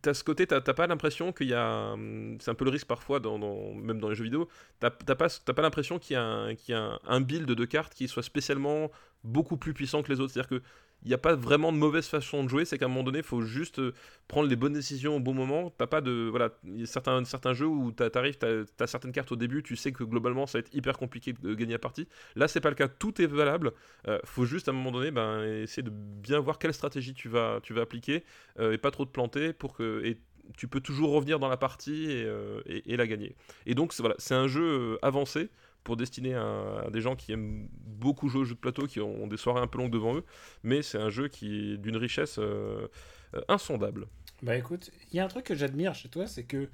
t'as 0.00 0.14
ce 0.14 0.24
côté, 0.24 0.46
t'as 0.46 0.60
pas 0.60 0.86
l'impression 0.86 1.32
qu'il 1.32 1.48
y 1.48 1.54
a. 1.54 1.92
Hum, 1.92 2.38
c'est 2.40 2.50
un 2.50 2.54
peu 2.54 2.64
le 2.64 2.70
risque 2.70 2.86
parfois, 2.86 3.20
dans, 3.20 3.38
même 3.74 4.00
dans 4.00 4.08
les 4.08 4.14
jeux 4.14 4.24
vidéo, 4.24 4.48
t'as 4.80 4.90
pas, 4.90 5.28
pas 5.28 5.62
l'impression 5.62 5.98
qu'il 5.98 6.14
y 6.14 6.16
a, 6.16 6.22
un, 6.22 6.52
y 6.52 6.72
a 6.72 6.98
un, 7.06 7.20
build 7.20 7.50
de 7.50 7.64
cartes 7.64 7.94
qui 7.94 8.08
soit 8.08 8.22
spécialement 8.22 8.90
beaucoup 9.24 9.56
plus 9.56 9.74
puissant 9.74 10.02
que 10.02 10.12
les 10.12 10.20
autres. 10.20 10.32
C'est-à-dire 10.32 10.60
que 10.60 10.62
il 11.04 11.08
n'y 11.08 11.14
a 11.14 11.18
pas 11.18 11.34
vraiment 11.34 11.72
de 11.72 11.78
mauvaise 11.78 12.06
façon 12.06 12.44
de 12.44 12.48
jouer, 12.48 12.64
c'est 12.64 12.78
qu'à 12.78 12.84
un 12.84 12.88
moment 12.88 13.02
donné, 13.02 13.18
il 13.18 13.24
faut 13.24 13.42
juste 13.42 13.80
euh, 13.80 13.92
prendre 14.28 14.48
les 14.48 14.56
bonnes 14.56 14.72
décisions 14.72 15.16
au 15.16 15.20
bon 15.20 15.34
moment. 15.34 15.72
T'as 15.76 15.86
pas. 15.86 16.00
Voilà, 16.00 16.50
il 16.64 16.80
y 16.80 16.82
a 16.82 16.86
certains, 16.86 17.52
jeux 17.54 17.66
où 17.66 17.90
t'arrives, 17.90 18.38
t'as 18.38 18.62
as 18.78 18.86
certaines 18.86 19.12
cartes 19.12 19.32
au 19.32 19.36
début, 19.36 19.62
tu 19.62 19.74
sais 19.76 19.92
que 19.92 20.04
globalement 20.04 20.46
ça 20.46 20.58
va 20.58 20.60
être 20.60 20.74
hyper 20.74 20.96
compliqué 20.98 21.32
de 21.32 21.54
gagner 21.54 21.72
la 21.72 21.78
partie. 21.78 22.06
Là, 22.36 22.46
c'est 22.48 22.60
pas 22.60 22.70
le 22.70 22.76
cas, 22.76 22.88
tout 22.88 23.20
est 23.20 23.26
valable. 23.26 23.72
Euh, 24.06 24.18
faut 24.24 24.44
juste 24.44 24.68
à 24.68 24.70
un 24.70 24.74
moment 24.74 24.92
donné 24.92 25.10
ben, 25.10 25.42
essayer 25.44 25.82
de 25.82 25.90
bien 25.90 26.38
voir 26.38 26.58
quelle 26.58 26.74
stratégie 26.74 27.14
tu 27.14 27.28
vas, 27.28 27.60
tu 27.62 27.78
appliquer 27.80 28.22
euh, 28.60 28.72
et 28.72 28.78
pas 28.78 28.90
trop 28.90 29.04
te 29.04 29.10
planter 29.10 29.52
pour 29.52 29.74
que. 29.74 30.16
Tu 30.56 30.66
peux 30.66 30.80
toujours 30.80 31.12
revenir 31.12 31.38
dans 31.38 31.48
la 31.48 31.56
partie 31.56 32.10
et, 32.10 32.92
et 32.92 32.96
la 32.96 33.06
gagner. 33.06 33.36
Et 33.64 33.76
donc, 33.76 33.94
voilà, 34.00 34.16
c'est 34.18 34.34
un 34.34 34.48
jeu 34.48 34.98
avancé 35.00 35.50
pour 35.84 35.96
destiner 35.96 36.34
à, 36.34 36.88
des 36.92 37.00
gens 37.00 37.16
qui 37.16 37.32
aiment 37.32 37.68
beaucoup 37.72 38.28
jouer 38.28 38.42
aux 38.42 38.44
jeux 38.44 38.54
de 38.54 38.60
plateau, 38.60 38.86
qui 38.86 39.00
ont 39.00 39.26
des 39.26 39.36
soirées 39.36 39.60
un 39.60 39.66
peu 39.66 39.78
longues 39.78 39.92
devant 39.92 40.16
eux, 40.16 40.24
mais 40.62 40.82
c'est 40.82 40.98
un 40.98 41.10
jeu 41.10 41.28
qui 41.28 41.72
est 41.72 41.76
d'une 41.76 41.96
richesse 41.96 42.38
euh, 42.38 42.88
euh, 43.34 43.40
insondable. 43.48 44.06
Bah 44.42 44.56
écoute, 44.56 44.90
il 45.10 45.16
y 45.16 45.20
a 45.20 45.24
un 45.24 45.28
truc 45.28 45.44
que 45.44 45.54
j'admire 45.54 45.94
chez 45.94 46.08
toi, 46.08 46.26
c'est 46.26 46.44
que 46.44 46.68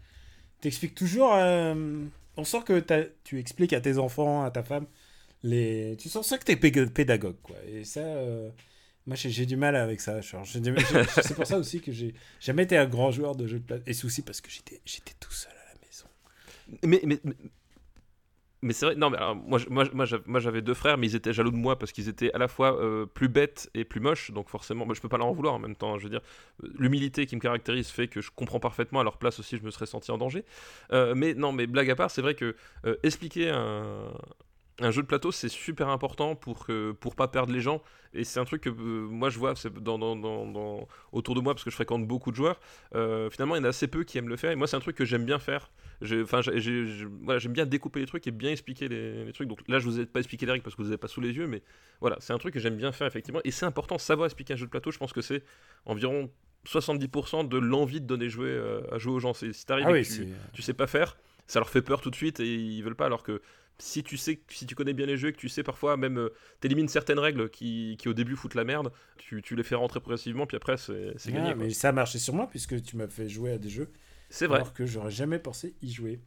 tu 0.61 0.69
expliques 0.69 0.95
toujours. 0.95 1.35
Euh, 1.35 2.05
on 2.37 2.45
sent 2.45 2.63
que 2.65 2.83
tu 3.25 3.39
expliques 3.39 3.73
à 3.73 3.81
tes 3.81 3.99
enfants, 3.99 4.43
à 4.45 4.51
ta 4.51 4.63
femme, 4.63 4.87
les... 5.43 5.97
tu 5.99 6.09
sens 6.09 6.27
ça 6.27 6.39
que 6.39 6.45
tu 6.45 6.53
es 6.53 6.87
pédagogue, 6.87 7.37
quoi. 7.43 7.57
Et 7.67 7.85
ça, 7.85 8.03
moi 9.07 9.17
j'ai 9.17 9.47
du 9.47 9.57
mal 9.57 9.77
avec 9.77 10.01
ça. 10.01 10.21
C'est 10.23 11.35
pour 11.35 11.47
ça 11.47 11.59
aussi 11.59 11.81
que 11.81 11.93
j'ai 11.93 12.15
jamais 12.41 12.63
été 12.63 12.77
un 12.77 12.87
grand 12.87 13.11
joueur 13.11 13.37
de 13.37 13.47
jeux 13.47 13.59
de 13.59 13.65
plateau. 13.65 13.85
Et 13.87 13.93
c'est 13.93 14.05
aussi 14.05 14.23
parce 14.23 14.41
que 14.41 14.51
j'étais 14.51 15.15
tout 15.19 15.33
seul 15.33 15.53
à 15.53 15.75
la 15.75 15.81
maison. 15.87 16.07
mais, 16.85 17.01
mais, 17.05 17.21
mais 17.25 17.35
c'est 18.71 18.87
vrai, 18.87 18.95
non, 18.97 19.11
mais 19.11 19.19
moi, 19.47 19.61
moi, 19.71 19.85
moi 20.27 20.41
j'avais 20.41 20.63
deux 20.63 20.75
frères, 20.75 20.99
mais 20.99 21.07
ils 21.07 21.15
étaient 21.15 21.33
jaloux 21.33 21.53
de 21.53 21.57
moi 21.57 21.79
parce 21.79 21.93
qu'ils 21.93 22.09
étaient 22.09 22.33
à 22.33 22.39
la 22.39 22.49
fois 22.49 22.81
euh, 22.81 23.07
plus 23.07 23.29
bêtes 23.29 23.71
et 23.75 23.85
plus 23.85 24.01
moches, 24.01 24.33
donc 24.33 24.49
forcément, 24.49 24.85
moi, 24.85 24.95
je 24.95 25.01
peux 25.01 25.09
pas 25.09 25.19
leur 25.19 25.29
en 25.29 25.33
vouloir 25.33 25.55
en 25.55 25.59
même 25.59 25.77
temps. 25.77 25.99
Je 25.99 26.05
veux 26.05 26.11
dire, 26.11 26.23
l'humilité 26.79 27.27
qui 27.27 27.37
me 27.37 27.41
caractérise 27.41 27.89
fait 27.89 28.09
que 28.09 28.21
je 28.21 28.31
comprends 28.35 28.61
parfaitement 28.61 29.01
à 29.01 29.05
leur 29.05 29.19
place 29.19 29.39
aussi, 29.39 29.57
je 29.57 29.63
me 29.63 29.71
serais 29.71 29.87
senti 29.87 30.11
en 30.11 30.19
danger. 30.19 30.45
Euh, 30.93 31.15
mais 31.15 31.35
non, 31.35 31.53
mais 31.53 31.67
blague 31.67 31.91
à 31.91 31.97
part, 31.97 32.11
c'est 32.11 32.23
vrai 32.23 32.35
que 32.35 32.57
euh, 32.85 32.97
expliquer 33.05 33.51
un, 33.51 34.11
un 34.81 34.91
jeu 34.91 35.03
de 35.03 35.07
plateau, 35.07 35.33
c'est 35.33 35.49
super 35.49 35.89
important 35.89 36.37
pour 36.37 36.65
que, 36.65 36.93
pour 36.93 37.17
pas 37.17 37.29
perdre 37.29 37.53
les 37.53 37.61
gens. 37.61 37.83
Et 38.15 38.25
c'est 38.25 38.41
un 38.41 38.45
truc 38.45 38.63
que 38.63 38.71
euh, 38.71 38.73
moi 39.09 39.29
je 39.29 39.39
vois 39.39 39.55
dans, 39.81 39.99
dans, 39.99 40.17
dans, 40.17 40.89
autour 41.13 41.35
de 41.35 41.41
moi 41.41 41.55
parce 41.55 41.65
que 41.65 41.71
je 41.71 41.75
fréquente 41.75 42.07
beaucoup 42.07 42.31
de 42.31 42.37
joueurs. 42.37 42.61
Euh, 42.95 43.29
finalement, 43.31 43.57
il 43.57 43.59
y 43.59 43.61
en 43.63 43.65
a 43.65 43.69
assez 43.69 43.89
peu 43.89 44.05
qui 44.05 44.19
aiment 44.19 44.29
le 44.29 44.37
faire. 44.37 44.51
Et 44.51 44.57
moi, 44.57 44.67
c'est 44.67 44.77
un 44.77 44.81
truc 44.81 44.97
que 44.97 45.05
j'aime 45.05 45.25
bien 45.25 45.39
faire. 45.39 45.71
Enfin, 46.23 46.41
voilà, 47.23 47.39
j'aime 47.41 47.53
bien 47.53 47.67
découper 47.67 48.01
les 48.01 48.07
trucs 48.07 48.27
et 48.27 48.31
bien 48.31 48.51
expliquer 48.51 48.89
les, 48.89 49.33
trucs. 49.33 49.49
Donc 49.49 49.61
là, 49.67 49.81
je 49.81 49.85
vous 49.85 49.99
ai 49.99 50.07
pas 50.07 50.21
expliqué 50.21 50.47
les 50.47 50.53
règles 50.53 50.63
parce 50.63 50.77
que 50.77 50.83
vous 50.83 50.89
n'avez 50.89 50.99
pas 50.99 51.09
sous 51.09 51.21
les 51.21 51.33
yeux, 51.33 51.49
mais 51.49 51.63
voilà, 52.01 52.17
c'est 52.21 52.33
un 52.33 52.39
truc 52.39 52.55
que 52.55 52.61
j'aime 52.61 52.77
bien 52.77 52.93
faire 52.93 53.07
effectivement. 53.07 53.41
Et 53.45 53.51
c'est 53.51 53.67
important, 53.67 53.99
savoir 53.99 54.27
expliquer 54.27 54.55
un 54.55 54.57
jeu 54.57 54.67
de 54.67 54.71
plateau. 54.71 54.93
Je 54.93 54.99
pense 54.99 55.13
que 55.13 55.23
c'est 55.23 55.43
environ 55.87 56.31
70% 56.67 57.49
de 57.49 57.59
l'envie 57.59 58.01
de 58.01 58.07
donner 58.07 58.29
jouer 58.29 58.51
euh, 58.51 58.81
à 58.93 58.99
jouer 58.99 59.13
aux 59.13 59.21
gens. 59.21 59.35
Si 59.35 59.53
t'arrives 59.67 59.87
ah 59.89 59.99
et 59.99 60.03
que 60.03 60.09
tu, 60.09 60.29
tu 60.53 60.63
sais 60.63 60.75
pas 60.75 60.87
faire, 60.87 61.17
ça 61.49 61.59
leur 61.59 61.69
fait 61.69 61.83
peur 61.83 62.01
tout 62.01 62.11
de 62.11 62.17
suite 62.17 62.39
et 62.39 62.55
ils 62.55 62.83
veulent 62.83 62.95
pas. 62.95 63.07
Alors 63.07 63.25
que 63.25 63.43
si 63.79 64.03
tu 64.03 64.17
sais, 64.17 64.41
si 64.49 64.67
tu 64.67 64.75
connais 64.75 64.93
bien 64.93 65.07
les 65.07 65.17
jeux 65.17 65.29
et 65.29 65.33
que 65.33 65.39
tu 65.39 65.49
sais 65.49 65.63
parfois 65.63 65.97
même 65.97 66.19
euh, 66.19 66.35
t'élimines 66.61 66.89
certaines 66.89 67.19
règles 67.19 67.49
qui, 67.49 67.97
qui, 67.99 68.09
au 68.09 68.13
début 68.13 68.35
foutent 68.35 68.55
la 68.55 68.65
merde, 68.65 68.93
tu, 69.17 69.41
tu 69.41 69.55
les 69.55 69.63
fais 69.63 69.77
rentrer 69.77 70.01
progressivement 70.01 70.47
puis 70.47 70.57
après 70.57 70.77
c'est 70.77 71.15
ah, 71.27 71.31
gagné. 71.31 71.55
Mais 71.55 71.71
ça 71.71 71.91
a 71.91 71.93
marché 71.93 72.19
sur 72.19 72.35
moi 72.35 72.49
puisque 72.49 72.83
tu 72.83 72.97
m'as 72.97 73.09
fait 73.09 73.29
jouer 73.29 73.53
à 73.53 73.59
des 73.59 73.71
jeux. 73.71 73.91
C'est 74.31 74.47
vrai. 74.47 74.57
Alors 74.57 74.75
que 74.75 74.85
j'aurais 74.85 75.11
jamais 75.11 75.39
pensé 75.39 75.75
y 75.81 75.91
jouer. 75.91 76.21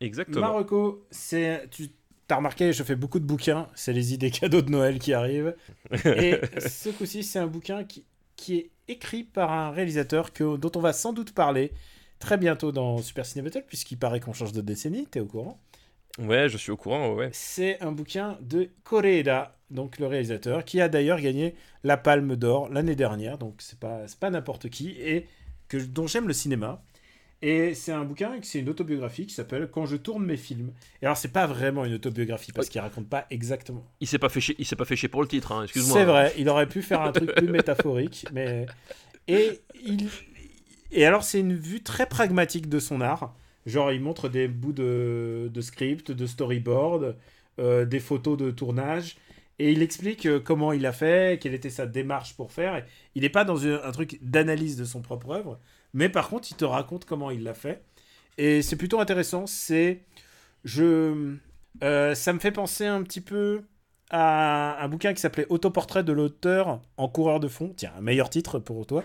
Exactement. 0.00 0.40
Marocco, 0.40 1.06
c'est 1.10 1.68
tu 1.70 1.88
as 2.28 2.36
remarqué, 2.36 2.72
je 2.72 2.82
fais 2.82 2.96
beaucoup 2.96 3.20
de 3.20 3.24
bouquins, 3.24 3.68
c'est 3.74 3.92
les 3.92 4.14
idées 4.14 4.30
cadeaux 4.30 4.62
de 4.62 4.70
Noël 4.70 4.98
qui 4.98 5.12
arrivent. 5.12 5.54
et 6.04 6.40
ce 6.58 6.88
coup-ci, 6.88 7.22
c'est 7.22 7.38
un 7.38 7.46
bouquin 7.46 7.84
qui, 7.84 8.04
qui 8.36 8.56
est 8.56 8.70
écrit 8.88 9.22
par 9.22 9.52
un 9.52 9.70
réalisateur 9.70 10.32
que, 10.32 10.56
dont 10.56 10.72
on 10.74 10.80
va 10.80 10.92
sans 10.92 11.12
doute 11.12 11.32
parler 11.32 11.72
très 12.18 12.38
bientôt 12.38 12.72
dans 12.72 12.98
Super 12.98 13.26
Ciné 13.26 13.42
Battle 13.42 13.64
puisqu'il 13.66 13.98
paraît 13.98 14.18
qu'on 14.18 14.32
change 14.32 14.52
de 14.52 14.60
décennie, 14.60 15.06
t'es 15.06 15.20
au 15.20 15.26
courant 15.26 15.60
Ouais, 16.18 16.48
je 16.48 16.56
suis 16.58 16.70
au 16.70 16.76
courant, 16.76 17.14
ouais. 17.14 17.30
C'est 17.32 17.80
un 17.80 17.92
bouquin 17.92 18.38
de 18.40 18.68
Koreeda, 18.84 19.56
donc 19.70 19.98
le 19.98 20.06
réalisateur, 20.06 20.64
qui 20.64 20.80
a 20.80 20.88
d'ailleurs 20.88 21.20
gagné 21.20 21.54
la 21.84 21.96
Palme 21.96 22.36
d'Or 22.36 22.68
l'année 22.68 22.96
dernière, 22.96 23.38
donc 23.38 23.56
c'est 23.58 23.78
pas, 23.78 24.02
pas 24.20 24.30
n'importe 24.30 24.68
qui, 24.68 24.90
et 25.00 25.26
que, 25.68 25.78
dont 25.78 26.06
j'aime 26.06 26.28
le 26.28 26.34
cinéma. 26.34 26.82
Et 27.44 27.74
c'est 27.74 27.90
un 27.90 28.04
bouquin, 28.04 28.38
c'est 28.42 28.60
une 28.60 28.68
autobiographie 28.68 29.26
qui 29.26 29.34
s'appelle 29.34 29.68
Quand 29.72 29.84
je 29.84 29.96
tourne 29.96 30.24
mes 30.24 30.36
films. 30.36 30.72
Et 31.00 31.06
alors, 31.06 31.16
c'est 31.16 31.32
pas 31.32 31.46
vraiment 31.46 31.84
une 31.84 31.94
autobiographie 31.94 32.52
parce 32.52 32.68
qu'il 32.68 32.80
raconte 32.80 33.08
pas 33.08 33.26
exactement. 33.30 33.84
Il 34.00 34.06
s'est 34.06 34.20
pas 34.20 34.28
fait 34.28 34.40
chier, 34.40 34.54
il 34.60 34.64
s'est 34.64 34.76
pas 34.76 34.84
fait 34.84 34.94
chier 34.94 35.08
pour 35.08 35.22
le 35.22 35.28
titre, 35.28 35.50
hein, 35.50 35.64
excuse-moi. 35.64 35.98
C'est 35.98 36.04
vrai, 36.04 36.32
il 36.38 36.48
aurait 36.48 36.68
pu 36.68 36.82
faire 36.82 37.02
un 37.02 37.10
truc 37.10 37.34
plus 37.34 37.48
métaphorique, 37.48 38.26
mais. 38.32 38.66
Et 39.26 39.60
il. 39.84 40.08
Et 40.92 41.04
alors, 41.04 41.24
c'est 41.24 41.40
une 41.40 41.54
vue 41.54 41.82
très 41.82 42.06
pragmatique 42.06 42.68
de 42.68 42.78
son 42.78 43.00
art. 43.00 43.34
Genre, 43.66 43.92
il 43.92 44.00
montre 44.00 44.28
des 44.28 44.48
bouts 44.48 44.72
de, 44.72 45.50
script, 45.60 46.10
de 46.10 46.26
storyboard, 46.26 47.16
euh, 47.58 47.84
des 47.84 48.00
photos 48.00 48.36
de 48.36 48.50
tournage. 48.50 49.16
Et 49.58 49.70
il 49.70 49.82
explique 49.82 50.26
euh, 50.26 50.40
comment 50.40 50.72
il 50.72 50.86
a 50.86 50.92
fait, 50.92 51.40
quelle 51.40 51.54
était 51.54 51.70
sa 51.70 51.86
démarche 51.86 52.34
pour 52.34 52.52
faire. 52.52 52.84
il 53.14 53.22
n'est 53.22 53.28
pas 53.28 53.44
dans 53.44 53.64
un, 53.66 53.92
truc 53.92 54.18
d'analyse 54.22 54.76
de 54.76 54.84
son 54.84 55.02
propre 55.02 55.30
œuvre, 55.30 55.60
mais 55.94 56.08
par 56.08 56.28
contre, 56.28 56.48
il 56.50 56.56
te 56.56 56.64
raconte 56.64 57.04
comment 57.04 57.30
il 57.30 57.44
l'a 57.44 57.54
fait. 57.54 57.82
Et 58.38 58.62
c'est 58.62 58.76
plutôt 58.76 59.00
intéressant. 59.00 59.46
C'est. 59.46 60.00
Je. 60.64 61.36
Euh, 61.82 62.14
ça 62.14 62.32
me 62.32 62.38
fait 62.38 62.52
penser 62.52 62.86
un 62.86 63.02
petit 63.02 63.20
peu 63.20 63.62
à 64.10 64.82
un 64.82 64.88
bouquin 64.88 65.14
qui 65.14 65.20
s'appelait 65.20 65.46
Autoportrait 65.48 66.04
de 66.04 66.12
l'auteur 66.12 66.80
en 66.96 67.08
coureur 67.08 67.40
de 67.40 67.48
fond. 67.48 67.72
Tiens, 67.76 67.92
un 67.96 68.00
meilleur 68.00 68.30
titre 68.30 68.58
pour 68.58 68.86
toi. 68.86 69.04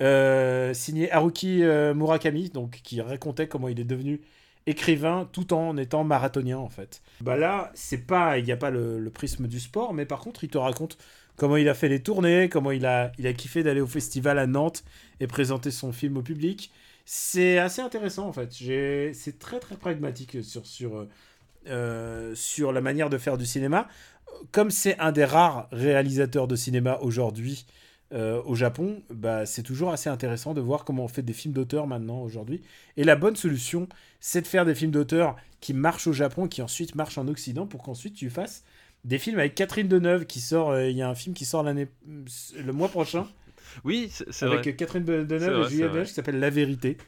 Euh, 0.00 0.74
signé 0.74 1.10
Haruki 1.12 1.62
euh, 1.62 1.94
Murakami, 1.94 2.50
donc 2.50 2.80
qui 2.82 3.00
racontait 3.00 3.46
comment 3.46 3.68
il 3.68 3.78
est 3.78 3.84
devenu 3.84 4.20
écrivain 4.66 5.28
tout 5.32 5.52
en 5.52 5.76
étant 5.76 6.04
marathonien 6.04 6.58
en 6.58 6.68
fait. 6.68 7.02
Bah 7.20 7.36
là, 7.36 7.70
c'est 7.74 8.06
pas, 8.06 8.38
il 8.38 8.44
n'y 8.44 8.52
a 8.52 8.56
pas 8.56 8.70
le, 8.70 9.10
prisme 9.10 9.46
du 9.46 9.60
sport, 9.60 9.92
mais 9.92 10.06
par 10.06 10.20
contre, 10.20 10.44
il 10.44 10.50
te 10.50 10.58
raconte 10.58 10.98
comment 11.36 11.56
il 11.56 11.68
a 11.68 11.74
fait 11.74 11.88
les 11.88 12.00
tournées, 12.02 12.48
comment 12.48 12.70
il 12.70 12.86
a, 12.86 13.12
il 13.18 13.26
a 13.26 13.32
kiffé 13.32 13.62
d'aller 13.62 13.80
au 13.80 13.86
festival 13.86 14.38
à 14.38 14.46
Nantes 14.46 14.84
et 15.20 15.26
présenter 15.26 15.70
son 15.70 15.92
film 15.92 16.16
au 16.16 16.22
public. 16.22 16.72
C'est 17.04 17.58
assez 17.58 17.82
intéressant 17.82 18.28
en 18.28 18.32
fait. 18.32 18.52
C'est 18.52 19.38
très 19.38 19.58
très 19.58 19.76
pragmatique 19.76 20.42
sur, 20.42 20.66
sur, 20.66 21.06
euh, 21.68 22.34
sur 22.34 22.72
la 22.72 22.80
manière 22.80 23.10
de 23.10 23.18
faire 23.18 23.36
du 23.36 23.46
cinéma. 23.46 23.88
Comme 24.50 24.70
c'est 24.70 24.98
un 24.98 25.12
des 25.12 25.24
rares 25.24 25.68
réalisateurs 25.72 26.48
de 26.48 26.56
cinéma 26.56 26.98
aujourd'hui 27.02 27.66
euh, 28.12 28.42
au 28.44 28.54
Japon, 28.54 29.02
bah, 29.10 29.46
c'est 29.46 29.62
toujours 29.62 29.90
assez 29.90 30.10
intéressant 30.10 30.52
de 30.52 30.60
voir 30.60 30.84
comment 30.84 31.04
on 31.04 31.08
fait 31.08 31.22
des 31.22 31.32
films 31.32 31.54
d'auteur 31.54 31.86
maintenant 31.86 32.20
aujourd'hui. 32.20 32.60
Et 32.98 33.04
la 33.04 33.16
bonne 33.16 33.36
solution, 33.36 33.88
c'est 34.20 34.42
de 34.42 34.46
faire 34.46 34.66
des 34.66 34.74
films 34.74 34.90
d'auteur 34.90 35.36
qui 35.60 35.72
marchent 35.72 36.06
au 36.06 36.12
Japon, 36.12 36.46
qui 36.46 36.60
ensuite 36.60 36.94
marchent 36.94 37.16
en 37.16 37.26
Occident, 37.28 37.66
pour 37.66 37.82
qu'ensuite 37.82 38.14
tu 38.14 38.28
fasses 38.28 38.64
des 39.04 39.18
films 39.18 39.38
avec 39.38 39.54
Catherine 39.54 39.88
Deneuve 39.88 40.26
qui 40.26 40.40
sort. 40.40 40.72
Euh, 40.72 40.90
il 40.90 40.96
y 40.96 41.02
a 41.02 41.08
un 41.08 41.14
film 41.14 41.34
qui 41.34 41.46
sort 41.46 41.62
l'année, 41.62 41.88
le 42.06 42.72
mois 42.72 42.88
prochain. 42.88 43.26
Oui, 43.84 44.10
c'est 44.10 44.46
vrai. 44.46 44.58
Avec 44.58 44.76
Catherine 44.76 45.04
Deneuve 45.04 45.66
et 45.66 45.70
Juliette 45.70 45.92
Belge 45.92 46.08
qui 46.08 46.14
s'appelle 46.14 46.38
La 46.38 46.50
Vérité. 46.50 46.98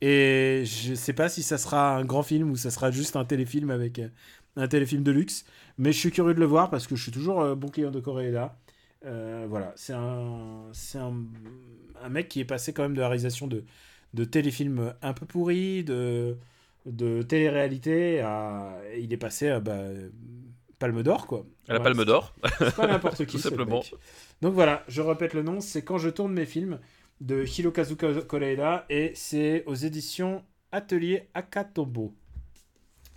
Et 0.00 0.64
je 0.64 0.94
sais 0.94 1.12
pas 1.12 1.28
si 1.28 1.42
ça 1.42 1.58
sera 1.58 1.96
un 1.96 2.04
grand 2.04 2.22
film 2.22 2.50
ou 2.50 2.56
ça 2.56 2.70
sera 2.70 2.90
juste 2.90 3.14
un 3.14 3.24
téléfilm 3.24 3.70
avec 3.70 3.98
euh, 4.00 4.08
un 4.56 4.66
téléfilm 4.66 5.04
de 5.04 5.12
luxe. 5.12 5.44
Mais 5.76 5.92
je 5.92 5.98
suis 5.98 6.10
curieux 6.10 6.34
de 6.34 6.40
le 6.40 6.46
voir 6.46 6.70
parce 6.70 6.88
que 6.88 6.96
je 6.96 7.02
suis 7.02 7.12
toujours 7.12 7.54
bon 7.54 7.68
client 7.68 7.92
de 7.92 8.00
Corée 8.00 8.32
là. 8.32 8.58
Euh, 9.04 9.46
voilà, 9.48 9.72
c'est 9.76 9.92
un, 9.92 10.68
c'est 10.72 10.98
un, 10.98 11.14
un, 12.02 12.08
mec 12.08 12.28
qui 12.28 12.40
est 12.40 12.44
passé 12.44 12.72
quand 12.72 12.82
même 12.82 12.94
de 12.94 13.00
la 13.00 13.08
réalisation 13.08 13.46
de, 13.46 13.64
de 14.14 14.24
téléfilms 14.24 14.94
un 15.02 15.12
peu 15.12 15.24
pourris, 15.24 15.84
de, 15.84 16.36
de 16.84 17.22
télé-réalité, 17.22 18.20
à, 18.20 18.76
il 18.98 19.12
est 19.12 19.18
passé 19.18 19.48
à 19.48 19.60
bah, 19.60 19.84
Palme 20.78 21.02
d'Or, 21.02 21.26
quoi. 21.26 21.44
À 21.68 21.74
la 21.74 21.80
Palme 21.80 22.04
d'Or. 22.04 22.34
C'est 22.58 22.74
pas 22.74 22.86
n'importe 22.86 23.16
qui. 23.26 23.36
Tout 23.36 23.42
simplement. 23.42 23.82
Donc 24.42 24.54
voilà, 24.54 24.84
je 24.88 25.02
répète 25.02 25.34
le 25.34 25.42
nom, 25.42 25.60
c'est 25.60 25.82
Quand 25.82 25.98
je 25.98 26.08
tourne 26.08 26.32
mes 26.32 26.46
films 26.46 26.78
de 27.20 27.44
Hirokazu 27.44 27.96
Koreeda 27.96 28.84
et 28.88 29.12
c'est 29.14 29.64
aux 29.66 29.74
éditions 29.74 30.44
Atelier 30.70 31.28
Akatobo. 31.34 32.14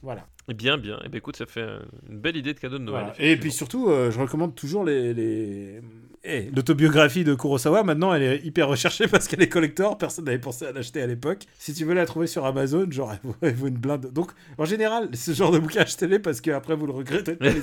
Voilà. 0.01 0.25
Bien, 0.47 0.77
bien. 0.77 0.95
Et 0.97 1.03
eh 1.05 1.09
bien, 1.09 1.17
écoute, 1.19 1.35
ça 1.35 1.45
fait 1.45 1.65
une 2.09 2.19
belle 2.19 2.35
idée 2.35 2.53
de 2.53 2.59
cadeau 2.59 2.79
de 2.79 2.83
Noël. 2.83 3.13
Et 3.19 3.37
puis 3.37 3.51
surtout, 3.51 3.89
euh, 3.89 4.11
je 4.11 4.19
recommande 4.19 4.55
toujours 4.55 4.83
les. 4.83 5.13
les... 5.13 5.81
Eh, 6.23 6.51
l'autobiographie 6.55 7.23
de 7.23 7.33
Kurosawa, 7.33 7.83
maintenant, 7.83 8.13
elle 8.13 8.21
est 8.21 8.45
hyper 8.45 8.67
recherchée 8.67 9.07
parce 9.07 9.27
qu'elle 9.27 9.41
est 9.41 9.49
collector. 9.49 9.97
Personne 9.97 10.25
n'avait 10.25 10.39
pensé 10.39 10.65
à 10.65 10.71
l'acheter 10.71 11.01
à 11.01 11.07
l'époque. 11.07 11.45
Si 11.57 11.73
tu 11.73 11.85
veux 11.85 11.93
la 11.93 12.05
trouver 12.05 12.27
sur 12.27 12.45
Amazon, 12.45 12.89
genre, 12.91 13.13
elle 13.41 13.55
vaut 13.55 13.67
une 13.67 13.77
blinde. 13.77 14.11
Donc, 14.11 14.31
en 14.57 14.65
général, 14.65 15.09
ce 15.15 15.31
genre 15.31 15.51
de 15.51 15.59
bouquin, 15.59 15.81
achetez-les 15.81 16.19
parce 16.19 16.41
qu'après, 16.41 16.75
vous 16.75 16.85
le 16.85 16.93
regrettez 16.93 17.35
de 17.35 17.61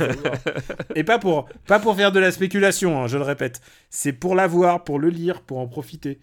Et 0.97 1.05
pas 1.05 1.19
pour, 1.19 1.49
pas 1.67 1.79
pour 1.79 1.95
faire 1.95 2.11
de 2.11 2.21
la 2.21 2.33
spéculation, 2.33 3.03
hein, 3.03 3.07
je 3.07 3.17
le 3.17 3.25
répète. 3.25 3.61
C'est 3.91 4.13
pour 4.13 4.35
l'avoir, 4.35 4.83
pour 4.85 4.99
le 4.99 5.09
lire, 5.09 5.43
pour 5.43 5.59
en 5.59 5.69
profiter. 5.69 6.21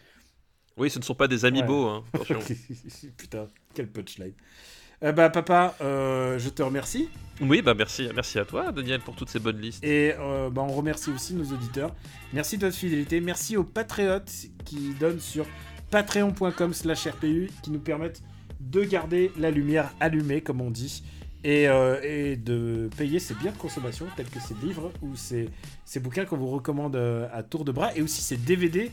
Oui, 0.78 0.90
ce 0.90 1.00
ne 1.00 1.04
sont 1.04 1.16
pas 1.16 1.30
des 1.30 1.46
amiibo, 1.46 1.88
hein, 1.88 2.04
Putain, 3.18 3.48
quel 3.74 3.88
punchline. 3.88 4.34
Bah 5.02 5.30
papa, 5.30 5.76
euh, 5.82 6.40
je 6.40 6.50
te 6.50 6.64
remercie. 6.64 7.10
Oui, 7.42 7.62
bah 7.62 7.74
merci, 7.74 8.08
merci 8.16 8.40
à 8.40 8.46
toi 8.46 8.72
Daniel 8.72 9.02
pour 9.02 9.16
toutes 9.16 9.30
ces 9.30 9.40
bonnes 9.40 9.60
listes. 9.60 9.84
Et 9.84 10.14
euh, 10.18 10.50
bah, 10.50 10.62
on 10.68 10.72
remercie 10.72 11.10
aussi 11.12 11.34
nos 11.34 11.54
auditeurs. 11.54 11.94
Merci 12.34 12.58
de 12.58 12.66
votre 12.66 12.78
fidélité. 12.78 13.20
Merci 13.20 13.58
aux 13.58 13.64
patriotes 13.64 14.32
qui 14.64 14.94
donnent 15.00 15.20
sur 15.20 15.46
patreon.com 15.92 16.74
slash 16.74 17.08
RPU 17.08 17.50
qui 17.62 17.72
nous 17.72 17.80
permettent 17.80 18.24
de 18.62 18.84
garder 18.84 19.32
la 19.38 19.52
lumière 19.52 19.94
allumée 20.00 20.42
comme 20.42 20.62
on 20.62 20.72
dit. 20.72 21.04
Et, 21.44 21.68
euh, 21.68 22.00
et, 22.02 22.38
de 22.38 22.90
payer 22.98 23.20
ces 23.20 23.36
biens 23.36 23.52
de 23.52 23.58
consommation 23.58 24.08
tels 24.18 24.30
que 24.30 24.40
ces 24.40 24.56
livres 24.64 24.92
ou 25.04 25.16
ces, 25.16 25.48
ces 25.84 26.00
bouquins 26.00 26.26
qu'on 26.26 26.38
vous 26.38 26.50
recommande 26.50 26.96
à 26.96 27.44
tour 27.44 27.66
de 27.66 27.72
bras 27.72 27.96
et 27.96 28.02
aussi 28.02 28.22
ces 28.22 28.38
DVD 28.38 28.90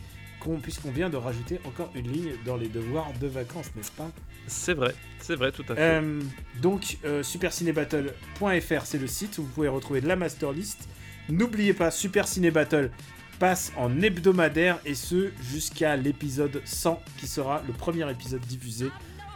puisqu'on 0.62 0.90
vient 0.90 1.10
de 1.10 1.16
rajouter 1.16 1.60
encore 1.66 1.90
une 1.94 2.10
ligne 2.10 2.32
dans 2.44 2.56
les 2.56 2.68
devoirs 2.68 3.12
de 3.20 3.26
vacances, 3.26 3.70
n'est-ce 3.76 3.92
pas? 3.92 4.10
C'est 4.46 4.74
vrai, 4.74 4.94
c'est 5.20 5.36
vrai, 5.36 5.52
tout 5.52 5.64
à 5.68 5.74
fait. 5.74 5.80
Euh, 5.80 6.20
donc, 6.60 6.98
euh, 7.04 7.22
supercinébattle.fr, 7.22 8.84
c'est 8.84 8.98
le 8.98 9.06
site 9.06 9.38
où 9.38 9.42
vous 9.42 9.48
pouvez 9.48 9.68
retrouver 9.68 10.00
la 10.00 10.16
master 10.16 10.52
list. 10.52 10.88
N'oubliez 11.28 11.74
pas, 11.74 11.90
Super 11.90 12.26
Ciné 12.26 12.50
Battle 12.50 12.90
passe 13.38 13.72
en 13.76 14.00
hebdomadaire 14.00 14.78
et 14.84 14.94
ce 14.94 15.30
jusqu'à 15.42 15.96
l'épisode 15.96 16.62
100 16.64 17.02
qui 17.18 17.26
sera 17.26 17.62
le 17.66 17.72
premier 17.72 18.08
épisode 18.10 18.40
diffusé 18.42 18.88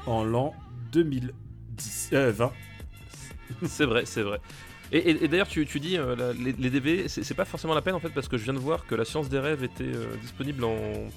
en 0.06 0.22
l'an 0.22 0.54
2010, 0.92 2.10
20. 2.12 2.52
C'est 3.64 3.84
vrai, 3.84 4.04
c'est 4.06 4.22
vrai. 4.22 4.40
Et, 4.92 5.26
d'ailleurs, 5.26 5.48
tu, 5.48 5.64
dis 5.80 5.96
euh, 5.98 6.32
les, 6.38 6.52
les, 6.52 6.70
DV, 6.70 7.08
c'est 7.08 7.34
pas 7.34 7.44
forcément 7.44 7.74
la 7.74 7.82
peine 7.82 7.94
en 7.94 8.00
fait 8.00 8.10
parce 8.10 8.28
que 8.28 8.36
je 8.36 8.44
viens 8.44 8.54
de 8.54 8.58
voir 8.58 8.86
que 8.86 8.94
La 8.94 9.04
Science 9.04 9.28
des 9.28 9.40
Rêves 9.40 9.64
était 9.64 9.82
euh, 9.82 10.14
disponible 10.22 10.64
en, 10.64 11.08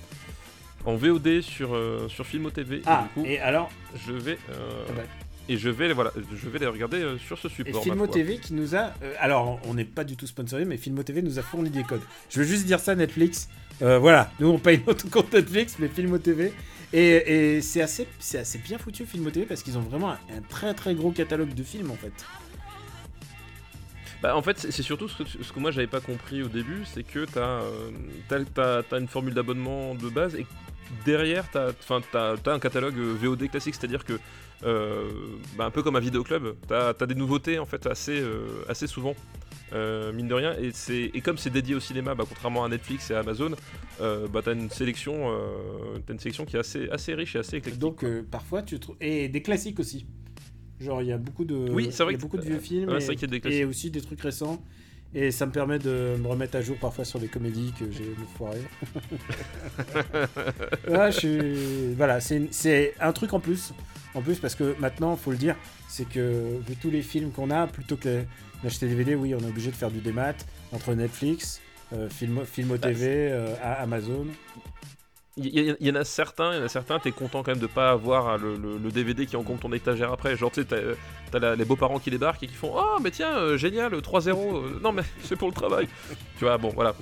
en 0.85 0.95
VOD 0.95 1.41
sur, 1.41 1.75
euh, 1.75 2.07
sur 2.07 2.25
Filmo 2.25 2.49
TV. 2.49 2.81
Ah, 2.85 3.01
et, 3.01 3.03
du 3.03 3.09
coup, 3.13 3.31
et 3.31 3.39
alors 3.39 3.69
Je 4.07 4.13
vais. 4.13 4.37
Ah 4.49 4.91
bah. 4.95 5.03
Et 5.51 5.57
je 5.57 5.69
vais, 5.69 5.91
voilà, 5.93 6.11
je 6.15 6.47
vais 6.47 6.59
les 6.59 6.67
regarder 6.67 7.03
sur 7.25 7.35
ce 7.39 7.49
support. 7.49 7.81
Et 7.81 7.83
Filmo 7.83 8.05
TV 8.05 8.37
qui 8.37 8.53
nous 8.53 8.75
a. 8.75 8.93
alors, 9.19 9.59
on 9.65 9.73
n'est 9.73 9.83
pas 9.83 10.03
du 10.03 10.15
tout 10.15 10.27
sponsorisé, 10.27 10.67
mais 10.69 10.77
Filmo 10.77 11.01
TV 11.01 11.23
nous 11.23 11.39
a 11.39 11.41
fourni 11.41 11.71
des 11.71 11.83
codes. 11.83 12.03
Je 12.29 12.41
veux 12.41 12.45
juste 12.45 12.65
dire 12.65 12.79
ça, 12.79 12.93
Netflix. 12.93 13.49
voilà, 13.79 14.31
nous 14.39 14.49
on 14.49 14.59
paye 14.59 14.79
notre 14.85 15.09
compte 15.09 15.33
Netflix, 15.33 15.77
mais 15.79 15.87
Filmo 15.87 16.19
TV. 16.19 16.53
Et, 16.93 17.55
et 17.55 17.61
c'est 17.61 17.81
assez, 17.81 18.07
assez 18.35 18.57
bien 18.59 18.77
foutu, 18.77 19.07
Filmo 19.07 19.31
TV, 19.31 19.47
parce 19.47 19.63
qu'ils 19.63 19.77
ont 19.77 19.81
vraiment 19.81 20.11
un 20.11 20.41
très 20.49 20.73
très 20.75 20.93
gros 20.93 21.11
catalogue 21.11 21.53
de 21.55 21.63
films 21.63 21.89
en 21.89 21.95
fait. 21.95 22.13
Bah, 24.21 24.35
en 24.35 24.41
fait, 24.41 24.57
c'est 24.59 24.81
surtout 24.83 25.07
ce 25.07 25.17
que, 25.17 25.23
tu- 25.23 25.43
ce 25.43 25.53
que 25.53 25.59
moi 25.59 25.71
j'avais 25.71 25.87
pas 25.87 26.01
compris 26.01 26.43
au 26.43 26.49
début, 26.49 26.83
c'est 26.85 27.03
que 27.03 27.25
t'as 27.25 27.61
as, 28.91 28.97
une 28.97 29.07
formule 29.07 29.33
d'abonnement 29.33 29.95
de 29.95 30.09
base 30.09 30.35
et 30.35 30.45
derrière 31.05 31.49
t'as 31.51 31.69
as, 31.69 32.35
as 32.45 32.51
un 32.51 32.59
catalogue 32.59 32.97
euh, 32.97 33.13
VOD 33.21 33.49
classique, 33.49 33.75
c'est-à-dire 33.75 34.03
que 34.03 34.19
euh, 34.65 35.09
bah, 35.57 35.65
un 35.65 35.71
peu 35.71 35.83
comme 35.83 35.95
un 35.95 36.01
vidéoclub, 36.01 36.55
t'as 36.67 36.89
as 36.89 37.05
des 37.05 37.15
nouveautés 37.15 37.59
en 37.59 37.65
fait 37.65 37.87
assez, 37.87 38.19
euh, 38.19 38.63
assez 38.67 38.87
souvent. 38.87 39.15
euh, 39.71 40.11
mine 40.11 40.27
de 40.27 40.33
rien, 40.33 40.55
et, 40.59 40.71
c'est- 40.73 41.11
et 41.13 41.21
comme 41.21 41.37
c'est 41.37 41.51
dédié 41.51 41.75
au 41.75 41.79
cinéma, 41.79 42.15
bah, 42.15 42.23
contrairement 42.27 42.63
à 42.65 42.69
Netflix 42.69 43.11
et 43.11 43.13
à 43.13 43.19
Amazon, 43.19 43.51
euh, 44.01 44.27
bah, 44.27 44.41
t'as 44.43 44.53
une 44.53 44.69
sélection, 44.71 45.29
euh, 45.31 45.99
t'as 46.05 46.13
une 46.13 46.19
sélection 46.19 46.43
qui 46.45 46.55
est 46.55 46.59
assez, 46.59 46.89
assez 46.89 47.13
riche 47.13 47.35
et 47.35 47.39
assez 47.39 47.57
éclectique. 47.57 47.79
Donc 47.79 48.03
euh, 48.03 48.23
parfois 48.29 48.63
tu 48.63 48.79
trouves 48.79 48.97
et 48.99 49.29
des 49.29 49.43
classiques 49.43 49.79
aussi. 49.79 50.07
Genre 50.81 51.01
il 51.01 51.07
y 51.07 51.11
a 51.11 51.17
beaucoup 51.17 51.45
de 51.45 51.69
Oui, 51.71 51.89
c'est 51.91 52.03
vrai 52.03 52.13
y 52.13 52.15
a 52.15 52.21
beaucoup 52.21 52.37
de 52.37 52.45
vieux 52.45 52.59
films 52.59 52.89
ouais, 52.89 53.03
et, 53.03 53.05
vrai 53.05 53.53
y 53.57 53.61
a 53.61 53.67
aussi 53.67 53.91
des 53.91 54.01
trucs 54.01 54.21
récents 54.21 54.61
et 55.13 55.31
ça 55.31 55.45
me 55.45 55.51
permet 55.51 55.79
de 55.79 56.15
me 56.19 56.27
remettre 56.27 56.55
à 56.55 56.61
jour 56.61 56.77
parfois 56.77 57.03
sur 57.03 57.19
des 57.19 57.27
comédies 57.27 57.73
que 57.77 57.85
j'ai 57.91 58.13
foiré. 58.37 58.59
ouais, 60.87 61.11
je 61.11 61.17
suis 61.17 61.93
voilà, 61.95 62.19
c'est 62.21 62.93
un 62.99 63.11
truc 63.11 63.33
en 63.33 63.39
plus 63.39 63.73
en 64.15 64.21
plus 64.21 64.39
parce 64.39 64.55
que 64.55 64.75
maintenant 64.79 65.15
faut 65.15 65.31
le 65.31 65.37
dire, 65.37 65.55
c'est 65.87 66.07
que 66.07 66.59
vu 66.67 66.75
tous 66.75 66.89
les 66.89 67.01
films 67.01 67.31
qu'on 67.31 67.51
a 67.51 67.67
plutôt 67.67 67.97
que 67.97 68.23
d'acheter 68.63 68.87
des 68.87 68.95
DVD, 68.95 69.15
oui, 69.15 69.33
on 69.35 69.39
est 69.39 69.49
obligé 69.49 69.71
de 69.71 69.75
faire 69.75 69.91
du 69.91 69.99
démat 69.99 70.33
entre 70.71 70.93
Netflix, 70.93 71.61
euh, 71.93 72.09
Film 72.09 72.45
Filmo 72.45 72.75
Bah, 72.77 72.89
TV, 72.89 73.07
euh, 73.31 73.55
Amazon. 73.61 74.27
Il 75.41 75.77
y, 75.79 75.91
en 75.91 75.95
a 75.95 76.03
certains, 76.03 76.53
il 76.53 76.59
y 76.59 76.61
en 76.61 76.65
a 76.65 76.69
certains, 76.69 76.99
t'es 76.99 77.11
content 77.11 77.43
quand 77.43 77.51
même 77.51 77.61
de 77.61 77.67
pas 77.67 77.91
avoir 77.91 78.27
hein, 78.27 78.37
le, 78.37 78.91
DVD 78.91 79.25
qui 79.25 79.37
encombre 79.37 79.59
ton 79.61 79.71
étagère 79.71 80.11
après. 80.11 80.35
Genre, 80.35 80.51
tu 80.51 80.61
sais, 80.61 80.67
t'as, 80.67 81.37
euh, 81.39 81.55
les 81.55 81.65
beaux-parents 81.65 81.99
qui 81.99 82.11
débarquent 82.11 82.43
et 82.43 82.47
qui 82.47 82.55
font 82.55 82.73
Oh, 82.75 82.97
mais 83.01 83.11
tiens, 83.11 83.37
euh, 83.37 83.57
génial, 83.57 83.93
3-0. 83.93 84.29
euh, 84.29 84.79
non, 84.83 84.91
mais 84.91 85.03
c'est 85.23 85.37
pour 85.37 85.47
le 85.47 85.53
travail. 85.53 85.87
tu 86.37 86.45
vois, 86.45 86.57
bon, 86.57 86.69
voilà. 86.69 86.93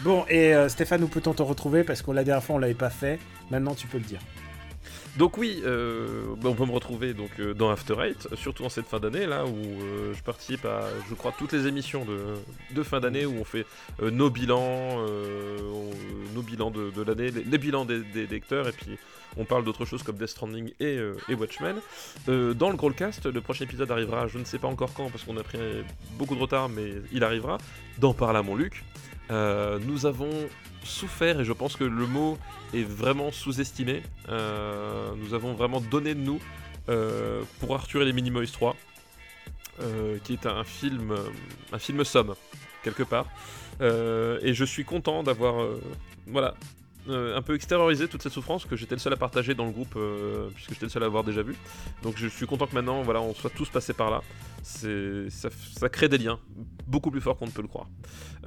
Bon, 0.00 0.26
et 0.28 0.54
Stéphane, 0.68 1.02
où 1.04 1.08
peut-on 1.08 1.32
te 1.32 1.42
retrouver? 1.42 1.82
Parce 1.82 2.02
que 2.02 2.10
la 2.10 2.22
dernière 2.22 2.44
fois, 2.44 2.56
on 2.56 2.58
l'avait 2.58 2.74
pas 2.74 2.90
fait. 2.90 3.18
Maintenant, 3.50 3.74
tu 3.74 3.86
peux 3.86 3.98
le 3.98 4.04
dire. 4.04 4.20
Donc, 5.16 5.38
oui, 5.38 5.62
euh, 5.64 6.34
bah, 6.36 6.50
on 6.50 6.54
peut 6.54 6.66
me 6.66 6.72
retrouver 6.72 7.14
donc, 7.14 7.30
euh, 7.40 7.54
dans 7.54 7.70
After 7.70 7.94
Eight, 8.00 8.28
surtout 8.34 8.64
en 8.64 8.68
cette 8.68 8.86
fin 8.86 9.00
d'année, 9.00 9.24
là 9.24 9.46
où 9.46 9.56
euh, 9.56 10.12
je 10.12 10.22
participe 10.22 10.66
à, 10.66 10.82
je 11.08 11.14
crois, 11.14 11.32
toutes 11.36 11.52
les 11.52 11.66
émissions 11.66 12.04
de, 12.04 12.82
fin 12.82 13.00
d'année 13.00 13.24
où 13.24 13.34
on 13.40 13.44
fait 13.44 13.64
nos 14.02 14.28
bilans, 14.28 15.06
nos 16.34 16.42
bilans 16.42 16.70
de, 16.70 17.02
l'année, 17.02 17.30
les, 17.30 17.58
bilans 17.58 17.86
des, 17.86 18.00
des 18.00 18.26
lecteurs, 18.26 18.68
et 18.68 18.72
puis 18.72 18.98
on 19.38 19.44
parle 19.44 19.64
d'autres 19.64 19.86
choses 19.86 20.02
comme 20.02 20.16
Death 20.16 20.28
Stranding 20.28 20.72
et, 20.78 20.98
et 21.28 21.34
Watchmen. 21.34 21.76
Dans 22.26 22.70
le 22.70 22.76
Growlcast, 22.76 23.26
le 23.26 23.40
prochain 23.40 23.64
épisode 23.64 23.90
arrivera, 23.90 24.28
je 24.28 24.38
ne 24.38 24.44
sais 24.44 24.58
pas 24.58 24.68
encore 24.68 24.92
quand, 24.92 25.10
parce 25.10 25.24
qu'on 25.24 25.38
a 25.38 25.42
pris 25.42 25.58
beaucoup 26.18 26.34
de 26.34 26.40
retard, 26.40 26.68
mais 26.68 26.92
il 27.12 27.24
arrivera. 27.24 27.58
D'en 27.98 28.12
parle 28.12 28.36
à 28.36 28.42
mon 28.42 28.54
Luc. 28.54 28.84
Euh, 29.30 29.78
nous 29.84 30.06
avons 30.06 30.30
souffert, 30.86 31.40
et 31.40 31.44
je 31.44 31.52
pense 31.52 31.76
que 31.76 31.84
le 31.84 32.06
mot 32.06 32.38
est 32.72 32.82
vraiment 32.82 33.30
sous-estimé. 33.30 34.02
Euh, 34.28 35.12
nous 35.16 35.34
avons 35.34 35.54
vraiment 35.54 35.80
donné 35.80 36.14
de 36.14 36.20
nous 36.20 36.40
euh, 36.88 37.42
pour 37.60 37.74
Arthur 37.74 38.02
et 38.02 38.04
les 38.04 38.12
Minimoys 38.12 38.46
3, 38.46 38.76
euh, 39.80 40.18
qui 40.24 40.34
est 40.34 40.46
un 40.46 40.64
film, 40.64 41.14
un 41.72 41.78
film 41.78 42.04
somme, 42.04 42.34
quelque 42.82 43.02
part. 43.02 43.26
Et 43.80 44.54
je 44.54 44.64
suis 44.64 44.84
content 44.84 45.22
d'avoir, 45.22 45.66
voilà, 46.26 46.54
euh, 47.08 47.36
un 47.36 47.42
peu 47.42 47.54
extériorisé 47.54 48.08
toute 48.08 48.22
cette 48.22 48.32
souffrance 48.32 48.64
que 48.64 48.76
j'étais 48.76 48.94
le 48.94 49.00
seul 49.00 49.12
à 49.12 49.16
partager 49.16 49.54
dans 49.54 49.66
le 49.66 49.70
groupe, 49.70 49.94
euh, 49.96 50.48
puisque 50.54 50.70
j'étais 50.70 50.86
le 50.86 50.90
seul 50.90 51.02
à 51.02 51.06
avoir 51.06 51.24
déjà 51.24 51.42
vu. 51.42 51.54
Donc 52.02 52.14
je 52.16 52.26
suis 52.26 52.46
content 52.46 52.66
que 52.66 52.74
maintenant, 52.74 53.02
voilà, 53.02 53.20
on 53.20 53.34
soit 53.34 53.50
tous 53.50 53.68
passés 53.68 53.92
par 53.92 54.10
là. 54.10 54.22
C'est, 54.62 55.30
ça, 55.30 55.48
ça 55.78 55.88
crée 55.88 56.08
des 56.08 56.18
liens 56.18 56.40
beaucoup 56.86 57.10
plus 57.10 57.20
forts 57.20 57.36
qu'on 57.36 57.46
ne 57.46 57.50
peut 57.50 57.62
le 57.62 57.68
croire. 57.68 57.86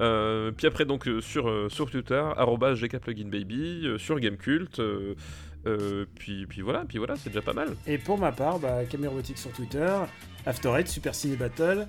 Euh, 0.00 0.50
puis 0.52 0.66
après 0.66 0.84
donc 0.84 1.08
sur, 1.20 1.70
sur 1.70 1.90
Twitter, 1.90 2.22
gkpluginbaby, 2.36 3.94
sur 3.98 4.18
Gamecult, 4.20 4.80
puis, 6.14 6.46
puis 6.46 6.60
voilà, 6.62 6.84
puis 6.86 6.98
voilà, 6.98 7.16
c'est 7.16 7.30
déjà 7.30 7.42
pas 7.42 7.54
mal. 7.54 7.68
Et 7.86 7.98
pour 7.98 8.18
ma 8.18 8.32
part, 8.32 8.58
bah, 8.58 8.84
Camérobotique 8.84 9.38
sur 9.38 9.52
Twitter, 9.52 9.94
After 10.46 10.70
Eight, 10.78 10.88
Super 10.88 11.14
Ciné 11.14 11.36
Battle, 11.36 11.86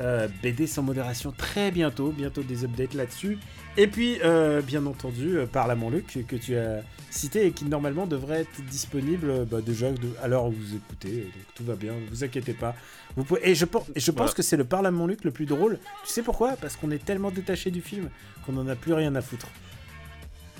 euh, 0.00 0.28
BD 0.42 0.66
sans 0.66 0.82
modération 0.82 1.32
très 1.32 1.70
bientôt, 1.70 2.10
bientôt 2.10 2.42
des 2.42 2.64
updates 2.64 2.94
là-dessus. 2.94 3.38
Et 3.76 3.86
puis, 3.86 4.18
euh, 4.24 4.62
bien 4.62 4.86
entendu, 4.86 5.36
euh, 5.38 5.46
Parle 5.46 5.70
à 5.70 5.74
mon 5.74 5.90
Luc, 5.90 6.18
que 6.26 6.36
tu 6.36 6.56
as 6.56 6.82
cité 7.10 7.46
et 7.46 7.52
qui 7.52 7.64
normalement 7.64 8.06
devrait 8.06 8.40
être 8.42 8.60
disponible 8.70 9.44
bah, 9.46 9.60
déjà 9.60 9.90
de- 9.90 9.98
à 10.22 10.28
l'heure 10.28 10.46
où 10.46 10.52
vous 10.52 10.74
écoutez. 10.76 11.22
Donc 11.22 11.32
tout 11.54 11.64
va 11.64 11.74
bien, 11.74 11.92
ne 11.94 12.06
vous 12.08 12.24
inquiétez 12.24 12.52
pas. 12.54 12.74
Vous 13.16 13.24
pouvez... 13.24 13.48
Et 13.48 13.54
je, 13.54 13.64
pense- 13.64 13.88
et 13.94 14.00
je 14.00 14.10
pense 14.10 14.18
Voilà. 14.18 14.32
que 14.34 14.42
c'est 14.42 14.56
le 14.56 14.64
Parle 14.64 14.86
à 14.86 14.90
mon 14.90 15.06
Luc 15.06 15.24
le 15.24 15.30
plus 15.30 15.46
drôle. 15.46 15.78
Tu 16.06 16.12
sais 16.12 16.22
pourquoi? 16.22 16.52
Parce 16.56 16.76
qu'on 16.76 16.90
est 16.90 17.04
tellement 17.04 17.30
détaché 17.30 17.70
du 17.70 17.80
film 17.82 18.08
qu'on 18.46 18.52
n'en 18.52 18.66
a 18.68 18.76
plus 18.76 18.92
rien 18.92 19.14
à 19.16 19.20
foutre. 19.22 19.48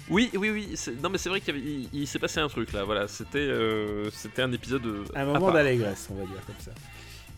Oui, 0.09 0.29
oui, 0.35 0.51
oui, 0.51 0.75
non 1.03 1.09
mais 1.09 1.19
c'est 1.19 1.29
vrai 1.29 1.41
qu'il 1.41 2.07
s'est 2.09 2.19
passé 2.19 2.41
un 2.41 2.49
truc 2.49 2.73
là, 2.73 2.83
voilà, 2.83 3.07
c'était 3.07 3.39
euh, 3.39 4.11
c'était 4.11 4.43
un 4.43 4.51
épisode 4.51 4.83
Un 5.15 5.25
moment 5.25 5.53
d'allégresse, 5.53 6.09
on 6.11 6.15
va 6.15 6.23
dire 6.23 6.45
comme 6.47 6.57
ça. 6.59 6.73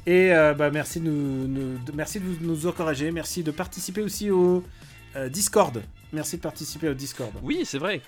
Et 0.07 0.33
euh, 0.33 0.53
bah, 0.55 0.71
merci, 0.71 1.01
de 1.01 1.05
nous, 1.09 1.47
nous- 1.49 1.79
de- 1.79 1.93
merci 1.93 2.19
de 2.21 2.25
nous 2.41 2.67
encourager, 2.67 3.11
merci 3.13 3.43
de 3.43 3.51
participer 3.53 4.03
aussi 4.03 4.31
au 4.31 4.65
euh, 5.17 5.29
Discord. 5.29 5.83
Merci 6.13 6.37
de 6.37 6.43
participer 6.43 6.89
au 6.89 6.95
Discord. 6.95 7.33
Oui, 7.43 7.63
c'est 7.65 7.79
vrai. 7.79 8.01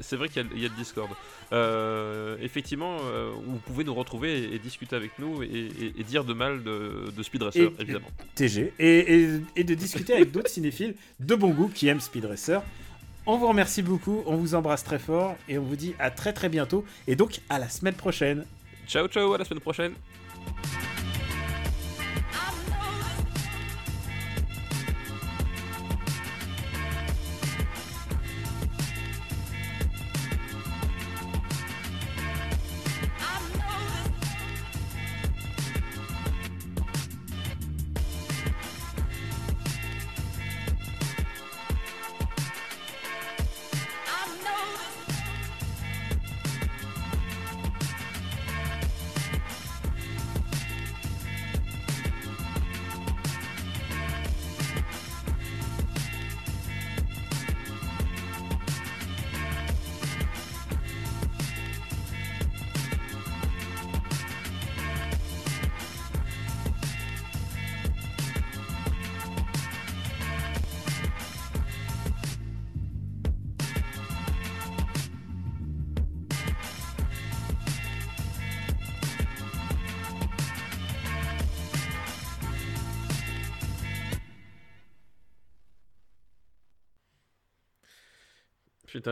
C'est 0.00 0.16
vrai 0.16 0.28
qu'il 0.28 0.42
y 0.42 0.54
a- 0.54 0.58
y, 0.58 0.62
le 0.62 0.76
Discord. 0.76 1.08
Euh, 1.52 2.36
effectivement, 2.42 2.96
vous 3.46 3.56
pouvez 3.58 3.84
nous 3.84 3.94
retrouver 3.94 4.38
et, 4.38 4.54
et 4.56 4.58
discuter 4.58 4.94
avec 4.96 5.12
nous 5.18 5.42
et, 5.42 5.46
et- 5.46 6.00
et 6.00 6.04
dire 6.04 6.24
de 6.24 6.34
mal 6.34 6.62
de, 6.62 7.10
de 7.16 7.22
Speed 7.22 7.42
Racer, 7.42 7.70
Et- 7.78 7.82
évidemment. 7.82 8.08
TG. 8.34 8.72
Et, 8.78 9.64
de 9.64 9.74
discuter 9.74 10.14
avec 10.14 10.30
d'autres 10.32 10.50
cinéphiles 10.50 10.94
de 11.20 11.34
bon 11.36 11.50
goût 11.50 11.70
qui 11.72 11.88
aiment 11.88 12.00
Speed 12.00 12.24
Racer. 12.26 12.62
On 13.26 13.36
vous 13.38 13.46
remercie 13.48 13.82
beaucoup, 13.82 14.22
on 14.26 14.36
vous 14.36 14.54
embrasse 14.54 14.82
très 14.84 14.98
fort 14.98 15.36
et 15.48 15.56
on 15.58 15.62
vous 15.62 15.76
dit 15.76 15.94
à 15.98 16.10
très 16.10 16.32
très 16.32 16.48
bientôt. 16.48 16.84
Et 17.06 17.16
donc 17.16 17.40
à 17.48 17.58
la 17.58 17.68
semaine 17.68 17.94
prochaine. 17.94 18.44
Ciao, 18.88 19.06
ciao, 19.08 19.32
à 19.34 19.38
la 19.38 19.44
semaine 19.44 19.60
prochaine. 19.60 19.92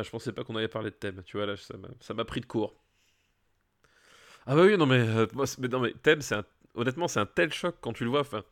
Je 0.02 0.10
pensais 0.10 0.32
pas 0.32 0.44
qu'on 0.44 0.56
allait 0.56 0.68
parler 0.68 0.90
de 0.90 0.96
thème, 0.96 1.22
tu 1.24 1.36
vois, 1.36 1.46
là, 1.46 1.56
ça 1.56 1.76
m'a- 2.14 2.24
pris 2.24 2.40
de 2.40 2.46
court. 2.46 2.74
Ah 4.46 4.54
bah 4.56 4.62
oui, 4.64 4.76
non 4.76 4.86
mais, 4.86 4.98
euh, 4.98 5.26
thème, 6.02 6.22
honnêtement, 6.74 7.08
c'est 7.08 7.20
un 7.20 7.26
tel 7.26 7.52
choc 7.52 7.76
quand 7.80 7.92
tu 7.92 8.04
le 8.04 8.10
vois, 8.10 8.20
enfin, 8.20 8.42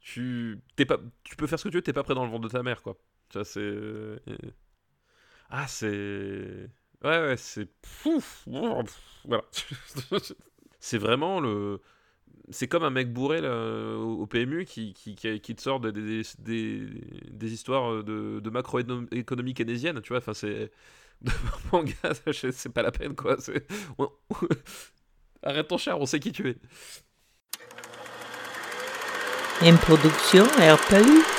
tu... 0.00 0.60
Tu 1.24 1.36
peux 1.36 1.46
faire 1.46 1.58
ce 1.58 1.64
que 1.64 1.70
tu 1.70 1.76
veux, 1.76 1.82
t'es 1.82 1.92
pas 1.92 2.02
prêt 2.04 2.14
dans 2.14 2.24
le 2.24 2.30
ventre 2.30 2.44
de 2.48 2.52
ta 2.52 2.62
mère, 2.62 2.82
quoi. 2.82 2.98
Ça, 3.32 3.44
c'est... 3.44 3.60
euh, 3.60 4.18
Ah, 5.50 5.66
c'est... 5.68 6.68
Ouais, 7.02 7.18
ouais, 7.20 7.36
c'est... 7.36 7.68
Voilà. 9.24 9.42
c'est 10.80 10.98
vraiment 10.98 11.40
le... 11.40 11.80
C'est 12.50 12.66
comme 12.66 12.82
un 12.82 12.90
mec 12.90 13.12
bourré 13.12 13.46
au 13.46 14.26
PMU 14.26 14.64
qui, 14.64 14.94
qui, 14.94 15.14
te 15.16 15.60
sort 15.60 15.80
des, 15.80 15.92
des, 15.92 16.22
des, 17.30 17.52
histoires 17.52 18.02
de, 18.02 18.40
de 18.40 18.50
macroéconomie 18.50 19.54
keynésienne, 19.54 20.00
tu 20.00 20.08
vois, 20.10 20.18
enfin 20.18 20.34
c'est... 20.34 20.70
Mon 21.72 21.82
gars, 21.82 22.14
c'est 22.32 22.72
pas 22.72 22.82
la 22.82 22.92
peine, 22.92 23.14
quoi. 23.14 23.36
Arrête 25.42 25.68
ton 25.68 25.78
char, 25.78 26.00
on 26.00 26.06
sait 26.06 26.20
qui 26.20 26.32
tu 26.32 26.48
es. 26.48 26.56
Une 29.66 29.76
production 29.76 30.44
RPU. 30.44 31.37